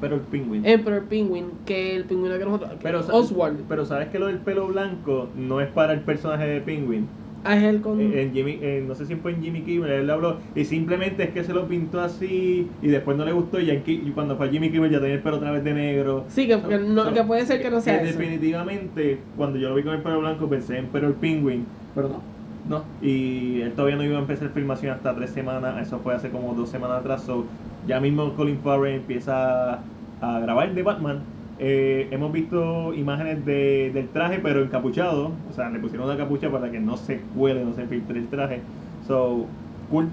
Pero 0.00 0.14
el 0.16 0.20
pingüino. 0.22 0.66
Emperor 0.66 1.02
Penguin, 1.08 1.44
que 1.66 1.94
el 1.96 2.04
pingüino 2.04 2.38
que 2.38 2.44
nosotros, 2.44 2.70
Pero, 2.82 3.00
Oswald. 3.00 3.58
pero 3.68 3.84
sabes 3.84 4.08
que 4.08 4.18
lo 4.18 4.26
del 4.26 4.38
pelo 4.38 4.66
blanco 4.68 5.28
no 5.36 5.60
es 5.60 5.68
para 5.68 5.92
el 5.92 6.00
personaje 6.00 6.46
de 6.46 6.60
Penguin. 6.60 7.06
Ah, 7.44 7.56
es 7.58 7.64
él 7.64 7.82
con... 7.82 8.00
Eh, 8.00 8.22
En 8.22 8.32
Jimmy, 8.32 8.58
eh, 8.62 8.82
no 8.86 8.94
sé 8.94 9.04
si 9.04 9.14
fue 9.16 9.32
en 9.32 9.42
Jimmy 9.42 9.60
Kimmel, 9.62 9.90
él 9.90 10.06
le 10.06 10.12
habló 10.12 10.38
y 10.54 10.64
simplemente 10.64 11.24
es 11.24 11.30
que 11.30 11.44
se 11.44 11.52
lo 11.52 11.68
pintó 11.68 12.00
así 12.00 12.66
y 12.80 12.88
después 12.88 13.18
no 13.18 13.26
le 13.26 13.32
gustó 13.32 13.60
y, 13.60 13.70
y 13.86 14.10
cuando 14.12 14.36
fue 14.36 14.46
a 14.46 14.50
Jimmy 14.50 14.70
Kimmel 14.70 14.90
ya 14.90 15.00
tenía 15.00 15.16
el 15.16 15.22
pelo 15.22 15.36
otra 15.36 15.50
vez 15.50 15.62
de 15.62 15.74
negro. 15.74 16.24
Sí, 16.30 16.46
que, 16.46 16.58
que 16.62 16.78
no- 16.78 17.04
So, 17.04 17.12
que 17.12 17.22
puede 17.24 17.44
ser 17.44 17.60
que 17.60 17.70
no 17.70 17.80
sea 17.82 18.00
que 18.00 18.08
eso. 18.08 18.18
Definitivamente, 18.18 19.18
cuando 19.36 19.58
yo 19.58 19.68
lo 19.68 19.74
vi 19.74 19.82
con 19.82 19.94
el 19.94 20.00
pelo 20.02 20.20
blanco 20.20 20.48
pensé 20.48 20.78
en 20.78 20.86
Pero 20.90 21.08
el 21.08 21.14
Penguin, 21.14 21.66
pero 21.94 22.08
no. 22.08 22.33
No, 22.68 22.82
y 23.02 23.60
él 23.60 23.72
todavía 23.72 23.96
no 23.96 24.04
iba 24.04 24.16
a 24.16 24.20
empezar 24.20 24.48
filmación 24.50 24.92
hasta 24.92 25.14
tres 25.14 25.30
semanas, 25.30 25.86
eso 25.86 25.98
fue 25.98 26.14
hace 26.14 26.30
como 26.30 26.54
dos 26.54 26.68
semanas 26.70 27.00
atrás, 27.00 27.22
so, 27.22 27.44
ya 27.86 28.00
mismo 28.00 28.32
Colin 28.34 28.56
Farrell 28.58 28.94
empieza 28.96 29.74
a 30.20 30.40
grabar 30.40 30.74
de 30.74 30.82
Batman. 30.82 31.18
Eh, 31.60 32.08
hemos 32.10 32.32
visto 32.32 32.92
imágenes 32.94 33.44
de, 33.44 33.90
del 33.94 34.08
traje, 34.08 34.40
pero 34.42 34.62
encapuchado, 34.62 35.28
o 35.50 35.52
sea, 35.52 35.68
le 35.70 35.78
pusieron 35.78 36.06
una 36.08 36.16
capucha 36.16 36.50
para 36.50 36.70
que 36.70 36.80
no 36.80 36.96
se 36.96 37.18
cuele, 37.36 37.64
no 37.64 37.72
se 37.74 37.86
filtre 37.86 38.18
el 38.18 38.26
traje. 38.28 38.60
So, 39.06 39.46
cool. 39.90 40.06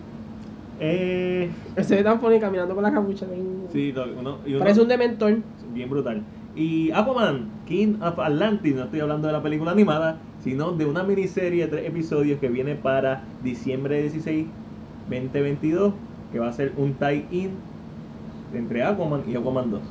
Eh, 0.80 1.50
Se 1.82 1.96
ve 1.96 2.04
tan 2.04 2.20
funny 2.20 2.40
caminando 2.40 2.74
con 2.76 2.84
la 2.84 2.92
capucha. 2.92 3.26
sí, 3.72 3.94
no, 3.96 4.04
uno, 4.20 4.38
y 4.46 4.52
uno- 4.52 4.60
Parece 4.60 4.82
un 4.82 4.88
dementor. 4.88 5.38
bien 5.74 5.90
brutal. 5.90 6.22
Y 6.56 6.92
Aquaman, 6.92 7.50
King 7.66 7.96
of 8.02 8.20
Atlantis, 8.20 8.76
no 8.76 8.84
estoy 8.84 9.00
hablando 9.00 9.28
de 9.28 9.34
la 9.34 9.42
película 9.42 9.72
animada, 9.72 10.18
sino 10.44 10.72
de 10.74 10.86
una 10.86 11.04
miniserie 11.04 11.64
de 11.66 11.68
tres 11.70 11.88
episodios 11.88 12.40
que 12.40 12.50
viene 12.50 12.76
para 12.76 13.24
diciembre 13.44 14.02
16, 14.02 14.48
2022, 15.08 15.94
que 16.32 16.40
va 16.40 16.50
a 16.50 16.54
ser 16.54 16.74
un 16.78 16.94
tie-in 16.96 17.52
entre 18.54 18.84
Aquaman 18.84 19.24
y 19.30 19.36
Aquaman 19.36 19.72
2. 19.72 19.82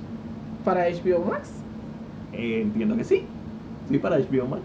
Para 0.64 0.86
HBO 0.88 1.24
Max. 1.24 1.50
Eh, 2.32 2.60
entiendo 2.62 2.96
que 2.96 3.04
sí, 3.04 3.22
sí 3.88 3.98
para 3.98 4.16
HBO 4.16 4.46
Max. 4.46 4.62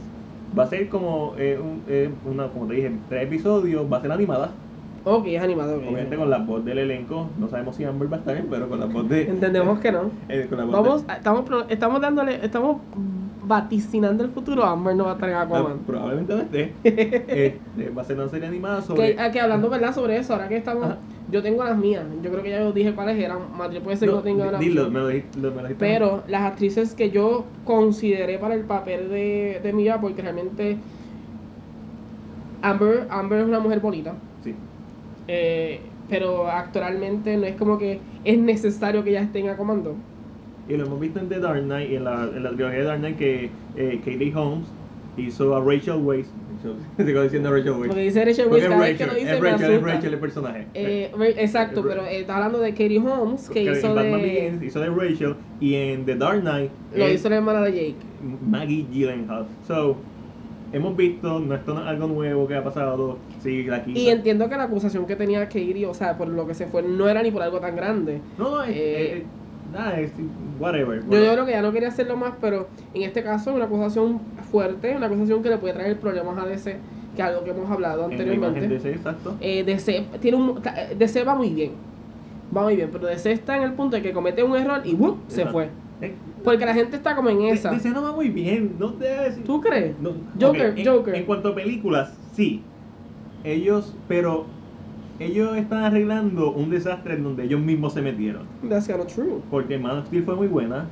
Va 0.57 0.63
a 0.63 0.67
ser 0.67 0.89
como, 0.89 1.33
eh, 1.37 1.57
un- 1.59 1.83
eh, 1.87 2.09
una, 2.25 2.49
como 2.49 2.67
te 2.67 2.75
dije, 2.75 2.91
tres 3.09 3.23
episodios, 3.23 3.91
va 3.91 3.97
a 3.97 4.01
ser 4.01 4.11
animada, 4.11 4.51
Ok, 5.07 5.27
es 5.27 5.41
animado. 5.41 5.75
ok. 5.77 5.83
obviamente 5.83 6.15
con 6.17 6.29
la 6.31 6.39
voz 6.39 6.65
del 6.65 6.79
elenco, 6.79 7.29
no 7.39 7.47
sabemos 7.47 7.75
si 7.75 7.83
Amber 7.83 8.11
va 8.11 8.17
a 8.17 8.19
estar, 8.21 8.43
pero 8.49 8.67
con 8.67 8.79
la 8.79 8.87
voz 8.87 9.07
de... 9.07 9.29
Entendemos 9.29 9.79
que 9.79 9.91
no. 9.91 10.09
eh, 10.29 10.47
con 10.49 10.57
la 10.57 10.65
voz 10.65 10.73
de- 10.73 10.81
Vamos, 10.89 11.05
a- 11.07 11.15
estamos, 11.17 11.45
estamos 11.69 12.01
dándole, 12.01 12.43
estamos 12.43 12.77
vaticinando 13.43 14.23
el 14.23 14.31
futuro. 14.31 14.63
Amber 14.63 14.95
no 14.95 15.03
va 15.05 15.11
a 15.11 15.13
estar 15.13 15.29
en 15.29 15.35
Ah, 15.35 15.41
Aquaman. 15.43 15.77
probablemente 15.85 16.33
no 16.33 16.41
esté. 16.41 16.73
Este, 16.83 17.89
va 17.95 18.01
a 18.01 18.05
ser 18.05 18.17
una 18.17 18.29
serie 18.29 18.47
animada 18.47 18.81
sobre. 18.81 19.15
Que, 19.15 19.21
ah, 19.21 19.31
que 19.31 19.39
hablando 19.39 19.69
verdad 19.69 19.93
sobre 19.93 20.17
eso, 20.17 20.33
ahora 20.33 20.47
que 20.47 20.57
estamos, 20.57 20.85
Ajá. 20.85 20.97
yo 21.31 21.43
tengo 21.43 21.63
las 21.63 21.77
mías. 21.77 22.03
Yo 22.23 22.31
creo 22.31 22.41
que 22.41 22.49
ya 22.49 22.65
os 22.67 22.73
dije 22.73 22.93
cuáles 22.95 23.23
eran. 23.23 23.37
Madrid 23.55 23.81
puede 23.83 23.97
ser 23.97 24.09
que 24.09 24.15
No, 24.15 24.21
tenga 24.23 24.57
dilo, 24.57 24.89
me 24.89 24.99
lo 25.01 25.07
dijiste. 25.09 25.39
lo- 25.39 25.51
me 25.51 25.61
lo. 25.61 25.69
Pero 25.77 26.23
las 26.27 26.41
actrices 26.41 26.95
que 26.95 27.11
yo 27.11 27.45
consideré 27.65 28.39
para 28.39 28.55
el 28.55 28.61
papel 28.63 29.09
de, 29.09 29.59
de 29.61 29.73
Mia, 29.73 30.01
porque 30.01 30.23
realmente 30.23 30.77
Amber, 32.63 33.05
Amber 33.11 33.41
es 33.41 33.47
una 33.47 33.59
mujer 33.59 33.79
bonita. 33.79 34.15
Eh, 35.27 35.79
pero 36.09 36.47
actualmente 36.47 37.35
no 37.37 37.45
es 37.45 37.55
como 37.55 37.77
que 37.77 37.99
es 38.23 38.37
necesario 38.37 39.03
que 39.03 39.11
ella 39.11 39.21
esté 39.21 39.39
en 39.39 39.47
2. 39.55 39.95
Y 40.67 40.77
lo 40.77 40.85
hemos 40.85 40.99
visto 40.99 41.19
en 41.19 41.29
The 41.29 41.39
Dark 41.39 41.63
Knight, 41.63 41.91
en 41.91 42.03
la, 42.03 42.23
en 42.23 42.43
la 42.43 42.49
trilogía 42.49 42.79
de 42.79 42.83
Dark 42.85 42.99
Knight, 42.99 43.17
que 43.17 43.49
eh, 43.75 43.99
Katie 44.03 44.33
Holmes 44.35 44.67
hizo 45.17 45.55
a 45.55 45.61
Rachel 45.61 46.01
Weisz. 46.03 46.27
Sigo 46.97 47.21
diciendo 47.21 47.51
Rachel 47.51 47.73
Weisz. 47.73 47.87
Porque 47.87 48.01
dice 48.01 48.25
Rachel 48.25 48.47
Weisz, 48.47 48.63
es 48.63 48.69
cada 48.69 48.81
vez 48.81 48.97
que 48.97 49.05
Rachel, 49.05 49.07
lo 49.07 49.19
dice 49.19 49.35
es 49.35 49.41
me 49.41 49.51
Rachel, 49.51 49.65
es 49.65 49.77
asusta. 49.77 49.93
Rachel 49.93 50.13
el 50.13 50.19
personaje. 50.19 50.67
Eh, 50.73 51.11
exacto, 51.37 51.83
pero 51.87 52.05
eh, 52.05 52.21
está 52.21 52.35
hablando 52.37 52.59
de 52.59 52.71
Katie 52.71 52.99
Holmes, 52.99 53.49
que 53.49 53.63
hizo 53.63 53.87
en 53.87 53.95
Batman 53.95 54.21
de... 54.21 54.27
Begins 54.27 54.63
hizo 54.63 54.79
de 54.79 54.89
Rachel 54.89 55.35
y 55.59 55.75
en 55.75 56.05
The 56.05 56.15
Dark 56.15 56.41
Knight 56.41 56.71
Lo 56.95 57.09
hizo 57.09 57.29
la 57.29 57.35
hermana 57.35 57.61
de 57.61 57.71
Jake. 57.71 57.95
Maggie 58.49 58.87
Gyllenhaal. 58.91 59.45
So, 59.67 59.97
hemos 60.73 60.95
visto, 60.95 61.39
no 61.39 61.55
esto 61.55 61.73
no 61.73 61.81
es 61.81 61.87
algo 61.87 62.07
nuevo 62.07 62.47
que 62.47 62.55
ha 62.55 62.63
pasado. 62.63 63.17
Sí, 63.41 63.63
la. 63.63 63.83
Y 63.87 64.09
entiendo 64.09 64.49
que 64.49 64.57
la 64.57 64.63
acusación 64.63 65.05
que 65.05 65.15
tenía 65.15 65.45
Katie, 65.45 65.85
o 65.85 65.93
sea, 65.93 66.17
por 66.17 66.27
lo 66.27 66.45
que 66.47 66.53
se 66.53 66.67
fue, 66.67 66.81
no 66.83 67.07
era 67.09 67.21
ni 67.23 67.31
por 67.31 67.41
algo 67.41 67.59
tan 67.59 67.75
grande. 67.75 68.21
No, 68.37 68.51
no, 68.57 68.63
es, 68.63 68.75
Eh, 68.75 69.17
es- 69.17 69.23
nada, 69.73 69.99
es 69.99 70.11
whatever. 70.59 71.01
Yo, 71.09 71.23
yo 71.23 71.31
creo 71.33 71.45
que 71.45 71.51
ya 71.51 71.61
no 71.61 71.71
quería 71.71 71.89
hacerlo 71.89 72.17
más, 72.17 72.33
pero 72.39 72.67
en 72.93 73.03
este 73.03 73.23
caso 73.23 73.49
es 73.51 73.55
una 73.55 73.65
acusación 73.65 74.19
fuerte, 74.51 74.95
una 74.95 75.07
acusación 75.07 75.41
que 75.43 75.49
le 75.49 75.57
puede 75.57 75.73
traer 75.73 75.99
problemas 75.99 76.37
a 76.37 76.45
DC, 76.47 76.77
que 77.15 77.21
es 77.21 77.27
algo 77.27 77.43
que 77.43 77.51
hemos 77.51 77.69
hablado 77.69 78.05
anteriormente. 78.05 78.75
ese, 78.75 78.91
exacto. 78.91 79.35
Eh, 79.41 79.63
DC, 79.63 80.05
tiene 80.21 80.37
un, 80.37 80.61
eh, 80.65 80.95
DC 80.97 81.23
va 81.23 81.35
muy 81.35 81.49
bien, 81.49 81.71
va 82.55 82.63
muy 82.63 82.75
bien, 82.75 82.89
pero 82.91 83.07
DC 83.07 83.31
está 83.31 83.57
en 83.57 83.63
el 83.63 83.73
punto 83.73 83.95
de 83.97 84.01
que 84.01 84.13
comete 84.13 84.43
un 84.43 84.55
error 84.55 84.81
y 84.85 84.93
¡wup! 84.93 85.17
se 85.27 85.45
fue. 85.47 85.69
Eh, 86.01 86.15
Porque 86.43 86.65
la 86.65 86.73
gente 86.73 86.97
está 86.97 87.15
como 87.15 87.29
en 87.29 87.41
esa. 87.41 87.71
Dice 87.71 87.89
no 87.89 88.03
va 88.03 88.11
muy 88.13 88.29
bien, 88.29 88.75
no 88.77 88.93
te 88.93 89.05
decir. 89.05 89.45
¿Tú 89.45 89.61
crees? 89.61 89.97
No, 89.99 90.11
Joker, 90.39 90.73
en- 90.77 90.85
Joker. 90.85 91.15
En, 91.15 91.25
cuanto 91.25 91.49
a 91.49 91.55
películas, 91.55 92.09
sí. 92.33 92.61
Ellos, 93.43 93.93
pero 94.07 94.45
ellos 95.19 95.55
están 95.57 95.83
arreglando 95.83 96.51
un 96.53 96.69
desastre 96.69 97.13
en 97.15 97.23
donde 97.23 97.43
ellos 97.43 97.61
mismos 97.61 97.93
se 97.93 98.01
metieron. 98.01 98.43
That's 98.69 98.87
kind 98.87 98.99
of 98.99 99.07
true. 99.07 99.41
Porque 99.49 99.77
Man 99.77 99.99
of 99.99 100.07
Steel 100.07 100.23
fue 100.23 100.35
muy 100.35 100.47
buena. 100.47 100.85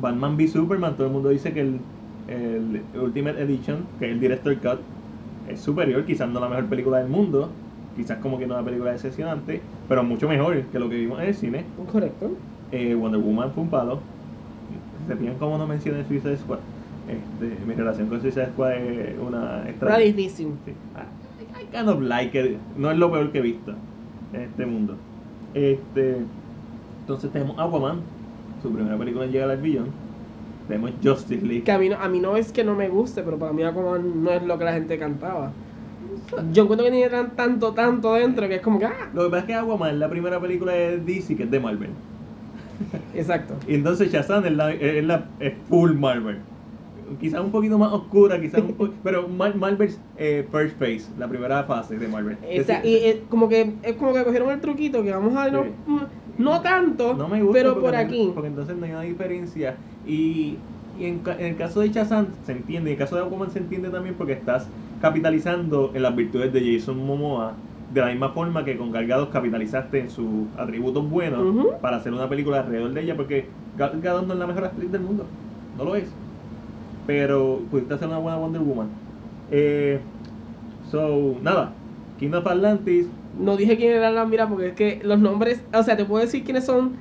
Batman 0.00 0.36
v 0.36 0.48
Superman, 0.48 0.94
todo 0.96 1.06
el 1.06 1.12
mundo 1.12 1.30
dice 1.30 1.52
que 1.52 1.60
el, 1.60 1.80
el 2.28 2.82
Ultimate 2.94 3.40
Edition, 3.42 3.78
que 3.98 4.06
es 4.06 4.12
el 4.12 4.20
Director 4.20 4.54
Cut, 4.60 4.80
es 5.48 5.60
superior, 5.60 6.04
quizás 6.04 6.28
no 6.28 6.40
la 6.40 6.48
mejor 6.48 6.68
película 6.68 6.98
del 6.98 7.08
mundo, 7.08 7.48
quizás 7.94 8.18
como 8.18 8.38
que 8.38 8.46
no 8.46 8.54
una 8.54 8.64
película 8.64 8.92
decepcionante, 8.92 9.60
pero 9.88 10.04
mucho 10.04 10.28
mejor 10.28 10.70
que 10.70 10.78
lo 10.78 10.88
que 10.88 10.96
vimos 10.96 11.20
en 11.20 11.26
el 11.28 11.34
cine. 11.34 11.64
Correcto. 11.92 12.30
Eh, 12.72 12.94
Wonder 12.94 13.20
Woman 13.20 13.52
fue 13.52 13.62
un 13.64 13.70
palo. 13.70 14.00
Se 15.08 15.16
fijan 15.16 15.36
cómo 15.38 15.56
no 15.58 15.66
mencioné 15.66 16.04
Suicide 16.04 16.36
Squad. 16.38 16.58
Este, 17.08 17.64
mi 17.64 17.74
relación 17.74 18.08
con 18.08 18.20
Suicide 18.20 18.46
Squad 18.46 18.72
es 18.74 19.14
una 19.20 19.68
extraña. 19.68 19.98
difícil. 19.98 20.48
Sí. 20.64 20.72
I, 20.72 21.62
I 21.62 21.66
kind 21.76 21.88
of 21.88 22.00
like 22.02 22.38
it. 22.38 22.56
No 22.76 22.90
es 22.90 22.98
lo 22.98 23.10
peor 23.12 23.30
que 23.30 23.38
he 23.38 23.42
visto 23.42 23.72
en 24.32 24.40
este 24.40 24.66
mundo. 24.66 24.96
Este, 25.54 26.16
entonces 27.02 27.30
tenemos 27.30 27.56
Aquaman, 27.58 28.00
su 28.62 28.70
primera 28.72 28.96
película 28.98 29.24
en 29.26 29.30
llegar 29.32 29.50
al 29.50 29.60
billón. 29.60 29.86
Tenemos 30.66 30.90
Justice 31.02 31.46
League. 31.46 31.62
Que 31.62 31.70
a 31.72 31.78
mí, 31.78 31.88
no, 31.88 31.96
a 31.96 32.08
mí 32.08 32.18
no 32.18 32.36
es 32.36 32.50
que 32.50 32.64
no 32.64 32.74
me 32.74 32.88
guste, 32.88 33.22
pero 33.22 33.38
para 33.38 33.52
mí 33.52 33.62
Aquaman 33.62 34.24
no 34.24 34.30
es 34.32 34.42
lo 34.42 34.58
que 34.58 34.64
la 34.64 34.72
gente 34.72 34.98
cantaba. 34.98 35.52
Yo 36.52 36.64
encuentro 36.64 36.84
que 36.84 36.90
tiene 36.90 37.08
tan- 37.08 37.36
tanto, 37.36 37.72
tanto 37.72 38.14
dentro 38.14 38.48
que 38.48 38.56
es 38.56 38.60
como 38.62 38.80
que 38.80 38.86
¡ah! 38.86 39.10
Lo 39.14 39.24
que 39.24 39.30
pasa 39.30 39.40
es 39.40 39.44
que 39.46 39.54
Aquaman 39.54 39.90
es 39.92 39.96
la 39.98 40.08
primera 40.08 40.40
película 40.40 40.72
de 40.72 40.98
DC 40.98 41.36
que 41.36 41.44
es 41.44 41.50
de 41.50 41.60
Marvel. 41.60 41.90
Exacto. 43.14 43.54
Y 43.66 43.74
entonces 43.74 44.12
Shazam 44.12 44.44
es, 44.46 44.52
la, 44.52 44.72
es, 44.72 45.04
la- 45.04 45.26
es 45.40 45.54
full 45.68 45.92
Marvel. 45.92 46.38
Quizás 47.20 47.40
un 47.40 47.52
poquito 47.52 47.78
más 47.78 47.92
oscura, 47.92 48.40
quizás 48.40 48.62
un 48.62 48.72
po- 48.74 48.90
pero 49.04 49.28
Mar- 49.28 49.54
Marvel's 49.56 49.98
eh, 50.16 50.46
first 50.50 50.76
phase, 50.78 51.06
la 51.18 51.28
primera 51.28 51.62
fase 51.64 51.96
de 51.98 52.08
Marvel. 52.08 52.36
Esa- 52.48 52.78
Es 52.80 52.84
y 52.84 52.96
es 52.96 53.16
como 53.30 53.48
que 53.48 53.74
es 53.82 53.94
como 53.96 54.12
que 54.12 54.24
cogieron 54.24 54.50
el 54.50 54.60
truquito 54.60 55.02
que 55.04 55.12
vamos 55.12 55.36
a 55.36 55.48
no, 55.50 55.62
Sí. 55.64 55.70
no 56.38 56.60
tanto, 56.62 57.14
no 57.14 57.28
me 57.28 57.40
gusta 57.42 57.58
pero 57.60 57.80
por 57.80 57.92
no- 57.92 57.98
aquí. 57.98 58.30
porque 58.34 58.48
entonces 58.48 58.76
no 58.76 58.84
hay 58.86 58.90
una 58.92 59.02
diferencia 59.02 59.76
y, 60.06 60.56
y 60.98 61.04
en, 61.04 61.20
el 61.38 61.56
caso 61.56 61.80
de 61.80 61.90
Shazam 61.90 62.26
se 62.44 62.52
entiende, 62.52 62.90
en 62.90 62.94
el 62.94 62.98
caso 62.98 63.14
de 63.16 63.22
Aquaman 63.22 63.50
se 63.52 63.60
entiende 63.60 63.88
también 63.90 64.16
porque 64.16 64.32
estás 64.32 64.66
capitalizando 65.00 65.92
en 65.94 66.02
las 66.02 66.16
virtudes 66.16 66.52
de 66.52 66.78
Jason 66.78 66.98
Momoa 67.06 67.54
de 67.92 68.00
la 68.00 68.08
misma 68.08 68.30
forma 68.30 68.64
que 68.64 68.76
con 68.76 68.90
Gal 68.90 69.06
Gadot 69.06 69.30
capitalizaste 69.30 70.00
en 70.00 70.10
sus 70.10 70.46
atributos 70.56 71.08
buenos 71.08 71.66
para 71.80 71.98
hacer 71.98 72.12
una 72.12 72.28
película 72.28 72.60
alrededor 72.60 72.92
de 72.92 73.02
ella 73.02 73.16
porque 73.16 73.46
Gal 73.76 74.00
Gadot 74.00 74.26
no 74.26 74.34
es 74.34 74.38
la 74.38 74.46
mejor 74.46 74.64
actriz 74.64 74.90
del 74.90 75.02
mundo, 75.02 75.24
no 75.78 75.84
lo 75.84 75.96
es, 75.96 76.08
pero 77.06 77.60
pudiste 77.70 77.94
hacer 77.94 78.08
una 78.08 78.18
buena 78.18 78.38
Wonder 78.38 78.62
Woman. 78.62 78.88
Eh, 79.50 80.00
so, 80.90 81.36
nada, 81.42 81.72
King 82.18 82.32
of 82.32 82.46
Atlantis, 82.46 83.06
No 83.38 83.56
dije 83.56 83.76
quién 83.76 83.92
era 83.92 84.10
la 84.10 84.24
mira 84.24 84.48
porque 84.48 84.68
es 84.68 84.74
que 84.74 85.00
los 85.04 85.18
nombres, 85.18 85.62
o 85.72 85.82
sea, 85.82 85.96
te 85.96 86.04
puedo 86.04 86.24
decir 86.24 86.42
quiénes 86.42 86.64
son 86.64 86.92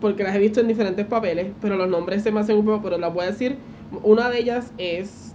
porque 0.00 0.24
las 0.24 0.34
he 0.34 0.38
visto 0.38 0.60
en 0.60 0.68
diferentes 0.68 1.06
papeles, 1.06 1.52
pero 1.60 1.76
los 1.76 1.88
nombres 1.88 2.22
se 2.22 2.32
me 2.32 2.40
hacen 2.40 2.56
un 2.58 2.64
poco, 2.64 2.82
pero 2.82 2.98
las 2.98 3.12
voy 3.12 3.24
a 3.24 3.28
decir. 3.28 3.56
Una 4.02 4.28
de 4.28 4.40
ellas 4.40 4.72
es, 4.76 5.34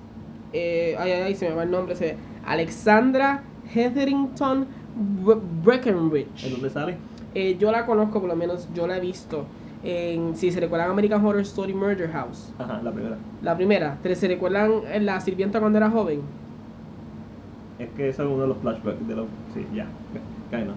eh, 0.53 0.95
ay, 0.99 1.11
ay, 1.11 1.21
ay, 1.27 1.35
se 1.35 1.47
me 1.49 1.55
va 1.55 1.63
el 1.63 1.71
nombre, 1.71 1.95
se, 1.95 2.17
Alexandra 2.45 3.43
Hetherington 3.73 4.67
Breckenridge. 5.63 6.45
¿en 6.45 6.51
dónde 6.53 6.69
sale? 6.69 6.97
Eh, 7.33 7.57
yo 7.59 7.71
la 7.71 7.85
conozco, 7.85 8.19
por 8.19 8.29
lo 8.29 8.35
menos 8.35 8.67
yo 8.73 8.87
la 8.87 8.97
he 8.97 8.99
visto 8.99 9.45
en, 9.83 10.35
si 10.35 10.51
se 10.51 10.59
recuerdan, 10.59 10.91
American 10.91 11.25
Horror 11.25 11.41
Story 11.41 11.73
Murder 11.73 12.09
House. 12.11 12.51
Ajá, 12.57 12.81
la 12.83 12.91
primera. 12.91 13.17
La 13.41 13.55
primera, 13.55 13.97
¿te- 14.01 14.15
¿se 14.15 14.27
recuerdan 14.27 14.71
en 14.91 15.05
la 15.05 15.19
sirvienta 15.21 15.59
cuando 15.59 15.77
era 15.77 15.89
joven? 15.89 16.21
Es 17.77 17.87
que 17.95 18.09
es 18.09 18.19
uno 18.19 18.41
de 18.41 18.47
los 18.47 18.57
flashbacks 18.57 19.07
de 19.07 19.15
los. 19.15 19.27
Sí, 19.53 19.65
ya. 19.73 19.87
Kind 20.51 20.69
of. 20.69 20.75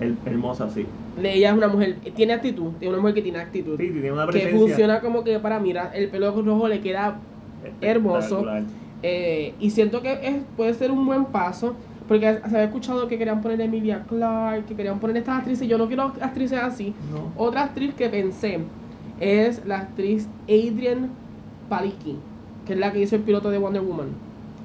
El, 0.00 0.16
hermosa, 0.24 0.70
sí. 0.70 0.86
Ella 1.22 1.50
es 1.50 1.56
una 1.56 1.68
mujer, 1.68 1.96
tiene 2.14 2.32
actitud, 2.32 2.72
es 2.80 2.88
una 2.88 2.98
mujer 2.98 3.14
que 3.14 3.22
tiene 3.22 3.38
actitud. 3.38 3.76
Sí, 3.78 3.88
tiene 3.90 4.12
una 4.12 4.26
que 4.26 4.32
presencia. 4.32 4.58
funciona 4.58 5.00
como 5.00 5.24
que 5.24 5.38
para 5.40 5.58
mirar, 5.58 5.90
el 5.94 6.08
pelo 6.08 6.30
rojo 6.30 6.68
le 6.68 6.80
queda 6.80 7.20
hermoso. 7.80 8.46
eh, 9.02 9.54
y 9.58 9.70
siento 9.70 10.02
que 10.02 10.12
es, 10.22 10.42
puede 10.56 10.74
ser 10.74 10.90
un 10.90 11.04
buen 11.04 11.26
paso. 11.26 11.74
Porque 12.10 12.26
se 12.40 12.46
había 12.56 12.64
escuchado 12.64 13.06
que 13.08 13.18
querían 13.18 13.40
poner 13.40 13.60
a 13.60 13.64
Emilia 13.64 14.04
Clarke, 14.06 14.66
que 14.66 14.76
querían 14.76 14.98
poner 15.00 15.16
estas 15.18 15.38
actrices. 15.38 15.68
Yo 15.68 15.78
no 15.78 15.86
quiero 15.86 16.02
actrices 16.20 16.58
así. 16.58 16.96
No. 17.10 17.32
Otra 17.36 17.62
actriz 17.64 17.94
que 17.94 18.08
pensé 18.10 18.72
es 19.16 19.64
la 19.64 19.78
actriz 19.78 20.28
Adrian 20.48 21.18
Palicki, 21.68 22.28
que 22.64 22.72
es 22.74 22.78
la 22.78 22.92
que 22.92 23.00
hizo 23.00 23.16
el 23.16 23.22
piloto 23.24 23.50
de 23.50 23.58
Wonder 23.58 23.82
Woman. 23.82 24.08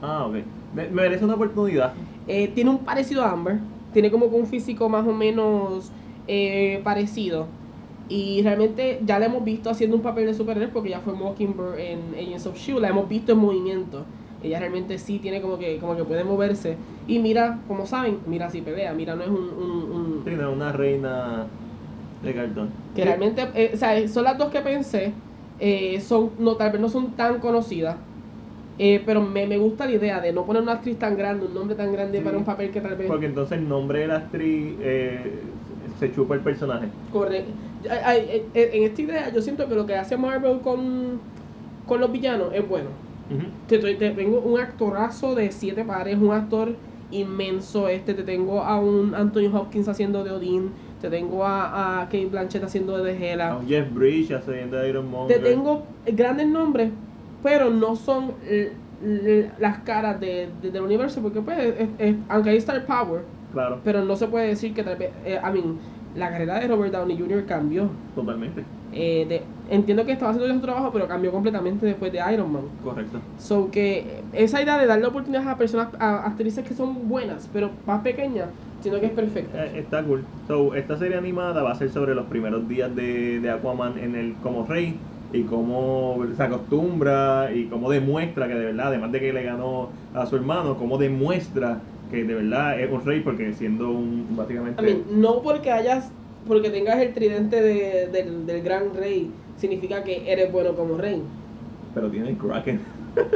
Ah, 0.01 0.25
ok. 0.27 0.35
Me- 0.71 0.89
merece 0.89 1.23
una 1.25 1.35
oportunidad. 1.35 1.93
Eh, 2.25 2.47
tiene 2.49 2.71
un 2.71 2.83
parecido 2.83 3.23
a 3.23 3.31
Amber, 3.31 3.61
tiene 3.91 4.11
como 4.11 4.29
que 4.29 4.35
un 4.35 4.47
físico 4.47 4.89
más 4.89 5.05
o 5.07 5.13
menos 5.13 5.93
eh, 6.27 6.81
parecido. 6.83 7.53
Y 8.07 8.41
realmente 8.43 8.99
ya 9.03 9.19
la 9.19 9.25
hemos 9.27 9.43
visto 9.43 9.69
haciendo 9.69 9.95
un 9.95 10.03
papel 10.03 10.27
de 10.27 10.33
superhéroe 10.35 10.69
porque 10.71 10.89
ya 10.91 11.01
fue 11.01 11.13
Mockingbird 11.13 11.79
en 11.79 12.13
Agents 12.13 12.45
of 12.45 12.55
S.H.I.E.L.D., 12.55 12.81
la 12.81 12.89
hemos 12.89 13.07
visto 13.09 13.31
en 13.31 13.39
movimiento. 13.39 14.11
Ella 14.45 14.59
realmente 14.59 14.97
sí 14.99 15.19
tiene 15.19 15.41
como 15.41 15.57
que, 15.57 15.79
como 15.79 15.95
que 15.95 16.05
puede 16.05 16.23
moverse. 16.23 16.83
Y 17.05 17.19
mira, 17.19 17.63
como 17.67 17.85
saben, 17.85 18.21
mira 18.25 18.49
si 18.49 18.61
pelea, 18.61 18.93
mira 18.93 19.15
no 19.15 19.23
es 19.23 19.29
un... 19.29 19.37
un- 19.53 19.91
un- 19.91 20.25
Sí, 20.25 20.31
no, 20.35 20.51
una 20.53 20.71
reina 20.71 21.55
de 22.21 22.35
cartón. 22.35 22.85
que 22.93 23.03
Sí. 23.03 23.07
realmente, 23.07 23.41
eh, 23.55 23.71
o 23.73 23.77
sea, 23.77 24.07
son 24.07 24.23
las 24.23 24.37
dos 24.37 24.49
que 24.51 24.61
pensé, 24.61 25.23
eh, 25.57 25.99
son, 26.01 26.35
no, 26.39 26.57
tal 26.57 26.71
vez 26.71 26.81
no 26.81 26.89
son 26.89 27.15
tan 27.15 27.39
conocidas, 27.39 28.05
eh, 28.77 29.01
pero 29.05 29.21
me, 29.21 29.47
me 29.47 29.57
gusta 29.57 29.85
la 29.87 29.93
idea 29.93 30.21
de 30.21 30.33
no 30.33 30.45
poner 30.45 30.63
una 30.63 30.73
actriz 30.73 30.99
tan 30.99 31.17
grande, 31.17 31.47
un 31.47 31.53
nombre 31.53 31.75
tan 31.77 31.91
grande 31.93 32.19
Sí. 32.19 32.23
para 32.23 32.37
un 32.37 32.45
papel 32.45 32.71
que 32.71 32.81
tal 32.81 32.97
vez... 32.97 33.07
Porque 33.07 33.25
entonces 33.25 33.57
el 33.57 33.67
nombre 33.67 33.99
de 33.99 34.07
la 34.07 34.15
actriz 34.17 34.77
eh, 34.81 35.59
se 35.97 36.11
chupa 36.11 36.35
el 36.35 36.43
personaje. 36.43 36.93
Correcto. 37.09 37.53
En 37.83 38.83
esta 38.83 39.01
idea 39.01 39.29
yo 39.33 39.41
siento 39.41 39.67
que 39.69 39.75
lo 39.75 39.85
que 39.85 39.95
hace 39.95 40.17
Marvel 40.17 40.61
con, 40.61 41.31
con 41.85 42.01
los 42.01 42.11
villanos 42.11 42.53
es 42.53 42.67
bueno. 42.67 43.04
Te, 43.27 43.79
te- 43.79 43.95
te 43.95 44.11
tengo 44.11 44.41
un 44.41 44.59
actorazo 44.59 45.33
de 45.35 45.51
siete 45.51 45.83
pares, 45.83 46.17
un 46.17 46.31
actor 46.31 46.77
inmenso. 47.09 47.87
Este, 47.87 48.13
te 48.13 48.23
tengo 48.23 48.61
a 48.61 48.79
un 48.79 49.15
Anthony 49.15 49.47
Hopkins 49.53 49.87
haciendo 49.87 50.23
de 50.23 50.31
Odín, 50.31 50.75
te 50.99 51.09
tengo 51.09 51.43
a, 51.45 52.01
a 52.01 52.05
Kate 52.05 52.27
Blanchett 52.27 52.63
haciendo 52.63 52.97
de 53.03 53.11
A 53.11 53.15
Hela. 53.33 53.57
un 53.57 53.67
Jeff 53.67 53.91
Bridge 53.93 54.31
haciendo 54.31 54.77
de 54.77 54.89
Iron 54.89 55.05
Te 55.05 55.11
Monger. 55.11 55.43
tengo 55.43 55.83
grandes 56.05 56.47
nombres, 56.47 56.91
pero 57.41 57.69
no 57.71 57.95
son 57.95 58.35
las 59.59 59.79
caras 59.79 60.19
de, 60.19 60.51
de- 60.61 60.71
del 60.71 60.83
universo, 60.83 61.21
porque 61.21 61.41
pues, 61.41 61.57
es- 61.59 61.89
es- 61.97 62.15
aunque 62.29 62.49
hay 62.51 62.57
Star 62.57 62.85
Power, 62.85 63.21
Claro, 63.51 63.81
pero 63.83 64.03
no 64.03 64.15
se 64.15 64.27
puede 64.27 64.47
decir 64.47 64.73
que 64.73 64.83
tal 64.83 64.97
vez, 64.97 65.09
eh, 65.25 65.39
I 65.43 65.51
mean, 65.51 65.79
la 66.13 66.29
carrera 66.29 66.59
de 66.59 66.67
Robert 66.67 66.93
Downey 66.93 67.17
Jr. 67.17 67.45
cambió. 67.45 67.89
totalmente. 68.13 68.63
Eh, 68.91 69.25
de- 69.27 69.54
entiendo 69.67 70.05
que 70.05 70.11
estaba 70.13 70.31
haciendo 70.31 70.53
su 70.53 70.61
trabajo, 70.61 70.91
pero 70.91 71.07
cambió 71.07 71.31
completamente 71.31 71.85
después 71.85 72.11
de 72.11 72.19
Iron 72.33 72.51
Man. 72.51 72.69
Correcto. 72.81 73.21
So 73.37 73.69
que 73.71 74.27
esa 74.31 74.61
idea 74.61 74.77
de 74.77 74.85
darle 74.87 75.07
oportunidades 75.07 75.47
a 75.49 75.57
personas, 75.57 75.89
a 75.99 76.25
actrices 76.25 76.65
que 76.67 76.73
son 76.73 77.07
buenas, 77.07 77.47
pero 77.49 77.81
más 77.85 78.01
pequeñas, 78.01 78.53
siento 78.79 78.99
que 78.99 79.07
es 79.07 79.11
perfecta. 79.13 79.65
Eh, 79.65 79.79
está 79.79 80.05
cool. 80.05 80.27
So, 80.47 80.73
esta 80.75 80.97
serie 80.97 81.17
animada 81.17 81.63
va 81.63 81.71
a 81.71 81.75
ser 81.75 81.89
sobre 81.89 82.15
los 82.15 82.27
primeros 82.27 82.67
días 82.67 82.95
de, 82.95 83.39
de 83.39 83.49
Aquaman 83.49 83.97
en 83.97 84.15
el 84.15 84.39
como 84.39 84.65
rey 84.65 85.09
y 85.31 85.45
cómo 85.45 86.23
se 86.35 86.43
acostumbra 86.43 87.51
y 87.53 87.67
cómo 87.69 87.89
demuestra 87.89 88.47
que 88.47 88.53
de 88.55 88.65
verdad, 88.65 88.87
además 88.87 89.11
de 89.11 89.19
que 89.19 89.33
le 89.33 89.43
ganó 89.43 89.93
a 90.13 90.25
su 90.25 90.35
hermano, 90.35 90.77
cómo 90.77 90.97
demuestra 90.97 91.89
que 92.07 92.23
de 92.23 92.35
verdad 92.35 92.79
es 92.79 92.91
un 92.91 93.03
rey 93.05 93.21
porque 93.21 93.53
siendo 93.53 93.91
un 93.91 94.35
básicamente 94.35 94.77
I 94.77 94.81
mean, 94.83 95.05
no 95.21 95.41
porque 95.41 95.71
hayas 95.71 96.13
porque 96.43 96.69
tengas 96.69 96.99
el 97.01 97.13
tridente 97.13 97.61
de- 97.61 98.07
del, 98.09 98.45
del 98.45 98.61
gran 98.61 98.93
rey 98.93 99.41
significa 99.55 100.03
que 100.03 100.31
eres 100.31 100.51
bueno 100.51 100.75
como 100.75 100.97
rey. 100.97 101.21
Pero 101.93 102.09
tiene 102.11 102.29
el 102.31 102.37
Kraken. 102.37 102.81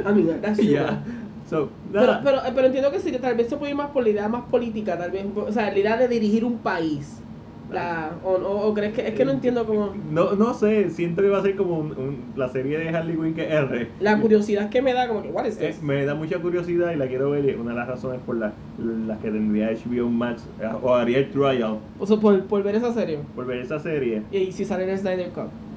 I 0.05 0.13
mean, 0.13 0.41
that's. 0.41 0.59
Ya. 0.63 1.03
So, 1.45 1.69
Pero, 1.91 2.13
pero, 2.23 2.37
pero 2.53 2.67
entiendo 2.67 2.91
que 2.91 2.99
sí, 2.99 3.11
que 3.11 3.19
tal 3.19 3.35
vez 3.35 3.49
se 3.49 3.57
puede 3.57 3.71
ir 3.71 3.77
más 3.77 3.89
por 3.89 4.03
la 4.03 4.09
idea 4.09 4.29
más 4.29 4.45
política, 4.51 4.97
tal 4.97 5.09
vez, 5.11 5.25
o 5.35 5.51
sea, 5.51 5.71
la 5.71 5.79
idea 5.79 5.97
de 5.97 6.07
dirigir 6.07 6.45
un 6.45 6.61
país. 6.61 7.25
La, 7.67 8.19
o, 8.23 8.31
o, 8.33 8.67
o 8.67 8.73
crees 8.73 8.93
que, 8.93 9.07
es 9.07 9.13
que 9.13 9.25
no 9.25 9.31
entiendo 9.31 9.65
cómo... 9.65 9.93
No, 9.95 10.33
no 10.35 10.53
sé, 10.55 10.89
siento 10.89 11.21
que 11.21 11.29
va 11.29 11.37
a 11.39 11.41
ser 11.43 11.55
como 11.55 11.77
un- 11.77 11.97
un- 11.97 12.31
la 12.35 12.49
serie 12.49 12.79
de 12.79 12.89
Harley 12.89 13.15
Quinn 13.15 13.33
que 13.35 13.43
R. 13.47 13.91
La 13.99 14.19
curiosidad 14.19 14.69
que 14.71 14.81
me 14.81 14.93
da, 14.93 15.07
como 15.07 15.21
que, 15.21 15.29
what 15.29 15.45
is 15.45 15.57
Eh, 15.59 15.67
this? 15.73 15.81
me 15.83 16.03
da 16.05 16.15
mucha 16.15 16.39
curiosidad 16.41 16.91
y 16.91 16.95
la 16.97 17.07
quiero 17.07 17.29
ver 17.31 17.45
y 17.45 17.53
una 17.53 17.71
de 17.71 17.77
las 17.77 17.87
razones 17.87 18.21
por 18.21 18.37
la- 18.37 18.53
las 18.77 19.19
que 19.19 19.29
tendría 19.31 19.67
HBO 19.69 20.09
Max 20.09 20.49
eh, 20.59 20.65
o 20.81 20.95
haría 20.95 21.19
el 21.19 21.29
trial 21.31 21.79
O 21.97 22.05
sea, 22.07 22.17
por, 22.17 22.47
por 22.47 22.63
ver 22.63 22.75
esa 22.75 22.91
serie. 22.93 23.19
por 23.35 23.45
ver 23.45 23.59
esa 23.59 23.79
serie. 23.79 24.23
Y 24.31 24.51
si 24.51 24.65
sale 24.65 24.91
el 24.91 24.97
Snyder 24.97 25.31
Cut. 25.31 25.68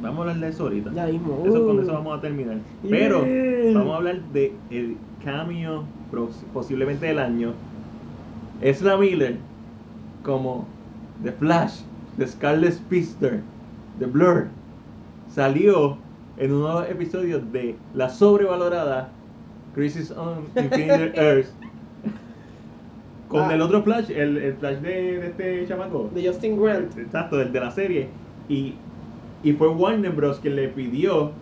Vamos 0.00 0.18
a 0.18 0.20
hablar 0.22 0.36
de 0.38 0.48
eso 0.48 0.62
ahorita. 0.64 0.92
Ya 0.92 1.06
mismo. 1.06 1.42
Eso, 1.46 1.66
con 1.66 1.80
eso 1.82 1.92
vamos 1.92 2.18
a 2.18 2.20
terminar. 2.20 2.56
Yeah. 2.82 2.90
Pero 2.90 3.24
vamos 3.74 3.94
a 3.94 3.96
hablar 3.96 4.20
de 4.32 4.52
el 4.70 4.96
cameo 5.24 5.84
pros- 6.10 6.44
posiblemente 6.52 7.06
del 7.06 7.18
año. 7.18 7.52
Ezra 8.60 8.96
Miller 8.96 9.36
como 10.22 10.66
The 11.22 11.32
Flash, 11.32 11.80
The 12.18 12.26
Scarlet 12.26 12.72
Speedster, 12.74 13.40
The 13.98 14.06
Blur. 14.06 14.48
Salió 15.32 15.96
en 16.36 16.52
uno 16.52 16.68
de 16.68 16.74
los 16.82 16.90
episodios 16.90 17.52
de 17.52 17.76
la 17.94 18.08
sobrevalorada 18.10 19.08
Crisis 19.74 20.10
on 20.10 20.40
Infinite 20.56 21.12
Earth. 21.16 21.48
Con 23.28 23.42
Ah. 23.50 23.54
el 23.54 23.60
otro 23.60 23.82
Flash, 23.82 24.10
el, 24.10 24.36
el 24.36 24.54
Flash 24.54 24.76
de, 24.78 25.18
de 25.18 25.26
este 25.26 25.66
chamaco. 25.66 26.10
De 26.14 26.26
Justin 26.28 26.60
Grant. 26.62 26.96
Exacto, 26.96 27.36
del 27.38 27.52
de 27.52 27.60
la 27.60 27.70
serie. 27.70 28.08
Y, 28.48 28.74
y 29.42 29.52
fue 29.52 29.68
Warner 29.68 30.12
Bros. 30.12 30.38
quien 30.40 30.56
le 30.56 30.68
pidió 30.68 31.32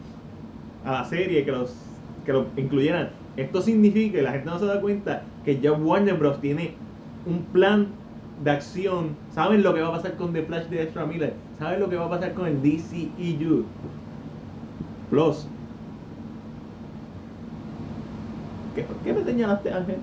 a 0.85 0.93
la 0.93 1.05
serie 1.05 1.45
que 1.45 1.53
los 1.53 1.75
que 2.27 2.33
lo 2.33 2.47
incluyeran. 2.57 3.11
Esto 3.37 3.61
significa, 3.63 4.19
y 4.19 4.23
la 4.23 4.33
gente 4.33 4.49
no 4.51 4.59
se 4.59 4.67
da 4.67 4.81
cuenta, 4.81 5.23
que 5.45 5.61
ya 5.61 5.73
Warner 5.73 6.15
Bros. 6.17 6.41
tiene 6.41 6.75
un 7.27 7.41
plan 7.53 7.89
de 8.43 8.51
acción. 8.51 9.11
Saben 9.35 9.63
lo 9.63 9.75
que 9.75 9.81
va 9.83 9.89
a 9.89 9.93
pasar 9.93 10.15
con 10.17 10.33
The 10.33 10.43
Flash 10.43 10.67
de 10.67 10.83
Ezra 10.83 11.07
Miller. 11.07 11.35
Saben 11.59 11.81
lo 11.81 11.89
que 11.89 11.97
va 11.97 12.07
a 12.07 12.11
pasar 12.11 12.33
con 12.35 12.47
el 12.47 12.61
DCEU. 12.63 13.65
Plus. 15.11 15.47
¿Qué, 18.75 18.85
qué 19.05 19.13
me 19.13 19.25
señalaste, 19.25 19.73
Ángel? 19.73 19.97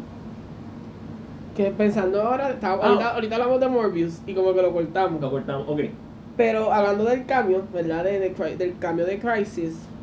Que 1.58 1.66
pensando 1.72 2.22
ahora, 2.22 2.52
está- 2.52 2.74
Ah. 2.74 2.80
ahorita, 2.88 3.10
ahorita 3.16 3.36
hablamos 3.36 3.60
de 3.60 3.68
Morbius 3.68 4.22
y 4.26 4.34
como 4.34 4.54
que 4.54 4.62
lo 4.62 4.72
cortamos. 4.72 5.20
Lo 5.22 5.30
cortamos. 5.30 5.66
Ok. 5.68 5.82
Pero 6.42 6.74
hablando 6.74 7.06
del 7.06 7.26
cambio, 7.28 7.70
¿verdad? 7.72 8.04
De, 8.04 8.34
del 8.58 8.80
cambio 8.80 9.06
de 9.06 9.20
Crisis, 9.20 9.94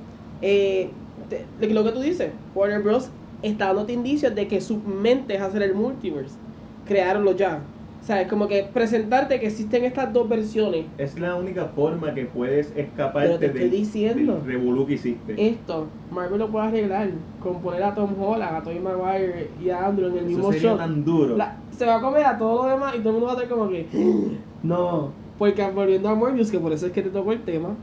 eh, 0.40 1.00
te- 1.28 1.44
de 1.58 1.74
lo 1.74 1.82
que 1.84 1.90
tú 1.92 2.00
dices, 2.00 2.32
Warner 2.54 2.80
Bros. 2.82 3.10
está 3.42 3.66
dándote 3.66 3.92
indicios 3.92 4.34
de 4.34 4.46
que 4.46 4.60
su 4.60 4.78
mente 4.78 5.34
es 5.34 5.40
hacer 5.40 5.62
el 5.62 5.74
multiverse. 5.74 6.36
Crearlo 6.84 7.32
ya. 7.32 7.72
O 8.00 8.04
sea, 8.04 8.22
es 8.22 8.28
como 8.28 8.46
que 8.46 8.62
presentarte 8.72 9.40
que 9.40 9.46
existen 9.48 9.84
estas 9.84 10.12
dos 10.12 10.28
versiones. 10.28 10.86
Es 10.96 11.18
la 11.18 11.34
única 11.34 11.66
forma 11.66 12.14
que 12.14 12.24
puedes 12.26 12.70
escaparte 12.76 13.38
te 13.38 13.46
estoy 13.46 13.68
diciendo. 13.70 14.34
del 14.36 14.44
revolú 14.44 14.86
que 14.86 14.94
hiciste. 14.94 15.34
Esto, 15.36 15.86
Marvel 16.08 16.38
lo 16.38 16.50
puede 16.52 16.68
arreglar 16.68 17.10
con 17.40 17.60
poner 17.60 17.82
a 17.82 17.94
Tom 17.94 18.14
Holland, 18.20 18.56
a 18.56 18.62
Tobey 18.62 18.78
Maguire 18.80 19.50
y 19.60 19.70
a 19.70 19.86
Andrew 19.86 20.08
en 20.08 20.18
el 20.18 20.18
Eso 20.20 20.28
mismo 20.28 20.52
sería 20.52 20.70
shot. 20.70 20.78
tan 20.78 21.04
duro. 21.04 21.36
La- 21.36 21.56
se 21.76 21.84
va 21.84 21.96
a 21.96 22.00
comer 22.00 22.24
a 22.24 22.38
todo 22.38 22.64
lo 22.66 22.70
demás 22.70 22.94
y 22.94 22.98
todo 23.00 23.08
el 23.10 23.14
mundo 23.14 23.26
va 23.26 23.32
a 23.32 23.42
estar 23.42 23.48
como 23.48 23.68
que 23.68 23.88
no 24.62 25.12
porque 25.38 25.62
volviendo 25.70 26.08
a 26.08 26.14
Morbius 26.14 26.50
que 26.50 26.58
por 26.58 26.72
eso 26.72 26.86
es 26.86 26.92
que 26.92 27.02
te 27.02 27.10
tocó 27.10 27.32
el 27.32 27.42
tema 27.44 27.76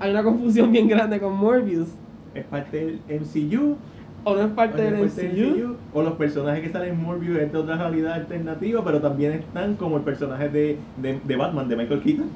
hay 0.00 0.10
una 0.10 0.22
confusión 0.22 0.72
bien 0.72 0.88
grande 0.88 1.20
con 1.20 1.34
Morbius 1.36 1.88
Es 2.34 2.44
parte 2.46 2.76
del 3.06 3.20
MCU. 3.20 3.76
o 4.24 4.34
no 4.34 4.42
es 4.42 4.52
parte 4.52 4.82
del 4.82 4.98
parte 4.98 5.28
MCU 5.32 5.76
O 5.92 6.02
los 6.02 6.14
personajes 6.14 6.62
que 6.62 6.70
salen 6.70 6.94
en 6.94 7.02
Morbius 7.02 7.38
es 7.38 7.52
de 7.52 7.58
otra 7.58 7.76
realidad 7.76 8.14
alternativa, 8.14 8.84
pero 8.84 9.00
también 9.00 9.32
están 9.32 9.76
como 9.76 9.96
el 9.96 10.02
personaje 10.04 10.48
de, 10.48 10.84
de, 10.96 11.20
de 11.24 11.36
Batman, 11.36 11.68
de 11.68 11.76
Michael 11.76 12.02
Keaton. 12.02 12.30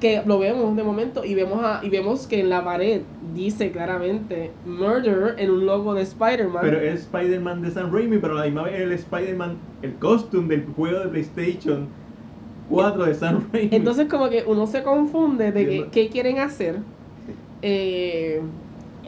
Que 0.00 0.22
lo 0.26 0.40
vemos 0.40 0.74
de 0.74 0.82
momento 0.82 1.24
y 1.24 1.34
vemos 1.34 1.62
a, 1.62 1.78
y 1.84 1.88
vemos 1.90 2.26
que 2.26 2.40
en 2.40 2.48
la 2.48 2.64
pared 2.64 3.02
dice 3.32 3.70
claramente 3.70 4.50
Murder 4.64 5.36
en 5.38 5.50
un 5.52 5.66
logo 5.66 5.94
de 5.94 6.02
Spider-Man 6.02 6.62
Pero 6.62 6.80
es 6.80 7.02
Spider-Man 7.02 7.62
de 7.62 7.70
Sam 7.70 7.92
Raimi, 7.92 8.18
pero 8.18 8.32
a 8.36 8.40
la 8.40 8.44
misma 8.46 8.64
vez 8.64 8.80
el 8.80 8.90
Spider-Man, 8.92 9.56
el 9.82 9.94
costume 9.98 10.48
del 10.48 10.66
juego 10.66 10.98
de 10.98 11.08
PlayStation 11.08 11.86
4 12.68 13.04
de 13.06 13.14
Sam 13.14 13.44
Raimi. 13.52 13.74
entonces 13.74 14.06
como 14.08 14.28
que 14.28 14.44
uno 14.46 14.66
se 14.66 14.82
confunde 14.82 15.52
de 15.52 15.66
que, 15.66 15.88
qué 15.90 16.08
quieren 16.08 16.38
hacer 16.38 16.76
eh, 17.62 18.40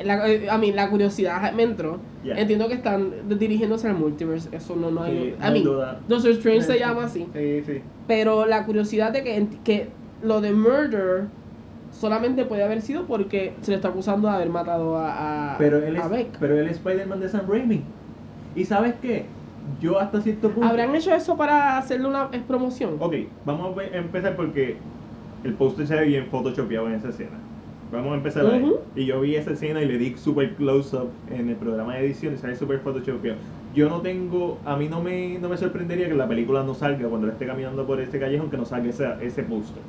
la, 0.03 0.29
eh, 0.29 0.49
a 0.51 0.59
mí 0.59 0.73
la 0.73 0.89
curiosidad 0.91 1.53
me 1.53 1.63
entró 1.65 1.99
entiendo 2.25 2.69
que 2.69 2.75
están 2.75 3.13
dirigiéndose 3.39 3.89
al 3.89 3.97
multiverse 3.97 4.49
eso 4.55 4.77
no, 4.77 4.91
no 4.91 5.03
hay 5.03 5.31
Sí, 5.31 5.35
hay 5.41 5.53
mean, 5.53 5.65
duda. 5.65 6.01
Doctor 6.09 6.31
Strange 6.33 6.63
se 6.63 6.79
llama 6.79 7.05
así 7.05 7.27
Sí, 7.35 7.63
sí. 7.67 7.81
Pero 8.07 8.47
la 8.47 8.65
curiosidad 8.67 9.13
de 9.13 9.23
que, 9.23 9.47
que 9.65 9.89
lo 10.23 10.41
de 10.41 10.53
murder 10.53 11.25
solamente 11.93 12.45
puede 12.45 12.63
haber 12.63 12.83
sido 12.83 13.05
porque 13.07 13.53
se 13.63 13.71
le 13.71 13.77
está 13.77 13.89
acusando 13.89 14.29
de 14.29 14.35
haber 14.35 14.49
matado 14.51 14.97
a, 14.97 15.55
a, 15.55 15.59
Pero 15.59 15.79
él 15.79 15.97
a 15.97 16.05
es, 16.05 16.11
Beck. 16.11 16.29
pero 16.39 16.59
él 16.59 16.67
es 16.67 16.73
Spider-Man 16.77 17.21
de 17.21 17.29
Sam 17.29 17.43
Raimi. 17.49 17.83
¿Y 18.55 18.65
sabes 18.65 18.95
qué? 19.01 19.27
Yo 19.81 19.99
hasta 19.99 20.21
cierto 20.21 20.51
punto... 20.51 20.69
¿Habrán 20.69 20.95
hecho 20.95 21.15
eso 21.15 21.37
para 21.37 21.79
hacerle 21.79 22.09
una 22.09 22.31
promoción? 22.47 22.97
Ok, 22.99 23.15
vamos 23.45 23.77
a 23.79 23.97
empezar 23.97 24.37
porque 24.37 24.77
el 25.45 25.55
póster 25.55 25.87
se 25.87 25.95
ve 25.95 26.07
bien 26.07 26.27
photoshopeado 26.27 26.89
en 26.89 26.95
esa 26.95 27.09
escena. 27.09 27.39
Vamos 27.93 28.13
a 28.13 28.17
empezar 28.17 28.47
ahí. 28.47 28.73
Y 28.95 29.07
yo 29.07 29.21
vi 29.21 29.37
esa 29.37 29.51
escena 29.53 29.83
y 29.83 29.87
le 29.87 29.99
di 29.99 30.17
super 30.17 30.55
close 30.55 30.97
up 30.97 31.11
en 31.31 31.49
el 31.49 31.57
programa 31.57 31.95
de 31.95 32.07
edición 32.07 32.35
y 32.35 32.37
sale 32.37 32.57
super 32.57 32.79
photoshopeado. 32.81 33.39
Yo 33.75 33.89
no 33.89 34.01
tengo, 34.01 34.59
a 34.65 34.77
mí 34.77 34.89
no 34.89 35.01
me, 35.03 35.39
no 35.39 35.49
me 35.49 35.57
sorprendería 35.57 36.09
que 36.09 36.15
la 36.15 36.29
película 36.29 36.63
no 36.63 36.75
salga 36.75 37.09
cuando 37.09 37.27
él 37.27 37.33
esté 37.33 37.47
caminando 37.47 37.87
por 37.87 38.01
este 38.01 38.19
callejón 38.19 38.51
que 38.51 38.57
no 38.57 38.65
salga 38.65 38.91
ese, 38.91 39.09
ese 39.23 39.43
póster. 39.43 39.83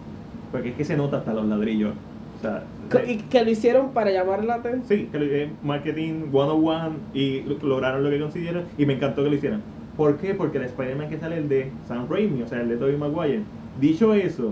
Porque 0.51 0.69
es 0.69 0.75
que 0.75 0.85
se 0.85 0.97
nota 0.97 1.17
hasta 1.17 1.33
los 1.33 1.45
ladrillos. 1.45 1.93
O 2.41 2.43
sea, 2.43 2.63
Que- 2.89 3.13
Y 3.13 3.17
que 3.19 3.43
lo 3.45 3.49
hicieron 3.51 3.91
para 3.91 4.11
llamar 4.11 4.43
la 4.43 4.55
atención. 4.55 4.83
Sí, 4.87 5.07
que 5.11 5.19
lo- 5.19 5.25
eh, 5.25 5.49
marketing 5.63 6.23
101 6.31 6.95
y 7.13 7.41
lo- 7.43 7.57
lograron 7.65 8.03
lo 8.03 8.09
que 8.09 8.19
consiguieron 8.19 8.63
y 8.77 8.85
me 8.85 8.93
encantó 8.95 9.23
que 9.23 9.29
lo 9.29 9.35
hicieran. 9.35 9.61
¿Por 9.95 10.17
qué? 10.17 10.33
Porque 10.33 10.57
el 10.57 10.65
Spider-Man 10.65 11.09
que 11.09 11.17
sale 11.17 11.37
el 11.37 11.47
de 11.47 11.71
Sam 11.87 12.07
Raimi, 12.09 12.41
o 12.41 12.47
sea, 12.47 12.59
el 12.61 12.67
de 12.69 12.75
Tobey 12.77 12.97
Maguire. 12.97 13.43
Dicho 13.79 14.13
eso, 14.13 14.51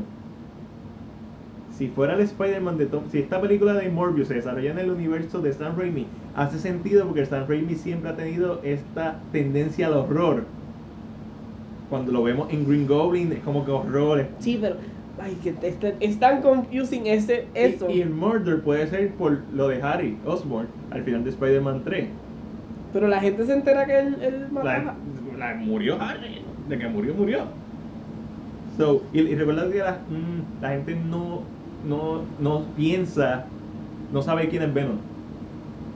si 1.77 1.87
fuera 1.87 2.13
el 2.13 2.21
Spider-Man 2.21 2.77
de 2.77 2.85
Tom, 2.85 3.03
si 3.11 3.19
esta 3.19 3.41
película 3.41 3.73
de 3.73 3.89
Morbius 3.89 4.27
se 4.29 4.35
desarrolla 4.35 4.71
en 4.71 4.79
el 4.79 4.91
universo 4.91 5.41
de 5.41 5.51
Sam 5.51 5.77
Raimi, 5.77 6.05
hace 6.35 6.59
sentido 6.59 7.05
porque 7.05 7.25
Sam 7.25 7.45
Raimi 7.47 7.75
siempre 7.75 8.09
ha 8.11 8.15
tenido 8.15 8.61
esta 8.63 9.19
tendencia 9.33 9.87
al 9.87 9.93
horror. 9.93 10.43
Cuando 11.89 12.11
lo 12.11 12.21
vemos 12.23 12.51
en 12.53 12.65
Green 12.67 12.87
Goblin 12.87 13.31
es 13.33 13.39
como 13.39 13.65
que 13.65 13.71
horror. 13.71 14.27
Sí, 14.39 14.57
pero. 14.61 14.75
Ay, 15.21 15.35
que 15.35 15.51
te- 15.53 15.97
es 15.99 16.19
tan 16.19 16.41
confusing 16.41 17.07
ese, 17.07 17.51
eso. 17.53 17.89
Y, 17.89 18.01
el 18.01 18.09
murder 18.09 18.63
puede 18.63 18.87
ser 18.87 19.15
por 19.17 19.31
lo 19.53 19.67
de 19.67 19.81
Harry 19.81 20.17
Osborn 20.23 20.67
al 20.91 21.03
final 21.03 21.23
de 21.23 21.29
Spider-Man 21.31 21.83
3. 21.83 22.09
Pero 22.91 23.07
la 23.07 23.19
gente 23.19 23.45
se 23.45 23.53
entera 23.53 23.85
que 23.85 23.99
él, 23.99 24.17
él 24.21 24.47
La, 24.63 24.95
la 25.37 25.55
murió 25.55 25.99
Harry. 26.01 26.41
De 26.67 26.77
que 26.77 26.87
murió, 26.87 27.13
murió. 27.15 27.45
So, 28.77 29.09
y, 29.11 29.21
y 29.21 29.35
recuerda 29.35 29.69
que 29.69 29.79
la, 29.79 30.05
mm, 30.07 30.59
la 30.61 30.69
gente 30.71 30.95
no, 30.95 31.53
no, 31.81 32.33
no 32.37 32.73
piensa, 32.75 33.45
no 34.09 34.21
sabe 34.21 34.49
quién 34.49 34.63
es 34.63 34.73
Venom. 34.73 35.09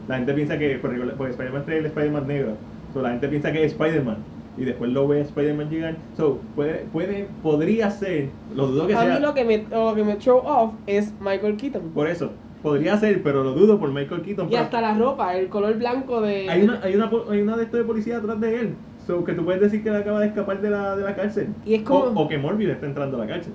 La 0.08 0.18
gente 0.18 0.34
piensa 0.34 0.58
que, 0.60 0.80
porque 0.80 0.98
Spider-Man 1.32 1.66
3 1.66 1.80
es 1.80 1.86
el 1.86 1.88
Spider-Man 1.88 2.28
negro. 2.28 2.68
So, 2.90 3.02
la 3.02 3.12
gente 3.12 3.30
piensa 3.30 3.52
que 3.52 3.64
es 3.66 3.74
Spider-Man. 3.74 4.33
Y 4.58 4.66
después 4.66 4.92
lo 4.92 5.08
ve 5.08 5.20
a 5.20 5.24
Spider-Man 5.24 5.70
llegar. 5.70 5.96
So, 6.16 6.38
puede, 6.56 6.86
puede, 6.92 7.28
podría 7.42 7.90
ser, 7.90 8.30
lo 8.56 8.68
dudo 8.68 8.88
que 8.88 8.94
A 8.96 9.02
sea. 9.02 9.16
mí 9.16 9.20
lo 9.22 9.34
que 9.34 9.44
me, 9.46 9.66
lo 9.70 9.96
que 9.96 10.04
me 10.04 10.16
throw 10.16 10.38
off 10.46 10.74
es 10.86 11.12
Michael 11.20 11.58
Keaton. 11.58 11.90
Por 11.94 12.08
eso, 12.08 12.30
podría 12.62 12.98
ser, 12.98 13.24
pero 13.24 13.44
lo 13.44 13.54
dudo 13.54 13.80
por 13.80 13.92
Michael 13.92 14.22
Keaton. 14.22 14.48
Y 14.48 14.52
pero- 14.52 14.64
hasta 14.64 14.80
la 14.82 14.94
ropa, 14.96 15.36
el 15.36 15.50
color 15.50 15.76
blanco 15.78 16.22
de. 16.22 16.50
hay 16.50 16.62
una, 16.64 16.80
hay 16.84 16.96
una, 16.96 17.10
hay 17.30 17.42
una 17.42 17.58
de 17.58 17.64
estos 17.64 17.80
de 17.80 17.86
policía 17.86 18.18
atrás 18.18 18.40
de 18.40 18.60
él. 18.60 18.76
So, 19.08 19.24
que 19.26 19.34
tú 19.34 19.44
puedes 19.44 19.60
decir 19.60 19.84
que 19.84 19.90
él 19.90 19.96
acaba 19.96 20.20
de 20.22 20.28
escapar 20.28 20.62
de 20.62 20.70
la, 20.70 20.96
de 20.96 21.04
la 21.04 21.16
cárcel. 21.16 21.48
Y 21.66 21.74
es 21.76 21.82
como- 21.82 22.04
o, 22.06 22.24
o 22.24 22.28
que 22.28 22.38
Morbius 22.38 22.72
está 22.72 22.86
entrando 22.86 23.18
a 23.18 23.26
la 23.26 23.28
cárcel. 23.28 23.54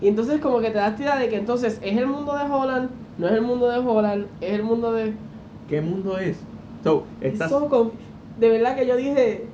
Y 0.00 0.08
entonces 0.08 0.40
como 0.40 0.60
que 0.60 0.70
te 0.70 0.78
das 0.78 0.98
idea 1.00 1.16
de 1.16 1.28
que 1.28 1.36
entonces 1.36 1.78
es 1.82 1.96
el 1.96 2.06
mundo 2.06 2.34
de 2.36 2.44
Holland, 2.44 2.90
no 3.18 3.26
es 3.26 3.32
el 3.32 3.42
mundo 3.42 3.68
de 3.68 3.78
Holland, 3.78 4.26
es 4.40 4.52
el 4.52 4.62
mundo 4.62 4.92
de... 4.92 5.12
¿Qué 5.68 5.80
mundo 5.80 6.18
es? 6.18 6.38
So, 6.84 7.04
estás, 7.20 7.50
De 8.38 8.48
verdad 8.50 8.76
que 8.76 8.86
yo 8.86 8.96
dije, 8.96 9.46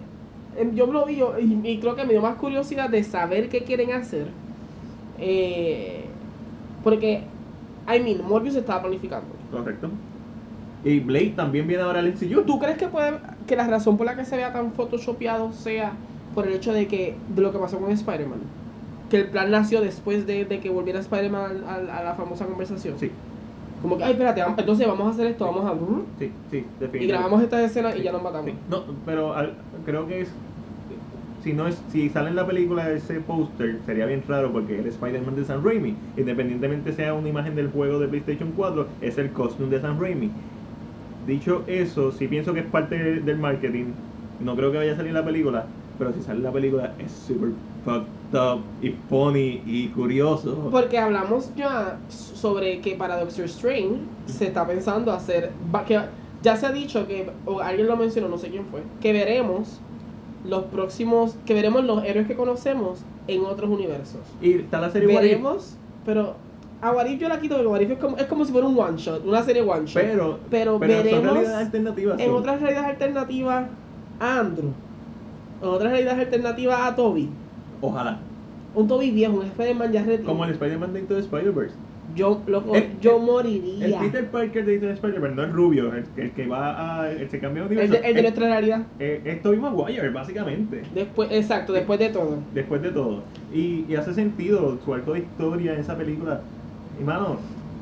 yo 0.75 0.87
lo 0.87 1.07
vi 1.07 1.17
yo, 1.17 1.39
y, 1.39 1.61
y 1.63 1.81
creo 1.81 1.97
que 1.97 2.05
me 2.05 2.13
dio 2.13 2.23
más 2.23 2.37
curiosidad 2.37 2.91
de 2.91 3.05
saber 3.05 3.49
qué 3.49 3.65
quieren 3.65 3.93
hacer. 3.93 4.27
Eh, 5.19 6.05
porque, 6.83 7.25
I 7.87 8.01
mean, 8.01 8.23
Morbius 8.27 8.57
estaba 8.57 8.83
planificando. 8.83 9.29
Correcto. 9.51 9.89
Y 10.85 11.01
Blade 11.01 11.35
también 11.37 11.67
viene 11.69 11.83
ahora 11.83 12.01
al 12.01 12.09
MCU. 12.09 12.43
¿Tú 12.43 12.59
crees 12.59 12.77
que 12.77 12.89
puede 12.89 13.19
que 13.47 13.57
la 13.57 13.67
razón 13.67 13.97
por 13.97 14.07
la 14.07 14.17
que 14.17 14.25
se 14.25 14.37
vea 14.37 14.53
tan 14.53 14.73
photoshopeado 14.73 15.53
sea 15.53 15.93
por 16.35 16.47
el 16.47 16.55
hecho 16.55 16.73
de 16.73 16.89
que 16.89 17.15
de 17.35 17.43
lo 17.43 17.53
que 17.53 17.59
pasó 17.59 17.79
con 17.79 17.91
Spider-Man? 17.91 18.41
que 19.13 19.19
el 19.19 19.27
plan 19.29 19.51
nació 19.51 19.83
después 19.83 20.27
de, 20.27 20.47
de 20.47 20.61
que 20.61 20.71
volviera 20.71 20.99
Spider-Man 20.99 21.65
a, 21.69 22.03
la 22.03 22.15
famosa 22.15 22.47
conversación. 22.47 22.99
Sí, 22.99 23.11
Como 23.83 23.97
que, 23.99 24.05
ay, 24.05 24.13
espérate, 24.13 24.41
vamos- 24.43 24.59
entonces 24.59 24.87
vamos 24.87 25.07
a 25.09 25.11
hacer 25.11 25.27
esto, 25.27 25.45
vamos 25.47 25.65
a... 25.67 25.73
sí, 26.19 26.43
sí, 26.49 26.77
Y 26.97 27.07
definitivamente. 27.07 27.09
grabamos 27.09 27.43
esta 27.43 27.63
escena 27.65 27.97
y 27.97 28.03
ya 28.03 28.13
nos 28.13 28.23
matamos. 28.23 28.59
sí. 28.59 28.65
No, 28.67 29.03
pero 29.05 29.35
al- 29.35 29.69
creo 29.85 30.07
que 30.07 30.21
es. 30.23 30.43
Si 31.39 31.55
no 31.55 31.67
es, 31.69 31.85
si 31.89 32.09
sale 32.11 32.31
en 32.31 32.37
la 32.37 32.47
película 32.47 32.91
ese 32.93 33.21
póster, 33.21 33.83
sería 33.85 34.07
bien 34.07 34.23
raro 34.27 34.53
porque 34.53 34.79
el 34.79 34.87
Spider-Man 34.87 35.35
de 35.37 35.45
Sam 35.45 35.65
Raimi, 35.65 36.03
independientemente 36.17 36.93
sea 36.93 37.15
una 37.15 37.29
imagen 37.29 37.57
del 37.57 37.71
juego 37.73 37.99
de 37.99 38.09
PlayStation 38.09 38.55
4, 38.55 38.97
es 39.01 39.19
el 39.19 39.33
costume 39.33 39.71
de 39.75 39.81
Sam 39.81 40.01
Raimi. 40.01 40.41
Dicho 41.21 41.65
eso, 41.69 42.13
sí 42.13 42.29
pienso 42.29 42.55
que 42.55 42.61
es 42.61 42.67
parte 42.71 42.97
de- 42.99 43.21
del 43.23 43.39
marketing. 43.39 44.05
No 44.39 44.57
creo 44.57 44.73
que 44.73 44.79
vaya 44.79 44.93
a 44.95 44.97
salir 44.97 45.11
en 45.11 45.15
la 45.17 45.25
película, 45.27 45.79
pero 45.97 46.13
si 46.13 46.23
sale 46.23 46.39
en 46.39 46.45
la 46.45 46.53
película 46.53 46.97
es 46.99 47.13
super 47.15 47.51
fucked 47.85 48.35
up 48.35 48.61
y 48.81 48.91
funny 49.09 49.63
y 49.67 49.89
curioso. 49.89 50.69
Porque 50.71 50.99
hablamos 50.99 51.55
ya 51.57 51.99
sobre 52.09 52.81
que 52.81 52.95
para 52.95 53.19
Doctor 53.19 53.45
Strange 53.45 53.97
se 54.27 54.47
está 54.47 54.67
pensando 54.67 55.13
hacer. 55.13 55.51
que 55.87 56.01
ya 56.43 56.57
se 56.57 56.67
ha 56.67 56.73
dicho 56.73 57.07
que, 57.07 57.31
o 57.47 57.61
alguien 57.61 57.87
lo 57.87 57.97
mencionó, 57.97 58.29
no 58.29 58.39
sé 58.39 58.49
quién 58.49 58.67
fue, 58.67 58.83
que 59.01 59.13
veremos 59.13 59.81
los 60.45 60.65
próximos. 60.65 61.37
que 61.47 61.55
veremos 61.55 61.85
los 61.85 62.05
héroes 62.05 62.27
que 62.27 62.35
conocemos 62.35 63.01
en 63.29 63.45
otros 63.45 63.71
universos. 63.71 64.21
Y 64.41 64.55
está 64.55 64.81
la 64.81 64.91
serie 64.91 65.09
Veremos, 65.09 65.77
pero 66.05 66.35
a 66.81 66.91
What 66.91 67.07
If 67.07 67.21
yo 67.21 67.29
la 67.29 67.39
quito 67.39 67.55
porque 67.55 67.69
What 67.69 67.81
If 67.81 67.91
es 67.93 67.99
como, 67.99 68.17
es 68.17 68.27
como 68.27 68.45
si 68.45 68.53
fuera 68.53 68.67
un 68.67 68.79
one 68.79 68.99
shot, 68.99 69.25
una 69.25 69.43
serie 69.45 69.63
one 69.63 69.87
shot. 69.87 70.03
pero, 70.03 70.39
pero 70.51 70.79
pero 70.81 71.03
veremos 71.03 71.23
realidades 71.23 71.67
alternativas. 71.67 72.21
en 72.21 72.31
otras 72.33 72.61
realidades 72.61 72.91
alternativas 72.91 73.67
a 74.19 74.39
Andrew. 74.41 74.71
En 75.63 75.69
otras 75.69 75.93
realidades 75.93 76.19
alternativas 76.19 76.81
a 76.81 76.97
Toby. 76.97 77.29
Ojalá. 77.83 78.19
Un 78.75 78.89
Toby 78.89 79.11
viejo, 79.11 79.35
un 79.35 79.43
Spider-Man 79.47 79.93
ya 79.93 80.01
retirado. 80.03 80.27
Como 80.27 80.45
el 80.47 80.53
Spider-Man 80.53 80.95
de 80.95 81.01
Into 81.01 81.15
the 81.15 81.21
Spider-Verse. 81.21 81.75
Yo, 82.17 82.41
loco, 82.47 82.75
El- 82.75 82.99
yo 83.01 83.17
el- 83.19 83.23
moriría. 83.23 83.87
El 83.87 83.95
Peter 84.11 84.31
Parker 84.31 84.65
de 84.65 84.75
Into 84.75 84.87
the 84.87 84.93
Spider-Man 84.95 85.37
no 85.37 85.45
es 85.45 85.53
rubio, 85.53 85.93
el, 85.95 86.05
el 86.17 86.31
que 86.31 86.47
va 86.47 87.03
a. 87.03 87.11
el 87.11 87.29
que 87.29 87.39
cambia 87.39 87.63
de 87.65 87.69
universo. 87.69 87.95
el 87.97 88.03
de 88.03 88.11
es, 88.11 88.23
nuestra 88.23 88.47
realidad. 88.47 88.83
es- 88.99 89.27
es 89.27 89.43
Tobey 89.43 89.59
Maguire, 89.59 90.09
básicamente. 90.11 90.83
Después, 90.95 91.29
exacto, 91.33 91.73
después 91.73 91.99
de 91.99 92.09
todo. 92.09 92.39
Después 92.55 92.81
de 92.83 92.91
todo. 92.91 93.23
Y, 93.55 93.85
y 93.89 93.95
hace 93.97 94.15
sentido 94.15 94.79
su 94.85 94.95
arco 94.95 95.13
de 95.13 95.21
historia 95.21 95.75
en 95.75 95.81
esa 95.81 95.97
película. 95.97 96.41
Y 97.01 97.05
mano. 97.05 97.37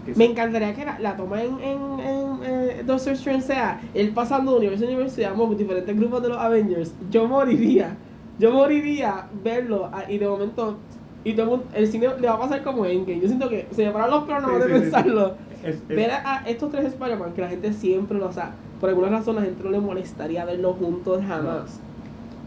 que 0.07 0.15
Me 0.15 0.25
encantaría 0.25 0.75
que 0.75 0.85
la, 0.85 0.99
la 0.99 1.17
toma 1.17 1.43
en, 1.43 1.59
en, 1.61 2.01
en 2.01 2.27
eh, 2.45 2.83
Doctor 2.87 3.13
Strange 3.13 3.43
sea 3.43 3.81
él 3.95 4.11
pasando 4.11 4.53
de 4.53 4.59
universo 4.59 4.85
en 4.85 4.91
universo, 4.91 5.17
digamos, 5.19 5.57
diferentes 5.59 5.97
grupos 5.97 6.23
de 6.23 6.29
los 6.31 6.39
Avengers. 6.39 6.93
Yo 7.11 7.27
moriría. 7.29 7.97
Yo 8.41 8.53
moriría 8.53 9.29
verlo 9.33 9.91
ah, 9.93 10.05
y 10.09 10.19
de 10.19 10.27
momento. 10.29 10.87
Y 11.23 11.35
todo 11.35 11.69
el 11.75 11.87
cine 11.89 12.09
le 12.19 12.29
va 12.29 12.35
a 12.35 12.39
pasar 12.41 12.63
como 12.63 12.87
Endgame. 12.87 13.21
Yo 13.21 13.29
siento 13.29 13.49
que 13.51 13.69
se 13.73 13.85
me 13.85 13.93
paran 13.93 14.11
los 14.11 14.25
pelos 14.25 14.43
nomás 14.43 14.65
Sí, 14.65 14.73
de 14.73 14.81
pensarlo. 14.81 15.37
es- 15.51 15.65
es- 15.65 15.89
Ver 15.89 16.11
a, 16.13 16.43
estos 16.47 16.71
tres 16.71 16.87
Spider-Man 16.87 17.35
que 17.35 17.43
la 17.43 17.49
gente 17.49 17.73
siempre 17.75 18.19
lo 18.19 18.33
sabe. 18.33 18.55
Por 18.79 18.89
alguna 18.89 19.11
razón 19.11 19.37
la 19.37 19.43
gente 19.43 19.63
no 19.63 19.71
le 19.71 19.81
molestaría 19.81 20.45
verlos 20.47 20.77
juntos 20.79 21.23
jamás. 21.27 21.83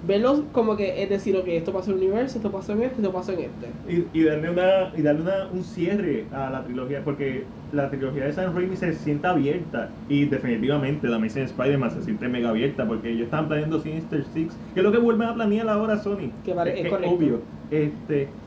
Verlos 0.03 0.49
como 0.51 0.75
que 0.77 1.01
es 1.03 1.09
decir, 1.09 1.35
ok, 1.37 1.47
esto 1.49 1.73
pasó 1.73 1.91
en 1.91 1.97
el 1.97 2.03
universo, 2.03 2.37
esto 2.37 2.51
pasó 2.51 2.73
en 2.73 2.83
este, 2.83 2.97
esto 3.01 3.13
pasó 3.13 3.31
en 3.33 3.39
este. 3.41 3.81
y, 3.85 4.17
y 4.19 4.23
darle, 4.23 4.49
una, 4.49 4.91
y 4.95 5.01
darle 5.01 5.21
una, 5.23 5.49
un 5.51 5.63
cierre 5.63 6.29
a 6.31 6.49
la 6.49 6.63
trilogía, 6.63 7.03
porque 7.03 7.55
la 7.69 7.89
trilogía 7.89 8.25
de 8.25 8.33
Sam 8.33 8.55
Raimi 8.55 8.77
se 8.77 8.93
siente 8.93 9.27
abierta. 9.27 10.01
Y 10.07 10.25
definitivamente 10.29 11.07
la 11.07 11.17
Amazing 11.17 11.43
Spider-Man 11.43 11.91
se 11.91 12.01
siente 12.03 12.29
mega 12.29 12.49
abierta, 12.49 12.87
porque 12.87 13.11
ellos 13.11 13.25
estaban 13.25 13.47
planeando 13.47 13.79
Sinister 13.79 14.23
Six, 14.25 14.57
que 14.73 14.79
es 14.79 14.83
lo 14.83 14.91
que 14.91 14.97
vuelven 14.99 15.27
a 15.29 15.33
planear 15.35 15.67
ahora 15.69 15.97
Sony. 15.99 16.39
Que 16.43 16.53
pare- 16.55 16.79
es 16.89 16.99
obvio. 17.01 17.51
Este, 17.69 18.41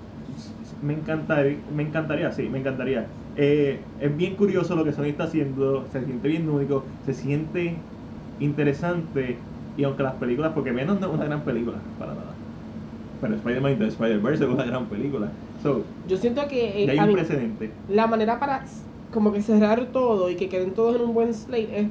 me 0.80 0.94
encantaría, 0.94 1.64
me 1.70 1.82
encantaría, 1.82 2.32
sí, 2.32 2.48
me 2.48 2.58
encantaría. 2.60 3.18
Eh, 3.34 3.92
es 3.98 4.16
bien 4.16 4.36
curioso 4.36 4.74
lo 4.76 4.84
que 4.84 4.92
Sony 4.92 5.06
está 5.06 5.24
haciendo, 5.24 5.86
se 5.86 6.04
siente 6.04 6.28
bien 6.28 6.48
único, 6.48 6.88
se 7.00 7.12
siente 7.14 7.90
interesante. 8.38 9.50
Y 9.76 9.84
aunque 9.84 10.02
las 10.02 10.14
películas, 10.14 10.52
porque 10.54 10.72
Venom 10.72 10.98
no 11.00 11.06
es 11.08 11.12
una 11.12 11.24
gran 11.26 11.44
película, 11.44 11.78
para 11.98 12.14
nada. 12.14 12.38
Pero 13.20 13.34
Spider-Man 13.36 13.72
Into 13.72 13.84
Spider-Verse 13.86 14.44
es 14.44 14.50
una 14.50 14.64
gran 14.64 14.88
película. 14.88 15.32
So, 15.62 15.84
Yo 16.06 16.16
siento 16.16 16.46
que 16.48 16.84
eh, 16.84 16.90
hay 16.90 16.98
un 16.98 17.08
mí, 17.08 17.14
precedente. 17.14 17.72
la 17.88 18.06
manera 18.06 18.38
para 18.38 18.64
como 19.10 19.32
que 19.32 19.42
cerrar 19.42 19.86
todo 19.92 20.30
y 20.30 20.36
que 20.36 20.48
queden 20.48 20.74
todos 20.74 20.96
en 20.96 21.02
un 21.02 21.14
buen 21.14 21.32
slate 21.32 21.80
es 21.80 21.88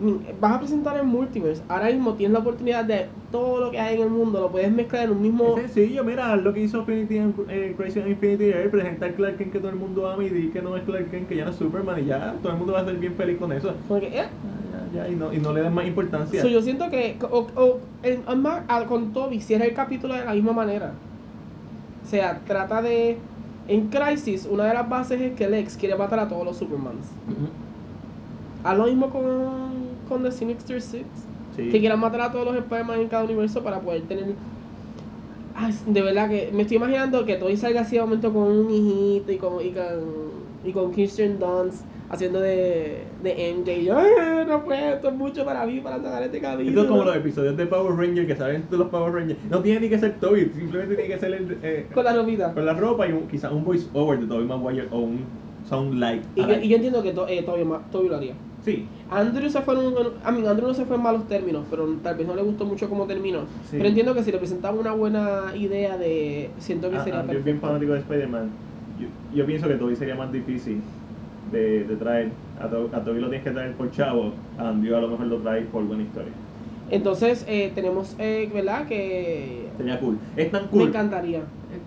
mm, 0.00 0.40
vas 0.40 0.52
a 0.54 0.58
presentar 0.60 0.96
el 0.96 1.04
multiverse. 1.06 1.62
Ahora 1.68 1.86
mismo 1.86 2.14
tienes 2.14 2.32
la 2.32 2.40
oportunidad 2.40 2.84
de 2.84 3.06
todo 3.30 3.60
lo 3.66 3.70
que 3.70 3.78
hay 3.78 3.96
en 3.96 4.02
el 4.02 4.10
mundo, 4.10 4.40
lo 4.40 4.50
puedes 4.50 4.72
mezclar 4.72 5.04
en 5.04 5.10
un 5.12 5.22
mismo. 5.22 5.56
Es 5.58 5.70
sencillo, 5.72 6.04
mira, 6.04 6.34
lo 6.36 6.52
que 6.52 6.60
hizo 6.62 6.78
Infinity, 6.78 7.18
eh, 7.48 7.74
Crazy 7.76 8.00
on 8.00 8.08
Infinity 8.08 8.44
Air, 8.50 8.70
presentar 8.70 9.14
Clark 9.14 9.36
Kent 9.38 9.52
que 9.52 9.58
todo 9.60 9.70
el 9.70 9.76
mundo 9.76 10.08
ama 10.10 10.24
y 10.24 10.30
di 10.30 10.50
que 10.50 10.60
no 10.62 10.76
es 10.76 10.82
Clark 10.84 11.10
Kent, 11.10 11.28
que 11.28 11.36
ya 11.36 11.44
no 11.44 11.50
es 11.52 11.56
Superman 11.56 12.02
y 12.02 12.06
ya, 12.06 12.34
todo 12.42 12.52
el 12.52 12.58
mundo 12.58 12.72
va 12.72 12.80
a 12.80 12.84
ser 12.84 12.96
bien 12.96 13.14
feliz 13.14 13.38
con 13.38 13.52
eso. 13.52 13.74
Como 13.86 14.00
que, 14.00 14.08
eh, 14.08 14.24
Ya, 14.94 15.08
y, 15.08 15.14
no, 15.14 15.32
y 15.32 15.38
no 15.38 15.52
le 15.52 15.62
den 15.62 15.74
más 15.74 15.86
importancia. 15.86 16.42
So, 16.42 16.48
yo 16.48 16.62
siento 16.62 16.88
que 16.90 17.16
o, 17.30 17.46
o- 17.56 17.78
el- 18.02 18.20
con 18.88 19.12
Toby 19.12 19.40
cierra 19.40 19.64
el 19.64 19.74
capítulo 19.74 20.14
de 20.14 20.24
la 20.24 20.32
misma 20.34 20.52
manera. 20.52 20.92
O 22.06 22.08
sea, 22.08 22.40
trata 22.46 22.82
de. 22.82 23.18
En 23.68 23.88
Crisis, 23.88 24.48
una 24.50 24.64
de 24.64 24.72
las 24.72 24.88
bases 24.88 25.20
es 25.20 25.34
que 25.34 25.46
Lex 25.46 25.76
quiere 25.76 25.94
matar 25.94 26.18
a 26.20 26.28
todos 26.28 26.42
los 26.44 26.56
Supermans. 26.56 27.04
Haz 28.64 28.78
lo 28.78 28.86
mismo 28.86 29.10
con, 29.10 29.24
con 30.08 30.22
The 30.22 30.32
Sinister 30.32 30.80
Six. 30.80 31.04
Sí. 31.54 31.68
Que 31.70 31.78
quieran 31.80 32.00
matar 32.00 32.22
a 32.22 32.32
todos 32.32 32.46
los 32.46 32.56
Spider-Man 32.56 33.00
en 33.00 33.08
cada 33.08 33.24
universo 33.24 33.62
para 33.62 33.80
poder 33.80 34.02
tener. 34.02 34.34
Ay, 35.54 35.74
de 35.86 36.02
verdad 36.02 36.28
que 36.28 36.50
me 36.54 36.62
estoy 36.62 36.76
imaginando 36.78 37.24
que 37.26 37.34
Toby 37.34 37.56
salga 37.56 37.80
así 37.82 37.96
de 37.96 38.02
momento 38.02 38.32
con 38.32 38.42
un 38.44 38.70
hijito 38.70 39.32
y 39.32 39.36
con, 39.38 39.60
y 39.64 39.70
con, 39.72 39.84
y 40.64 40.72
con 40.72 40.92
Kirsten 40.92 41.38
Dunst 41.38 41.82
haciendo 42.10 42.40
de, 42.40 43.04
de 43.22 43.52
MJ. 43.54 43.82
Yo, 43.84 43.98
"Ay, 43.98 44.46
no 44.46 44.64
puedo, 44.64 44.94
esto 44.94 45.08
es 45.08 45.14
mucho 45.14 45.44
para 45.44 45.66
mí 45.66 45.80
para 45.80 45.96
sacar 46.02 46.22
este 46.22 46.40
camino. 46.40 46.68
Esto 46.70 46.82
es 46.82 46.86
como 46.88 47.04
los 47.04 47.16
episodios 47.16 47.56
de 47.56 47.66
Power 47.66 47.94
Ranger 47.96 48.26
que 48.26 48.36
saben 48.36 48.62
todos 48.62 48.78
los 48.78 48.88
Power 48.88 49.12
Rangers. 49.12 49.38
No 49.50 49.60
tiene 49.60 49.80
ni 49.80 49.88
que 49.88 49.98
ser 49.98 50.14
Toby, 50.20 50.50
simplemente 50.54 50.94
tiene 50.96 51.14
que 51.14 51.20
ser 51.20 51.32
el, 51.34 51.58
eh, 51.62 51.86
Con 51.92 52.04
la 52.04 52.14
ropita. 52.14 52.54
con 52.54 52.64
la 52.66 52.72
ropa 52.74 53.06
y 53.08 53.12
un, 53.12 53.28
quizás 53.28 53.52
un 53.52 53.64
voice 53.64 53.86
over 53.92 54.18
de 54.20 54.26
Toby 54.26 54.44
Maguire 54.44 54.88
o 54.90 54.98
un 55.00 55.20
sound 55.68 55.98
like. 55.98 56.22
Y 56.34 56.40
yo, 56.42 56.52
y 56.62 56.68
yo 56.68 56.76
entiendo 56.76 57.02
que 57.02 57.12
to- 57.12 57.28
eh, 57.28 57.42
Toby, 57.42 57.64
Toby 57.92 58.08
lo 58.08 58.16
haría. 58.16 58.34
Sí, 58.64 58.86
Andrew 59.10 59.48
se 59.48 59.60
fue 59.62 59.74
en 59.74 59.80
un, 59.80 59.94
a 60.24 60.32
mí 60.32 60.44
Andrew 60.46 60.66
no 60.68 60.74
se 60.74 60.84
fue 60.84 60.96
en 60.96 61.02
malos 61.02 61.26
términos, 61.28 61.64
pero 61.70 61.86
tal 62.02 62.16
vez 62.16 62.26
no 62.26 62.34
le 62.34 62.42
gustó 62.42 62.64
mucho 62.66 62.88
cómo 62.88 63.06
terminó. 63.06 63.40
Sí. 63.70 63.76
Pero 63.76 63.88
entiendo 63.88 64.14
que 64.14 64.22
si 64.24 64.32
le 64.32 64.38
presentaba 64.38 64.78
una 64.78 64.92
buena 64.92 65.52
idea 65.56 65.96
de 65.96 66.50
siento 66.58 66.90
que 66.90 66.96
Ah, 66.96 67.04
sería 67.04 67.20
ah, 67.20 67.22
yo 67.22 67.28
bien 67.28 67.42
perfecto. 67.44 67.66
fanático 67.66 67.92
de 67.92 67.98
Spider-Man. 68.00 68.50
Yo, 69.00 69.06
yo 69.36 69.46
pienso 69.46 69.68
que 69.68 69.74
Toby 69.74 69.94
sería 69.94 70.16
más 70.16 70.32
difícil 70.32 70.80
de, 71.52 71.84
de 71.84 71.96
traer. 71.96 72.30
A, 72.60 72.68
To- 72.68 72.90
a 72.92 73.00
Toby 73.04 73.20
lo 73.20 73.28
tienes 73.28 73.44
que 73.44 73.52
traer 73.52 73.72
por 73.74 73.90
chavo, 73.92 74.32
a 74.58 74.68
Andrew 74.70 74.96
a 74.96 75.00
lo 75.00 75.08
mejor 75.08 75.26
lo 75.26 75.36
traes 75.38 75.66
por 75.66 75.84
buena 75.84 76.02
historia. 76.02 76.32
Entonces 76.90 77.44
eh, 77.48 77.70
tenemos, 77.74 78.16
eh, 78.18 78.50
¿verdad? 78.52 78.86
Que 78.88 79.68
Sería 79.76 80.00
cool. 80.00 80.18
Es 80.36 80.50
tan 80.50 80.62
me 80.64 80.68
cool. 80.70 80.88
encantaría. 80.88 81.40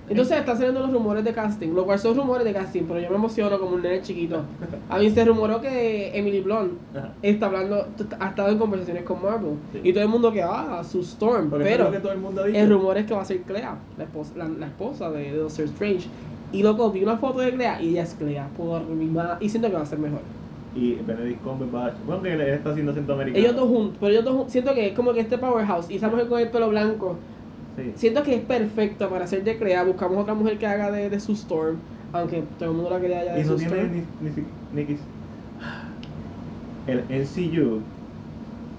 Entonces 0.08 0.38
están 0.38 0.58
saliendo 0.58 0.82
los 0.82 0.92
rumores 0.94 1.24
de 1.24 1.34
casting, 1.34 1.70
lo 1.74 1.86
cual 1.86 1.98
son 1.98 2.16
rumores 2.18 2.44
de 2.46 2.54
casting, 2.54 2.84
pero 2.88 3.00
yo 3.00 3.10
me 3.10 3.16
emociono 3.16 3.58
como 3.60 3.76
un 3.76 3.82
nene 3.82 4.02
chiquito. 4.02 4.44
A 4.90 5.00
mí 5.00 5.10
se 5.10 5.24
rumoró 5.26 5.60
que 5.62 6.18
Emily 6.18 6.42
Blunt 6.42 6.74
Ajá. 6.96 7.14
está 7.22 7.46
hablando, 7.48 7.88
ha 8.20 8.28
estado 8.28 8.50
en 8.50 8.58
conversaciones 8.60 9.04
con 9.04 9.22
Marvel 9.24 9.54
Sí. 9.72 9.80
y 9.84 9.94
todo 9.94 10.04
el 10.04 10.10
mundo 10.10 10.32
que 10.32 10.44
ah, 10.44 10.84
su 10.84 11.00
Storm, 11.00 11.50
Porque 11.50 11.66
es 11.66 11.72
pero 11.72 11.86
lo 11.86 11.92
que 11.92 12.00
todo 12.00 12.12
el 12.12 12.20
mundo 12.20 12.46
el 12.46 12.70
rumor 12.70 12.98
es 12.98 13.06
que 13.06 13.14
va 13.14 13.22
a 13.22 13.26
ser 13.26 13.42
Clea, 13.42 13.76
la 13.98 14.04
esposa, 14.04 14.32
la, 14.38 14.48
la 14.50 14.68
esposa 14.68 15.10
de, 15.12 15.32
de 15.32 15.38
Doctor 15.38 15.66
Strange. 15.66 16.08
Y 16.52 16.64
loco, 16.64 16.92
vi 16.92 17.04
una 17.04 17.18
foto 17.18 17.40
de 17.40 17.54
Clea 17.54 17.82
y 17.82 17.90
ella 17.92 18.04
es 18.04 18.16
Clea, 18.16 18.54
por 18.54 18.88
mi 18.88 19.10
ma- 19.10 19.38
y 19.42 19.50
siento 19.50 19.70
que 19.70 19.76
va 19.76 19.82
a 19.84 19.86
ser 19.86 20.00
mejor. 20.00 20.34
Y 20.74 21.02
Benedict 21.02 21.42
Cumberbatch. 21.42 22.02
Bueno, 22.02 22.22
que 22.22 22.34
él 22.34 22.42
está 22.42 22.72
haciendo 22.72 22.92
acento 22.92 23.14
americano. 23.14 23.46
Ellos 23.46 23.56
dos 23.56 23.70
juntos, 23.70 23.98
pero 24.00 24.12
ellos 24.12 24.26
dos 24.26 24.36
jun- 24.36 24.50
siento 24.50 24.74
que 24.74 24.88
es 24.88 24.94
como 24.96 25.14
que 25.14 25.22
este 25.22 25.38
powerhouse 25.38 25.90
y 25.90 25.96
esa 25.96 26.10
mujer 26.10 26.28
con 26.28 26.40
el 26.40 26.52
pelo 26.52 26.70
blanco, 26.70 27.22
Sí. 27.76 27.96
siento 27.96 28.24
que 28.24 28.36
es 28.36 28.46
perfecta 28.46 29.10
para 29.10 29.28
ser 29.28 29.44
de 29.44 29.58
Clea. 29.60 29.84
Buscamos 29.86 30.20
otra 30.20 30.36
mujer 30.36 30.60
que 30.60 30.68
haga 30.68 30.92
de, 30.92 31.10
de 31.10 31.20
su 31.22 31.34
Storm, 31.34 31.86
aunque 32.12 32.44
todo 32.44 32.72
el 32.72 32.76
mundo 32.78 32.92
la 32.92 33.02
quería 33.02 33.26
ya 33.26 33.36
de 33.36 33.40
Y 33.40 33.44
no 33.44 33.56
su 33.56 33.58
tiene 33.58 33.88
Storm. 33.88 33.92
ni, 34.20 34.30
ni, 34.32 34.58
ni 34.72 34.86
El 36.86 37.08
NCU 37.12 37.96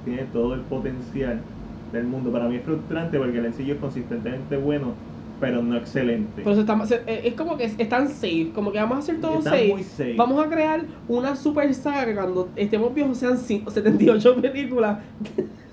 tiene 0.05 0.27
todo 0.27 0.55
el 0.55 0.67
potencial 0.69 1.53
del 1.91 2.07
mundo. 2.07 2.33
Para 2.33 2.49
mí 2.49 2.57
es 2.57 2.65
frustrante 2.65 3.19
porque 3.19 3.39
el 3.39 3.47
NCU 3.47 3.75
es 3.75 3.81
consistentemente 3.81 4.57
bueno, 4.59 5.07
pero 5.43 5.61
no 5.61 5.77
excelente. 5.77 6.41
Pero 6.45 6.55
se- 6.87 7.03
eh, 7.05 7.23
es 7.25 7.35
como 7.35 7.57
que 7.57 7.65
es, 7.65 7.75
están 7.77 8.09
safe, 8.09 8.53
como 8.55 8.71
que 8.71 8.79
vamos 8.79 8.95
a 8.97 9.01
hacer 9.01 9.21
todo 9.21 9.43
safe. 9.43 9.73
muy 9.73 9.83
safe. 9.83 10.15
Vamos 10.15 10.47
a 10.47 10.49
crear 10.49 10.87
una 11.09 11.35
super 11.35 11.75
saga 11.75 12.07
que 12.07 12.15
cuando 12.15 12.53
estemos 12.55 12.95
viejos 12.95 13.19
sean 13.19 13.37
cin- 13.37 13.69
78 13.69 14.37
películas 14.41 15.01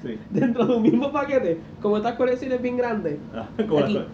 Sí. 0.02 0.18
dentro 0.32 0.66
de 0.66 0.76
un 0.76 0.82
mismo 0.82 1.12
paquete, 1.12 1.62
como 1.80 1.98
estas 1.98 2.16
colecciones 2.16 2.60
bien 2.64 2.78
grandes. 2.78 3.20
Ah, 3.32 3.48
como 3.68 3.82
las, 3.82 4.08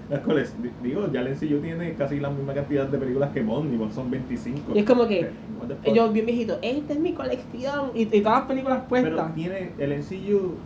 Digo, 0.81 1.09
ya 1.09 1.21
el 1.21 1.27
NCU 1.27 1.61
tiene 1.61 1.95
casi 1.95 2.19
la 2.19 2.29
misma 2.31 2.53
cantidad 2.53 2.87
de 2.89 2.97
películas 2.97 3.31
que 3.31 3.41
Bond 3.41 3.91
son 3.93 4.11
25. 4.11 4.73
Y 4.75 4.79
es 4.79 4.85
como 4.85 5.07
que 5.07 5.37
fuck? 5.57 5.71
ellos 5.83 6.11
bien 6.11 6.25
viejitos, 6.25 6.59
esta 6.63 6.91
es 6.93 6.99
mi 6.99 7.13
colección 7.13 7.91
y, 7.95 8.01
y 8.13 8.21
todas 8.21 8.39
las 8.39 8.47
películas 8.49 8.83
Pero 8.89 9.15
puestas. 9.15 9.33
tiene, 9.35 9.73
el 9.77 9.93
NCU 9.93 10.65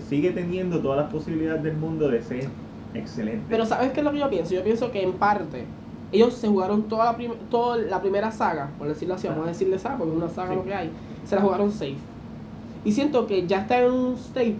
sigue 0.00 0.32
teniendo 0.32 0.80
todas 0.82 0.98
las 0.98 1.12
posibilidades 1.12 1.62
del 1.62 1.76
mundo 1.76 2.08
de 2.08 2.22
ser 2.22 2.56
excelente. 2.94 3.42
Pero 3.48 3.66
¿sabes 3.66 3.92
qué 3.92 4.00
es 4.00 4.04
lo 4.04 4.12
que 4.12 4.18
yo 4.18 4.30
pienso? 4.30 4.54
Yo 4.54 4.62
pienso 4.62 4.90
que 4.90 5.02
en 5.02 5.12
parte 5.14 5.64
ellos 6.12 6.34
se 6.34 6.48
jugaron 6.48 6.84
toda 6.84 7.06
la, 7.06 7.16
prim- 7.16 7.32
toda 7.50 7.76
la 7.76 8.00
primera 8.00 8.30
saga, 8.30 8.70
por 8.78 8.86
decirlo 8.88 9.14
así, 9.14 9.26
vamos 9.28 9.46
a 9.46 9.48
decirle 9.48 9.78
saga 9.78 9.96
porque 9.98 10.12
es 10.12 10.18
una 10.18 10.28
saga 10.28 10.50
Sí. 10.50 10.56
lo 10.56 10.64
que 10.64 10.74
hay, 10.74 10.90
se 11.24 11.34
la 11.36 11.42
jugaron 11.42 11.70
safe. 11.72 11.96
Y 12.84 12.92
siento 12.92 13.26
que 13.26 13.46
ya 13.46 13.60
está 13.62 13.80
en 13.82 13.90
un 13.92 14.16
staple, 14.16 14.54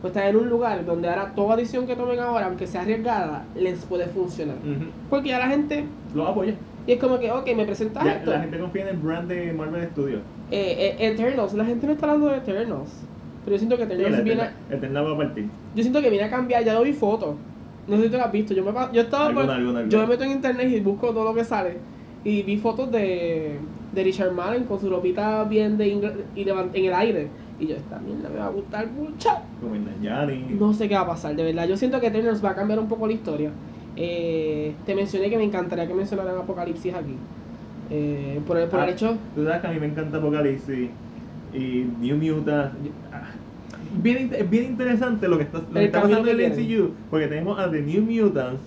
pues 0.00 0.10
está 0.14 0.28
en 0.28 0.36
un 0.36 0.48
lugar 0.48 0.84
donde 0.86 1.08
ahora 1.08 1.32
toda 1.34 1.56
decisión 1.56 1.86
que 1.86 1.96
tomen 1.96 2.18
ahora, 2.20 2.46
aunque 2.46 2.66
sea 2.66 2.82
arriesgada, 2.82 3.44
les 3.56 3.78
puede 3.84 4.06
funcionar. 4.06 4.56
Porque 5.10 5.30
ya 5.30 5.38
la 5.38 5.48
gente, 5.48 5.84
Lo 6.14 6.26
apoya. 6.28 6.54
y 6.86 6.92
es 6.92 7.00
como 7.00 7.18
que, 7.18 7.30
ok, 7.32 7.46
me 7.56 7.66
presentas 7.66 8.04
Ya, 8.04 8.12
esto. 8.18 8.30
la 8.30 8.40
gente 8.40 8.58
confía 8.58 8.82
en 8.82 8.88
el 8.88 8.96
brand 8.96 9.28
de 9.28 9.52
Marvel 9.52 9.88
Studios. 9.90 10.20
Eh, 10.52 10.94
eh, 11.00 11.08
Eternals, 11.08 11.54
la 11.54 11.64
gente 11.64 11.86
no 11.86 11.92
está 11.92 12.06
hablando 12.06 12.28
de 12.28 12.36
Eternals. 12.38 12.90
Pero 13.44 13.54
yo 13.56 13.58
siento 13.58 13.76
que 13.76 13.82
Eternals 13.82 14.24
viene, 14.24 14.42
Eterna- 14.42 14.56
Eterna 14.76 15.02
va 15.02 15.12
a 15.12 15.16
partir. 15.16 15.48
yo 15.74 15.82
siento 15.82 16.00
que 16.00 16.10
viene 16.10 16.24
a 16.26 16.30
cambiar, 16.30 16.64
ya 16.64 16.78
vi 16.80 16.92
fotos. 16.92 17.34
No 17.86 17.96
sé 17.96 18.04
si 18.04 18.10
tú 18.10 18.16
lo 18.16 18.24
has 18.24 18.32
visto. 18.32 18.54
Yo 18.54 18.64
me 18.64 18.72
yo 18.92 19.00
estaba 19.02 19.26
por- 19.34 19.42
Alguna, 19.42 19.54
alguna, 19.56 19.78
alguna. 19.80 19.88
yo 19.90 19.98
me 20.00 20.06
meto 20.08 20.24
en 20.24 20.30
internet 20.32 20.68
y 20.70 20.80
busco 20.80 21.08
todo 21.12 21.24
lo 21.24 21.34
que 21.34 21.44
sale. 21.44 21.82
Y 22.22 22.42
vi 22.42 22.58
fotos 22.58 22.90
de, 22.90 23.60
de 23.90 24.04
Richard 24.04 24.32
Madden 24.32 24.64
con 24.66 24.80
su 24.80 24.90
ropita 24.90 25.44
bien 25.44 25.76
de 25.76 25.86
ingl- 25.94 26.30
y 26.34 26.48
en 26.48 26.84
el 26.86 26.94
aire. 26.94 27.36
Y 27.58 27.68
yo, 27.68 27.76
esta 27.76 28.00
mierda 28.00 28.28
me 28.30 28.38
va 28.38 28.46
a 28.46 28.50
gustar 28.50 28.90
mucho. 28.92 29.28
Como 29.60 29.76
en. 29.76 30.02
No 30.58 30.72
sé 30.74 30.88
qué 30.88 30.94
va 30.94 31.02
a 31.02 31.06
pasar, 31.06 31.34
de 31.36 31.42
verdad. 31.44 31.68
Yo 31.68 31.76
siento 31.76 32.00
que 32.00 32.06
Eternals 32.08 32.44
va 32.44 32.50
a 32.50 32.54
cambiar 32.54 32.78
un 32.78 32.88
poco 32.88 33.06
la 33.06 33.12
historia. 33.12 33.54
Eh, 33.94 34.82
te 34.84 34.94
mencioné 34.94 35.30
que 35.30 35.36
me 35.38 35.44
encantaría 35.44 35.86
que 35.86 35.94
mencionaran 35.94 36.36
Apocalipsis 36.36 36.94
aquí. 36.94 37.28
Eh, 37.88 38.42
por 38.46 38.58
el, 38.58 38.68
por 38.68 38.80
el 38.80 38.88
Ah, 38.88 38.92
hecho. 38.92 39.18
Tú 39.34 39.44
sabes 39.44 39.60
que 39.60 39.66
a 39.68 39.70
mí 39.70 39.80
me 39.80 39.86
encanta 39.86 40.18
Apocalipsis 40.18 40.90
y 41.52 41.84
New 41.84 42.16
Mutants. 42.18 42.78
Ah, 43.12 43.45
Bien, 43.90 44.30
es 44.32 44.48
bien 44.50 44.64
interesante 44.64 45.28
lo 45.28 45.38
que 45.38 45.44
está, 45.44 45.58
lo 45.58 45.70
que 45.70 45.84
está 45.84 46.02
pasando 46.02 46.28
en 46.30 46.40
el 46.40 46.40
MCU. 46.52 46.94
Porque 47.08 47.26
tenemos 47.28 47.58
a 47.58 47.70
The 47.70 47.82
New 47.82 48.02
Mutants, 48.04 48.62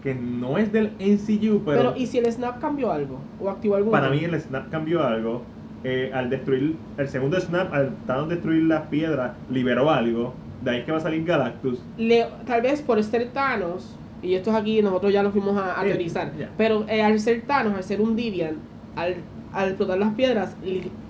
que 0.00 0.14
no 0.14 0.58
es 0.58 0.72
del 0.72 0.96
MCU, 0.98 1.64
pero, 1.64 1.78
Pero, 1.78 1.94
¿y 1.96 2.06
si 2.06 2.18
el 2.18 2.30
Snap 2.30 2.60
cambió 2.60 2.90
algo? 2.92 3.18
¿O 3.38 3.48
activó 3.50 3.76
algún 3.76 3.92
para 3.92 4.10
mí 4.10 4.24
el 4.24 4.38
Snap 4.40 4.70
cambió 4.70 5.02
algo. 5.02 5.42
Eh, 5.86 6.10
al 6.14 6.30
destruir, 6.30 6.78
el 6.96 7.08
segundo 7.08 7.38
Snap, 7.38 7.72
al 7.74 8.04
tanto 8.06 8.28
destruir 8.28 8.62
las 8.64 8.88
piedras, 8.88 9.36
liberó 9.48 9.90
algo. 9.90 10.32
De 10.60 10.70
ahí 10.70 10.78
es 10.78 10.84
que 10.86 10.92
va 10.92 10.98
a 10.98 11.00
salir 11.00 11.24
Galactus. 11.24 11.78
le- 11.96 12.26
tal 12.46 12.62
vez 12.62 12.80
por 12.82 13.02
ser 13.02 13.32
Thanos, 13.32 14.00
y 14.22 14.34
esto 14.34 14.50
es 14.50 14.56
aquí, 14.56 14.80
nosotros 14.82 15.12
ya 15.12 15.22
lo 15.22 15.30
fuimos 15.30 15.56
a, 15.58 15.78
a 15.78 15.82
Sí, 15.82 15.88
teorizar, 15.88 16.34
ya. 16.38 16.54
pero 16.56 16.86
eh, 16.88 17.02
al 17.02 17.20
ser 17.20 17.46
Thanos, 17.46 17.74
al 17.74 17.84
ser 17.84 18.00
un 18.00 18.16
Divian, 18.16 18.62
al, 18.94 19.16
al 19.52 19.68
explotar 19.68 19.98
las 19.98 20.14
piedras, 20.14 20.56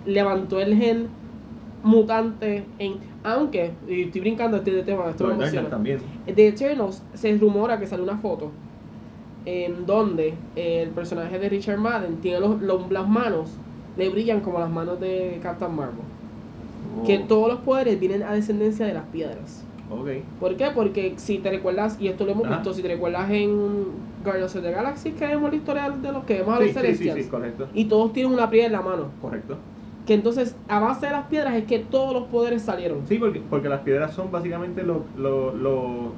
levantó 0.05 0.61
el 0.61 0.75
gen 0.77 1.09
mutante 1.85 2.65
en... 2.79 2.95
Aunque, 3.23 3.71
y 3.89 4.03
estoy 4.03 4.21
brincando 4.23 4.57
este 4.59 4.83
tema, 4.83 5.11
esto 5.11 5.27
me 5.29 5.35
emociona. 5.35 5.69
también. 5.71 5.99
De 6.27 6.49
Eternals 6.49 7.03
se 7.15 7.37
rumora 7.39 7.79
que 7.79 7.87
sale 7.87 8.03
una 8.03 8.19
foto 8.19 8.51
en 9.47 9.87
donde 9.87 10.35
el 10.57 10.89
personaje 10.91 11.39
de 11.39 11.49
Richard 11.49 11.79
Madden 11.79 12.17
tiene 12.21 12.41
los, 12.41 12.61
los- 12.63 12.91
las 12.91 13.09
manos, 13.09 13.51
le 13.97 14.09
brillan 14.09 14.41
como 14.41 14.59
las 14.59 14.71
manos 14.71 14.99
de 15.01 15.39
Captain 15.43 15.75
Marvel. 15.75 16.05
Que 17.07 17.19
Oh, 17.19 17.27
todos 17.29 17.49
los 17.49 17.59
poderes 17.61 18.01
vienen 18.01 18.23
a 18.23 18.33
descendencia 18.33 18.87
de 18.87 18.95
las 18.95 19.05
piedras. 19.05 19.63
Ok. 19.91 20.09
¿Por 20.41 20.57
qué? 20.57 20.67
Porque 20.75 21.15
si 21.19 21.39
te 21.39 21.51
recuerdas, 21.51 21.97
y 22.01 22.09
esto 22.09 22.25
lo 22.25 22.33
hemos 22.33 22.47
Ajá. 22.47 22.57
visto, 22.57 22.73
si 22.73 22.81
te 22.83 22.89
recuerdas 22.89 23.31
en 23.31 23.85
Guardians 24.25 24.57
of 24.57 24.63
the 24.63 24.71
Galaxy, 24.71 25.11
que 25.13 25.27
vemos 25.27 25.51
la 25.51 25.57
historia 25.57 25.91
de 25.91 26.13
los 26.13 26.25
que 26.25 26.35
vemos 26.39 26.57
a 26.57 26.61
los 26.61 26.69
Sí, 26.69 26.75
sí, 26.75 26.75
sí, 26.75 26.81
Celestials. 26.87 27.25
sí, 27.25 27.31
correcto. 27.31 27.69
Y 27.75 27.85
todos 27.85 28.13
tienen 28.15 28.33
una 28.33 28.49
piedra 28.49 28.67
en 28.67 28.73
la 28.73 28.83
mano. 28.83 29.05
Correcto. 29.21 29.59
Que 30.07 30.15
entonces, 30.15 30.55
a 30.69 30.81
base 30.81 31.07
de 31.07 31.13
las 31.13 31.27
piedras, 31.27 31.55
es 31.55 31.65
que 31.65 31.79
todos 31.79 32.13
los 32.13 32.25
poderes 32.25 32.63
salieron. 32.63 33.07
Sí, 33.09 33.17
porque, 33.19 33.41
porque 33.49 33.69
las 33.69 33.81
piedras 33.81 34.13
son 34.15 34.31
básicamente 34.31 34.83
lo, 34.83 35.05
lo, 35.17 35.55
lo, 35.55 36.13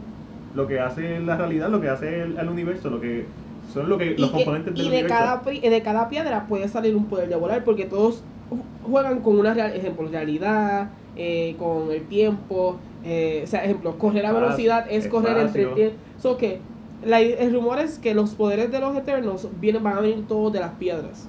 lo 0.54 0.66
que 0.66 0.80
hace 0.80 1.20
la 1.20 1.36
realidad, 1.36 1.68
lo 1.70 1.80
que 1.80 1.88
hace 1.88 2.22
el, 2.22 2.36
el 2.38 2.48
universo, 2.48 2.90
lo 2.90 3.00
que 3.00 3.24
son 3.72 3.88
lo 3.88 3.98
que, 3.98 4.16
los 4.18 4.30
que- 4.30 4.36
componentes 4.44 4.74
del 4.74 4.86
y 4.86 4.90
de, 4.90 4.96
universo. 5.04 5.42
cada, 5.44 5.70
de 5.70 5.82
cada 5.82 6.08
piedra 6.08 6.46
puede 6.48 6.68
salir 6.68 6.96
un 6.96 7.06
poder 7.08 7.28
de 7.28 7.36
volar, 7.36 7.62
porque 7.64 7.84
todos 7.84 8.22
ju- 8.50 8.62
juegan 8.82 9.20
con 9.20 9.38
una 9.38 9.54
real, 9.54 9.72
ejemplo, 9.74 10.08
realidad, 10.08 10.90
eh, 11.14 11.54
con 11.58 11.90
el 11.92 12.06
tiempo. 12.08 12.80
eh, 13.08 13.42
o 13.44 13.46
sea, 13.46 13.64
ejemplo, 13.64 13.96
correr 13.98 14.24
a 14.26 14.28
Espacio, 14.30 14.46
velocidad 14.46 14.86
es 14.90 15.06
correr 15.06 15.38
entre 15.38 15.62
el 15.62 15.74
tiempo. 15.74 15.96
So 16.18 16.36
que 16.36 16.60
la- 17.02 17.20
el 17.20 17.52
rumor 17.52 17.78
es 17.78 17.98
que 17.98 18.14
los 18.14 18.30
poderes 18.34 18.72
de 18.72 18.80
los 18.80 18.96
Eternos 18.96 19.48
vienen, 19.60 19.82
van 19.84 19.98
a 19.98 20.00
venir 20.00 20.26
todos 20.26 20.52
de 20.52 20.58
las 20.60 20.72
piedras. 20.72 21.28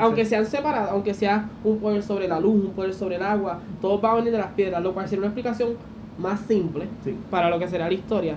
Aunque 0.00 0.24
sean 0.24 0.46
separados, 0.46 0.90
aunque 0.90 1.14
sea 1.14 1.48
un 1.64 1.78
poder 1.78 2.02
sobre 2.02 2.28
la 2.28 2.40
luz, 2.40 2.64
un 2.64 2.72
poder 2.72 2.94
sobre 2.94 3.16
el 3.16 3.22
agua, 3.22 3.60
todos 3.80 4.00
van 4.00 4.12
a 4.12 4.14
venir 4.16 4.32
de 4.32 4.38
las 4.38 4.48
piedras, 4.52 4.82
lo 4.82 4.92
cual 4.94 5.06
sería 5.08 5.20
una 5.20 5.28
explicación 5.28 5.70
más 6.18 6.40
simple 6.40 6.86
Sí. 7.04 7.14
para 7.30 7.50
lo 7.50 7.58
que 7.58 7.68
será 7.68 7.88
la 7.88 7.94
historia. 7.94 8.36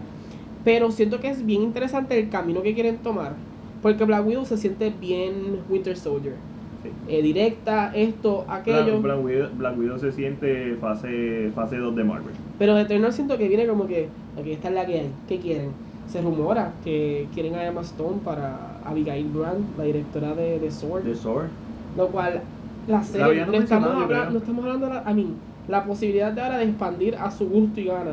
Pero 0.64 0.92
siento 0.92 1.20
que 1.20 1.30
es 1.30 1.46
bien 1.46 1.62
interesante 1.64 2.20
el 2.20 2.30
camino 2.30 2.62
que 2.62 2.74
quieren 2.74 2.98
tomar. 2.98 3.34
Porque 3.82 4.04
Black 4.04 4.26
Widow 4.26 4.46
se 4.46 4.58
siente 4.58 4.92
bien 5.00 5.60
Winter 5.70 5.96
Soldier. 5.96 6.34
Sí. 6.84 6.90
Eh, 7.08 7.22
directa, 7.22 7.92
esto, 7.96 8.46
aquello. 8.48 9.00
Black, 9.00 9.02
Black 9.02 9.24
Widow, 9.26 9.50
Black 9.58 9.78
Widow 9.78 10.00
se 10.00 10.12
siente 10.12 10.76
fase, 10.82 11.52
fase 11.56 11.78
2 11.78 11.96
de 11.96 12.04
Marvel. 12.04 12.34
Pero 12.60 12.78
Eternal 12.78 13.14
siento 13.14 13.38
que 13.38 13.48
viene 13.48 13.68
como 13.68 13.88
que, 13.88 14.10
ok, 14.38 14.46
esta 14.48 14.70
es 14.70 14.74
la 14.74 14.86
que 14.86 14.94
hay. 15.00 15.12
¿Qué 15.28 15.40
quieren? 15.40 15.70
Se 16.08 16.22
rumora 16.22 16.80
que 16.84 17.30
quieren 17.34 17.56
a 17.56 17.66
Emma 17.66 17.82
Stone 17.82 18.22
para 18.24 18.78
Abigail 18.80 19.30
Brand, 19.32 19.76
la 19.78 19.84
directora 19.84 20.36
de, 20.36 20.60
de 20.60 20.72
Sword. 20.72 21.04
The 21.04 21.16
Sword. 21.16 21.50
Lo 21.94 22.12
cual, 22.12 22.42
la 22.86 23.04
serie, 23.04 23.46
no, 23.46 23.54
estamos 23.54 23.60
mencionado, 23.60 23.94
yo 24.00 24.04
habla- 24.06 24.20
creo. 24.20 24.32
no 24.32 24.38
estamos 24.40 24.64
hablando, 24.66 24.88
de 24.88 24.94
la- 24.94 25.02
a 25.02 25.14
mí, 25.14 25.44
la 25.68 25.86
posibilidad 25.86 26.32
de 26.32 26.42
ahora 26.42 26.58
de 26.60 26.66
expandir 26.66 27.16
a 27.16 27.30
su 27.32 27.50
gusto 27.50 27.80
y 27.82 27.86
gana 27.86 28.12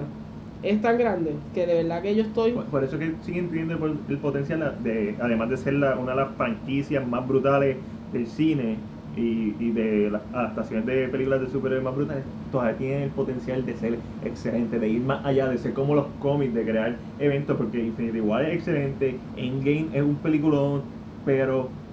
es 0.62 0.80
tan 0.80 0.98
grande 0.98 1.36
que 1.52 1.66
de 1.66 1.74
verdad 1.84 2.02
que 2.02 2.14
yo 2.16 2.22
estoy... 2.22 2.52
Por, 2.52 2.64
por 2.70 2.82
eso 2.84 2.98
que 2.98 3.14
siguen 3.20 3.48
teniendo 3.50 3.74
el, 3.86 4.04
el 4.08 4.18
potencial 4.18 4.82
de, 4.82 5.16
además 5.20 5.50
de 5.50 5.56
ser 5.58 5.74
la- 5.74 5.96
una 5.98 6.12
de 6.12 6.16
las 6.22 6.36
franquicias 6.36 7.06
más 7.06 7.26
brutales 7.28 7.76
del 8.12 8.26
cine 8.26 8.78
y, 9.14 9.68
y 9.68 9.72
de 9.72 10.10
las 10.10 10.22
adaptaciones 10.32 10.86
de 10.86 11.08
películas 11.08 11.40
de 11.40 11.48
superhéroes 11.48 11.84
más 11.84 11.94
brutales, 11.94 12.28
todavía 12.48 12.76
tienen 12.76 13.02
el 13.02 13.14
potencial 13.14 13.64
de 13.64 13.76
ser 13.76 14.06
excelente, 14.20 14.78
de 14.78 14.88
ir 14.88 15.02
más 15.04 15.24
allá, 15.24 15.48
de 15.48 15.58
ser 15.58 15.74
como 15.74 15.94
los 15.94 16.16
cómics, 16.18 16.54
de 16.54 16.64
crear 16.64 17.04
eventos, 17.18 17.56
porque 17.56 17.82
Infinity 17.84 18.20
War 18.20 18.44
es 18.44 18.54
excelente, 18.56 19.28
Endgame 19.34 19.90
es 19.92 20.02
un 20.02 20.20
peliculón, 20.20 20.90
pero 21.22 21.83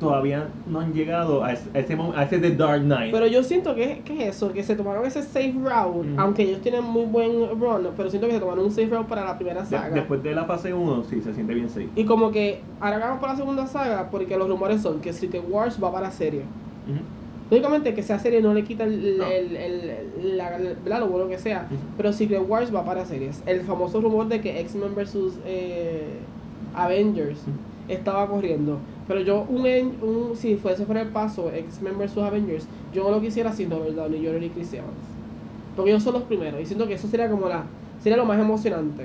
todavía 0.00 0.48
no 0.66 0.80
han 0.80 0.92
llegado 0.92 1.44
a 1.44 1.52
ese, 1.52 1.68
a 1.74 1.78
ese, 1.80 1.96
mo- 1.96 2.12
a 2.16 2.24
ese 2.24 2.38
The 2.38 2.56
Dark 2.56 2.82
Knight. 2.82 3.12
Pero 3.12 3.26
yo 3.26 3.42
siento 3.42 3.74
que, 3.74 4.00
que 4.04 4.28
es 4.28 4.36
eso, 4.36 4.52
que 4.52 4.62
se 4.62 4.74
tomaron 4.76 5.04
ese 5.06 5.22
safe 5.22 5.54
route, 5.62 6.08
aunque 6.16 6.42
ellos 6.42 6.60
tienen 6.60 6.84
muy 6.84 7.04
buen 7.06 7.48
run, 7.60 7.88
pero 7.96 8.10
siento 8.10 8.26
que 8.28 8.34
se 8.34 8.40
tomaron 8.40 8.64
un 8.64 8.70
safe 8.70 8.86
route 8.88 9.08
para 9.08 9.24
la 9.24 9.36
primera 9.36 9.62
De- 9.62 9.68
saga. 9.68 9.94
después 9.94 10.22
de 10.22 10.34
la 10.34 10.44
fase 10.44 10.72
1, 10.74 11.04
sí, 11.04 11.20
se 11.22 11.34
siente 11.34 11.54
bien 11.54 11.68
safe. 11.68 11.88
Y 11.96 12.04
como 12.04 12.30
que 12.30 12.60
ahora 12.80 12.98
vamos 12.98 13.20
para 13.20 13.32
la 13.32 13.38
segunda 13.38 13.66
saga, 13.66 14.08
porque 14.10 14.36
los 14.36 14.48
rumores 14.48 14.82
son 14.82 15.00
que 15.00 15.12
Secret 15.12 15.44
Wars 15.48 15.78
va 15.82 15.92
para 15.92 16.10
serie. 16.10 16.40
Ujú. 16.40 17.00
Lógicamente 17.50 17.92
que 17.92 18.02
sea 18.02 18.18
serie 18.18 18.40
no 18.40 18.54
le 18.54 18.64
quita 18.64 18.84
el, 18.84 19.18
No. 19.18 19.26
el, 19.26 19.54
el- 19.56 20.36
la- 20.38 20.58
la- 20.86 20.98
lo 21.00 21.08
bueno 21.08 21.28
que 21.28 21.36
sea, 21.38 21.66
pero 21.98 22.10
Secret 22.12 22.40
Wars 22.48 22.74
va 22.74 22.82
para 22.82 23.04
series. 23.04 23.42
El 23.44 23.60
famoso 23.60 24.00
rumor 24.00 24.26
de 24.28 24.40
que 24.40 24.58
X-Men 24.60 24.94
vs 24.94 25.16
eh, 25.44 26.02
Avengers 26.74 27.40
estaba 27.88 28.26
corriendo. 28.26 28.78
Pero 29.06 29.20
yo, 29.20 29.44
un, 29.46 29.66
en- 29.66 29.98
un 30.02 30.36
si 30.36 30.56
fuese 30.56 30.86
fuera 30.86 31.02
el 31.02 31.12
paso, 31.12 31.50
X-Men 31.52 31.98
vs 31.98 32.16
Avengers, 32.18 32.70
yo 32.90 33.04
no 33.04 33.10
lo 33.10 33.20
quisiera 33.20 33.52
sin 33.52 33.70
Robert 33.70 33.94
Downey 33.96 34.24
Jr. 34.24 34.42
y 34.44 34.52
Chris 34.52 34.72
Evans. 34.72 35.18
Porque 35.74 35.90
ellos 35.90 36.02
son 36.02 36.14
los 36.14 36.24
primeros. 36.24 36.60
Y 36.60 36.66
siento 36.66 36.86
que 36.86 36.94
eso 36.94 37.08
sería 37.08 37.30
como 37.30 37.48
la 37.48 37.74
sería 37.98 38.16
lo 38.16 38.26
más 38.26 38.38
emocionante. 38.40 39.04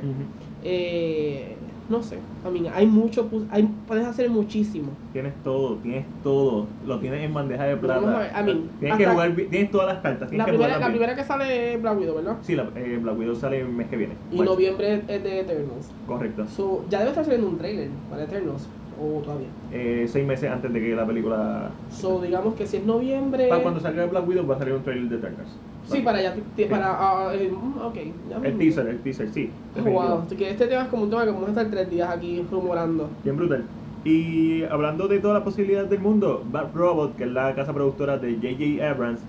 Eh, 0.60 1.78
no 1.88 2.02
sé, 2.04 2.24
a 2.44 2.50
mí 2.50 2.66
hay 2.72 2.88
mucho, 2.88 3.30
hay, 3.50 3.64
puedes 3.86 4.06
hacer 4.06 4.30
muchísimo. 4.30 4.98
Tienes 5.12 5.42
todo, 5.42 5.80
tienes 5.82 6.22
todo, 6.22 6.68
lo 6.82 7.00
tienes 7.00 7.24
en 7.24 7.34
bandeja 7.34 7.64
de 7.66 7.76
vamos 7.76 8.10
a 8.10 8.12
plata. 8.12 8.20
ver, 8.20 8.32
I 8.32 8.44
mean, 8.54 8.70
tienes 8.80 8.98
que 8.98 9.08
jugar, 9.08 9.36
tienes 9.36 9.72
todas 9.72 9.88
las 9.88 10.02
cartas, 10.02 10.30
La 10.32 10.46
que 10.46 10.52
primera, 10.52 10.80
la 10.80 10.88
primera 10.90 11.16
que 11.16 11.24
sale 11.24 11.74
es 11.74 11.82
Black 11.82 11.98
Widow, 11.98 12.16
¿verdad? 12.16 12.38
Sí, 12.42 12.56
la, 12.56 12.72
eh, 12.76 12.98
Black 13.02 13.18
Widow 13.18 13.36
sale 13.36 13.60
el 13.62 13.70
mes 13.70 13.88
que 13.90 13.96
viene. 13.98 14.16
Y 14.30 14.42
noviembre 14.42 15.06
es 15.08 15.24
de 15.24 15.40
Eternals. 15.40 15.96
Correcto. 16.06 16.46
So, 16.48 16.88
ya 16.90 17.00
debe 17.00 17.12
estar 17.12 17.24
saliendo 17.26 17.48
un 17.48 17.58
trailer 17.58 17.92
para 18.08 18.24
Eternals. 18.24 18.70
O 19.00 19.22
todavía. 19.22 19.48
Eh, 19.72 20.06
seis 20.08 20.26
meses 20.26 20.50
antes 20.50 20.72
de 20.74 20.80
que 20.80 20.96
la 20.96 21.06
película. 21.06 21.70
So, 21.92 22.20
digamos 22.22 22.56
que 22.56 22.66
si 22.66 22.78
es 22.78 22.86
noviembre. 22.86 23.48
Para 23.50 23.62
cuando 23.62 23.80
salga 23.80 24.06
Black 24.06 24.28
Widow 24.28 24.48
va 24.48 24.56
a 24.56 24.60
salir 24.60 24.74
un 24.74 24.84
trailer 24.84 25.10
de 25.10 25.16
Eternals. 25.18 25.50
Sí, 25.88 26.02
para 26.02 26.18
allá. 26.18 26.34
ti- 26.56 26.66
Para. 26.66 26.88
ah, 26.90 27.32
eh, 27.34 27.50
mm, 27.52 27.86
ok. 27.86 27.96
ya 28.30 28.48
El 28.48 28.58
teaser, 28.58 28.88
el 28.88 29.00
teaser, 29.00 29.30
sí. 29.30 29.50
Oh, 29.80 29.90
wow. 29.90 30.28
Que 30.38 30.50
este 30.50 30.68
tema 30.68 30.84
es 30.84 30.88
como 30.90 31.04
un 31.04 31.10
tema 31.10 31.24
que 31.26 31.32
vamos 31.32 31.48
a 31.48 31.52
estar 31.52 31.70
tres 31.70 31.90
días 31.90 32.10
aquí 32.10 32.42
rumorando. 32.52 33.10
Bien 33.24 33.38
brutal. 33.38 33.64
Y 34.04 34.64
hablando 34.64 35.08
de 35.08 35.20
todas 35.20 35.36
las 35.36 35.44
posibilidades 35.44 35.90
del 35.90 36.00
mundo, 36.00 36.44
Bad 36.52 36.74
Robot, 36.74 37.16
que 37.16 37.24
es 37.26 37.32
la 37.32 37.54
casa 37.56 37.74
productora 37.74 38.18
de 38.18 38.34
J.J. 38.36 38.90
Abrams, 38.90 39.20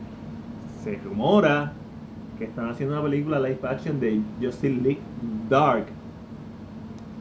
se 0.84 0.96
rumora 1.04 1.72
que 2.38 2.44
están 2.44 2.70
haciendo 2.70 2.94
una 2.94 3.02
película 3.02 3.40
live 3.40 3.58
action 3.64 3.98
de 4.00 4.20
Justice 4.40 4.68
League 4.82 5.00
Dark. 5.48 5.86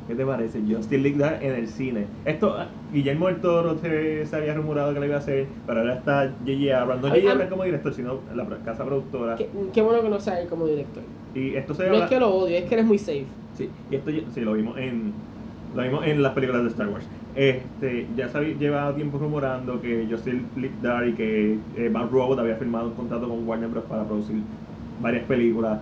¿Qué 0.08 0.16
te 0.16 0.26
parece? 0.26 0.62
Justice 0.62 0.98
League 0.98 1.38
en 1.42 1.54
el 1.54 1.68
cine. 1.68 2.06
Esto, 2.24 2.56
Guillermo 2.94 3.28
del 3.28 3.42
Toro 3.42 3.78
se, 3.80 4.26
se 4.26 4.36
había 4.36 4.54
rumorado 4.54 4.94
que 4.94 5.00
lo 5.00 5.06
iba 5.06 5.16
a 5.16 5.20
hacer, 5.20 5.48
pero 5.66 5.82
ahora 5.82 5.96
está 5.96 6.32
J.J. 6.46 6.82
Abrams. 6.82 7.02
No 7.02 7.10
J.J. 7.10 7.28
ah. 7.28 7.32
Abrams 7.34 7.52
como 7.52 7.64
director, 7.64 7.94
sino 7.94 8.20
la 8.34 8.46
casa 8.64 8.86
productora. 8.86 9.36
Qué, 9.36 9.50
qué 9.74 9.82
bueno 9.82 10.02
que 10.02 10.10
no 10.10 10.20
sea 10.20 10.40
él 10.40 10.48
como 10.48 10.66
director. 10.66 11.04
Y 11.36 11.56
esto 11.56 11.74
se 11.74 11.88
No 11.88 11.96
es 11.96 12.10
que 12.10 12.20
lo 12.20 12.34
odio, 12.34 12.58
es 12.58 12.66
que 12.66 12.76
eres 12.76 12.86
muy 12.86 12.98
safe. 12.98 13.26
Sí, 13.56 13.70
y 13.92 13.96
esto 13.96 14.12
sí, 14.34 14.42
lo 14.42 14.54
vimos 14.54 14.78
en 14.78 15.14
lo 15.76 15.84
vimos 15.84 16.06
en 16.06 16.24
las 16.24 16.34
películas 16.34 16.64
de 16.64 16.70
Star 16.70 16.88
Wars. 16.88 17.06
Este, 17.36 18.08
ya 18.16 18.30
se 18.30 18.38
había 18.38 18.56
llevado 18.56 18.94
tiempo 18.96 19.18
rumorando 19.18 19.80
que 19.82 20.08
Justin 20.10 20.48
Dark 20.82 21.08
y 21.08 21.14
que 21.14 21.60
eh, 21.76 21.90
Bad 21.92 22.10
Robot 22.10 22.40
había 22.40 22.56
firmado 22.56 22.88
un 22.88 22.94
contrato 22.94 23.28
con 23.28 23.48
Warner 23.48 23.70
Bros. 23.70 23.84
para 23.86 24.04
producir 24.06 24.38
varias 25.02 25.24
películas, 25.26 25.80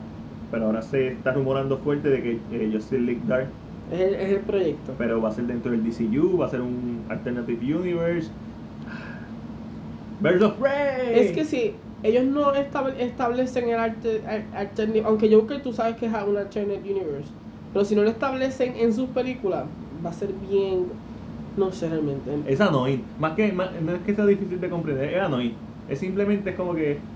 pero 0.51 0.65
ahora 0.65 0.81
se 0.81 1.09
está 1.09 1.31
rumorando 1.31 1.77
fuerte 1.77 2.09
de 2.09 2.21
que 2.21 2.31
eh, 2.51 2.69
Justin 2.73 3.21
Dark, 3.27 3.47
Es 3.87 3.99
el, 3.99 4.15
es 4.15 4.29
el 4.31 4.45
proyecto. 4.45 4.95
pero 4.97 5.21
va 5.21 5.29
a 5.29 5.31
ser 5.31 5.45
dentro 5.45 5.71
del 5.71 5.83
DCU, 5.83 6.37
va 6.37 6.45
a 6.47 6.49
ser 6.49 6.61
un 6.61 7.05
Alternative 7.09 7.75
Universe. 7.75 8.31
Birds 10.19 10.41
of 10.43 10.57
Prey. 10.59 11.19
Es 11.19 11.31
que 11.31 11.45
si 11.45 11.81
ellos 12.01 12.25
no 12.25 12.53
estable- 12.53 12.95
establecen 13.03 13.69
el 13.69 13.75
arte, 13.79 14.23
al- 14.27 14.49
alternate, 14.53 15.03
aunque 15.05 15.29
yo 15.29 15.45
creo 15.45 15.59
que 15.59 15.63
tú 15.63 15.73
sabes 15.73 15.97
que 15.97 16.05
es 16.07 16.11
un 16.13 16.37
alternate 16.37 16.79
universe, 16.91 17.33
pero 17.71 17.85
si 17.85 17.95
no 17.95 18.03
lo 18.03 18.09
establecen 18.09 18.75
en 18.75 18.93
sus 18.93 19.09
películas, 19.11 19.71
va 20.05 20.09
a 20.11 20.13
ser 20.13 20.33
bien, 20.33 20.93
no 21.55 21.71
sé 21.71 21.89
realmente. 21.89 22.31
Es 22.45 22.61
annoying. 22.61 23.13
Más 23.17 23.35
que, 23.35 23.51
más- 23.53 23.81
no 23.81 23.93
es 23.95 24.03
que 24.03 24.15
sea 24.15 24.25
difícil 24.25 24.59
de 24.61 24.69
comprender, 24.69 25.13
es 25.13 25.21
annoying. 25.21 25.65
Es 25.87 25.99
simplemente 25.99 26.55
como 26.55 26.75
que. 26.75 27.13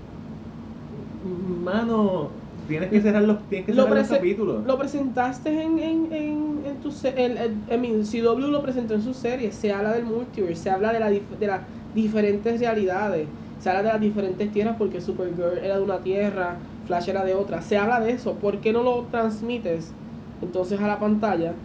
Mano, 1.22 2.39
tienes 2.70 2.90
que 2.90 3.00
cerrar 3.02 3.22
los, 3.22 3.48
tienes 3.48 3.66
que 3.66 3.74
cerrar 3.74 3.94
los 3.94 4.06
capítulos. 4.06 4.64
lo 4.66 4.78
presentaste 4.78 5.62
en, 5.62 5.78
en, 5.78 6.12
en, 6.12 6.62
en 6.66 6.80
tu 6.80 6.90
el, 7.16 7.36
el, 7.68 8.06
CW 8.06 8.50
lo 8.50 8.62
presentó 8.62 8.94
en 8.94 9.02
su 9.02 9.14
serie, 9.14 9.52
se 9.52 9.72
habla 9.72 9.92
del 9.92 10.04
multiverse, 10.04 10.62
se 10.64 10.70
habla 10.70 10.92
de, 10.92 11.00
la 11.00 11.10
de 11.10 11.46
las 11.46 11.66
diferentes 11.92 12.60
realidades, 12.60 13.30
se 13.58 13.68
habla 13.70 13.82
de 13.82 13.88
las 13.90 14.00
diferentes 14.00 14.50
tierras 14.52 14.76
porque 14.76 15.00
Supergirl 15.00 15.58
era 15.58 15.76
de 15.76 15.82
una 15.82 16.02
tierra, 16.02 16.62
Flash 16.84 17.08
era 17.08 17.24
de 17.24 17.34
otra, 17.34 17.62
se 17.62 17.76
habla 17.78 18.00
de 18.00 18.12
eso, 18.12 18.38
¿por 18.38 18.60
qué 18.60 18.72
no 18.72 18.82
lo 18.82 19.08
transmites 19.08 19.96
entonces 20.40 20.80
a 20.80 20.86
la 20.88 20.98
pantalla 20.98 21.56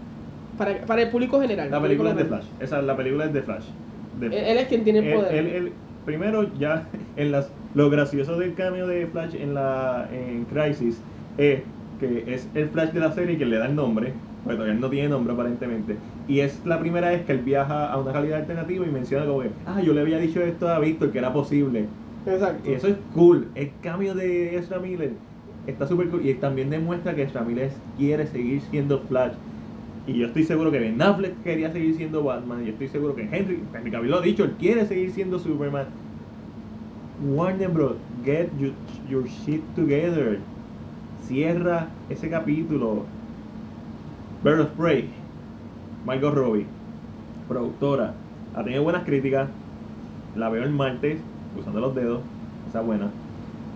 para, 0.57 0.85
para 0.85 1.01
el 1.03 1.09
público 1.09 1.39
general? 1.41 1.69
La 1.71 1.77
el 1.77 1.83
película 1.83 2.11
es 2.11 2.17
de 2.17 2.25
Flash. 2.25 2.53
Esa, 2.59 2.81
la 2.81 2.95
película 2.97 3.25
es 3.25 3.33
de 3.33 3.43
Flash. 3.43 3.71
De- 4.11 4.27
Él, 4.27 4.33
él 4.33 4.57
es 4.57 4.67
quien 4.67 4.83
tiene 4.83 4.99
el 4.99 5.13
poder. 5.13 5.35
él- 5.35 5.47
él- 5.47 5.84
primero, 6.05 6.49
ya 6.57 6.87
en 7.17 7.31
las, 7.31 7.49
lo 7.73 7.89
gracioso 7.89 8.37
del 8.37 8.53
cambio 8.53 8.87
de 8.87 9.07
Flash 9.07 9.35
en 9.35 9.53
la 9.53 10.07
en 10.11 10.45
Crisis 10.45 11.01
es 11.37 11.61
que 11.99 12.23
es 12.33 12.47
el 12.53 12.69
Flash 12.69 12.91
de 12.91 12.99
la 12.99 13.11
serie 13.11 13.37
que 13.37 13.45
le 13.45 13.57
da 13.57 13.65
el 13.65 13.75
nombre, 13.75 14.13
porque 14.43 14.57
todavía 14.57 14.79
no 14.79 14.89
tiene 14.89 15.09
nombre 15.09 15.33
aparentemente. 15.33 15.95
Y 16.27 16.39
es 16.39 16.61
la 16.65 16.79
primera 16.79 17.09
vez 17.09 17.25
que 17.25 17.33
él 17.33 17.39
viaja 17.39 17.91
a 17.91 17.97
una 17.97 18.11
realidad 18.11 18.39
alternativa 18.39 18.85
y 18.85 18.89
menciona 18.89 19.25
como 19.25 19.41
que, 19.41 19.49
ah, 19.65 19.81
yo 19.81 19.93
le 19.93 20.01
había 20.01 20.19
dicho 20.19 20.41
esto 20.41 20.69
a 20.69 20.79
Víctor 20.79 21.11
que 21.11 21.19
era 21.19 21.33
posible. 21.33 21.85
Exacto. 22.25 22.69
Y 22.69 22.73
eso 22.73 22.87
es 22.87 22.95
cool. 23.13 23.47
El 23.55 23.71
cambio 23.81 24.15
de 24.15 24.57
Ezra 24.57 24.79
Miller 24.79 25.11
está 25.67 25.87
súper 25.87 26.09
cool. 26.09 26.25
Y 26.25 26.33
también 26.35 26.69
demuestra 26.69 27.15
que 27.15 27.23
Ezra 27.23 27.41
Miller 27.41 27.71
quiere 27.97 28.27
seguir 28.27 28.61
siendo 28.71 28.99
Flash. 29.01 29.33
Y 30.07 30.13
yo 30.13 30.27
estoy 30.27 30.43
seguro 30.43 30.71
que 30.71 30.79
Ben 30.79 31.01
Affleck 31.01 31.41
quería 31.43 31.71
seguir 31.71 31.95
siendo 31.95 32.23
Batman. 32.23 32.63
Y 32.65 32.69
estoy 32.69 32.87
seguro 32.87 33.15
que 33.15 33.23
Henry, 33.23 33.63
Henry 33.73 33.91
Cavill 33.91 34.11
lo 34.11 34.17
ha 34.17 34.21
dicho, 34.21 34.43
él 34.43 34.51
quiere 34.59 34.85
seguir 34.85 35.11
siendo 35.11 35.39
Superman. 35.39 35.87
Warner 37.23 37.69
Bros. 37.69 37.95
Get 38.23 38.49
your, 38.59 38.73
your 39.09 39.27
shit 39.27 39.63
together. 39.75 40.39
Cierra 41.27 41.87
ese 42.09 42.29
capítulo. 42.29 43.05
Bird 44.43 44.61
of 44.61 44.69
Prey. 44.77 45.09
Margot 46.05 46.33
Robbie. 46.35 46.67
Productora. 47.47 48.13
Ha 48.55 48.63
tenido 48.63 48.83
buenas 48.83 49.03
críticas. 49.05 49.49
La 50.35 50.49
veo 50.49 50.63
el 50.63 50.71
martes, 50.71 51.19
usando 51.57 51.79
los 51.79 51.95
dedos. 51.95 52.21
Esa 52.69 52.81
buena. 52.81 53.09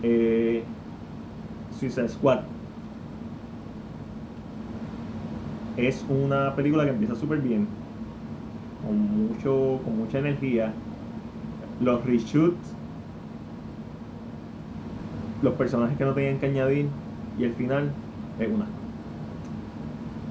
Eh, 0.02 0.62
Suicide 1.78 2.08
Squad. 2.08 2.40
Es 5.80 6.04
una 6.10 6.54
película 6.54 6.84
que 6.84 6.90
empieza 6.90 7.14
súper 7.14 7.38
bien. 7.38 7.66
Con 8.86 9.28
mucho, 9.28 9.80
con 9.82 9.96
mucha 9.96 10.18
energía. 10.18 10.72
Los 11.80 12.04
reshoots. 12.04 12.74
Los 15.42 15.54
personajes 15.54 15.96
que 15.96 16.04
no 16.04 16.12
tenían 16.12 16.38
que 16.38 16.46
añadir. 16.46 16.86
Y 17.38 17.44
el 17.44 17.54
final 17.54 17.90
es 18.38 18.48
una. 18.48 18.66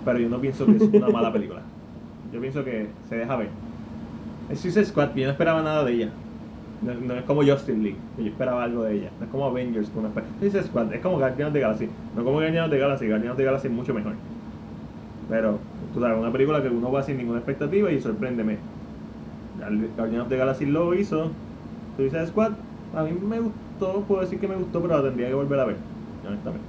Pero 0.06 0.20
yo 0.20 0.30
no 0.30 0.40
pienso 0.40 0.68
que 0.68 0.76
es 0.76 0.82
una 0.84 1.10
mala 1.14 1.34
película. 1.34 1.62
Yo 2.32 2.40
pienso 2.40 2.64
que 2.64 2.88
se 3.10 3.18
deja 3.18 3.36
ver. 3.36 3.50
Es 4.52 4.60
Suicide 4.60 4.86
Squad, 4.86 5.16
yo 5.16 5.26
no 5.26 5.32
esperaba 5.32 5.64
nada 5.64 5.84
de 5.84 5.94
ella. 5.94 6.10
No, 6.84 6.94
no 6.94 7.16
es 7.16 7.24
como 7.24 7.44
Justin 7.44 7.84
League, 7.84 7.98
que 8.16 8.24
yo 8.26 8.30
esperaba 8.30 8.64
algo 8.64 8.84
de 8.84 8.98
ella. 8.98 9.10
No 9.20 9.26
es 9.26 9.32
como 9.32 9.46
Avengers, 9.46 9.90
que 9.90 10.00
uno 10.00 10.10
espera. 10.10 10.28
Suicide 10.40 10.64
Squad 10.64 10.94
es 10.94 11.02
como 11.02 11.18
Guardians 11.18 11.48
of 11.48 11.54
the 11.54 11.60
Galaxy. 11.60 11.90
No 12.16 12.24
como 12.24 12.38
Guardians 12.38 12.66
of 12.66 12.72
the 12.72 12.78
Galaxy, 12.78 13.08
Guardians 13.08 13.32
of 13.32 13.38
the 13.38 13.44
Galaxy 13.44 13.68
es 13.68 13.74
mucho 13.74 13.94
mejor. 13.96 14.14
Pero, 15.30 15.60
tú 15.94 16.02
sabes, 16.02 16.18
una 16.18 16.32
película 16.32 16.62
que 16.62 16.70
uno 16.70 16.92
va 16.92 17.04
sin 17.04 17.18
ninguna 17.18 17.40
expectativa 17.40 17.92
y 17.92 18.02
sorpréndeme. 18.02 18.58
Guardians 19.96 20.24
of 20.24 20.30
the 20.30 20.38
Galaxy 20.38 20.66
lo 20.66 20.94
hizo. 20.94 21.30
Suicide 21.98 22.28
Squad, 22.28 22.54
a 22.96 23.04
mí 23.04 23.12
me 23.12 23.40
gustó, 23.40 24.02
puedo 24.08 24.22
decir 24.22 24.40
que 24.40 24.48
me 24.48 24.56
gustó, 24.56 24.82
pero 24.82 24.98
la 24.98 25.04
tendría 25.04 25.28
que 25.28 25.34
volver 25.34 25.60
a 25.60 25.66
ver, 25.66 25.76
honestamente. 26.26 26.68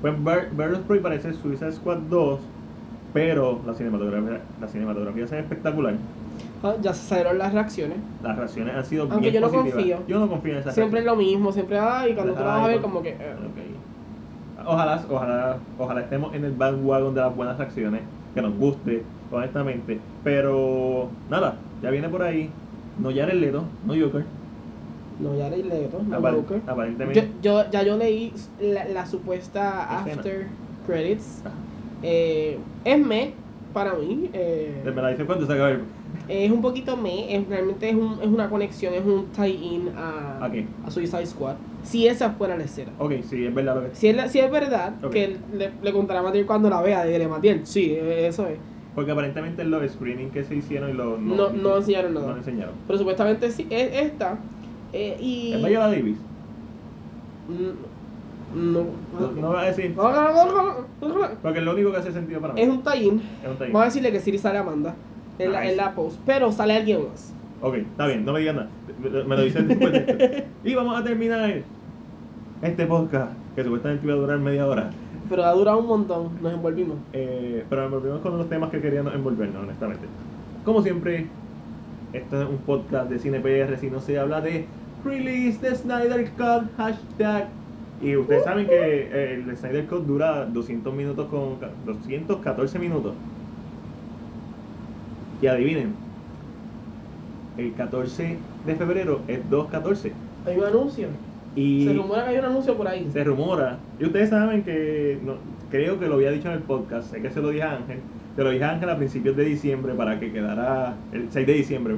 Pues 0.00 0.24
Bird 0.24 0.56
Bird 0.56 0.74
of 0.74 0.86
Prey 0.86 1.00
parece 1.00 1.34
Suicide 1.34 1.72
Squad 1.72 1.98
2, 2.10 2.40
pero 3.12 3.60
la 3.66 3.74
cinematografía, 3.74 4.40
la 4.60 4.68
cinematografía 4.68 5.26
ve 5.26 5.38
espectacular. 5.40 5.94
Ah, 6.62 6.74
ya 6.80 6.94
se 6.94 7.08
salieron 7.08 7.38
las 7.38 7.52
reacciones. 7.52 7.98
Las 8.22 8.36
reacciones 8.38 8.74
han 8.76 8.84
sido 8.86 9.02
Aunque 9.04 9.30
bien 9.30 9.34
yo 9.34 9.40
no 9.40 9.48
positivas. 9.48 9.74
confío. 9.74 9.98
Yo 10.06 10.20
no 10.20 10.28
confío 10.28 10.52
en 10.52 10.58
esas 10.60 10.74
Siempre 10.74 11.00
es 11.00 11.06
lo 11.06 11.16
mismo, 11.16 11.52
siempre, 11.52 11.78
ay, 11.78 12.14
cuando 12.14 12.34
tú 12.34 12.42
vas 12.42 12.64
a 12.64 12.68
ver 12.68 12.80
como 12.80 13.02
que... 13.02 13.10
eh. 13.10 13.34
Ojalá, 14.66 15.04
ojalá, 15.10 15.56
ojalá 15.78 16.00
estemos 16.02 16.34
en 16.34 16.44
el 16.44 16.52
bandwagon 16.52 17.14
de 17.14 17.20
las 17.20 17.34
buenas 17.34 17.58
acciones, 17.58 18.02
que 18.34 18.42
nos 18.42 18.54
guste, 18.56 19.02
honestamente. 19.30 20.00
Pero 20.22 21.08
nada, 21.28 21.56
ya 21.82 21.90
viene 21.90 22.08
por 22.08 22.22
ahí. 22.22 22.50
No 22.98 23.10
Jared 23.10 23.34
Leto, 23.40 23.64
no 23.84 23.94
Joker. 23.94 24.24
No, 25.18 25.36
ya 25.36 25.48
leí 25.48 25.62
Leto, 25.62 26.00
no 26.02 26.16
Apar- 26.18 26.34
Joker. 26.34 26.60
aparentemente. 26.66 27.28
Yo, 27.42 27.62
yo, 27.62 27.70
ya 27.70 27.82
yo 27.82 27.96
leí 27.96 28.32
la, 28.60 28.84
la 28.86 29.06
supuesta 29.06 29.88
Escena. 30.00 30.14
after 30.20 30.46
credits. 30.86 31.42
Ah, 31.44 31.50
Eh, 32.02 32.58
es 32.84 33.06
me 33.06 33.32
para 33.72 33.94
mí. 33.94 34.28
eh, 34.32 34.82
me 34.84 35.02
la 35.02 35.08
dice 35.10 35.24
cuando 35.24 35.46
se 35.46 35.52
acabe 35.52 35.72
el. 35.72 35.80
Es 36.28 36.50
un 36.50 36.62
poquito 36.62 36.96
me. 36.96 37.34
Es, 37.36 37.48
realmente 37.48 37.88
es, 37.88 37.94
un, 37.94 38.18
es 38.22 38.28
una 38.28 38.48
conexión, 38.48 38.94
es 38.94 39.04
un 39.04 39.26
tie-in 39.32 39.88
a, 39.96 40.44
¿A 40.44 40.50
qué? 40.50 40.66
a 40.84 40.90
Suicide 40.90 41.26
Squad. 41.26 41.56
Si 41.82 42.06
esa 42.06 42.30
fuera 42.30 42.56
la 42.56 42.64
escena. 42.64 42.92
Ok, 42.98 43.12
sí, 43.28 43.44
es 43.44 43.54
verdad 43.54 43.74
lo 43.76 43.88
que. 43.90 43.96
Si 43.96 44.08
es, 44.08 44.16
la- 44.16 44.28
si 44.28 44.38
es 44.38 44.50
verdad 44.50 44.94
que 45.10 45.36
le, 45.52 45.72
le 45.82 45.92
contará 45.92 46.20
a 46.20 46.22
Matiel 46.22 46.46
cuando 46.46 46.70
la 46.70 46.80
vea, 46.80 47.04
de 47.04 47.26
Matiel. 47.28 47.66
Sí, 47.66 47.92
eh, 47.92 48.28
eso 48.28 48.46
es. 48.46 48.58
Porque 48.94 49.10
aparentemente 49.10 49.64
los 49.64 49.90
screenings 49.90 50.32
que 50.32 50.44
se 50.44 50.54
hicieron 50.54 50.90
y 50.90 50.92
los. 50.92 51.18
No, 51.18 51.50
no 51.50 51.76
enseñaron 51.78 52.12
No 52.14 52.20
nada. 52.20 52.32
lo 52.32 52.38
enseñaron. 52.38 52.74
Pero 52.86 52.98
supuestamente 52.98 53.50
sí, 53.50 53.66
es 53.70 53.90
esta. 54.06 54.38
eh, 54.92 55.16
y. 55.20 55.52
¿Es 55.54 55.64
Viola 55.64 55.88
Davis? 55.88 56.16
Mm, 57.48 58.72
No. 58.72 58.84
No, 59.18 59.30
no 59.32 59.48
va 59.50 59.62
a 59.62 59.64
decir. 59.66 59.94
No, 59.96 60.12
no, 60.12 60.22
no, 60.32 60.46
no, 60.46 60.74
no, 61.00 61.08
no. 61.18 61.28
Porque 61.42 61.58
es 61.58 61.64
lo 61.64 61.72
único 61.72 61.90
que 61.90 61.96
hace 61.98 62.12
sentido 62.12 62.40
para 62.40 62.52
mí. 62.54 62.60
Es 62.60 62.68
un 62.68 62.82
tie-in. 62.82 63.22
Es 63.42 63.48
un 63.50 63.56
tie-in. 63.56 63.72
Vamos 63.72 63.82
a 63.82 63.84
decirle 63.86 64.12
que 64.12 64.20
Siri 64.20 64.38
sale 64.38 64.58
Amanda. 64.58 64.94
En, 65.38 65.52
la, 65.52 65.62
Nice. 65.64 65.82
post. 65.94 66.18
Pero 66.26 66.52
sale 66.52 66.76
alguien 66.76 67.08
más. 67.08 67.32
Ok, 67.60 67.74
está 67.76 68.06
bien, 68.06 68.24
no 68.24 68.32
me 68.32 68.40
digas 68.40 68.56
nada. 68.56 68.68
Me- 69.00 69.36
lo 69.36 69.42
dices 69.42 69.66
después 69.68 69.92
de. 69.92 70.44
Y 70.64 70.74
vamos 70.74 71.00
a 71.00 71.04
terminar 71.04 71.62
este 72.62 72.86
podcast, 72.86 73.32
que 73.56 73.64
supuestamente 73.64 74.04
iba 74.06 74.14
a 74.14 74.18
durar 74.18 74.38
media 74.38 74.66
hora. 74.66 74.90
Pero 75.28 75.44
ha 75.44 75.52
durado 75.52 75.78
un 75.78 75.86
montón. 75.86 76.30
Nos 76.42 76.52
envolvimos. 76.52 76.96
Eh, 77.12 77.64
pero 77.70 77.82
nos 77.88 78.00
volvimos 78.00 78.20
con 78.20 78.36
los 78.38 78.48
temas 78.48 78.70
que 78.70 78.80
queríamos 78.80 79.14
envolvernos, 79.14 79.62
honestamente. 79.62 80.04
Como 80.64 80.82
siempre, 80.82 81.26
esto 82.12 82.42
es 82.42 82.48
un 82.48 82.58
podcast 82.58 83.08
de 83.10 83.18
Cine 83.18 83.40
PR, 83.40 83.76
si 83.78 83.90
no 83.90 84.00
se 84.00 84.18
habla 84.18 84.40
de 84.40 84.66
Release 85.04 85.58
the 85.60 85.74
Snyder 85.74 86.30
Cut, 86.36 86.68
hashtag. 86.76 87.48
Y 88.02 88.16
ustedes 88.16 88.44
saben 88.44 88.66
que 88.66 88.74
eh, 89.12 89.34
el 89.46 89.56
Snyder 89.56 89.86
Cut 89.86 90.04
dura 90.06 90.44
200 90.46 90.92
minutos 90.94 91.26
con... 91.28 91.56
ca- 91.56 91.70
214 91.86 92.78
minutos. 92.78 93.14
Y 95.42 95.46
adivinen, 95.48 95.94
el 97.58 97.74
14 97.74 98.38
de 98.64 98.74
febrero 98.76 99.20
es 99.28 99.40
2.14. 99.50 100.12
Hay 100.46 100.56
un 100.56 100.64
anuncio. 100.64 101.08
Y 101.54 101.84
Se 101.84 101.92
rumora 101.92 102.24
que 102.24 102.30
hay 102.30 102.38
un 102.38 102.44
anuncio 102.46 102.76
por 102.76 102.88
ahí. 102.88 103.08
se 103.12 103.24
rumora. 103.24 103.76
Y 104.00 104.04
ustedes 104.04 104.30
saben 104.30 104.62
que, 104.62 105.18
no, 105.22 105.34
creo 105.70 105.98
que 105.98 106.06
lo 106.08 106.14
había 106.14 106.30
dicho 106.30 106.48
en 106.48 106.54
el 106.54 106.60
podcast, 106.62 107.10
sé 107.10 107.20
que 107.20 107.30
se 107.30 107.40
lo 107.42 107.50
dije 107.50 107.62
a 107.64 107.72
Ángel, 107.72 107.98
te 108.36 108.42
lo 108.42 108.50
dije 108.50 108.64
a 108.64 108.70
Ángel 108.70 108.88
a 108.88 108.96
principios 108.96 109.36
de 109.36 109.44
diciembre 109.44 109.92
para 109.94 110.18
que 110.18 110.32
quedara, 110.32 110.94
el 111.12 111.26
6 111.30 111.46
de 111.46 111.52
diciembre, 111.52 111.96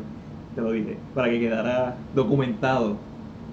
te 0.54 0.60
lo 0.60 0.72
dije, 0.72 0.96
para 1.14 1.28
que 1.30 1.38
quedara 1.38 1.96
documentado. 2.14 2.96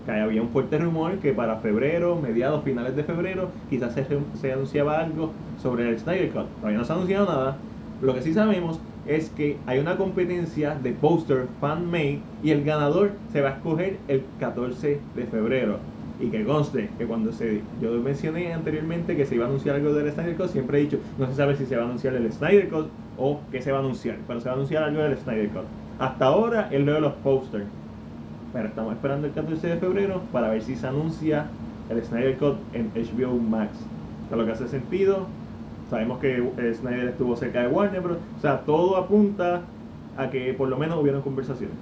Que 0.05 0.11
había 0.13 0.41
un 0.41 0.49
fuerte 0.49 0.79
rumor 0.79 1.19
que 1.19 1.31
para 1.31 1.57
febrero, 1.57 2.15
mediados, 2.19 2.63
finales 2.63 2.95
de 2.95 3.03
febrero, 3.03 3.49
quizás 3.69 3.93
se, 3.93 4.03
se 4.33 4.51
anunciaba 4.51 4.99
algo 4.99 5.31
sobre 5.61 5.87
el 5.89 5.99
Snyder 5.99 6.31
Cut. 6.31 6.47
Todavía 6.59 6.79
no 6.79 6.85
se 6.85 6.91
ha 6.91 6.95
anunciado 6.95 7.25
nada, 7.27 7.57
Lo 8.01 8.15
que 8.15 8.21
sí 8.23 8.33
sabemos 8.33 8.79
es 9.07 9.29
que 9.29 9.57
hay 9.67 9.77
una 9.79 9.95
competencia 9.95 10.75
de 10.75 10.91
póster 10.91 11.47
fan-made 11.59 12.19
y 12.43 12.49
el 12.49 12.63
ganador 12.63 13.11
se 13.31 13.41
va 13.41 13.49
a 13.49 13.51
escoger 13.53 13.97
el 14.07 14.23
14 14.39 14.99
de 15.15 15.23
febrero. 15.25 15.77
Y 16.19 16.29
que 16.29 16.43
conste 16.43 16.89
que 16.97 17.05
cuando 17.05 17.31
se 17.31 17.61
yo 17.81 17.91
mencioné 17.93 18.53
anteriormente 18.53 19.15
que 19.15 19.25
se 19.25 19.35
iba 19.35 19.45
a 19.45 19.47
anunciar 19.47 19.75
algo 19.75 19.93
del 19.93 20.11
Snyder 20.11 20.35
Cut, 20.35 20.49
siempre 20.49 20.79
he 20.79 20.81
dicho, 20.81 20.99
no 21.17 21.27
se 21.27 21.35
sabe 21.35 21.55
si 21.55 21.65
se 21.65 21.75
va 21.75 21.83
a 21.83 21.85
anunciar 21.85 22.15
el 22.15 22.31
Snyder 22.31 22.69
Cut 22.69 22.87
o 23.17 23.39
qué 23.51 23.61
se 23.61 23.71
va 23.71 23.77
a 23.77 23.81
anunciar, 23.81 24.17
pero 24.27 24.39
se 24.39 24.45
va 24.45 24.53
a 24.53 24.55
anunciar 24.55 24.83
algo 24.83 25.01
del 25.01 25.17
Snyder 25.17 25.49
Cut. 25.49 25.65
Hasta 25.99 26.25
ahora 26.25 26.69
es 26.71 26.81
lo 26.81 26.93
de 26.93 27.01
los 27.01 27.13
posters. 27.13 27.65
Pero 28.53 28.67
estamos 28.67 28.93
esperando 28.93 29.27
el 29.27 29.33
14 29.33 29.67
de 29.67 29.77
febrero 29.77 30.21
para 30.31 30.49
ver 30.49 30.61
si 30.61 30.75
se 30.75 30.87
anuncia 30.87 31.45
el 31.89 32.03
Snyder 32.03 32.37
Cut 32.37 32.57
en 32.73 32.91
HBO 32.95 33.35
Max. 33.37 33.71
Lo 34.35 34.45
que 34.45 34.51
hace 34.51 34.67
sentido. 34.67 35.27
Sabemos 35.91 36.19
que 36.19 36.37
eh, 36.37 36.73
Snyder 36.73 37.09
estuvo 37.09 37.35
cerca 37.35 37.63
de 37.63 37.67
Warner 37.67 37.99
Bros. 37.99 38.17
O 38.37 38.41
sea, 38.41 38.61
todo 38.61 38.95
apunta 38.95 39.63
a 40.17 40.29
que 40.29 40.53
por 40.53 40.69
lo 40.69 40.77
menos 40.77 40.97
hubieran 40.97 41.21
conversaciones. 41.21 41.75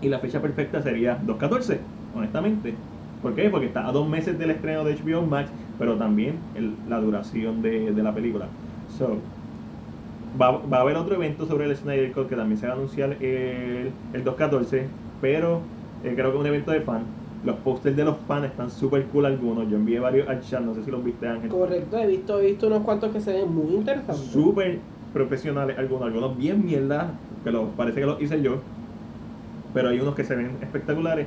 Y 0.00 0.08
la 0.08 0.20
fecha 0.20 0.40
perfecta 0.40 0.80
sería 0.82 1.20
2.14, 1.26 1.78
honestamente. 2.14 2.74
¿Por 3.20 3.34
qué? 3.34 3.50
Porque 3.50 3.66
está 3.66 3.88
a 3.88 3.90
dos 3.90 4.08
meses 4.08 4.38
del 4.38 4.52
estreno 4.52 4.84
de 4.84 4.94
HBO 4.94 5.22
Max, 5.22 5.50
pero 5.80 5.96
también 5.96 6.36
la 6.88 7.00
duración 7.00 7.60
de, 7.60 7.92
la 7.92 8.14
película. 8.14 8.46
So, 8.96 9.16
va, 10.40 10.60
a 10.78 10.80
haber 10.80 10.96
otro 10.96 11.16
evento 11.16 11.44
sobre 11.44 11.64
el 11.64 11.76
Snyder 11.76 12.12
Cut 12.12 12.28
que 12.28 12.36
también 12.36 12.56
se 12.56 12.68
va 12.68 12.74
a 12.74 12.76
anunciar 12.76 13.16
el, 13.20 13.90
el 14.12 14.24
2.14, 14.24 14.84
pero 15.20 15.60
eh, 16.04 16.12
creo 16.14 16.30
que 16.30 16.36
es 16.36 16.40
un 16.40 16.46
evento 16.46 16.70
de 16.70 16.82
fan. 16.82 17.02
Los 17.44 17.56
posters 17.56 17.96
de 17.96 18.04
los 18.04 18.16
fans 18.28 18.46
están 18.46 18.70
súper 18.70 19.04
cool 19.06 19.24
algunos. 19.24 19.68
Yo 19.70 19.76
envié 19.76 19.98
varios 19.98 20.28
al 20.28 20.40
chat, 20.42 20.60
no 20.60 20.74
sé 20.74 20.84
si 20.84 20.90
los 20.90 21.02
viste 21.02 21.26
Ángel. 21.26 21.48
Correcto, 21.48 21.96
he 21.98 22.06
visto, 22.06 22.38
he 22.38 22.46
visto 22.46 22.66
unos 22.66 22.82
cuantos 22.82 23.12
que 23.12 23.20
se 23.20 23.32
ven 23.32 23.54
muy 23.54 23.76
interesantes. 23.76 24.26
Súper 24.26 24.78
profesionales 25.12 25.78
algunos, 25.78 26.06
algunos 26.06 26.36
bien 26.36 26.64
mierda, 26.64 27.12
que 27.42 27.50
los, 27.50 27.70
parece 27.76 28.00
que 28.00 28.06
los 28.06 28.20
hice 28.20 28.42
yo. 28.42 28.56
Pero 29.72 29.88
hay 29.88 30.00
unos 30.00 30.14
que 30.14 30.24
se 30.24 30.36
ven 30.36 30.58
espectaculares. 30.60 31.26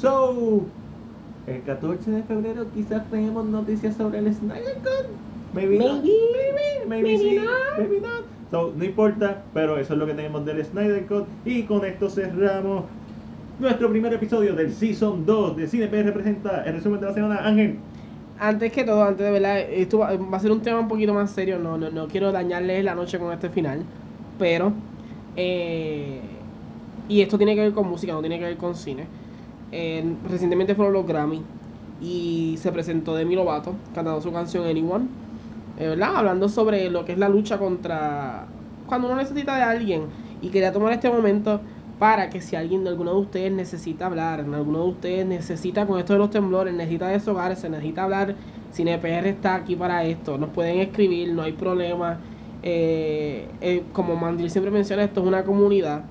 So, 0.00 0.62
el 1.46 1.62
14 1.62 2.10
de 2.10 2.22
febrero 2.22 2.66
quizás 2.74 3.08
tengamos 3.10 3.46
noticias 3.46 3.96
sobre 3.96 4.18
el 4.18 4.34
Snyder 4.34 4.74
Cut. 4.76 5.06
Maybe, 5.54 5.78
not. 5.78 6.02
Maybe. 6.02 6.08
maybe, 6.32 6.88
maybe, 6.88 7.02
Maybe 7.02 7.18
sí, 7.18 7.36
not. 7.36 7.78
maybe 7.78 8.00
not. 8.00 8.24
So, 8.50 8.72
no 8.76 8.84
importa, 8.84 9.42
pero 9.54 9.78
eso 9.78 9.92
es 9.92 9.98
lo 9.98 10.06
que 10.06 10.14
tenemos 10.14 10.44
del 10.44 10.64
Snyder 10.64 11.06
Cut. 11.06 11.26
Y 11.44 11.62
con 11.64 11.84
esto 11.84 12.08
cerramos 12.10 12.84
nuestro 13.62 13.88
primer 13.90 14.12
episodio 14.12 14.54
del 14.54 14.72
Season 14.74 15.24
2 15.24 15.56
de 15.56 15.68
CinePR 15.68 16.04
Representa. 16.04 16.64
El 16.64 16.74
resumen 16.74 17.00
de 17.00 17.06
la 17.06 17.14
semana, 17.14 17.36
Ángel. 17.46 17.78
Antes 18.38 18.72
que 18.72 18.84
todo, 18.84 19.04
antes 19.04 19.24
de 19.24 19.32
verdad, 19.32 19.60
esto 19.60 19.98
va, 19.98 20.16
va 20.16 20.36
a 20.36 20.40
ser 20.40 20.50
un 20.50 20.62
tema 20.62 20.80
un 20.80 20.88
poquito 20.88 21.14
más 21.14 21.30
serio. 21.30 21.58
No, 21.58 21.78
no, 21.78 21.90
no 21.90 22.08
quiero 22.08 22.32
dañarles 22.32 22.84
la 22.84 22.94
noche 22.94 23.18
con 23.18 23.32
este 23.32 23.48
final. 23.50 23.84
Pero, 24.38 24.72
eh, 25.36 26.20
y 27.08 27.20
esto 27.22 27.38
tiene 27.38 27.54
que 27.54 27.60
ver 27.62 27.72
con 27.72 27.88
música, 27.88 28.12
no 28.12 28.20
tiene 28.20 28.38
que 28.38 28.44
ver 28.46 28.56
con 28.56 28.74
cine. 28.74 29.06
Eh, 29.70 30.16
recientemente 30.28 30.74
fueron 30.74 30.92
los 30.94 31.06
Grammy 31.06 31.42
y 32.00 32.56
se 32.58 32.72
presentó 32.72 33.14
Demi 33.14 33.34
Lovato 33.36 33.74
cantando 33.94 34.20
su 34.20 34.32
canción 34.32 34.66
Anyone. 34.66 35.06
eh, 35.76 35.88
¿Verdad? 35.88 36.16
Hablando 36.16 36.48
sobre 36.48 36.90
lo 36.90 37.04
que 37.04 37.12
es 37.12 37.18
la 37.18 37.28
lucha 37.28 37.58
contra 37.58 38.46
cuando 38.86 39.08
uno 39.08 39.16
necesita 39.16 39.56
de 39.56 39.62
alguien. 39.62 40.02
Y 40.40 40.50
quería 40.50 40.72
tomar 40.72 40.92
este 40.92 41.08
momento 41.10 41.60
para 42.02 42.30
que 42.30 42.40
si 42.40 42.56
alguien, 42.56 42.84
alguno 42.88 43.14
de 43.14 43.20
ustedes 43.20 43.52
necesita 43.52 44.06
hablar, 44.06 44.40
alguno 44.40 44.82
de 44.82 44.88
ustedes 44.88 45.24
necesita 45.24 45.86
con 45.86 46.00
esto 46.00 46.14
de 46.14 46.18
los 46.18 46.30
temblores, 46.30 46.74
necesita 46.74 47.06
deshogarse, 47.06 47.70
necesita 47.70 48.02
hablar, 48.02 48.34
CinePR 48.74 49.28
está 49.28 49.54
aquí 49.54 49.76
para 49.76 50.04
esto, 50.04 50.36
nos 50.36 50.50
pueden 50.50 50.80
escribir, 50.80 51.32
no 51.32 51.42
hay 51.42 51.52
problema. 51.52 52.18
Eh, 52.64 53.46
eh, 53.60 53.84
como 53.92 54.16
Mandil 54.16 54.50
siempre 54.50 54.72
menciona, 54.72 55.04
esto 55.04 55.20
es 55.20 55.26
una 55.28 55.44
comunidad. 55.44 56.02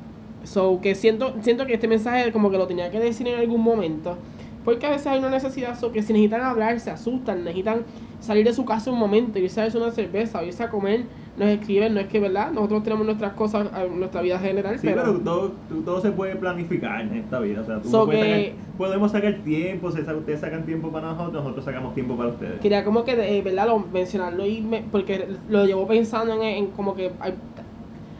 So 0.45 0.79
que 0.79 0.95
siento, 0.95 1.35
siento 1.41 1.65
que 1.65 1.73
este 1.73 1.89
mensaje 1.89 2.31
como 2.31 2.51
que 2.51 2.57
lo 2.57 2.67
tenía 2.67 2.89
que 2.89 3.01
decir 3.01 3.27
en 3.27 3.37
algún 3.37 3.59
momento. 3.59 4.17
Porque 4.63 4.85
a 4.85 4.91
veces 4.91 5.07
hay 5.07 5.19
una 5.19 5.29
necesidad, 5.29 5.77
so 5.77 5.91
que 5.91 6.03
si 6.03 6.13
necesitan 6.13 6.39
hablar, 6.39 6.79
se 6.79 6.89
asustan, 6.89 7.43
necesitan 7.43 7.83
salir 8.21 8.45
de 8.45 8.53
su 8.53 8.63
casa 8.65 8.89
un 8.91 8.99
momento, 8.99 9.37
irse 9.39 9.61
a 9.61 9.67
una 9.77 9.91
cerveza, 9.91 10.39
o 10.39 10.43
irse 10.45 10.63
a 10.63 10.69
comer, 10.69 11.05
nos 11.37 11.49
escriben, 11.49 11.93
no 11.95 11.99
es 11.99 12.07
que 12.07 12.19
verdad, 12.19 12.51
nosotros 12.51 12.83
tenemos 12.83 13.05
nuestras 13.05 13.33
cosas, 13.33 13.67
eh, 13.75 13.89
nuestra 13.93 14.21
vida 14.21 14.37
general, 14.39 14.77
Sí, 14.79 14.87
pero, 14.87 15.19
todo, 15.19 15.51
tú- 15.67 15.81
todo 15.81 16.01
se 16.01 16.11
puede 16.11 16.35
planificar 16.35 17.01
en 17.01 17.15
esta 17.15 17.39
vida. 17.39 17.61
O 17.61 17.65
sea, 17.65 17.81
tú 17.81 17.89
So 17.89 18.05
puedes 18.05 18.23
que- 18.23 18.49
sacar- 18.51 18.77
podemos 18.77 19.11
sacar 19.11 19.33
tiempo, 19.43 19.91
se 19.91 20.05
sa- 20.05 20.15
ustedes 20.15 20.39
sacan 20.39 20.65
tiempo 20.65 20.89
para 20.91 21.11
nosotros, 21.13 21.43
nosotros 21.43 21.65
sacamos 21.65 21.93
tiempo 21.95 22.15
para 22.15 22.29
ustedes. 22.29 22.59
quería 22.61 22.83
como 22.85 23.03
que, 23.03 23.13
eh, 23.13 23.41
verdad, 23.41 23.67
lo, 23.67 23.79
mencionarlo 23.79 24.45
y 24.45 24.61
me- 24.61 24.83
porque 24.91 25.27
lo 25.49 25.65
llevo 25.65 25.87
pensando 25.87 26.33
en, 26.35 26.41
en 26.43 26.67
como 26.67 26.93
que 26.95 27.11
hay- 27.19 27.33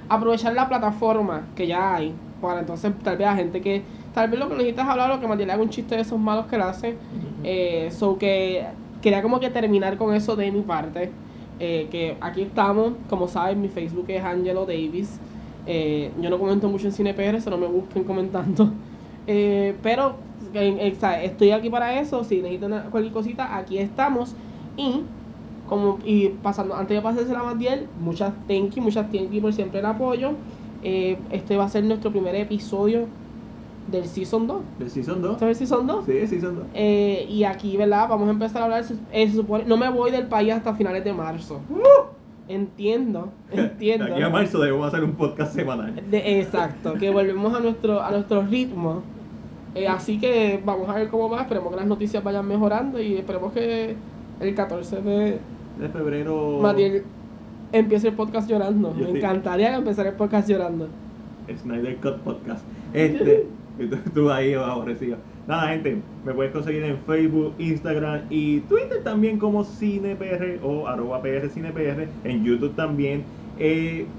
aprovechar 0.10 0.54
la 0.54 0.68
plataforma 0.68 1.48
que 1.56 1.68
ya 1.68 1.96
hay 1.96 2.14
para 2.42 2.60
entonces 2.62 2.92
tal 3.04 3.18
vez 3.18 3.28
a 3.28 3.36
gente 3.36 3.62
que 3.62 3.84
tal 4.14 4.30
vez 4.30 4.40
lo 4.40 4.50
que 4.50 4.56
necesitas 4.56 4.88
hablar 4.88 5.10
lo 5.10 5.20
que 5.22 5.28
más 5.28 5.38
le 5.38 5.50
haga 5.52 5.62
un 5.62 5.70
chiste 5.70 5.96
de 5.96 6.02
esos 6.02 6.20
malos 6.20 6.48
que 6.48 6.58
le 6.58 6.64
hace 6.64 6.98
eh, 7.44 7.90
so 7.92 8.18
que 8.18 8.66
quería 9.02 9.22
como 9.22 9.40
que 9.40 9.50
terminar 9.50 9.98
con 9.98 10.14
eso 10.14 10.36
de 10.36 10.52
mi 10.52 10.62
parte 10.62 11.12
eh, 11.60 11.88
que 11.92 12.18
aquí 12.22 12.44
estamos 12.44 12.94
como 13.10 13.28
saben 13.28 13.62
mi 13.62 13.68
Facebook 13.70 14.06
es 14.10 14.24
Angelo 14.24 14.66
Davis 14.66 15.20
Eh, 15.68 16.12
yo 16.20 16.30
no 16.32 16.40
comento 16.40 16.68
mucho 16.68 16.88
en 16.88 16.94
CinePR 16.94 17.36
eso 17.36 17.52
no 17.52 17.58
me 17.58 17.68
busquen 17.68 18.04
comentando 18.04 18.72
Eh, 19.28 19.76
pero 19.84 20.16
estoy 20.54 21.52
aquí 21.52 21.70
para 21.70 22.00
eso 22.00 22.24
si 22.24 22.42
necesitan 22.42 22.90
cualquier 22.90 23.14
cosita 23.14 23.56
aquí 23.56 23.78
estamos 23.78 24.36
y 24.76 25.04
como 25.66 26.00
y 26.04 26.30
pasando 26.30 26.76
antes 26.76 26.98
de 26.98 27.02
pasarse 27.02 27.32
la 27.32 27.44
Matiel, 27.44 27.88
muchas 27.96 28.34
thank 28.48 28.72
you, 28.76 28.82
muchas 28.84 29.10
thank 29.12 29.32
you 29.32 29.42
por 29.42 29.54
siempre 29.54 29.80
el 29.80 29.86
apoyo. 29.86 30.34
Eh, 30.82 31.18
este 31.30 31.56
va 31.58 31.66
a 31.66 31.70
ser 31.70 31.84
nuestro 31.86 32.12
primer 32.12 32.36
episodio 32.36 33.08
del 33.92 34.06
Season 34.06 34.48
2. 34.48 34.62
¿Del 34.80 34.90
Season 34.90 35.22
2? 35.22 35.32
¿Este 35.34 35.46
es 35.52 35.62
el 35.62 35.68
Season 35.68 35.88
2? 35.88 36.06
Sí, 36.06 36.28
Season 36.28 36.56
2. 36.56 36.66
Eh, 36.74 37.26
y 37.30 37.44
aquí, 37.44 37.76
¿verdad? 37.78 38.08
Vamos 38.10 38.28
a 38.28 38.32
empezar 38.32 38.62
a 38.62 38.66
hablar. 38.66 38.84
eh, 39.12 39.28
se 39.30 39.36
supone- 39.36 39.66
no 39.66 39.78
me 39.78 39.90
voy 39.90 40.12
del 40.12 40.28
país 40.28 40.54
hasta 40.54 40.74
finales 40.76 41.04
de 41.04 41.14
marzo. 41.14 41.60
Entiendo, 42.48 43.30
entiendo. 43.52 44.06
Aquí 44.14 44.22
a 44.22 44.30
marzo 44.30 44.60
debemos 44.60 44.88
hacer 44.88 45.04
un 45.04 45.14
podcast 45.14 45.54
semanal. 45.54 45.94
De- 46.10 46.40
exacto, 46.40 46.94
que 46.96 47.10
volvemos 47.10 47.54
a 47.54 47.60
nuestro, 47.60 48.02
a 48.02 48.12
nuestro 48.12 48.42
ritmo. 48.44 49.04
Eh, 49.74 49.88
así 49.88 50.20
que 50.20 50.62
vamos 50.66 50.90
a 50.90 50.96
ver 50.96 51.08
cómo 51.10 51.30
va. 51.30 51.42
Esperemos 51.42 51.70
que 51.72 51.78
las 51.78 51.86
noticias 51.86 52.22
vayan 52.24 52.46
mejorando 52.48 53.00
y 53.02 53.16
esperemos 53.16 53.54
que 53.54 53.96
el 54.42 54.56
14 54.56 55.02
de, 55.02 55.40
De 55.80 55.90
febrero. 55.94 56.60
Matiel 56.62 57.04
empiece 57.72 58.10
el 58.10 58.16
podcast 58.16 58.50
llorando. 58.50 58.94
Yo 58.98 59.06
Me 59.06 59.20
encantaría 59.20 59.74
empezar 59.76 60.08
el 60.08 60.14
podcast 60.16 60.50
llorando. 60.50 60.88
Snyder 61.58 61.96
Cut 61.98 62.18
Podcast. 62.18 62.66
Este, 62.94 63.48
y 63.78 63.90
tú, 63.90 63.98
tú 64.14 64.30
ahí 64.32 64.54
aborrecido. 64.54 65.24
Nada, 65.46 65.70
gente, 65.70 66.12
me 66.24 66.34
puedes 66.34 66.52
conseguir 66.52 66.84
en 66.84 67.04
Facebook, 67.04 67.56
Instagram 67.60 68.28
y 68.30 68.62
Twitter 68.68 69.04
también 69.04 69.38
como 69.40 69.64
CinePR 69.64 70.60
o 70.64 70.88
arroba 70.88 71.22
PR 71.22 71.50
CinePR. 71.50 72.20
En 72.24 72.44
YouTube 72.44 72.76
también. 72.76 73.32
Eh, 73.56 74.18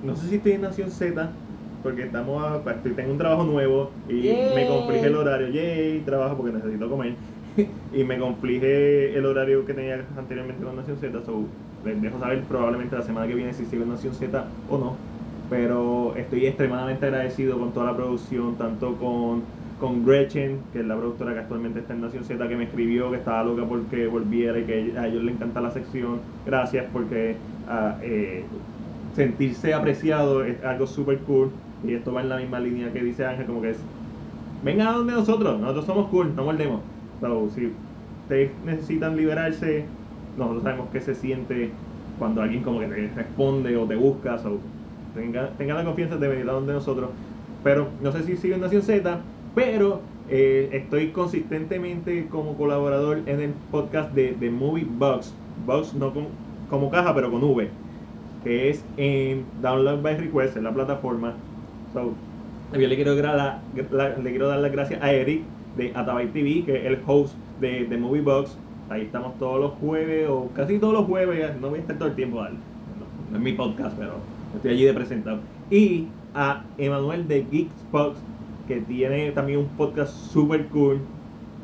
no 0.00 0.16
sé 0.16 0.28
si 0.28 0.36
estoy 0.36 0.52
en 0.52 0.62
Nación 0.62 0.90
Z, 0.90 1.42
porque 1.80 2.04
estamos 2.04 2.42
a- 2.42 2.82
tengo 2.82 3.12
un 3.12 3.18
trabajo 3.18 3.44
nuevo 3.44 4.02
y 4.06 4.22
Yay. 4.22 4.54
me 4.54 4.66
conflige 4.66 5.06
el 5.06 5.14
horario. 5.16 5.48
Yay, 5.48 6.04
trabajo 6.04 6.36
porque 6.36 6.52
necesito 6.52 6.88
comer. 6.90 7.20
y 7.90 8.04
me 8.04 8.18
conflige 8.18 9.16
el 9.16 9.26
horario 9.26 9.64
que 9.64 9.74
tenía 9.74 10.08
anteriormente 10.16 10.64
con 10.64 10.76
Nación 10.76 10.98
Z. 10.98 11.22
So, 11.24 11.58
les 11.82 12.00
dejo 12.00 12.18
saber 12.18 12.46
probablemente 12.48 12.96
la 12.96 13.02
semana 13.02 13.26
que 13.26 13.34
viene 13.34 13.52
si 13.52 13.66
sigo 13.66 13.82
en 13.84 13.90
Nación 13.90 14.14
Z 14.14 14.60
o 14.64 14.78
no. 14.78 15.11
Pero 15.52 16.16
estoy 16.16 16.46
extremadamente 16.46 17.04
agradecido 17.04 17.58
con 17.58 17.72
toda 17.72 17.84
la 17.84 17.94
producción, 17.94 18.56
tanto 18.56 18.96
con, 18.96 19.42
con 19.78 20.02
Gretchen, 20.02 20.60
que 20.72 20.80
es 20.80 20.86
la 20.86 20.96
productora 20.96 21.34
que 21.34 21.40
actualmente 21.40 21.80
está 21.80 21.92
en 21.92 22.00
Nación 22.00 22.24
Z, 22.24 22.48
que 22.48 22.56
me 22.56 22.64
escribió 22.64 23.10
que 23.10 23.18
estaba 23.18 23.44
loca 23.44 23.62
porque 23.66 24.06
volviera 24.06 24.58
y 24.58 24.64
que 24.64 24.94
a 24.96 25.06
ellos 25.06 25.22
les 25.22 25.34
encanta 25.34 25.60
la 25.60 25.70
sección. 25.70 26.20
Gracias 26.46 26.86
porque 26.90 27.36
ah, 27.68 27.98
eh, 28.00 28.44
sentirse 29.14 29.74
apreciado 29.74 30.42
es 30.42 30.64
algo 30.64 30.86
súper 30.86 31.18
cool. 31.18 31.50
Y 31.84 31.92
esto 31.92 32.14
va 32.14 32.22
en 32.22 32.30
la 32.30 32.38
misma 32.38 32.58
línea 32.58 32.90
que 32.90 33.02
dice 33.02 33.26
Ángel, 33.26 33.44
como 33.44 33.60
que 33.60 33.72
es, 33.72 33.78
vengan 34.64 34.86
a 34.86 34.92
donde 34.92 35.12
nosotros, 35.12 35.60
nosotros 35.60 35.84
somos 35.84 36.08
cool, 36.08 36.34
no 36.34 36.44
mordemos. 36.44 36.80
So, 37.20 37.50
si 37.50 37.74
ustedes 38.22 38.52
necesitan 38.64 39.18
liberarse, 39.18 39.84
nosotros 40.38 40.62
sabemos 40.62 40.88
qué 40.90 41.02
se 41.02 41.14
siente 41.14 41.72
cuando 42.18 42.40
alguien 42.40 42.62
como 42.62 42.80
que 42.80 42.86
te 42.86 43.10
responde 43.14 43.76
o 43.76 43.84
te 43.84 43.96
busca. 43.96 44.38
So, 44.38 44.58
tengan, 45.14 45.50
tengan 45.58 45.76
la 45.76 45.84
confianza 45.84 46.16
de 46.16 46.28
venir 46.28 46.48
a 46.48 46.52
donde 46.52 46.72
nosotros. 46.72 47.10
Pero 47.64 47.88
no 48.02 48.12
sé 48.12 48.22
si 48.24 48.36
sigo 48.36 48.54
en 48.56 48.60
Nación 48.62 48.82
Z, 48.82 49.20
pero 49.54 50.00
eh, 50.28 50.68
estoy 50.72 51.08
consistentemente 51.08 52.26
como 52.28 52.56
colaborador 52.56 53.20
en 53.26 53.40
el 53.40 53.50
podcast 53.70 54.12
de, 54.14 54.32
de 54.34 54.50
Movie 54.50 54.86
Box. 54.98 55.32
Box 55.66 55.94
no 55.94 56.12
con- 56.12 56.28
como 56.70 56.90
caja, 56.90 57.14
pero 57.14 57.30
con 57.30 57.42
V. 57.44 57.68
Que 58.44 58.70
es 58.70 58.84
en 58.96 59.44
Download 59.60 60.02
by 60.02 60.16
Request, 60.16 60.56
en 60.56 60.64
la 60.64 60.72
plataforma. 60.72 61.34
So, 61.92 62.12
yo 62.72 62.88
le 62.88 62.96
quiero, 62.96 63.14
la- 63.14 63.60
la- 63.90 64.16
le 64.16 64.30
quiero 64.30 64.48
dar 64.48 64.58
las 64.60 64.72
gracias 64.72 65.00
a 65.02 65.12
Eric 65.12 65.42
de 65.76 65.92
Atabay 65.94 66.28
TV, 66.28 66.64
que 66.64 66.76
es 66.78 66.84
el 66.86 66.98
host 67.06 67.34
de, 67.60 67.84
de 67.84 67.96
Movie 67.98 68.22
Box. 68.22 68.56
Ahí 68.88 69.02
estamos 69.02 69.38
todos 69.38 69.60
los 69.60 69.72
jueves, 69.74 70.28
o 70.28 70.50
casi 70.54 70.78
todos 70.78 70.94
los 70.94 71.04
jueves. 71.06 71.52
No 71.60 71.68
voy 71.70 71.78
a 71.78 71.82
estar 71.82 71.96
todo 71.98 72.08
el 72.08 72.14
tiempo, 72.16 72.40
al- 72.40 72.54
no, 72.54 73.06
no 73.30 73.36
es 73.36 73.42
mi 73.42 73.52
podcast, 73.52 73.96
pero 73.98 74.14
Estoy 74.54 74.72
allí 74.72 74.84
de 74.84 74.94
presentado. 74.94 75.38
Y 75.70 76.06
a 76.34 76.64
Emanuel 76.78 77.28
de 77.28 77.44
Geeksbox, 77.50 78.18
que 78.68 78.80
tiene 78.82 79.32
también 79.32 79.60
un 79.60 79.68
podcast 79.68 80.12
super 80.32 80.66
cool 80.66 80.98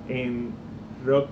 en 0.09 0.49
Rock 1.07 1.27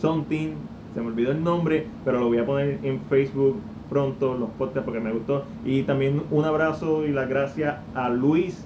Something. 0.00 0.50
Se 0.94 1.00
me 1.00 1.06
olvidó 1.08 1.32
el 1.32 1.42
nombre, 1.42 1.86
pero 2.04 2.20
lo 2.20 2.28
voy 2.28 2.38
a 2.38 2.46
poner 2.46 2.78
en 2.82 3.00
Facebook 3.08 3.56
pronto, 3.88 4.36
los 4.36 4.50
podcasts, 4.50 4.84
porque 4.84 5.00
me 5.00 5.12
gustó. 5.12 5.44
Y 5.64 5.82
también 5.82 6.22
un 6.30 6.44
abrazo 6.44 7.06
y 7.06 7.12
las 7.12 7.28
gracias 7.28 7.76
a 7.94 8.08
Luis 8.10 8.64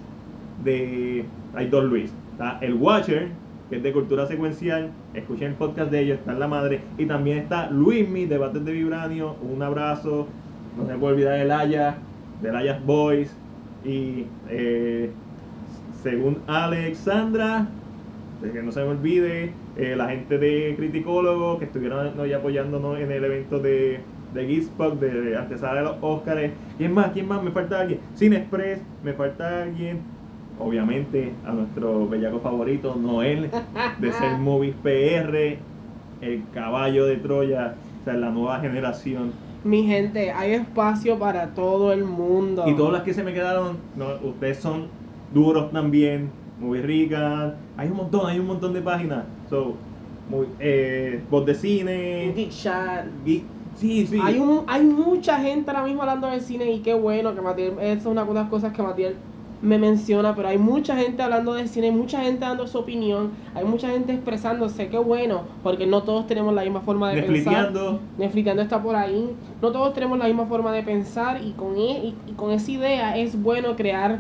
de... 0.65 1.25
Hay 1.55 1.69
dos 1.69 1.85
Luis. 1.85 2.13
Está 2.33 2.59
el 2.61 2.75
Watcher, 2.75 3.29
que 3.69 3.77
es 3.77 3.83
de 3.83 3.93
cultura 3.93 4.27
secuencial. 4.27 4.91
Escuchen 5.15 5.49
el 5.49 5.55
podcast 5.55 5.91
de 5.91 6.01
ellos, 6.01 6.19
está 6.19 6.33
en 6.33 6.41
la 6.41 6.49
madre. 6.49 6.81
Y 6.99 7.07
también 7.07 7.39
está 7.39 7.71
Luismi, 7.71 8.25
Debates 8.25 8.65
de 8.65 8.73
Vibranio. 8.73 9.37
Un 9.43 9.63
abrazo. 9.63 10.27
No 10.77 10.87
se 10.87 10.95
puede 10.95 11.15
olvidar 11.15 11.39
del 11.39 11.51
Aya, 11.51 11.97
del 12.43 12.57
Ayas 12.57 12.85
Boys. 12.85 13.35
Y 13.85 14.27
eh, 14.49 15.11
según 16.03 16.39
Alexandra, 16.47 17.69
de 18.43 18.51
que 18.51 18.63
no 18.63 18.73
se 18.73 18.81
me 18.81 18.89
olvide, 18.89 19.53
eh, 19.77 19.95
la 19.97 20.09
gente 20.09 20.39
de 20.39 20.75
Criticólogo 20.77 21.59
que 21.59 21.67
estuvieron 21.67 22.09
apoyándonos 22.35 22.99
en 22.99 23.11
el 23.11 23.25
evento 23.25 23.59
de, 23.59 24.01
de 24.35 24.47
Geeksbox, 24.47 25.01
de 25.01 25.37
antesala 25.37 25.81
de 25.81 25.83
los 25.83 25.97
Óscares. 26.01 26.53
¿Quién 26.79 26.93
más? 26.93 27.13
¿Quién 27.13 27.29
más? 27.29 27.43
Me 27.43 27.51
falta 27.51 27.81
alguien. 27.81 28.01
Cine 28.15 28.37
Express, 28.37 28.81
me 29.05 29.13
falta 29.13 29.63
alguien. 29.63 30.01
Obviamente 30.59 31.33
a 31.47 31.53
nuestro 31.53 32.07
bellaco 32.09 32.41
favorito, 32.41 32.95
Noel, 32.95 33.51
de 33.99 34.13
Ser 34.13 34.39
Movies 34.39 34.75
PR, 34.83 35.57
el 36.21 36.43
caballo 36.53 37.07
de 37.07 37.17
Troya, 37.17 37.75
o 38.01 38.05
sea, 38.05 38.15
la 38.15 38.31
nueva 38.31 38.61
generación. 38.61 39.33
Mi 39.65 39.85
gente, 39.87 40.31
hay 40.33 40.53
espacio 40.55 41.19
para 41.19 41.55
todo 41.55 41.93
el 41.93 42.05
mundo. 42.05 42.65
Y 42.67 42.77
todas 42.77 42.93
las 42.93 43.03
que 43.03 43.15
se 43.15 43.23
me 43.25 43.33
quedaron, 43.35 43.91
no, 43.95 44.21
ustedes 44.23 44.61
son 44.61 44.93
duros 45.29 45.73
también, 45.73 46.33
muy 46.57 46.81
ricas. 46.83 47.55
Hay 47.77 47.89
un 47.89 47.97
montón, 47.97 48.29
hay 48.29 48.39
un 48.39 48.47
montón 48.47 48.73
de 48.73 48.83
páginas. 48.83 49.29
So, 49.45 49.89
muy, 50.27 50.55
eh, 50.59 51.27
voz 51.29 51.45
de 51.47 51.55
cine. 51.55 52.33
Geek 52.35 52.51
Chat. 52.51 53.07
Geek- 53.25 53.49
sí, 53.75 54.07
sí. 54.07 54.21
Hay, 54.21 54.39
un, 54.39 54.65
hay 54.69 54.83
mucha 54.85 55.39
gente 55.41 55.71
ahora 55.71 55.85
mismo 55.85 56.03
hablando 56.03 56.27
de 56.29 56.41
cine 56.41 56.71
y 56.71 56.83
qué 56.83 56.95
bueno 56.95 57.35
que 57.35 57.41
Matiel, 57.41 57.79
esa 57.81 57.93
es 58.01 58.07
una 58.07 58.25
de 58.25 58.35
las 58.35 58.49
cosas 58.49 58.73
que 58.73 58.83
Matiel 58.83 59.25
me 59.63 59.79
menciona, 59.79 60.35
pero 60.35 60.49
hay 60.49 60.59
mucha 60.59 60.97
gente 60.97 61.23
hablando 61.23 61.55
de 61.55 61.69
cine, 61.69 61.87
hay 61.87 61.93
mucha 61.93 62.21
gente 62.21 62.41
dando 62.45 62.67
su 62.67 62.79
opinión, 62.79 63.31
hay 63.55 63.65
mucha 63.65 63.89
gente 63.89 64.13
expresándose, 64.13 64.89
qué 64.89 64.99
bueno, 64.99 65.43
porque 65.63 65.87
no 65.87 66.03
todos 66.03 66.27
tenemos 66.27 66.53
la 66.53 66.63
misma 66.63 66.81
forma 66.81 67.11
de 67.11 67.23
pensar. 67.23 67.73
Netflixeando 68.19 68.63
está 68.63 68.83
por 68.83 68.97
ahí. 68.97 69.31
No 69.63 69.71
todos 69.71 69.95
tenemos 69.95 70.19
la 70.19 70.27
misma 70.27 70.47
forma 70.47 70.73
de 70.73 70.83
pensar 70.83 71.41
y 71.43 71.53
con, 71.53 71.77
e- 71.77 72.07
y, 72.07 72.15
y 72.27 72.33
con 72.33 72.51
esa 72.51 72.71
idea 72.71 73.17
es 73.17 73.41
bueno 73.41 73.77
crear, 73.77 74.19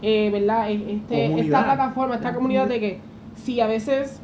eh, 0.00 0.30
¿verdad? 0.32 0.70
E- 0.70 0.74
Este, 0.74 1.24
Comunidad. 1.24 1.38
esta 1.44 1.64
plataforma, 1.64 2.14
esta 2.14 2.34
comunidad 2.34 2.68
de 2.68 2.80
que 2.80 3.00
si 3.44 3.60
a 3.60 3.66
veces, 3.66 4.20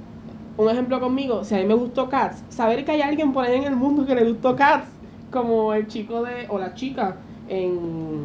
un 0.56 0.70
ejemplo 0.70 1.00
conmigo, 1.00 1.42
si 1.42 1.54
a 1.56 1.58
mí 1.58 1.64
me 1.64 1.74
gustó 1.74 2.08
Cats, 2.08 2.44
saber 2.48 2.84
que 2.84 2.92
hay 2.92 3.00
alguien 3.02 3.32
por 3.32 3.44
ahí 3.44 3.56
en 3.56 3.64
el 3.64 3.74
mundo 3.76 4.06
que 4.06 4.14
le 4.14 4.24
gustó 4.24 4.54
Cats, 4.54 4.86
como 5.32 5.74
el 5.74 5.88
chico 5.88 6.22
de, 6.22 6.46
o 6.48 6.58
la 6.58 6.74
chica 6.74 7.16
en, 7.48 8.24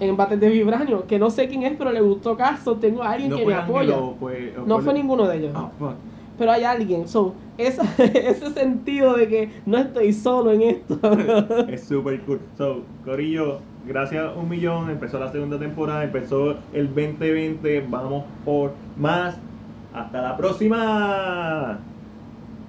en 0.00 0.16
Bates 0.16 0.40
de 0.40 0.48
Vibranio, 0.48 1.06
que 1.06 1.18
no 1.18 1.30
sé 1.30 1.48
quién 1.48 1.62
es, 1.62 1.76
pero 1.76 1.92
le 1.92 2.00
gustó 2.00 2.36
Cats, 2.36 2.66
o 2.66 2.76
tengo 2.76 3.02
a 3.02 3.12
alguien 3.12 3.30
No 3.30 3.36
que 3.36 3.46
me 3.46 3.54
apoya. 3.54 3.96
No 4.66 4.80
fue 4.80 4.94
ninguno 4.94 5.26
de 5.26 5.38
ellos 5.38 5.52
Ah, 5.54 5.70
pero 6.38 6.52
hay 6.52 6.64
alguien. 6.64 7.08
So, 7.08 7.34
esa, 7.58 7.82
ese 7.98 8.50
sentido 8.52 9.14
de 9.14 9.28
que 9.28 9.50
no 9.64 9.78
estoy 9.78 10.12
solo 10.12 10.52
en 10.52 10.62
esto. 10.62 10.98
es 11.68 11.84
super 11.84 12.20
cool. 12.22 12.40
So, 12.56 12.82
Corillo, 13.04 13.60
gracias 13.86 14.32
un 14.36 14.48
millón. 14.48 14.90
Empezó 14.90 15.18
la 15.18 15.32
segunda 15.32 15.58
temporada, 15.58 16.04
empezó 16.04 16.56
el 16.72 16.88
2020. 16.88 17.86
Vamos 17.88 18.24
por 18.44 18.72
más. 18.96 19.36
Hasta 19.94 20.20
la 20.20 20.36
próxima. 20.36 21.78